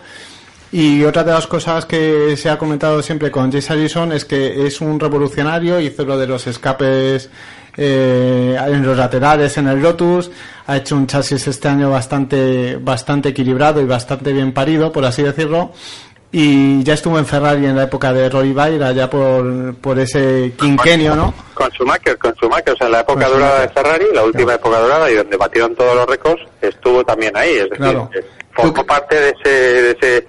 Y 0.71 1.03
otra 1.05 1.25
de 1.25 1.33
las 1.33 1.47
cosas 1.47 1.87
que 1.87 2.37
se 2.37 2.51
ha 2.51 2.59
comentado 2.59 3.03
siempre 3.03 3.31
con 3.31 3.51
Jace 3.51 3.73
Allison 3.73 4.13
es 4.13 4.25
que 4.27 4.67
es 4.67 4.81
un 4.83 5.01
revolucionario, 5.01 5.81
hizo 5.81 6.05
lo 6.05 6.19
de 6.19 6.27
los 6.27 6.47
escapes 6.47 7.31
eh, 7.77 8.57
en 8.67 8.85
los 8.85 8.97
laterales 8.97 9.57
en 9.57 9.69
el 9.69 9.81
Lotus, 9.81 10.31
ha 10.67 10.77
hecho 10.77 10.95
un 10.97 11.07
chasis 11.07 11.47
este 11.47 11.69
año 11.69 11.91
bastante, 11.91 12.77
bastante 12.77 13.31
equilibrado 13.31 13.81
y 13.81 13.87
bastante 13.87 14.33
bien 14.33 14.53
parido, 14.53 14.93
por 14.93 15.05
así 15.07 15.23
decirlo. 15.23 15.73
Y 16.31 16.83
ya 16.83 16.93
estuvo 16.93 17.19
en 17.19 17.25
Ferrari 17.25 17.65
en 17.65 17.75
la 17.75 17.85
época 17.85 18.13
de 18.13 18.29
Roy 18.29 18.53
Bayer, 18.53 18.83
allá 18.83 19.09
por, 19.09 19.75
por 19.77 19.99
ese 19.99 20.53
quinquenio, 20.59 21.17
¿no? 21.17 21.33
Con 21.55 21.71
Schumacher, 21.71 22.19
con 22.19 22.35
Schumacher, 22.35 22.75
o 22.75 22.77
sea, 22.77 22.87
en 22.89 22.93
la 22.93 23.01
época 23.01 23.27
dorada 23.29 23.61
de 23.63 23.69
Ferrari, 23.71 24.05
la 24.13 24.25
última 24.25 24.53
época 24.53 24.79
dorada 24.79 25.11
y 25.11 25.15
donde 25.15 25.39
batieron 25.39 25.75
todos 25.75 25.95
los 25.97 26.07
récords, 26.07 26.43
estuvo 26.61 27.03
también 27.03 27.35
ahí, 27.35 27.53
es 27.53 27.63
decir, 27.71 27.77
Claro. 27.79 28.11
eh, 28.15 28.23
formó 28.53 28.85
parte 28.85 29.19
de 29.19 29.35
ese, 29.41 29.51
de 29.51 29.91
ese, 29.93 30.29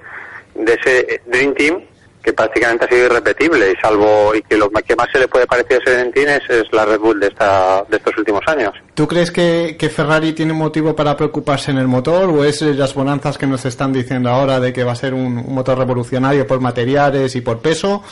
de 0.60 0.74
ese 0.74 1.22
Dream 1.26 1.54
Team 1.54 1.82
que 2.22 2.34
prácticamente 2.34 2.86
ha 2.86 2.90
sido 2.90 3.06
irrepetible 3.06 3.72
y 3.72 3.82
salvo 3.82 4.36
y 4.36 4.42
que 4.42 4.58
lo 4.58 4.70
que 4.70 4.96
más 4.96 5.08
se 5.12 5.20
le 5.20 5.28
puede 5.28 5.48
parecer 5.48 5.80
a 5.80 5.84
ese 5.84 5.92
Dream 5.92 6.12
Team 6.12 6.42
es, 6.50 6.74
la 6.74 6.86
Red 6.86 7.00
Bull 7.00 7.20
de 7.20 7.28
esta, 7.28 7.84
de 7.90 7.98
estos 7.98 8.18
últimos 8.18 8.42
años. 8.48 8.72
¿Tú 8.94 9.08
crees 9.08 9.32
que, 9.32 9.78
que 9.80 9.90
Ferrari 9.90 10.34
tiene 10.34 10.54
motivo 10.54 10.96
para 10.96 11.16
preocuparse 11.16 11.72
en 11.72 11.78
el 11.78 11.88
motor 11.88 12.30
o 12.30 12.44
es 12.44 12.62
las 12.62 12.94
bonanzas 12.94 13.38
que 13.38 13.48
nos 13.48 13.66
están 13.66 13.94
diciendo 13.94 14.30
ahora 14.30 14.60
de 14.60 14.74
que 14.74 14.84
va 14.84 14.92
a 14.92 14.96
ser 14.96 15.14
un, 15.14 15.38
un 15.38 15.56
motor 15.56 15.78
revolucionario 15.78 16.46
por 16.46 16.60
materiales 16.60 17.36
y 17.36 17.42
por 17.42 17.60
peso? 17.60 18.04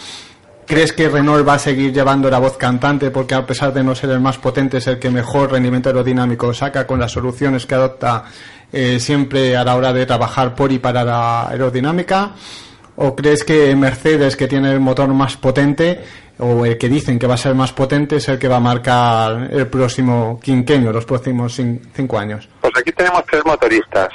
¿Crees 0.68 0.92
que 0.92 1.08
Renault 1.08 1.48
va 1.48 1.54
a 1.54 1.60
seguir 1.60 1.94
llevando 1.94 2.30
la 2.30 2.40
voz 2.40 2.58
cantante 2.58 3.10
porque 3.10 3.36
a 3.36 3.46
pesar 3.46 3.74
de 3.74 3.86
no 3.86 3.96
ser 3.96 4.10
el 4.10 4.20
más 4.20 4.38
potente 4.38 4.80
es 4.80 4.88
el 4.88 5.00
que 5.00 5.10
mejor 5.10 5.54
rendimiento 5.54 5.88
aerodinámico 5.88 6.54
saca 6.54 6.86
con 6.86 7.00
las 7.00 7.14
soluciones 7.14 7.66
que 7.66 7.76
adopta 7.76 8.26
eh, 8.72 9.00
siempre 9.00 9.56
a 9.56 9.64
la 9.64 9.76
hora 9.76 9.94
de 9.94 10.06
trabajar 10.06 10.56
por 10.56 10.72
y 10.72 10.80
para 10.80 11.04
la 11.04 11.50
aerodinámica? 11.50 12.32
¿O 12.96 13.16
crees 13.16 13.44
que 13.44 13.76
Mercedes, 13.76 14.36
que 14.36 14.48
tiene 14.48 14.72
el 14.72 14.80
motor 14.80 15.08
más 15.10 15.38
potente, 15.38 16.02
o 16.40 16.66
el 16.66 16.78
que 16.78 16.90
dicen 16.90 17.20
que 17.20 17.28
va 17.28 17.36
a 17.36 17.38
ser 17.38 17.54
más 17.54 17.72
potente, 17.72 18.16
es 18.18 18.28
el 18.28 18.40
que 18.40 18.48
va 18.48 18.56
a 18.58 18.60
marcar 18.60 19.50
el 19.52 19.68
próximo 19.68 20.40
quinquenio, 20.42 20.92
los 20.92 21.06
próximos 21.06 21.60
cin- 21.60 21.80
cinco 21.96 22.18
años? 22.18 22.50
Pues 22.62 22.74
aquí 22.76 22.92
tenemos 22.92 23.24
tres 23.30 23.44
motoristas. 23.46 24.10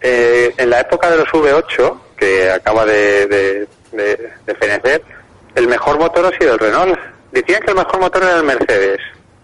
Eh, 0.00 0.52
en 0.56 0.70
la 0.70 0.80
época 0.80 1.10
de 1.10 1.16
los 1.18 1.28
V8, 1.28 1.94
que 2.16 2.50
acaba 2.50 2.84
de, 2.86 3.26
de, 3.26 3.68
de- 3.92 4.30
de 4.46 4.54
fenecer, 4.54 5.02
el 5.54 5.66
mejor 5.68 5.98
motor 5.98 6.26
ha 6.32 6.38
sido 6.38 6.54
el 6.54 6.58
Renault. 6.58 6.98
Decían 7.32 7.60
que 7.62 7.70
el 7.72 7.76
mejor 7.76 8.00
motor 8.00 8.22
era 8.22 8.36
el 8.38 8.44
Mercedes. 8.44 8.98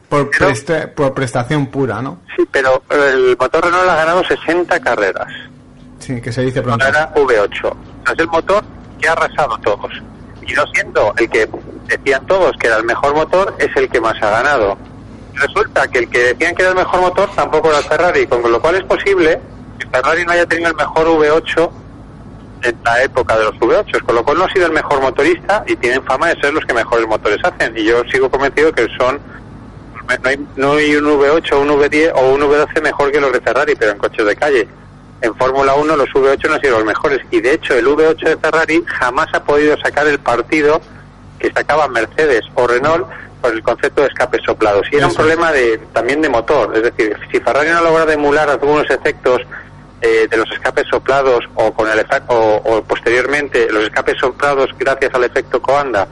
Por, 0.08 0.30
presta- 0.30 0.90
por 0.94 1.12
prestación 1.14 1.66
pura, 1.66 2.00
¿no? 2.00 2.18
Sí, 2.36 2.46
pero 2.50 2.82
el 2.90 3.36
motor 3.38 3.64
Renault 3.64 3.88
ha 3.90 3.96
ganado 3.96 4.24
60 4.24 4.80
carreras. 4.80 5.26
Sí, 5.98 6.20
que 6.20 6.32
se 6.32 6.42
dice 6.42 6.62
pronto. 6.62 6.86
Era 6.86 7.12
V8. 7.14 7.64
O 7.66 7.76
sea, 8.04 8.14
es 8.14 8.18
el 8.18 8.28
motor 8.28 8.64
que 9.00 9.08
ha 9.08 9.12
arrasado 9.12 9.58
todos. 9.58 9.92
Y 10.46 10.52
no 10.54 10.66
siendo 10.68 11.12
el 11.18 11.28
que 11.28 11.46
decían 11.86 12.26
todos 12.26 12.56
que 12.58 12.68
era 12.68 12.76
el 12.78 12.84
mejor 12.84 13.14
motor, 13.14 13.54
es 13.58 13.68
el 13.76 13.88
que 13.90 14.00
más 14.00 14.14
ha 14.22 14.30
ganado. 14.30 14.78
Resulta 15.34 15.86
que 15.88 15.98
el 16.00 16.08
que 16.08 16.32
decían 16.34 16.54
que 16.54 16.62
era 16.62 16.70
el 16.70 16.78
mejor 16.78 17.00
motor 17.02 17.28
tampoco 17.36 17.68
era 17.68 17.78
el 17.78 17.84
Ferrari, 17.84 18.26
con 18.26 18.50
lo 18.50 18.60
cual 18.60 18.76
es 18.76 18.84
posible 18.84 19.38
que 19.78 19.86
Ferrari 19.88 20.24
no 20.24 20.32
haya 20.32 20.46
tenido 20.46 20.70
el 20.70 20.76
mejor 20.76 21.06
V8 21.06 21.70
en 22.62 22.76
la 22.84 23.02
época 23.02 23.36
de 23.38 23.44
los 23.44 23.54
V8, 23.56 24.02
con 24.04 24.14
lo 24.14 24.24
cual 24.24 24.38
no 24.38 24.44
ha 24.44 24.50
sido 24.52 24.66
el 24.66 24.72
mejor 24.72 25.00
motorista 25.02 25.62
y 25.66 25.76
tienen 25.76 26.02
fama 26.04 26.28
de 26.28 26.40
ser 26.40 26.52
los 26.54 26.64
que 26.64 26.72
mejores 26.74 27.06
motores 27.06 27.38
hacen. 27.44 27.76
Y 27.76 27.84
yo 27.84 28.02
sigo 28.10 28.30
convencido 28.30 28.72
que 28.72 28.86
son 28.98 29.20
no 30.16 30.28
hay, 30.28 30.46
no 30.56 30.72
hay 30.72 30.96
un 30.96 31.04
V8 31.04 31.52
o 31.52 31.60
un 31.60 31.68
V10 31.68 32.12
o 32.14 32.34
un 32.34 32.40
V12 32.40 32.82
mejor 32.82 33.12
que 33.12 33.20
los 33.20 33.32
de 33.32 33.40
Ferrari, 33.40 33.74
pero 33.76 33.92
en 33.92 33.98
coches 33.98 34.24
de 34.24 34.36
calle. 34.36 34.68
En 35.20 35.34
Fórmula 35.34 35.74
1 35.74 35.96
los 35.96 36.08
V8 36.10 36.48
no 36.48 36.54
han 36.54 36.60
sido 36.60 36.78
los 36.78 36.86
mejores 36.86 37.20
y 37.30 37.40
de 37.40 37.54
hecho 37.54 37.74
el 37.74 37.86
V8 37.86 38.20
de 38.20 38.36
Ferrari 38.36 38.84
jamás 38.86 39.28
ha 39.34 39.42
podido 39.42 39.76
sacar 39.78 40.06
el 40.06 40.18
partido 40.18 40.80
que 41.38 41.52
sacaban 41.52 41.92
Mercedes 41.92 42.42
o 42.54 42.66
Renault 42.66 43.06
por 43.40 43.52
el 43.52 43.62
concepto 43.62 44.02
de 44.02 44.08
escapes 44.08 44.42
soplados. 44.44 44.86
Y 44.90 44.96
era 44.96 45.08
un 45.08 45.14
problema 45.14 45.52
de, 45.52 45.78
también 45.92 46.22
de 46.22 46.28
motor, 46.28 46.76
es 46.76 46.82
decir, 46.84 47.16
si 47.30 47.40
Ferrari 47.40 47.70
no 47.70 47.82
logra 47.82 48.12
emular 48.12 48.48
algunos 48.48 48.88
efectos 48.90 49.42
eh, 50.00 50.28
de 50.30 50.36
los 50.36 50.50
escapes 50.52 50.86
soplados 50.88 51.44
o 51.54 51.72
con 51.72 51.88
el 51.90 52.06
o, 52.28 52.62
o 52.64 52.82
posteriormente 52.82 53.70
los 53.72 53.84
escapes 53.84 54.16
soplados 54.18 54.70
gracias 54.78 55.12
al 55.12 55.24
efecto 55.24 55.60
Coanda 55.60 56.06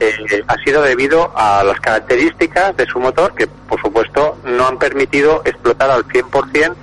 eh, 0.00 0.44
ha 0.46 0.56
sido 0.58 0.82
debido 0.82 1.32
a 1.36 1.64
las 1.64 1.80
características 1.80 2.76
de 2.76 2.86
su 2.86 3.00
motor 3.00 3.34
que 3.34 3.46
por 3.46 3.80
supuesto 3.80 4.38
no 4.44 4.68
han 4.68 4.78
permitido 4.78 5.42
explotar 5.44 5.90
al 5.90 6.04
100% 6.04 6.74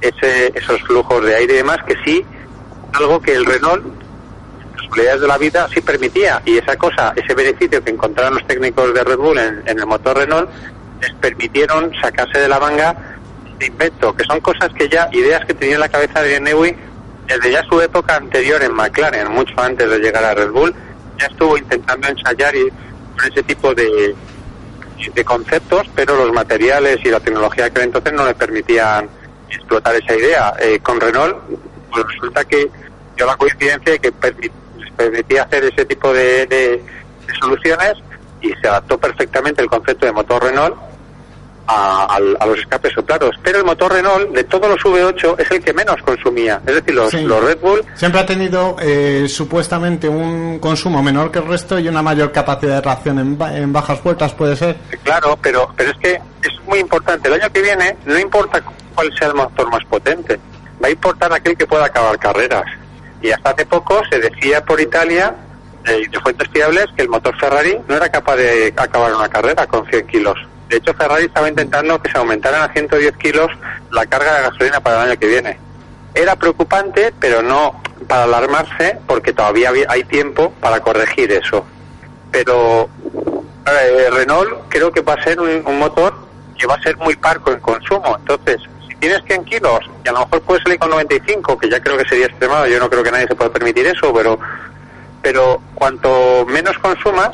ese, 0.00 0.52
esos 0.54 0.80
flujos 0.82 1.24
de 1.24 1.34
aire 1.36 1.54
y 1.54 1.56
demás 1.58 1.78
que 1.86 1.96
sí 2.04 2.24
algo 2.92 3.20
que 3.20 3.34
el 3.34 3.44
Renault 3.44 3.84
las 3.84 4.86
probabilidades 4.86 5.20
de 5.20 5.28
la 5.28 5.38
vida 5.38 5.68
sí 5.72 5.80
permitía. 5.80 6.42
Y 6.44 6.58
esa 6.58 6.76
cosa, 6.76 7.12
ese 7.16 7.34
beneficio 7.34 7.82
que 7.82 7.90
encontraron 7.90 8.34
los 8.34 8.46
técnicos 8.46 8.92
de 8.92 9.04
Red 9.04 9.18
Bull 9.18 9.38
en, 9.38 9.62
en 9.66 9.78
el 9.78 9.86
motor 9.86 10.16
Renault 10.16 10.50
les 11.00 11.12
permitieron 11.14 11.92
sacarse 12.00 12.38
de 12.38 12.48
la 12.48 12.60
manga 12.60 12.94
de 13.58 13.66
invento, 13.66 14.14
que 14.14 14.24
son 14.24 14.40
cosas 14.40 14.70
que 14.74 14.88
ya, 14.88 15.08
ideas 15.12 15.44
que 15.44 15.54
tenía 15.54 15.74
en 15.74 15.80
la 15.80 15.88
cabeza 15.88 16.22
de 16.22 16.40
Newey 16.40 16.76
desde 17.26 17.52
ya 17.52 17.62
su 17.64 17.80
época 17.80 18.16
anterior 18.16 18.62
en 18.62 18.74
McLaren, 18.74 19.30
mucho 19.30 19.54
antes 19.58 19.88
de 19.88 19.98
llegar 19.98 20.24
a 20.24 20.34
Red 20.34 20.50
Bull, 20.50 20.74
ya 21.18 21.26
estuvo 21.26 21.56
intentando 21.56 22.08
ensayar 22.08 22.54
y, 22.54 22.68
con 22.70 23.30
ese 23.30 23.42
tipo 23.42 23.74
de, 23.74 24.14
de 25.14 25.24
conceptos, 25.24 25.86
pero 25.94 26.16
los 26.16 26.32
materiales 26.32 26.98
y 27.04 27.08
la 27.10 27.20
tecnología 27.20 27.70
que 27.70 27.82
entonces 27.82 28.12
no 28.12 28.24
le 28.24 28.34
permitían 28.34 29.08
explotar 29.50 29.94
esa 29.96 30.14
idea. 30.16 30.54
Eh, 30.60 30.80
con 30.82 31.00
Renault, 31.00 31.36
pues 31.90 32.04
resulta 32.12 32.44
que 32.44 32.70
dio 33.16 33.26
la 33.26 33.36
coincidencia 33.36 33.92
de 33.92 33.98
que 33.98 34.12
permitía 34.96 35.42
hacer 35.42 35.64
ese 35.64 35.84
tipo 35.84 36.12
de- 36.12 36.46
de 36.46 36.82
soluciones 37.40 37.94
y 38.40 38.48
se 38.60 38.68
adaptó 38.68 38.98
perfectamente 38.98 39.62
el 39.62 39.68
concepto 39.68 40.06
de 40.06 40.12
motor 40.12 40.42
Renault 40.42 40.76
a, 41.66 42.16
a 42.16 42.46
los 42.46 42.58
escapes 42.58 42.92
soplados. 42.92 43.30
Pero 43.42 43.58
el 43.58 43.64
motor 43.64 43.92
Renault, 43.92 44.30
de 44.30 44.44
todos 44.44 44.68
los 44.68 44.78
V8, 44.80 45.36
es 45.40 45.50
el 45.50 45.62
que 45.62 45.72
menos 45.72 45.96
consumía. 46.02 46.60
Es 46.66 46.74
decir, 46.76 46.94
los, 46.94 47.10
Sí. 47.10 47.20
los 47.22 47.42
Red 47.44 47.58
Bull 47.60 47.84
Siempre 47.94 48.20
ha 48.20 48.26
tenido 48.26 48.76
eh, 48.80 49.26
supuestamente 49.28 50.08
un 50.08 50.58
consumo 50.58 51.02
menor 51.02 51.30
que 51.30 51.38
el 51.38 51.46
resto 51.46 51.78
y 51.78 51.88
una 51.88 52.02
mayor 52.02 52.32
capacidad 52.32 52.76
de 52.76 52.80
reacción 52.80 53.18
en, 53.18 53.38
en 53.56 53.72
bajas 53.72 54.02
vueltas, 54.02 54.32
puede 54.34 54.56
ser. 54.56 54.76
Claro, 55.04 55.38
pero, 55.40 55.68
pero 55.76 55.90
es 55.90 55.98
que 55.98 56.14
es 56.14 56.60
muy 56.66 56.78
importante. 56.78 57.28
El 57.28 57.34
año 57.40 57.52
que 57.52 57.62
viene 57.62 57.96
no 58.04 58.18
importa 58.18 58.62
cuál 58.94 59.10
sea 59.18 59.28
el 59.28 59.34
motor 59.34 59.70
más 59.70 59.84
potente, 59.86 60.38
va 60.82 60.88
a 60.88 60.90
importar 60.90 61.32
aquel 61.32 61.56
que 61.56 61.66
pueda 61.66 61.86
acabar 61.86 62.18
carreras. 62.18 62.64
Y 63.22 63.30
hasta 63.30 63.50
hace 63.50 63.64
poco 63.66 64.02
se 64.10 64.18
decía 64.18 64.64
por 64.64 64.80
Italia, 64.80 65.34
eh, 65.86 66.02
de 66.10 66.20
fuentes 66.20 66.48
fiables, 66.52 66.86
que 66.96 67.02
el 67.02 67.08
motor 67.08 67.38
Ferrari 67.38 67.78
no 67.88 67.94
era 67.96 68.08
capaz 68.08 68.36
de 68.36 68.74
acabar 68.76 69.14
una 69.14 69.28
carrera 69.28 69.66
con 69.66 69.86
100 69.86 70.06
kilos. 70.08 70.36
De 70.72 70.78
hecho, 70.78 70.94
Ferrari 70.94 71.26
estaba 71.26 71.50
intentando 71.50 72.00
que 72.00 72.10
se 72.10 72.16
aumentaran 72.16 72.62
a 72.62 72.72
110 72.72 73.18
kilos 73.18 73.50
la 73.90 74.06
carga 74.06 74.38
de 74.38 74.42
gasolina 74.44 74.80
para 74.80 75.02
el 75.02 75.10
año 75.10 75.20
que 75.20 75.26
viene. 75.26 75.58
era 76.14 76.34
preocupante, 76.34 77.12
pero 77.20 77.42
no 77.42 77.82
para 78.08 78.24
alarmarse, 78.24 78.96
porque 79.06 79.34
todavía 79.34 79.70
hay 79.86 80.04
tiempo 80.04 80.50
para 80.60 80.80
corregir 80.80 81.30
eso. 81.30 81.66
Pero 82.30 82.88
eh, 83.66 84.08
Renault 84.12 84.62
creo 84.70 84.90
que 84.90 85.02
va 85.02 85.12
a 85.12 85.22
ser 85.22 85.40
un, 85.40 85.62
un 85.66 85.78
motor 85.78 86.14
que 86.58 86.66
va 86.66 86.76
a 86.76 86.82
ser 86.82 86.96
muy 86.96 87.16
parco 87.16 87.52
en 87.52 87.60
consumo. 87.60 88.16
Entonces, 88.18 88.62
si 88.88 88.94
tienes 88.94 89.22
100 89.26 89.44
kilos 89.44 89.80
y 90.02 90.08
a 90.08 90.12
lo 90.12 90.20
mejor 90.20 90.40
puedes 90.40 90.62
salir 90.62 90.78
con 90.78 90.88
95, 90.88 91.58
que 91.58 91.68
ya 91.68 91.82
creo 91.82 91.98
que 91.98 92.08
sería 92.08 92.28
extremado, 92.28 92.66
yo 92.66 92.78
no 92.80 92.88
creo 92.88 93.02
que 93.02 93.10
nadie 93.10 93.26
se 93.26 93.34
pueda 93.34 93.52
permitir 93.52 93.86
eso, 93.86 94.10
pero 94.14 94.38
pero 95.20 95.60
cuanto 95.74 96.46
menos 96.46 96.78
consumas, 96.78 97.30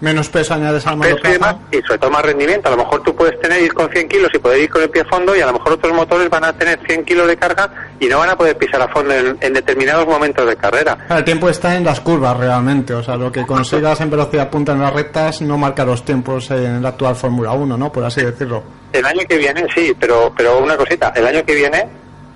Menos 0.00 0.28
peso 0.28 0.54
añades 0.54 0.86
al 0.86 0.98
peso 0.98 1.18
y 1.24 1.32
demás, 1.32 1.56
y 1.70 1.80
sobre 1.82 1.98
todo 1.98 2.10
más 2.10 2.22
rendimiento. 2.22 2.68
A 2.68 2.72
lo 2.72 2.78
mejor 2.78 3.02
tú 3.02 3.14
puedes 3.14 3.38
tener 3.40 3.62
ir 3.62 3.74
con 3.74 3.90
100 3.90 4.08
kilos 4.08 4.30
y 4.32 4.38
poder 4.38 4.60
ir 4.62 4.70
con 4.70 4.82
el 4.82 4.90
pie 4.90 5.02
a 5.02 5.04
fondo 5.04 5.36
y 5.36 5.40
a 5.40 5.46
lo 5.46 5.52
mejor 5.52 5.72
otros 5.72 5.94
motores 5.94 6.30
van 6.30 6.44
a 6.44 6.52
tener 6.52 6.80
100 6.86 7.04
kilos 7.04 7.26
de 7.26 7.36
carga 7.36 7.70
y 7.98 8.06
no 8.06 8.18
van 8.18 8.30
a 8.30 8.36
poder 8.36 8.56
pisar 8.56 8.80
a 8.80 8.88
fondo 8.88 9.12
en, 9.12 9.36
en 9.40 9.52
determinados 9.52 10.06
momentos 10.06 10.46
de 10.46 10.56
carrera. 10.56 10.96
El 11.10 11.24
tiempo 11.24 11.48
está 11.48 11.76
en 11.76 11.84
las 11.84 12.00
curvas 12.00 12.36
realmente, 12.36 12.94
o 12.94 13.02
sea, 13.02 13.16
lo 13.16 13.30
que 13.30 13.44
consigas 13.44 14.00
en 14.00 14.10
velocidad 14.10 14.48
punta 14.48 14.72
en 14.72 14.80
las 14.80 14.92
rectas 14.92 15.42
no 15.42 15.58
marca 15.58 15.84
los 15.84 16.04
tiempos 16.04 16.50
en 16.50 16.82
la 16.82 16.90
actual 16.90 17.14
Fórmula 17.14 17.52
1, 17.52 17.76
¿no? 17.76 17.92
Por 17.92 18.04
así 18.04 18.22
decirlo. 18.22 18.62
El 18.92 19.04
año 19.04 19.20
que 19.28 19.36
viene, 19.36 19.66
sí, 19.74 19.94
pero, 19.98 20.32
pero 20.36 20.58
una 20.58 20.76
cosita, 20.76 21.12
el 21.14 21.26
año 21.26 21.44
que 21.44 21.54
viene 21.54 21.86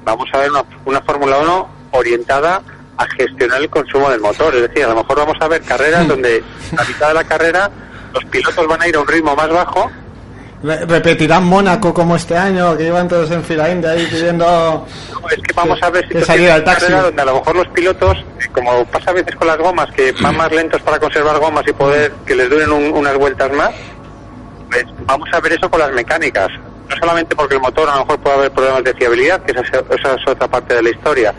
vamos 0.05 0.29
a 0.33 0.39
ver 0.39 0.51
una, 0.51 0.65
una 0.85 1.01
Fórmula 1.01 1.39
1 1.39 1.69
orientada 1.93 2.61
a 2.97 3.07
gestionar 3.07 3.61
el 3.61 3.69
consumo 3.71 4.11
del 4.11 4.21
motor. 4.21 4.55
Es 4.55 4.63
decir, 4.63 4.85
a 4.85 4.89
lo 4.89 4.97
mejor 4.97 5.17
vamos 5.19 5.37
a 5.41 5.49
ver 5.49 5.63
carreras 5.63 6.07
donde 6.09 6.43
a 6.77 6.85
mitad 6.85 7.09
de 7.09 7.15
la 7.15 7.25
carrera 7.25 7.71
los 8.13 8.25
pilotos 8.27 8.67
van 8.69 8.83
a 8.83 8.89
ir 8.89 8.97
a 8.97 9.01
un 9.01 9.09
ritmo 9.09 9.35
más 9.35 9.49
bajo 9.49 9.91
Re- 10.63 10.87
¿Repetirán 10.87 11.45
Mónaco 11.45 11.93
como 11.93 12.17
este 12.17 12.35
año, 12.39 12.75
que 12.77 12.87
iban 12.87 13.07
todos 13.07 13.31
en 13.33 13.45
fila 13.45 13.69
india 13.71 13.91
ahí 13.91 14.07
pidiendo... 14.07 14.87
Es 15.31 15.37
que 15.43 15.53
vamos 15.55 15.79
a 15.83 15.91
ver 15.91 16.05
situaciones 16.09 16.27
salir 16.27 16.51
al 16.51 16.65
taxi. 16.65 16.83
carrera 16.87 17.03
donde 17.03 17.21
a 17.21 17.25
lo 17.27 17.35
mejor 17.35 17.57
los 17.57 17.69
pilotos, 17.69 18.17
como 18.53 18.85
pasa 18.87 19.11
a 19.11 19.13
veces 19.15 19.37
con 19.37 19.47
las 19.47 19.59
gomas, 19.59 19.91
que 19.95 20.13
van 20.23 20.37
más 20.39 20.51
lentos 20.53 20.81
para 20.81 20.99
conservar 20.99 21.39
gomas 21.39 21.65
y 21.69 21.73
poder 21.75 22.13
que 22.25 22.35
les 22.35 22.49
duren 22.49 22.73
un- 22.73 22.93
unas 22.95 23.15
vueltas 23.19 23.53
más, 23.53 23.73
pues 24.71 24.85
vamos 25.07 25.29
a 25.35 25.41
ver 25.41 25.53
eso 25.53 25.69
con 25.71 25.81
las 25.81 25.93
mecánicas. 25.93 26.49
No 26.89 26.97
solamente 26.97 27.35
porque 27.37 27.57
el 27.57 27.61
motor 27.61 27.87
a 27.91 27.97
lo 27.97 28.01
mejor 28.07 28.19
puede 28.21 28.37
haber 28.37 28.51
problemas 28.53 28.85
de 28.85 28.95
fiabilidad, 28.95 29.43
que 29.43 29.53
esa, 29.53 29.61
es- 29.61 30.01
esa 30.01 30.15
es 30.15 30.29
otra 30.29 30.49
parte 30.49 30.75
de 30.75 30.83
la 30.83 30.91
historia, 30.91 31.35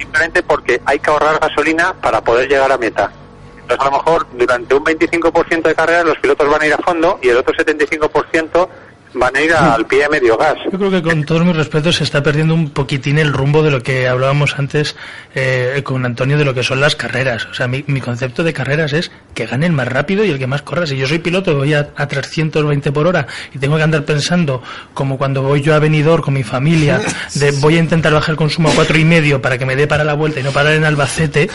simplemente 0.00 0.42
porque 0.42 0.80
hay 0.84 0.98
que 0.98 1.10
ahorrar 1.10 1.38
gasolina 1.38 1.94
para 1.94 2.22
poder 2.22 2.48
llegar 2.48 2.72
a 2.72 2.78
meta. 2.78 3.12
Entonces 3.60 3.86
a 3.86 3.90
lo 3.90 3.98
mejor 3.98 4.26
durante 4.32 4.74
un 4.74 4.84
25% 4.84 5.62
de 5.62 5.74
carrera 5.74 6.02
los 6.02 6.18
pilotos 6.18 6.48
van 6.50 6.62
a 6.62 6.66
ir 6.66 6.74
a 6.74 6.78
fondo 6.78 7.18
y 7.22 7.28
el 7.28 7.36
otro 7.36 7.54
75% 7.54 8.68
van 9.14 9.36
a 9.36 9.40
ir 9.40 9.52
al 9.52 9.86
pie 9.86 10.04
a 10.04 10.08
medio 10.08 10.36
gas. 10.36 10.56
Yo 10.70 10.78
creo 10.78 10.90
que 10.90 11.02
con 11.02 11.24
todos 11.24 11.44
mis 11.44 11.56
respetos 11.56 11.96
se 11.96 12.04
está 12.04 12.22
perdiendo 12.22 12.54
un 12.54 12.70
poquitín 12.70 13.18
el 13.18 13.32
rumbo 13.32 13.62
de 13.62 13.70
lo 13.70 13.82
que 13.82 14.08
hablábamos 14.08 14.58
antes 14.58 14.96
eh, 15.34 15.80
con 15.84 16.04
Antonio 16.04 16.38
de 16.38 16.44
lo 16.44 16.54
que 16.54 16.62
son 16.62 16.80
las 16.80 16.96
carreras. 16.96 17.46
O 17.46 17.54
sea, 17.54 17.66
mi, 17.66 17.84
mi 17.86 18.00
concepto 18.00 18.42
de 18.42 18.52
carreras 18.52 18.92
es 18.92 19.10
que 19.34 19.46
gane 19.46 19.66
el 19.66 19.72
más 19.72 19.88
rápido 19.88 20.24
y 20.24 20.30
el 20.30 20.38
que 20.38 20.46
más 20.46 20.62
corra. 20.62 20.86
Si 20.86 20.96
yo 20.96 21.06
soy 21.06 21.18
piloto 21.18 21.52
y 21.52 21.54
voy 21.54 21.74
a, 21.74 21.90
a 21.96 22.06
320 22.06 22.92
por 22.92 23.06
hora 23.06 23.26
y 23.54 23.58
tengo 23.58 23.76
que 23.76 23.82
andar 23.82 24.04
pensando 24.04 24.62
como 24.94 25.18
cuando 25.18 25.42
voy 25.42 25.60
yo 25.60 25.74
a 25.74 25.78
Benidorm 25.78 26.22
con 26.22 26.34
mi 26.34 26.44
familia, 26.44 27.00
de 27.34 27.50
voy 27.60 27.76
a 27.76 27.80
intentar 27.80 28.12
bajar 28.12 28.30
el 28.30 28.36
consumo 28.36 28.70
a 28.70 28.74
cuatro 28.74 28.98
y 28.98 29.04
medio 29.04 29.42
para 29.42 29.58
que 29.58 29.66
me 29.66 29.76
dé 29.76 29.86
para 29.86 30.04
la 30.04 30.14
vuelta 30.14 30.40
y 30.40 30.42
no 30.42 30.52
parar 30.52 30.74
en 30.74 30.84
Albacete. 30.84 31.48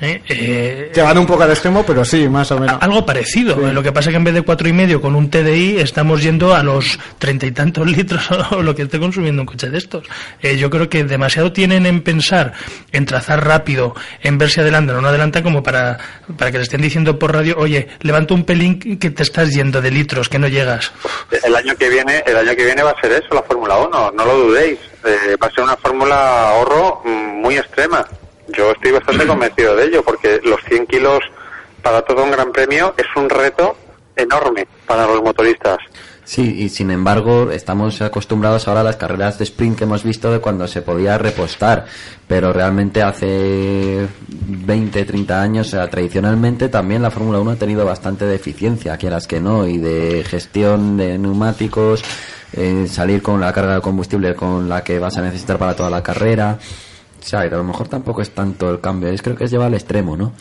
Eh, 0.00 0.22
eh, 0.28 0.92
Llevan 0.94 1.18
un 1.18 1.26
poco 1.26 1.42
al 1.42 1.50
extremo, 1.50 1.84
pero 1.86 2.04
sí, 2.04 2.28
más 2.28 2.50
o 2.50 2.58
menos. 2.58 2.76
algo 2.80 3.04
parecido. 3.06 3.56
Lo 3.56 3.82
que 3.82 3.92
pasa 3.92 4.10
es 4.10 4.12
que 4.12 4.16
en 4.16 4.24
vez 4.24 4.34
de 4.34 4.42
cuatro 4.42 4.68
y 4.68 4.72
medio 4.72 5.00
con 5.00 5.14
un 5.14 5.30
TDI 5.30 5.78
estamos 5.78 6.22
yendo 6.22 6.54
a 6.54 6.62
los 6.62 6.98
treinta 7.18 7.46
y 7.46 7.52
tantos 7.52 7.86
litros 7.86 8.22
o 8.50 8.62
lo 8.62 8.74
que 8.74 8.82
esté 8.82 8.98
consumiendo 8.98 9.42
un 9.42 9.46
coche 9.46 9.70
de 9.70 9.78
estos. 9.78 10.04
Eh, 10.42 10.56
yo 10.56 10.70
creo 10.70 10.88
que 10.88 11.04
demasiado 11.04 11.52
tienen 11.52 11.86
en 11.86 12.02
pensar 12.02 12.52
en 12.92 13.06
trazar 13.06 13.46
rápido, 13.46 13.94
en 14.22 14.38
ver 14.38 14.50
si 14.50 14.60
adelantan 14.60 14.96
o 14.96 15.00
no 15.00 15.08
adelantan 15.08 15.42
como 15.42 15.62
para, 15.62 15.98
para 16.36 16.50
que 16.50 16.58
le 16.58 16.64
estén 16.64 16.80
diciendo 16.80 17.18
por 17.18 17.32
radio, 17.32 17.56
oye, 17.58 17.88
levanta 18.00 18.34
un 18.34 18.44
pelín 18.44 18.78
que 18.78 19.10
te 19.10 19.22
estás 19.22 19.50
yendo 19.50 19.80
de 19.80 19.90
litros, 19.90 20.28
que 20.28 20.38
no 20.38 20.48
llegas. 20.48 20.92
El 21.42 21.54
año 21.54 21.74
que 21.76 21.88
viene, 21.88 22.22
el 22.26 22.36
año 22.36 22.54
que 22.56 22.64
viene 22.64 22.82
va 22.82 22.90
a 22.90 23.00
ser 23.00 23.12
eso, 23.12 23.34
la 23.34 23.42
Fórmula 23.42 23.76
1, 23.78 24.12
no 24.12 24.24
lo 24.24 24.38
dudéis. 24.38 24.78
Eh, 25.04 25.36
va 25.42 25.48
a 25.48 25.50
ser 25.50 25.64
una 25.64 25.76
fórmula 25.76 26.48
ahorro 26.48 27.02
mm, 27.04 27.42
muy 27.42 27.58
extrema. 27.58 28.06
Yo 28.56 28.72
estoy 28.72 28.92
bastante 28.92 29.26
convencido 29.26 29.76
de 29.76 29.86
ello, 29.86 30.02
porque 30.02 30.40
los 30.44 30.60
100 30.68 30.86
kilos 30.86 31.20
para 31.82 32.02
todo 32.02 32.24
un 32.24 32.30
gran 32.30 32.50
premio 32.52 32.94
es 32.96 33.06
un 33.16 33.28
reto 33.28 33.76
enorme 34.16 34.66
para 34.86 35.06
los 35.06 35.22
motoristas. 35.22 35.78
Sí, 36.24 36.54
y 36.58 36.70
sin 36.70 36.90
embargo 36.90 37.50
estamos 37.50 38.00
acostumbrados 38.00 38.66
ahora 38.66 38.80
a 38.80 38.84
las 38.84 38.96
carreras 38.96 39.38
de 39.38 39.44
sprint 39.44 39.76
que 39.76 39.84
hemos 39.84 40.04
visto 40.04 40.32
de 40.32 40.40
cuando 40.40 40.66
se 40.66 40.80
podía 40.80 41.18
repostar, 41.18 41.84
pero 42.26 42.50
realmente 42.50 43.02
hace 43.02 44.08
20, 44.28 45.04
30 45.04 45.42
años, 45.42 45.66
o 45.66 45.70
sea, 45.70 45.90
tradicionalmente 45.90 46.70
también 46.70 47.02
la 47.02 47.10
Fórmula 47.10 47.40
1 47.40 47.50
ha 47.50 47.56
tenido 47.56 47.84
bastante 47.84 48.24
deficiencia, 48.24 48.96
quieras 48.96 49.26
que 49.26 49.38
no, 49.38 49.66
y 49.66 49.76
de 49.76 50.24
gestión 50.24 50.96
de 50.96 51.18
neumáticos, 51.18 52.02
eh, 52.54 52.86
salir 52.88 53.20
con 53.20 53.38
la 53.38 53.52
carga 53.52 53.74
de 53.74 53.80
combustible 53.82 54.34
con 54.34 54.66
la 54.66 54.82
que 54.82 54.98
vas 54.98 55.18
a 55.18 55.22
necesitar 55.22 55.58
para 55.58 55.76
toda 55.76 55.90
la 55.90 56.02
carrera. 56.02 56.58
O 57.24 57.26
sea, 57.26 57.44
y 57.44 57.48
a 57.48 57.56
lo 57.56 57.64
mejor 57.64 57.88
tampoco 57.88 58.20
es 58.20 58.30
tanto 58.30 58.70
el 58.70 58.80
cambio, 58.80 59.08
es 59.08 59.22
creo 59.22 59.34
que 59.36 59.44
es 59.44 59.50
llevar 59.50 59.68
al 59.68 59.74
extremo, 59.74 60.16
¿no? 60.16 60.34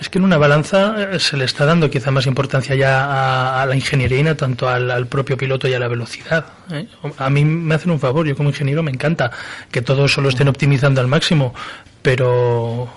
Es 0.00 0.10
que 0.10 0.18
en 0.18 0.24
una 0.24 0.36
balanza 0.36 1.12
eh, 1.14 1.18
se 1.20 1.36
le 1.38 1.44
está 1.46 1.64
dando 1.64 1.88
quizá 1.88 2.10
más 2.10 2.26
importancia 2.26 2.74
ya 2.74 3.04
a, 3.04 3.62
a 3.62 3.66
la 3.66 3.74
ingeniería 3.76 4.18
y 4.18 4.22
no 4.24 4.36
tanto 4.36 4.68
al, 4.68 4.90
al 4.90 5.06
propio 5.06 5.36
piloto 5.38 5.68
y 5.68 5.74
a 5.74 5.78
la 5.78 5.88
velocidad. 5.88 6.44
¿eh? 6.70 6.86
A 7.16 7.30
mí 7.30 7.44
me 7.46 7.74
hacen 7.76 7.90
un 7.92 7.98
favor, 8.00 8.26
yo 8.26 8.36
como 8.36 8.50
ingeniero 8.50 8.82
me 8.82 8.90
encanta 8.90 9.30
que 9.70 9.80
todo 9.80 10.04
eso 10.04 10.20
lo 10.20 10.28
estén 10.28 10.48
optimizando 10.48 11.00
al 11.00 11.06
máximo, 11.06 11.54
pero, 12.02 12.88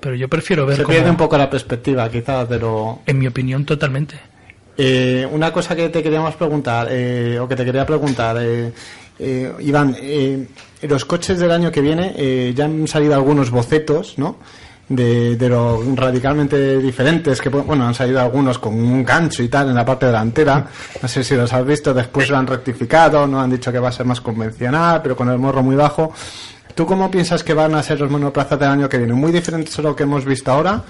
pero 0.00 0.14
yo 0.14 0.28
prefiero 0.28 0.64
ver 0.66 0.76
Se 0.76 0.82
cómo- 0.84 0.94
pierde 0.94 1.10
un 1.10 1.16
poco 1.16 1.36
la 1.36 1.50
perspectiva, 1.50 2.08
quizás, 2.10 2.46
pero... 2.48 3.00
En 3.06 3.18
mi 3.18 3.26
opinión, 3.26 3.64
totalmente. 3.66 4.14
Eh, 4.78 5.28
una 5.30 5.52
cosa 5.52 5.76
que 5.76 5.88
te 5.90 6.02
queríamos 6.02 6.36
preguntar, 6.36 6.86
eh, 6.90 7.38
o 7.38 7.46
que 7.46 7.56
te 7.56 7.64
quería 7.66 7.84
preguntar, 7.84 8.36
eh, 8.40 8.72
eh, 9.18 9.52
Iván, 9.60 9.94
eh, 10.00 10.46
los 10.82 11.04
coches 11.04 11.38
del 11.38 11.50
año 11.50 11.70
que 11.70 11.80
viene 11.80 12.14
eh, 12.16 12.52
ya 12.54 12.64
han 12.64 12.86
salido 12.88 13.14
algunos 13.14 13.50
bocetos, 13.50 14.18
¿no? 14.18 14.36
De, 14.88 15.36
de 15.36 15.48
lo 15.48 15.80
radicalmente 15.94 16.78
diferentes, 16.78 17.40
que 17.40 17.48
bueno, 17.48 17.86
han 17.86 17.94
salido 17.94 18.20
algunos 18.20 18.58
con 18.58 18.74
un 18.74 19.04
gancho 19.04 19.40
y 19.42 19.48
tal 19.48 19.68
en 19.68 19.76
la 19.76 19.84
parte 19.84 20.06
delantera. 20.06 20.66
No 21.00 21.06
sé 21.06 21.22
si 21.22 21.36
los 21.36 21.52
has 21.52 21.64
visto, 21.64 21.94
después 21.94 22.28
lo 22.28 22.36
han 22.36 22.46
rectificado, 22.46 23.24
no 23.26 23.40
han 23.40 23.50
dicho 23.50 23.70
que 23.70 23.78
va 23.78 23.90
a 23.90 23.92
ser 23.92 24.06
más 24.06 24.20
convencional, 24.20 25.00
pero 25.00 25.14
con 25.14 25.28
el 25.28 25.38
morro 25.38 25.62
muy 25.62 25.76
bajo. 25.76 26.12
¿Tú 26.74 26.86
cómo 26.86 27.10
piensas 27.10 27.44
que 27.44 27.54
van 27.54 27.74
a 27.74 27.82
ser 27.82 28.00
los 28.00 28.10
monoplazas 28.10 28.58
del 28.58 28.68
año 28.68 28.88
que 28.88 28.98
viene? 28.98 29.12
¿Muy 29.14 29.30
diferentes 29.30 29.78
a 29.78 29.82
lo 29.82 29.94
que 29.94 30.04
hemos 30.04 30.24
visto 30.24 30.50
ahora? 30.50 30.82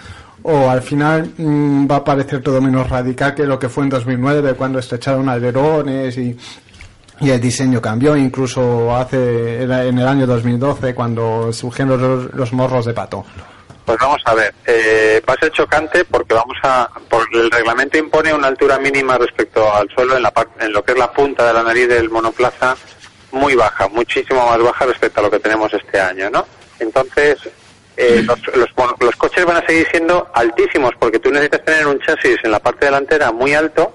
¿O 0.42 0.70
al 0.70 0.80
final 0.80 1.32
mm, 1.36 1.90
va 1.90 1.96
a 1.96 2.04
parecer 2.04 2.42
todo 2.42 2.60
menos 2.60 2.88
radical 2.88 3.34
que 3.34 3.44
lo 3.44 3.58
que 3.58 3.68
fue 3.68 3.84
en 3.84 3.90
2009, 3.90 4.54
cuando 4.54 4.78
estrecharon 4.78 5.28
alerones 5.28 6.16
y, 6.16 6.36
y 7.20 7.30
el 7.30 7.40
diseño 7.40 7.80
cambió? 7.80 8.16
Incluso 8.16 8.94
hace 8.96 9.62
en 9.62 9.98
el 9.98 10.06
año 10.06 10.26
2012, 10.26 10.94
cuando 10.94 11.52
surgieron 11.52 12.00
los, 12.00 12.34
los 12.34 12.52
morros 12.52 12.86
de 12.86 12.94
pato. 12.94 13.24
Pues 13.84 13.98
vamos 14.00 14.20
a 14.24 14.34
ver, 14.34 14.54
eh, 14.66 15.20
va 15.28 15.34
a 15.34 15.36
ser 15.38 15.50
chocante 15.52 16.04
porque 16.04 16.34
vamos 16.34 16.56
a, 16.62 16.88
por 17.08 17.26
el 17.32 17.50
reglamento 17.50 17.98
impone 17.98 18.32
una 18.32 18.46
altura 18.46 18.78
mínima 18.78 19.18
respecto 19.18 19.72
al 19.74 19.88
suelo 19.90 20.16
en 20.16 20.22
la 20.22 20.32
en 20.60 20.72
lo 20.72 20.84
que 20.84 20.92
es 20.92 20.98
la 20.98 21.10
punta 21.12 21.46
de 21.46 21.54
la 21.54 21.62
nariz 21.62 21.88
del 21.88 22.08
monoplaza 22.10 22.76
muy 23.32 23.54
baja, 23.54 23.88
muchísimo 23.88 24.46
más 24.46 24.62
baja 24.62 24.86
respecto 24.86 25.20
a 25.20 25.22
lo 25.24 25.30
que 25.30 25.40
tenemos 25.40 25.72
este 25.74 26.00
año, 26.00 26.30
¿no? 26.30 26.46
Entonces, 26.78 27.38
eh, 27.96 28.22
los, 28.24 28.38
los, 28.56 28.68
mon- 28.76 28.94
los 29.00 29.16
coches 29.16 29.44
van 29.44 29.56
a 29.56 29.66
seguir 29.66 29.86
siendo 29.90 30.28
altísimos 30.34 30.92
porque 30.98 31.18
tú 31.18 31.30
necesitas 31.30 31.64
tener 31.64 31.86
un 31.86 31.98
chasis 32.00 32.36
en 32.44 32.50
la 32.52 32.58
parte 32.60 32.86
delantera 32.86 33.32
muy 33.32 33.54
alto, 33.54 33.92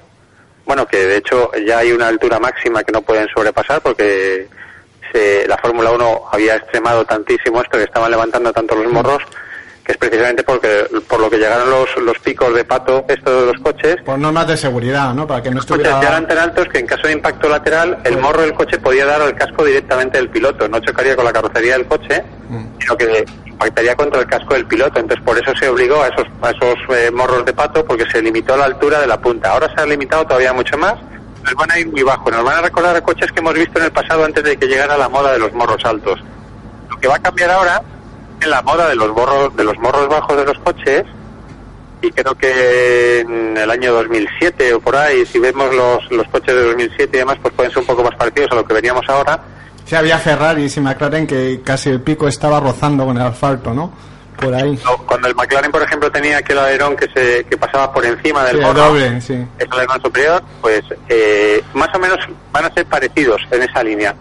bueno, 0.66 0.86
que 0.88 0.98
de 0.98 1.18
hecho 1.18 1.52
ya 1.66 1.80
hay 1.80 1.92
una 1.92 2.08
altura 2.08 2.40
máxima 2.40 2.84
que 2.84 2.92
no 2.92 3.02
pueden 3.02 3.28
sobrepasar 3.30 3.82
porque 3.82 4.48
se- 5.12 5.48
la 5.48 5.58
Fórmula 5.58 5.92
1 5.92 6.24
había 6.32 6.56
extremado 6.56 7.06
tantísimo 7.06 7.62
esto 7.62 7.78
que 7.78 7.84
estaban 7.84 8.12
levantando 8.12 8.52
tanto 8.52 8.76
los 8.76 8.92
morros 8.92 9.22
que 9.86 9.92
es 9.92 9.98
precisamente 10.00 10.44
porque 10.44 10.88
por 11.08 11.20
lo 11.20 11.30
que 11.30 11.38
llegaron 11.38 11.70
los, 11.70 11.88
los 11.98 12.18
picos 12.18 12.54
de 12.56 12.66
pato 12.66 13.06
estos 13.08 13.46
de 13.46 13.54
los 13.54 13.62
coches 13.62 13.98
Por 14.04 14.18
normas 14.18 14.48
de 14.48 14.58
seguridad, 14.58 15.14
¿no? 15.14 15.28
Para 15.28 15.44
que 15.44 15.50
no 15.52 15.58
los 15.58 15.66
coches 15.66 15.86
estuviera... 15.86 16.02
ya 16.02 16.18
eran 16.18 16.28
tan 16.28 16.40
altos 16.40 16.68
que 16.70 16.80
en 16.80 16.88
caso 16.88 17.06
de 17.06 17.14
impacto 17.14 17.48
lateral 17.48 18.00
el 18.04 18.18
morro 18.18 18.42
del 18.42 18.54
coche 18.56 18.80
podía 18.80 19.06
dar 19.06 19.22
al 19.22 19.36
casco 19.36 19.64
directamente 19.64 20.18
del 20.18 20.30
piloto, 20.30 20.68
no 20.68 20.80
chocaría 20.80 21.16
con 21.16 21.24
la 21.24 21.32
carrocería 21.32 21.74
del 21.74 21.86
coche, 21.86 22.24
sino 22.80 22.98
que 22.98 23.26
impactaría 23.46 23.96
contra 23.96 24.22
el 24.22 24.28
casco 24.28 24.56
del 24.56 24.66
piloto. 24.66 25.00
Entonces 25.00 25.24
por 25.24 25.38
eso 25.38 25.54
se 25.60 25.70
obligó 25.70 26.02
a 26.02 26.08
esos, 26.08 26.26
a 26.42 26.50
esos 26.50 26.76
eh, 26.98 27.12
morros 27.12 27.46
de 27.46 27.54
pato 27.54 27.86
porque 27.86 28.06
se 28.10 28.24
limitó 28.24 28.58
la 28.58 28.66
altura 28.66 29.00
de 29.00 29.08
la 29.08 29.22
punta. 29.22 29.52
Ahora 29.52 29.72
se 29.76 29.82
ha 29.82 29.86
limitado 29.86 30.26
todavía 30.26 30.52
mucho 30.52 30.78
más. 30.80 30.96
Nos 31.44 31.54
van 31.54 31.72
a 31.72 31.78
ir 31.78 31.88
muy 31.92 32.02
bajo, 32.02 32.32
nos 32.32 32.44
van 32.44 32.58
a 32.58 32.62
recordar 32.62 32.96
a 32.96 33.02
coches 33.02 33.32
que 33.32 33.40
hemos 33.40 33.54
visto 33.54 33.78
en 33.78 33.86
el 33.86 33.92
pasado 33.92 34.26
antes 34.26 34.44
de 34.44 34.58
que 34.58 34.66
llegara 34.66 34.98
la 34.98 35.10
moda 35.10 35.32
de 35.34 35.38
los 35.38 35.54
morros 35.54 35.86
altos. 35.86 36.20
Lo 36.90 36.98
que 36.98 37.08
va 37.08 37.18
a 37.18 37.20
cambiar 37.20 37.52
ahora 37.52 37.84
la 38.48 38.62
moda 38.62 38.88
de 38.88 38.96
los 38.96 39.10
morros, 39.10 39.56
de 39.56 39.64
los 39.64 39.78
morros 39.80 40.08
bajos 40.08 40.38
de 40.38 40.46
los 40.46 40.58
coches 40.60 41.04
y 42.02 42.12
creo 42.12 42.36
que 42.36 43.22
en 43.22 43.58
el 43.58 43.70
año 43.72 43.94
2007 43.94 44.74
o 44.74 44.80
por 44.80 44.96
ahí, 44.96 45.26
si 45.26 45.40
vemos 45.40 45.74
los, 45.74 46.12
los 46.12 46.28
coches 46.28 46.54
de 46.54 46.64
2007 46.64 47.10
y 47.14 47.20
demás, 47.20 47.38
pues 47.42 47.54
pueden 47.54 47.72
ser 47.72 47.80
un 47.82 47.88
poco 47.88 48.04
más 48.04 48.16
parecidos 48.16 48.52
a 48.52 48.56
lo 48.56 48.66
que 48.66 48.74
veríamos 48.74 49.04
ahora, 49.08 49.40
Sí, 49.86 49.96
había 49.96 50.18
Ferraris 50.18 50.76
y 50.78 50.82
McLaren 50.82 51.28
que 51.28 51.62
casi 51.64 51.92
el 51.92 52.02
pico 52.02 52.28
estaba 52.28 52.60
rozando 52.60 53.06
con 53.06 53.16
el 53.18 53.22
asfalto, 53.24 53.72
¿no? 53.72 53.94
Por 54.36 54.54
ahí. 54.54 54.78
Cuando 55.06 55.28
el 55.28 55.36
McLaren, 55.36 55.72
por 55.72 55.82
ejemplo, 55.84 56.12
tenía 56.12 56.40
aquel 56.40 56.58
alerón 56.58 56.96
que 56.96 57.08
se 57.14 57.44
que 57.46 57.56
pasaba 57.56 57.94
por 57.94 58.04
encima 58.04 58.44
del 58.46 58.58
Sí, 58.58 58.62
el 58.62 58.66
morro, 58.68 58.80
doble, 58.88 59.22
sí. 59.22 59.34
el 59.60 59.72
alerón 59.72 60.02
superior, 60.02 60.44
pues 60.60 60.82
eh, 61.08 61.64
más 61.76 61.90
o 61.94 62.00
menos 62.00 62.18
van 62.52 62.66
a 62.66 62.74
ser 62.74 62.86
parecidos 62.88 63.40
en 63.52 63.62
esa 63.62 63.84
línea. 63.84 64.16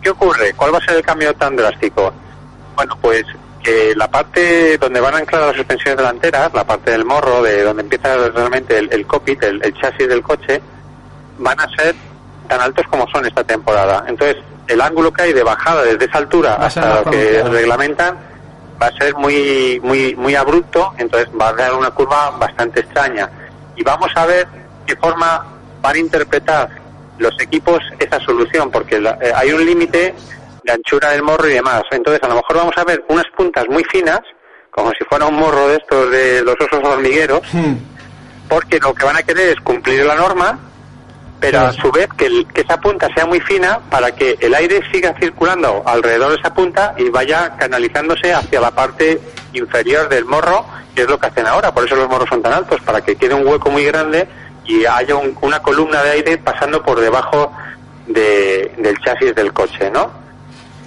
¿Qué 0.00 0.10
ocurre? 0.10 0.52
¿Cuál 0.54 0.72
va 0.72 0.78
a 0.78 0.84
ser 0.84 0.96
el 0.96 1.02
cambio 1.02 1.34
tan 1.34 1.56
drástico? 1.56 2.12
Bueno, 2.76 2.96
pues 3.02 3.24
que 3.62 3.94
la 3.96 4.08
parte 4.08 4.78
donde 4.78 5.00
van 5.00 5.14
a 5.14 5.18
anclar 5.18 5.42
las 5.42 5.56
suspensiones 5.56 5.96
delanteras, 5.96 6.52
la 6.54 6.64
parte 6.64 6.90
del 6.92 7.04
morro, 7.04 7.42
de 7.42 7.62
donde 7.64 7.82
empieza 7.82 8.16
realmente 8.28 8.78
el, 8.78 8.88
el 8.92 9.06
cockpit, 9.06 9.42
el, 9.42 9.62
el 9.64 9.74
chasis 9.74 10.08
del 10.08 10.22
coche, 10.22 10.60
van 11.38 11.58
a 11.60 11.68
ser 11.76 11.94
tan 12.48 12.60
altos 12.60 12.86
como 12.88 13.06
son 13.08 13.26
esta 13.26 13.44
temporada. 13.44 14.04
Entonces, 14.08 14.36
el 14.68 14.80
ángulo 14.80 15.12
que 15.12 15.22
hay 15.22 15.32
de 15.32 15.42
bajada 15.42 15.82
desde 15.82 16.04
esa 16.06 16.18
altura 16.18 16.56
Va 16.56 16.66
hasta 16.66 16.80
lo 17.04 17.10
que 17.10 17.42
reglamentan 17.50 18.16
va 18.80 18.86
a 18.86 18.92
ser 18.92 19.14
muy 19.16 19.80
muy 19.82 20.14
muy 20.14 20.34
abrupto, 20.36 20.92
entonces 20.98 21.28
va 21.38 21.48
a 21.48 21.52
dar 21.52 21.74
una 21.74 21.90
curva 21.90 22.30
bastante 22.38 22.80
extraña. 22.80 23.28
Y 23.74 23.82
vamos 23.82 24.10
a 24.14 24.24
ver 24.26 24.46
qué 24.86 24.94
forma 24.96 25.44
van 25.82 25.96
a 25.96 25.98
interpretar 25.98 26.68
los 27.18 27.34
equipos 27.40 27.80
esa 27.98 28.20
solución, 28.20 28.70
porque 28.70 29.00
la- 29.00 29.18
eh, 29.20 29.32
hay 29.34 29.52
un 29.52 29.64
límite 29.66 30.14
de 30.68 30.74
anchura 30.74 31.10
del 31.10 31.22
morro 31.22 31.48
y 31.48 31.54
demás. 31.54 31.82
Entonces, 31.90 32.22
a 32.22 32.28
lo 32.28 32.34
mejor 32.36 32.56
vamos 32.56 32.74
a 32.76 32.84
ver 32.84 33.02
unas 33.08 33.24
puntas 33.36 33.66
muy 33.68 33.82
finas, 33.84 34.20
como 34.70 34.90
si 34.90 35.04
fuera 35.08 35.26
un 35.26 35.34
morro 35.36 35.68
de 35.68 35.76
estos 35.76 36.10
de 36.10 36.42
los 36.42 36.54
osos 36.60 36.84
hormigueros, 36.84 37.40
porque 38.48 38.78
lo 38.78 38.94
que 38.94 39.04
van 39.04 39.16
a 39.16 39.22
querer 39.22 39.48
es 39.50 39.60
cumplir 39.60 40.04
la 40.04 40.14
norma, 40.14 40.58
pero 41.40 41.60
a 41.60 41.72
su 41.72 41.90
vez 41.90 42.08
que, 42.16 42.26
el- 42.26 42.46
que 42.52 42.60
esa 42.62 42.78
punta 42.78 43.08
sea 43.14 43.24
muy 43.24 43.40
fina 43.40 43.78
para 43.90 44.14
que 44.14 44.36
el 44.40 44.54
aire 44.54 44.80
siga 44.92 45.14
circulando 45.18 45.82
alrededor 45.86 46.30
de 46.32 46.36
esa 46.36 46.52
punta 46.52 46.94
y 46.98 47.08
vaya 47.10 47.56
canalizándose 47.56 48.32
hacia 48.34 48.60
la 48.60 48.70
parte 48.72 49.20
inferior 49.54 50.08
del 50.08 50.24
morro, 50.26 50.66
que 50.94 51.02
es 51.02 51.08
lo 51.08 51.18
que 51.18 51.28
hacen 51.28 51.46
ahora. 51.46 51.72
Por 51.72 51.84
eso 51.86 51.94
los 51.96 52.08
morros 52.08 52.28
son 52.28 52.42
tan 52.42 52.52
altos, 52.52 52.80
para 52.82 53.00
que 53.00 53.16
quede 53.16 53.34
un 53.34 53.46
hueco 53.46 53.70
muy 53.70 53.84
grande 53.84 54.28
y 54.66 54.84
haya 54.84 55.14
un- 55.16 55.36
una 55.40 55.60
columna 55.62 56.02
de 56.02 56.10
aire 56.10 56.38
pasando 56.38 56.82
por 56.82 57.00
debajo 57.00 57.52
de- 58.06 58.72
del 58.78 58.98
chasis 59.00 59.34
del 59.34 59.52
coche, 59.52 59.90
¿no? 59.90 60.10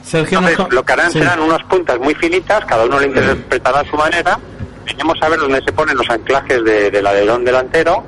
Sergio, 0.04 0.40
Entonces, 0.40 0.60
nos 0.60 0.74
lo 0.74 0.84
que 0.84 0.94
harán 0.94 1.12
sí. 1.12 1.20
serán 1.20 1.40
unas 1.42 1.64
puntas 1.64 2.00
muy 2.00 2.14
finitas, 2.16 2.66
cada 2.66 2.86
uno 2.86 3.00
lo 3.00 3.06
interpretará 3.06 3.80
a 3.82 3.86
su 3.86 3.96
manera. 3.96 4.38
Veremos 4.86 5.18
a 5.22 5.30
ver 5.30 5.40
dónde 5.40 5.62
se 5.66 5.72
ponen 5.72 5.96
los 5.98 6.10
anclajes 6.10 6.64
de- 6.64 6.92
del 6.92 7.06
alerón 7.08 7.46
delantero 7.46 8.04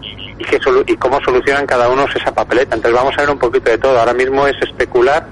y, 0.00 0.32
y 0.42 0.44
qué 0.44 0.60
solu- 0.60 0.84
y 0.86 0.96
cómo 0.96 1.20
solucionan 1.24 1.66
cada 1.66 1.88
uno 1.88 2.06
esa 2.14 2.32
papeleta. 2.32 2.76
Entonces 2.76 2.98
vamos 2.98 3.14
a 3.18 3.20
ver 3.22 3.30
un 3.30 3.38
poquito 3.38 3.70
de 3.70 3.78
todo. 3.78 3.98
Ahora 3.98 4.14
mismo 4.14 4.46
es 4.46 4.56
especular, 4.62 5.26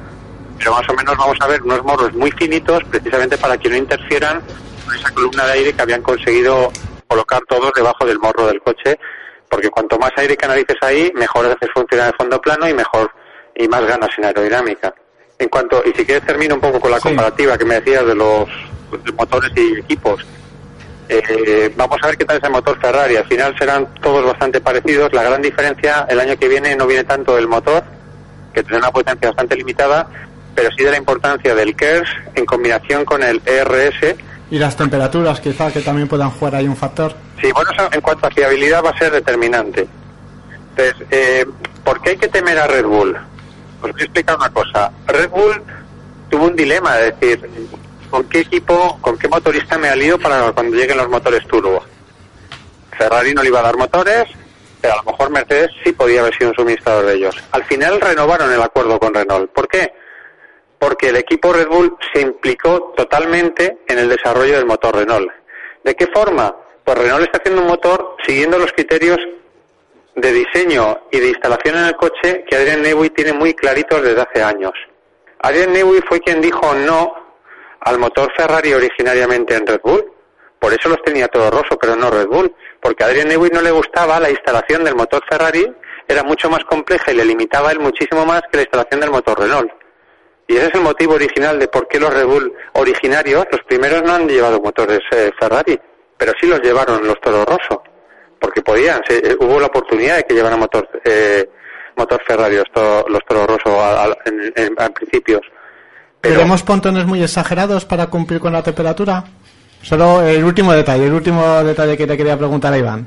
pero 0.58 0.72
más 0.72 0.88
o 0.88 0.94
menos 0.94 1.16
vamos 1.16 1.36
a 1.40 1.46
ver 1.46 1.62
unos 1.62 1.82
morros 1.84 2.12
muy 2.14 2.30
finitos, 2.32 2.82
precisamente 2.90 3.38
para 3.38 3.56
que 3.56 3.68
no 3.70 3.76
interfieran 3.76 4.42
con 4.84 4.94
esa 4.94 5.10
columna 5.12 5.46
de 5.46 5.52
aire 5.52 5.72
que 5.72 5.82
habían 5.82 6.02
conseguido 6.02 6.70
colocar 7.06 7.40
todos 7.48 7.72
debajo 7.74 8.04
del 8.04 8.18
morro 8.18 8.46
del 8.46 8.60
coche, 8.60 8.98
porque 9.48 9.70
cuanto 9.70 9.98
más 9.98 10.10
aire 10.16 10.36
canalices 10.36 10.76
ahí, 10.82 11.10
mejor 11.14 11.46
haces 11.46 11.70
funcionar 11.74 12.08
el 12.08 12.14
fondo 12.16 12.40
plano 12.40 12.68
y 12.68 12.74
mejor 12.74 13.10
y 13.56 13.66
más 13.68 13.84
ganas 13.86 14.10
en 14.18 14.24
aerodinámica. 14.26 14.94
En 15.40 15.48
cuanto, 15.48 15.82
y 15.86 15.96
si 15.96 16.04
quieres 16.04 16.24
termino 16.26 16.54
un 16.54 16.60
poco 16.60 16.78
con 16.78 16.90
la 16.90 17.00
comparativa 17.00 17.56
que 17.56 17.64
me 17.64 17.80
decías 17.80 18.06
de 18.06 18.14
los 18.14 18.46
de 19.04 19.12
motores 19.12 19.50
y 19.56 19.78
equipos. 19.78 20.24
Eh, 21.08 21.72
vamos 21.76 21.98
a 22.02 22.08
ver 22.08 22.18
qué 22.18 22.26
tal 22.26 22.36
es 22.36 22.44
el 22.44 22.50
motor 22.50 22.78
Ferrari. 22.78 23.16
Al 23.16 23.26
final 23.26 23.56
serán 23.58 23.88
todos 24.02 24.24
bastante 24.24 24.60
parecidos. 24.60 25.12
La 25.14 25.22
gran 25.22 25.40
diferencia 25.40 26.06
el 26.10 26.20
año 26.20 26.36
que 26.36 26.46
viene 26.46 26.76
no 26.76 26.86
viene 26.86 27.04
tanto 27.04 27.36
del 27.36 27.48
motor, 27.48 27.82
que 28.52 28.62
tiene 28.62 28.78
una 28.78 28.90
potencia 28.90 29.30
bastante 29.30 29.56
limitada, 29.56 30.08
pero 30.54 30.68
sí 30.76 30.84
de 30.84 30.90
la 30.90 30.98
importancia 30.98 31.54
del 31.54 31.74
KERS 31.74 32.10
en 32.34 32.44
combinación 32.44 33.06
con 33.06 33.22
el 33.22 33.40
ERS. 33.46 34.16
Y 34.50 34.58
las 34.58 34.76
temperaturas, 34.76 35.40
quizá, 35.40 35.72
que 35.72 35.80
también 35.80 36.06
puedan 36.06 36.30
jugar 36.30 36.56
ahí 36.56 36.68
un 36.68 36.76
factor. 36.76 37.14
Sí, 37.40 37.50
bueno, 37.52 37.70
eso 37.72 37.88
en 37.90 38.00
cuanto 38.02 38.26
a 38.26 38.30
fiabilidad 38.30 38.84
va 38.84 38.90
a 38.90 38.98
ser 38.98 39.10
determinante. 39.10 39.88
Entonces, 40.76 41.06
eh, 41.10 41.46
¿por 41.82 42.02
qué 42.02 42.10
hay 42.10 42.16
que 42.18 42.28
temer 42.28 42.58
a 42.58 42.66
Red 42.66 42.84
Bull? 42.84 43.16
A 43.82 43.88
explicar 43.88 44.36
una 44.36 44.50
cosa. 44.50 44.92
Red 45.06 45.30
Bull 45.30 45.62
tuvo 46.28 46.44
un 46.44 46.56
dilema, 46.56 46.98
es 47.00 47.18
decir, 47.18 47.48
¿con 48.10 48.28
qué 48.28 48.40
equipo, 48.40 48.98
con 49.00 49.18
qué 49.18 49.28
motorista 49.28 49.78
me 49.78 49.88
alío 49.88 50.18
para 50.18 50.52
cuando 50.52 50.76
lleguen 50.76 50.98
los 50.98 51.08
motores 51.08 51.46
turbo? 51.46 51.82
Ferrari 52.96 53.32
no 53.32 53.42
le 53.42 53.48
iba 53.48 53.60
a 53.60 53.62
dar 53.62 53.76
motores, 53.76 54.26
pero 54.80 54.94
a 54.94 54.96
lo 54.98 55.10
mejor 55.10 55.30
Mercedes 55.30 55.70
sí 55.82 55.92
podía 55.92 56.20
haber 56.20 56.36
sido 56.36 56.50
un 56.50 56.56
suministrador 56.56 57.06
de 57.06 57.14
ellos. 57.14 57.36
Al 57.52 57.64
final 57.64 58.00
renovaron 58.00 58.52
el 58.52 58.62
acuerdo 58.62 58.98
con 58.98 59.14
Renault. 59.14 59.50
¿Por 59.52 59.68
qué? 59.68 59.92
Porque 60.78 61.08
el 61.08 61.16
equipo 61.16 61.52
Red 61.52 61.68
Bull 61.68 61.96
se 62.12 62.20
implicó 62.20 62.92
totalmente 62.96 63.78
en 63.88 63.98
el 63.98 64.08
desarrollo 64.08 64.56
del 64.56 64.66
motor 64.66 64.96
Renault. 64.96 65.30
¿De 65.84 65.94
qué 65.94 66.06
forma? 66.06 66.54
Pues 66.84 66.98
Renault 66.98 67.24
está 67.24 67.38
haciendo 67.38 67.62
un 67.62 67.68
motor 67.68 68.16
siguiendo 68.26 68.58
los 68.58 68.72
criterios 68.72 69.18
de 70.14 70.32
diseño 70.32 71.00
y 71.10 71.20
de 71.20 71.28
instalación 71.28 71.76
en 71.78 71.84
el 71.86 71.96
coche 71.96 72.44
que 72.48 72.56
Adrian 72.56 72.82
Newey 72.82 73.10
tiene 73.10 73.32
muy 73.32 73.54
claritos 73.54 74.02
desde 74.02 74.20
hace 74.20 74.42
años. 74.42 74.72
Adrian 75.40 75.72
Newey 75.72 76.00
fue 76.08 76.20
quien 76.20 76.40
dijo 76.40 76.74
no 76.74 77.14
al 77.80 77.98
motor 77.98 78.30
Ferrari 78.36 78.72
originariamente 78.72 79.54
en 79.54 79.66
Red 79.66 79.80
Bull. 79.82 80.12
Por 80.58 80.72
eso 80.72 80.90
los 80.90 81.02
tenía 81.02 81.28
todo 81.28 81.50
roso, 81.50 81.78
pero 81.80 81.96
no 81.96 82.10
Red 82.10 82.26
Bull. 82.26 82.54
Porque 82.80 83.04
a 83.04 83.06
Adrian 83.06 83.28
Newey 83.28 83.50
no 83.50 83.62
le 83.62 83.70
gustaba 83.70 84.20
la 84.20 84.30
instalación 84.30 84.84
del 84.84 84.94
motor 84.94 85.22
Ferrari, 85.28 85.74
era 86.06 86.22
mucho 86.22 86.50
más 86.50 86.64
compleja 86.64 87.12
y 87.12 87.14
le 87.14 87.24
limitaba 87.24 87.72
él 87.72 87.80
muchísimo 87.80 88.26
más 88.26 88.42
que 88.50 88.58
la 88.58 88.62
instalación 88.62 89.00
del 89.00 89.10
motor 89.10 89.38
Renault. 89.38 89.70
Y 90.48 90.56
ese 90.56 90.66
es 90.66 90.74
el 90.74 90.80
motivo 90.80 91.14
original 91.14 91.58
de 91.58 91.68
por 91.68 91.86
qué 91.86 92.00
los 92.00 92.12
Red 92.12 92.26
Bull 92.26 92.52
originarios, 92.72 93.46
los 93.52 93.62
primeros 93.62 94.02
no 94.02 94.14
han 94.14 94.28
llevado 94.28 94.60
motores 94.60 95.00
eh, 95.12 95.30
Ferrari, 95.38 95.78
pero 96.18 96.32
sí 96.40 96.48
los 96.48 96.60
llevaron 96.60 97.06
los 97.06 97.20
Toro 97.20 97.44
Rosso, 97.44 97.82
porque 98.40 98.62
podían, 98.62 99.00
se- 99.06 99.18
eh, 99.18 99.36
hubo 99.38 99.60
la 99.60 99.66
oportunidad 99.66 100.16
de 100.16 100.24
que 100.24 100.34
llevaran 100.34 100.58
motor, 100.58 100.88
eh, 101.04 101.48
motor 101.96 102.20
Ferrari 102.26 102.56
los, 102.56 102.70
to- 102.72 103.04
los 103.08 103.20
Toro 103.28 103.46
Rosso 103.46 103.80
a, 103.80 104.04
a- 104.04 104.16
en, 104.26 104.52
en- 104.56 104.74
a 104.80 104.88
principios. 104.90 105.42
Pero- 106.20 106.34
¿Tenemos 106.36 106.62
pontones 106.62 107.04
muy 107.06 107.22
exagerados 107.22 107.84
para 107.84 108.06
cumplir 108.08 108.40
con 108.40 108.52
la 108.52 108.62
temperatura? 108.62 109.24
Solo 109.82 110.22
el 110.22 110.44
último 110.44 110.72
detalle, 110.72 111.06
el 111.06 111.12
último 111.12 111.62
detalle 111.64 111.96
que 111.96 112.06
te 112.06 112.16
quería 112.16 112.36
preguntar 112.36 112.72
a 112.72 112.78
Iván. 112.78 113.06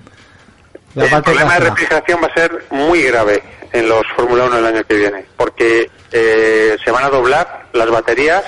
La 0.96 1.06
el 1.06 1.24
problema 1.24 1.56
de 1.56 1.60
refrigeración 1.70 2.20
va 2.24 2.28
a 2.28 2.34
ser 2.34 2.66
muy 2.70 3.02
grave 3.04 3.42
en 3.72 3.90
los 3.90 4.04
Fórmula 4.16 4.46
1 4.46 4.58
el 4.60 4.66
año 4.66 4.84
que 4.84 4.96
viene, 4.96 5.26
porque 5.36 5.90
eh, 6.12 6.76
se 6.84 6.92
van 6.92 7.04
a 7.04 7.10
doblar 7.10 7.66
las 7.74 7.90
baterías, 7.90 8.44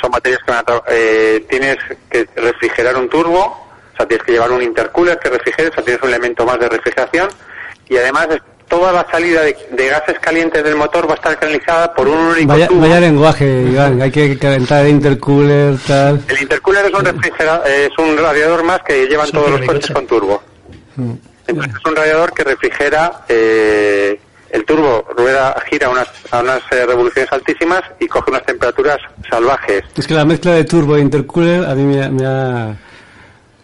son 0.00 0.10
baterías 0.12 0.40
que 0.44 0.50
van 0.52 0.60
a 0.60 0.64
tra- 0.64 0.82
eh, 0.88 1.44
tienes 1.48 1.76
que 2.10 2.28
refrigerar 2.36 2.96
un 2.96 3.08
turbo, 3.08 3.61
sea, 4.02 4.08
tienes 4.08 4.24
que 4.26 4.32
llevar 4.32 4.50
un 4.52 4.62
intercooler 4.62 5.18
que 5.18 5.30
refrigere, 5.30 5.68
o 5.68 5.72
sea, 5.74 5.84
tienes 5.84 6.02
un 6.02 6.08
elemento 6.10 6.44
más 6.44 6.58
de 6.60 6.68
refrigeración, 6.68 7.28
y 7.88 7.96
además 7.96 8.28
es- 8.30 8.42
toda 8.68 8.90
la 8.90 9.06
salida 9.10 9.42
de, 9.42 9.54
de 9.72 9.86
gases 9.88 10.18
calientes 10.18 10.64
del 10.64 10.76
motor 10.76 11.06
va 11.06 11.12
a 11.12 11.16
estar 11.16 11.38
canalizada 11.38 11.92
por 11.92 12.08
un 12.08 12.16
único 12.16 12.48
Vaya, 12.48 12.68
tubo. 12.68 12.80
vaya 12.80 13.00
lenguaje, 13.00 13.64
Iván. 13.70 14.00
Hay 14.00 14.10
que 14.10 14.38
calentar 14.38 14.86
el 14.86 14.92
intercooler, 14.92 15.76
tal. 15.86 16.22
El 16.26 16.40
intercooler 16.40 16.86
es 16.86 16.94
un, 16.94 17.04
refrigera- 17.04 17.62
es 17.66 17.90
un 17.98 18.16
radiador 18.16 18.62
más 18.64 18.80
que 18.82 19.04
llevan 19.06 19.30
todos 19.30 19.50
los 19.50 19.60
coches 19.60 19.90
con 19.90 20.06
turbo. 20.06 20.42
Entonces 21.46 21.74
es 21.78 21.86
un 21.90 21.96
radiador 21.96 22.32
que 22.32 22.44
refrigera 22.44 23.24
eh, 23.28 24.18
el 24.50 24.64
turbo, 24.64 25.06
rueda, 25.18 25.54
gira 25.68 25.88
a 25.88 25.90
unas, 25.90 26.08
a 26.30 26.40
unas 26.40 26.62
eh, 26.70 26.86
revoluciones 26.86 27.30
altísimas 27.32 27.82
y 28.00 28.06
coge 28.08 28.30
unas 28.30 28.44
temperaturas 28.46 28.96
salvajes. 29.28 29.82
Es 29.96 30.06
que 30.06 30.14
la 30.14 30.24
mezcla 30.24 30.52
de 30.52 30.64
turbo 30.64 30.96
e 30.96 31.00
intercooler 31.00 31.64
a 31.66 31.74
mí 31.74 31.82
me, 31.84 32.08
me 32.10 32.24
ha 32.26 32.74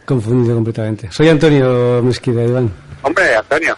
confundido 0.09 0.55
completamente. 0.55 1.09
Soy 1.13 1.29
Antonio 1.29 2.03
Mesquida, 2.03 2.43
Iván. 2.43 2.73
Hombre, 3.03 3.37
Antonio, 3.37 3.77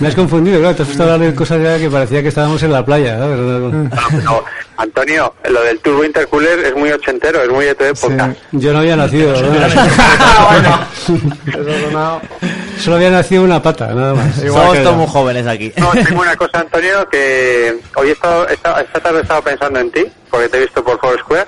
Me 0.00 0.08
has 0.08 0.14
confundido, 0.16 0.58
claro. 0.58 0.74
Te 0.74 0.82
has 0.82 0.88
puesto 0.88 1.04
a 1.04 1.12
hablar 1.12 1.30
de 1.30 1.34
cosas 1.34 1.62
ya 1.62 1.78
que 1.78 1.88
parecía 1.88 2.22
que 2.22 2.28
estábamos 2.28 2.60
en 2.62 2.72
la 2.72 2.84
playa. 2.84 3.18
no, 3.18 4.42
Antonio, 4.76 5.32
lo 5.48 5.62
del 5.62 5.78
turbo 5.78 6.04
intercooler 6.04 6.58
es 6.60 6.74
muy 6.74 6.90
ochentero, 6.90 7.42
es 7.42 7.50
muy 7.50 7.66
de 7.66 7.74
tu 7.74 7.84
época. 7.84 8.34
Yo 8.50 8.72
no 8.72 8.80
había 8.80 8.96
nacido. 8.96 9.34
¿no? 11.92 12.20
Solo 12.78 12.96
había 12.96 13.10
nacido 13.10 13.44
una 13.44 13.62
pata, 13.62 13.94
nada 13.94 14.14
más. 14.14 14.34
Somos 14.34 14.82
todos 14.82 14.96
muy 14.96 15.06
jóvenes 15.06 15.46
aquí. 15.46 15.72
No, 15.76 15.92
tengo 15.92 16.22
una 16.22 16.34
cosa, 16.34 16.60
Antonio, 16.60 17.08
que 17.08 17.78
hoy 17.94 18.08
he 18.08 18.12
estado, 18.12 18.48
esta, 18.48 18.80
esta 18.80 19.00
tarde 19.00 19.18
he 19.18 19.22
estado 19.22 19.42
pensando 19.42 19.78
en 19.78 19.90
ti, 19.92 20.04
porque 20.30 20.48
te 20.48 20.56
he 20.56 20.60
visto 20.62 20.82
por 20.82 20.98
Foursquare, 20.98 21.46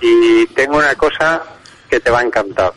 y 0.00 0.46
tengo 0.54 0.76
una 0.76 0.94
cosa 0.94 1.42
que 1.90 1.98
te 1.98 2.10
va 2.10 2.20
a 2.20 2.22
encantar. 2.22 2.72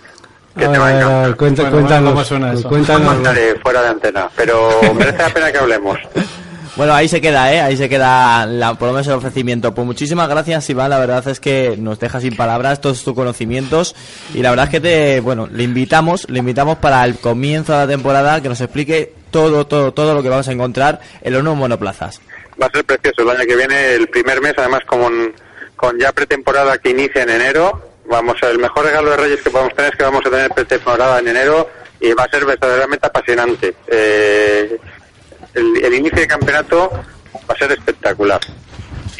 Que 0.57 0.65
A 0.65 0.71
te 0.71 0.77
ver, 0.77 0.81
va 0.81 0.87
a 0.87 0.91
encantar. 0.91 1.11
a 1.13 1.27
ver, 1.27 1.35
cuenta- 1.35 1.61
Bueno, 1.63 1.77
cuéntanos. 1.77 2.11
¿cómo 2.13 2.23
suena 2.25 2.53
eso? 2.53 2.69
Cuéntanos. 2.69 3.13
Contaré 3.15 3.55
fuera 3.59 3.81
de 3.81 3.87
antena, 3.89 4.29
pero 4.35 4.69
merece 4.95 5.17
la 5.17 5.29
pena 5.29 5.51
que 5.51 5.57
hablemos. 5.57 5.97
Bueno, 6.75 6.93
ahí 6.93 7.09
se 7.09 7.19
queda, 7.19 7.51
¿eh? 7.51 7.59
Ahí 7.59 7.75
se 7.75 7.89
queda 7.89 8.45
la, 8.45 8.75
por 8.75 8.87
lo 8.87 8.93
menos 8.93 9.05
el 9.07 9.13
ofrecimiento. 9.13 9.73
Pues 9.75 9.85
muchísimas 9.85 10.29
gracias, 10.29 10.69
Iván. 10.69 10.89
La 10.91 10.99
verdad 10.99 11.27
es 11.27 11.41
que 11.41 11.75
nos 11.77 11.99
deja 11.99 12.21
sin 12.21 12.37
palabras 12.37 12.79
todos 12.79 13.03
tus 13.03 13.13
conocimientos. 13.15 13.95
Y 14.33 14.41
la 14.41 14.51
verdad 14.51 14.65
es 14.67 14.71
que 14.71 14.79
te, 14.79 15.19
bueno, 15.19 15.49
le 15.51 15.63
invitamos, 15.63 16.29
le 16.29 16.39
invitamos 16.39 16.77
para 16.77 17.03
el 17.03 17.17
comienzo 17.17 17.73
de 17.73 17.79
la 17.79 17.87
temporada 17.87 18.39
que 18.41 18.47
nos 18.47 18.61
explique 18.61 19.13
todo, 19.29 19.67
todo, 19.67 19.91
todo 19.91 20.13
lo 20.13 20.23
que 20.23 20.29
vamos 20.29 20.47
a 20.47 20.53
encontrar 20.53 21.01
en 21.21 21.33
los 21.33 21.43
nuevos 21.43 21.59
monoplazas. 21.59 22.21
va 22.61 22.67
a 22.67 22.71
ser 22.71 22.85
precioso 22.85 23.23
el 23.23 23.29
año 23.31 23.45
que 23.45 23.55
viene, 23.57 23.93
el 23.95 24.07
primer 24.07 24.39
mes, 24.39 24.53
además 24.57 24.81
con, 24.85 25.33
con 25.75 25.99
ya 25.99 26.13
pretemporada 26.13 26.77
que 26.77 26.91
inicia 26.91 27.23
en 27.23 27.29
enero. 27.31 27.88
Vamos, 28.09 28.37
el 28.41 28.57
mejor 28.57 28.85
regalo 28.85 29.11
de 29.11 29.17
Reyes 29.17 29.41
que 29.43 29.51
podemos 29.51 29.75
tener 29.75 29.91
es 29.91 29.97
que 29.97 30.03
vamos 30.03 30.25
a 30.25 30.31
tener 30.31 30.49
pretemporada 30.49 31.19
en 31.19 31.27
enero 31.27 31.69
y 31.99 32.11
va 32.13 32.23
a 32.23 32.29
ser 32.29 32.43
verdaderamente 32.43 33.05
apasionante. 33.05 33.75
Eh, 33.85 34.79
el, 35.53 35.85
el 35.85 35.93
inicio 35.93 36.19
de 36.19 36.27
campeonato 36.27 36.89
va 37.47 37.53
a 37.53 37.57
ser 37.57 37.71
espectacular. 37.71 38.39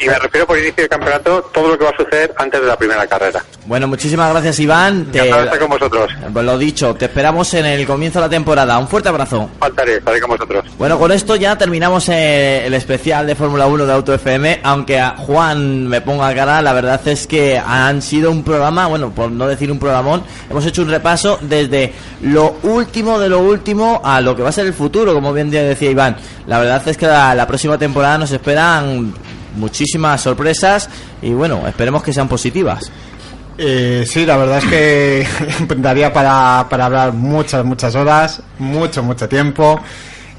Y 0.00 0.06
me 0.06 0.18
refiero 0.18 0.46
por 0.46 0.58
inicio 0.58 0.82
de 0.82 0.88
campeonato 0.88 1.42
todo 1.52 1.68
lo 1.68 1.78
que 1.78 1.84
va 1.84 1.90
a 1.90 1.96
suceder 1.96 2.32
antes 2.38 2.58
de 2.58 2.66
la 2.66 2.76
primera 2.76 3.06
carrera. 3.06 3.44
Bueno, 3.66 3.86
muchísimas 3.86 4.30
gracias 4.30 4.58
Iván. 4.58 5.06
Te, 5.12 5.28
estar 5.28 5.58
con 5.58 5.68
vosotros. 5.68 6.10
pues 6.32 6.44
lo 6.44 6.56
dicho, 6.56 6.94
te 6.94 7.04
esperamos 7.04 7.52
en 7.52 7.66
el 7.66 7.86
comienzo 7.86 8.18
de 8.18 8.26
la 8.26 8.30
temporada. 8.30 8.78
Un 8.78 8.88
fuerte 8.88 9.10
abrazo. 9.10 9.50
Faltaré, 9.58 9.96
estaré 9.96 10.20
con 10.20 10.30
vosotros. 10.30 10.64
Bueno, 10.78 10.98
con 10.98 11.12
esto 11.12 11.36
ya 11.36 11.58
terminamos 11.58 12.08
eh, 12.08 12.66
el 12.66 12.72
especial 12.72 13.26
de 13.26 13.34
Fórmula 13.34 13.66
1 13.66 13.84
de 13.84 13.92
Auto 13.92 14.14
FM. 14.14 14.60
Aunque 14.62 14.98
a 14.98 15.10
Juan 15.18 15.86
me 15.86 16.00
ponga 16.00 16.34
cara, 16.34 16.62
la 16.62 16.72
verdad 16.72 17.06
es 17.06 17.26
que 17.26 17.58
han 17.58 18.00
sido 18.00 18.30
un 18.30 18.42
programa, 18.42 18.86
bueno, 18.86 19.10
por 19.10 19.30
no 19.30 19.46
decir 19.46 19.70
un 19.70 19.78
programón, 19.78 20.24
hemos 20.48 20.64
hecho 20.64 20.80
un 20.80 20.88
repaso 20.88 21.38
desde 21.42 21.92
lo 22.22 22.56
último 22.62 23.20
de 23.20 23.28
lo 23.28 23.40
último 23.40 24.00
a 24.02 24.22
lo 24.22 24.34
que 24.34 24.42
va 24.42 24.48
a 24.48 24.52
ser 24.52 24.66
el 24.66 24.72
futuro, 24.74 25.12
como 25.12 25.34
bien 25.34 25.50
decía 25.50 25.90
Iván. 25.90 26.16
La 26.46 26.58
verdad 26.58 26.82
es 26.88 26.96
que 26.96 27.06
la, 27.06 27.34
la 27.34 27.46
próxima 27.46 27.76
temporada 27.76 28.16
nos 28.16 28.30
esperan 28.32 29.12
muchísimas 29.56 30.20
sorpresas 30.20 30.88
y 31.22 31.32
bueno, 31.32 31.66
esperemos 31.66 32.02
que 32.02 32.12
sean 32.12 32.28
positivas. 32.28 32.90
Eh, 33.58 34.04
sí, 34.06 34.24
la 34.24 34.36
verdad 34.36 34.58
es 34.58 34.64
que 34.64 35.26
daría 35.76 36.12
para, 36.12 36.66
para 36.70 36.86
hablar 36.86 37.12
muchas, 37.12 37.64
muchas 37.64 37.94
horas, 37.94 38.42
mucho, 38.58 39.02
mucho 39.02 39.28
tiempo. 39.28 39.80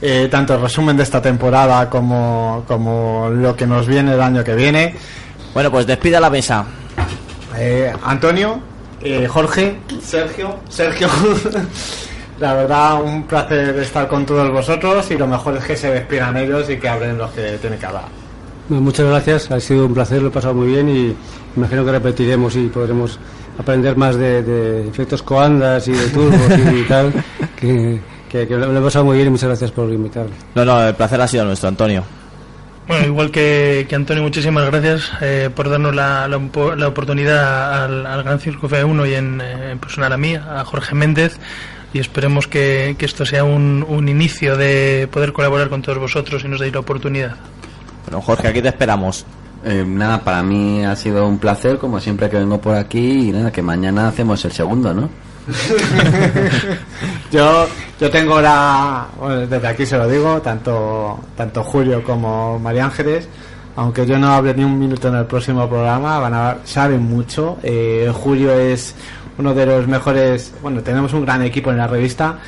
Eh, 0.03 0.29
tanto 0.31 0.55
el 0.55 0.61
resumen 0.61 0.97
de 0.97 1.03
esta 1.03 1.21
temporada 1.21 1.87
como, 1.87 2.63
como 2.67 3.29
lo 3.29 3.55
que 3.55 3.67
nos 3.67 3.85
viene 3.85 4.13
el 4.13 4.21
año 4.21 4.43
que 4.43 4.55
viene. 4.55 4.95
Bueno, 5.53 5.69
pues 5.69 5.85
despida 5.85 6.19
la 6.19 6.31
mesa. 6.31 6.65
Eh, 7.55 7.93
Antonio, 8.03 8.59
eh, 9.01 9.27
Jorge, 9.27 9.77
Sergio, 10.01 10.59
Sergio. 10.69 11.07
la 12.39 12.53
verdad, 12.55 13.03
un 13.03 13.27
placer 13.27 13.77
estar 13.77 14.07
con 14.07 14.25
todos 14.25 14.49
vosotros 14.49 15.11
y 15.11 15.17
lo 15.17 15.27
mejor 15.27 15.57
es 15.57 15.65
que 15.65 15.75
se 15.77 15.91
despidan 15.91 16.35
ellos 16.37 16.67
y 16.69 16.77
que 16.77 16.89
hablen 16.89 17.19
los 17.19 17.29
que 17.31 17.59
tienen 17.59 17.77
que 17.77 17.85
hablar. 17.85 18.20
Bueno, 18.71 18.85
Muchas 18.85 19.05
gracias, 19.05 19.51
ha 19.51 19.59
sido 19.59 19.85
un 19.85 19.93
placer, 19.93 20.21
lo 20.21 20.29
he 20.29 20.31
pasado 20.31 20.53
muy 20.53 20.67
bien 20.67 20.87
y 20.87 21.13
imagino 21.57 21.83
que 21.83 21.91
repetiremos 21.91 22.55
y 22.55 22.67
podremos 22.67 23.19
aprender 23.57 23.97
más 23.97 24.15
de, 24.15 24.41
de 24.43 24.87
efectos 24.87 25.21
coandas 25.23 25.89
y 25.89 25.91
de 25.91 26.07
turbos 26.07 26.39
y 26.73 26.83
tal, 26.87 27.11
que, 27.59 27.99
que, 28.29 28.47
que 28.47 28.55
lo 28.55 28.79
he 28.79 28.81
pasado 28.81 29.03
muy 29.03 29.17
bien 29.17 29.27
y 29.27 29.31
muchas 29.31 29.49
gracias 29.49 29.71
por 29.71 29.91
invitarme. 29.91 30.31
No, 30.55 30.63
no, 30.63 30.87
el 30.87 30.95
placer 30.95 31.19
ha 31.19 31.27
sido 31.27 31.43
nuestro, 31.43 31.67
Antonio. 31.67 32.05
Bueno, 32.87 33.07
igual 33.07 33.29
que, 33.29 33.85
que 33.89 33.95
Antonio, 33.95 34.23
muchísimas 34.23 34.65
gracias 34.67 35.11
eh, 35.19 35.49
por 35.53 35.69
darnos 35.69 35.93
la, 35.93 36.29
la, 36.29 36.87
oportunidad 36.87 37.83
al, 37.83 38.05
al 38.05 38.23
Gran 38.23 38.39
Circo 38.39 38.69
F1 38.69 39.09
y 39.09 39.13
en, 39.15 39.41
en 39.41 39.79
personal 39.79 40.13
a 40.13 40.17
mí, 40.17 40.35
a 40.35 40.63
Jorge 40.63 40.95
Méndez, 40.95 41.37
y 41.91 41.99
esperemos 41.99 42.47
que, 42.47 42.95
que 42.97 43.05
esto 43.05 43.25
sea 43.25 43.43
un, 43.43 43.85
un 43.85 44.07
inicio 44.07 44.55
de 44.55 45.09
poder 45.11 45.33
colaborar 45.33 45.67
con 45.67 45.81
todos 45.81 45.97
vosotros 45.97 46.45
y 46.45 46.47
nos 46.47 46.61
deis 46.61 46.71
la 46.71 46.79
oportunidad. 46.79 47.35
Bueno, 48.11 48.25
Jorge, 48.25 48.49
aquí 48.49 48.61
te 48.61 48.67
esperamos. 48.67 49.25
Eh, 49.63 49.85
nada, 49.87 50.19
para 50.21 50.43
mí 50.43 50.83
ha 50.83 50.97
sido 50.97 51.25
un 51.25 51.37
placer, 51.37 51.77
como 51.77 51.97
siempre 51.97 52.29
que 52.29 52.35
vengo 52.35 52.59
por 52.59 52.75
aquí, 52.75 53.29
y 53.29 53.31
nada, 53.31 53.53
que 53.53 53.61
mañana 53.61 54.09
hacemos 54.09 54.43
el 54.43 54.51
segundo, 54.51 54.93
¿no? 54.93 55.09
Yo, 57.31 57.67
yo 58.01 58.09
tengo 58.11 58.41
la. 58.41 59.07
Bueno, 59.17 59.47
desde 59.47 59.65
aquí 59.65 59.85
se 59.85 59.97
lo 59.97 60.09
digo, 60.09 60.41
tanto, 60.41 61.21
tanto 61.37 61.63
Julio 61.63 62.03
como 62.03 62.59
María 62.59 62.83
Ángeles, 62.83 63.29
aunque 63.77 64.05
yo 64.05 64.19
no 64.19 64.27
hable 64.33 64.53
ni 64.53 64.65
un 64.65 64.77
minuto 64.77 65.07
en 65.07 65.15
el 65.15 65.25
próximo 65.25 65.69
programa, 65.69 66.19
van 66.19 66.33
a 66.33 66.57
saben 66.65 67.03
mucho. 67.03 67.59
Eh, 67.63 68.11
Julio 68.13 68.51
es 68.51 68.93
uno 69.37 69.53
de 69.53 69.65
los 69.65 69.87
mejores. 69.87 70.53
Bueno, 70.61 70.83
tenemos 70.83 71.13
un 71.13 71.23
gran 71.25 71.41
equipo 71.43 71.71
en 71.71 71.77
la 71.77 71.87
revista. 71.87 72.39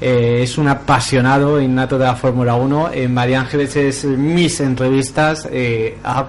Eh, 0.00 0.40
es 0.42 0.56
un 0.58 0.68
apasionado 0.68 1.60
innato 1.60 1.98
de 1.98 2.06
la 2.06 2.16
Fórmula 2.16 2.54
1. 2.54 2.90
Eh, 2.92 3.08
María 3.08 3.40
Ángeles 3.40 3.76
es 3.76 4.04
mis 4.04 4.60
entrevistas. 4.60 5.48
eh, 5.50 5.98
ha 6.02 6.26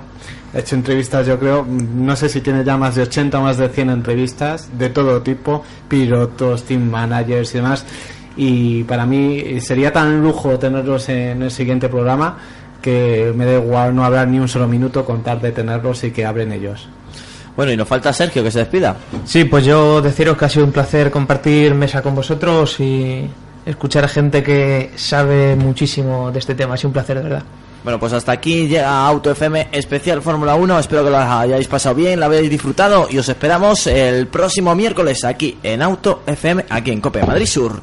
hecho 0.54 0.76
entrevistas, 0.76 1.26
yo 1.26 1.40
creo, 1.40 1.66
no 1.66 2.16
sé 2.16 2.28
si 2.28 2.42
tiene 2.42 2.64
ya 2.64 2.78
más 2.78 2.96
de 2.96 3.04
80 3.04 3.40
o 3.40 3.42
más 3.42 3.58
de 3.58 3.70
100 3.70 3.90
entrevistas 3.90 4.70
de 4.78 4.90
todo 4.90 5.22
tipo, 5.22 5.64
pilotos, 5.88 6.64
team 6.64 6.90
managers 6.90 7.54
y 7.54 7.58
demás. 7.58 7.86
Y 8.36 8.84
para 8.84 9.06
mí 9.06 9.40
eh, 9.40 9.62
sería 9.62 9.92
tan 9.92 10.22
lujo 10.22 10.58
tenerlos 10.58 11.10
en 11.10 11.42
el 11.42 11.52
siguiente 11.52 11.90
programa 11.90 12.38
que 12.82 13.32
me 13.36 13.46
da 13.46 13.54
igual 13.54 13.96
no 13.96 14.04
hablar 14.04 14.28
ni 14.28 14.40
un 14.40 14.48
solo 14.48 14.68
minuto, 14.68 15.06
contar 15.06 15.40
de 15.40 15.52
tenerlos 15.52 16.04
y 16.04 16.12
que 16.12 16.26
hablen 16.26 16.52
ellos. 16.52 16.90
Bueno, 17.56 17.72
y 17.72 17.78
nos 17.78 17.88
falta 17.88 18.12
Sergio, 18.12 18.44
que 18.44 18.50
se 18.50 18.60
despida. 18.60 18.96
Sí, 19.26 19.44
pues 19.44 19.66
yo 19.66 20.02
deciros 20.02 20.38
que 20.38 20.46
ha 20.46 20.50
sido 20.50 20.66
un 20.66 20.72
placer 20.72 21.12
compartir 21.12 21.76
mesa 21.76 22.02
con 22.02 22.16
vosotros 22.16 22.80
y 22.80 23.30
escuchar 23.66 24.04
a 24.04 24.08
gente 24.08 24.44
que 24.44 24.92
sabe 24.96 25.56
muchísimo 25.56 26.32
de 26.32 26.40
este 26.40 26.56
tema. 26.56 26.78
Sido 26.78 26.90
un 26.90 26.94
placer, 26.94 27.18
de 27.18 27.24
verdad. 27.24 27.44
Bueno, 27.84 28.00
pues 28.00 28.14
hasta 28.14 28.32
aquí 28.32 28.68
llega 28.68 29.08
Auto 29.08 29.32
FM 29.32 29.70
especial 29.72 30.22
Fórmula 30.22 30.54
1. 30.54 30.80
Espero 30.80 31.04
que 31.04 31.10
lo 31.10 31.18
hayáis 31.18 31.68
pasado 31.68 31.96
bien, 31.96 32.20
lo 32.20 32.28
habéis 32.28 32.50
disfrutado 32.50 33.08
y 33.10 33.18
os 33.18 33.28
esperamos 33.28 33.88
el 33.88 34.28
próximo 34.28 34.76
miércoles 34.76 35.24
aquí 35.24 35.58
en 35.64 35.82
Auto 35.82 36.22
FM, 36.28 36.66
aquí 36.70 36.92
en 36.92 37.02
Cope 37.02 37.26
Madrid 37.26 37.48
Sur. 37.48 37.80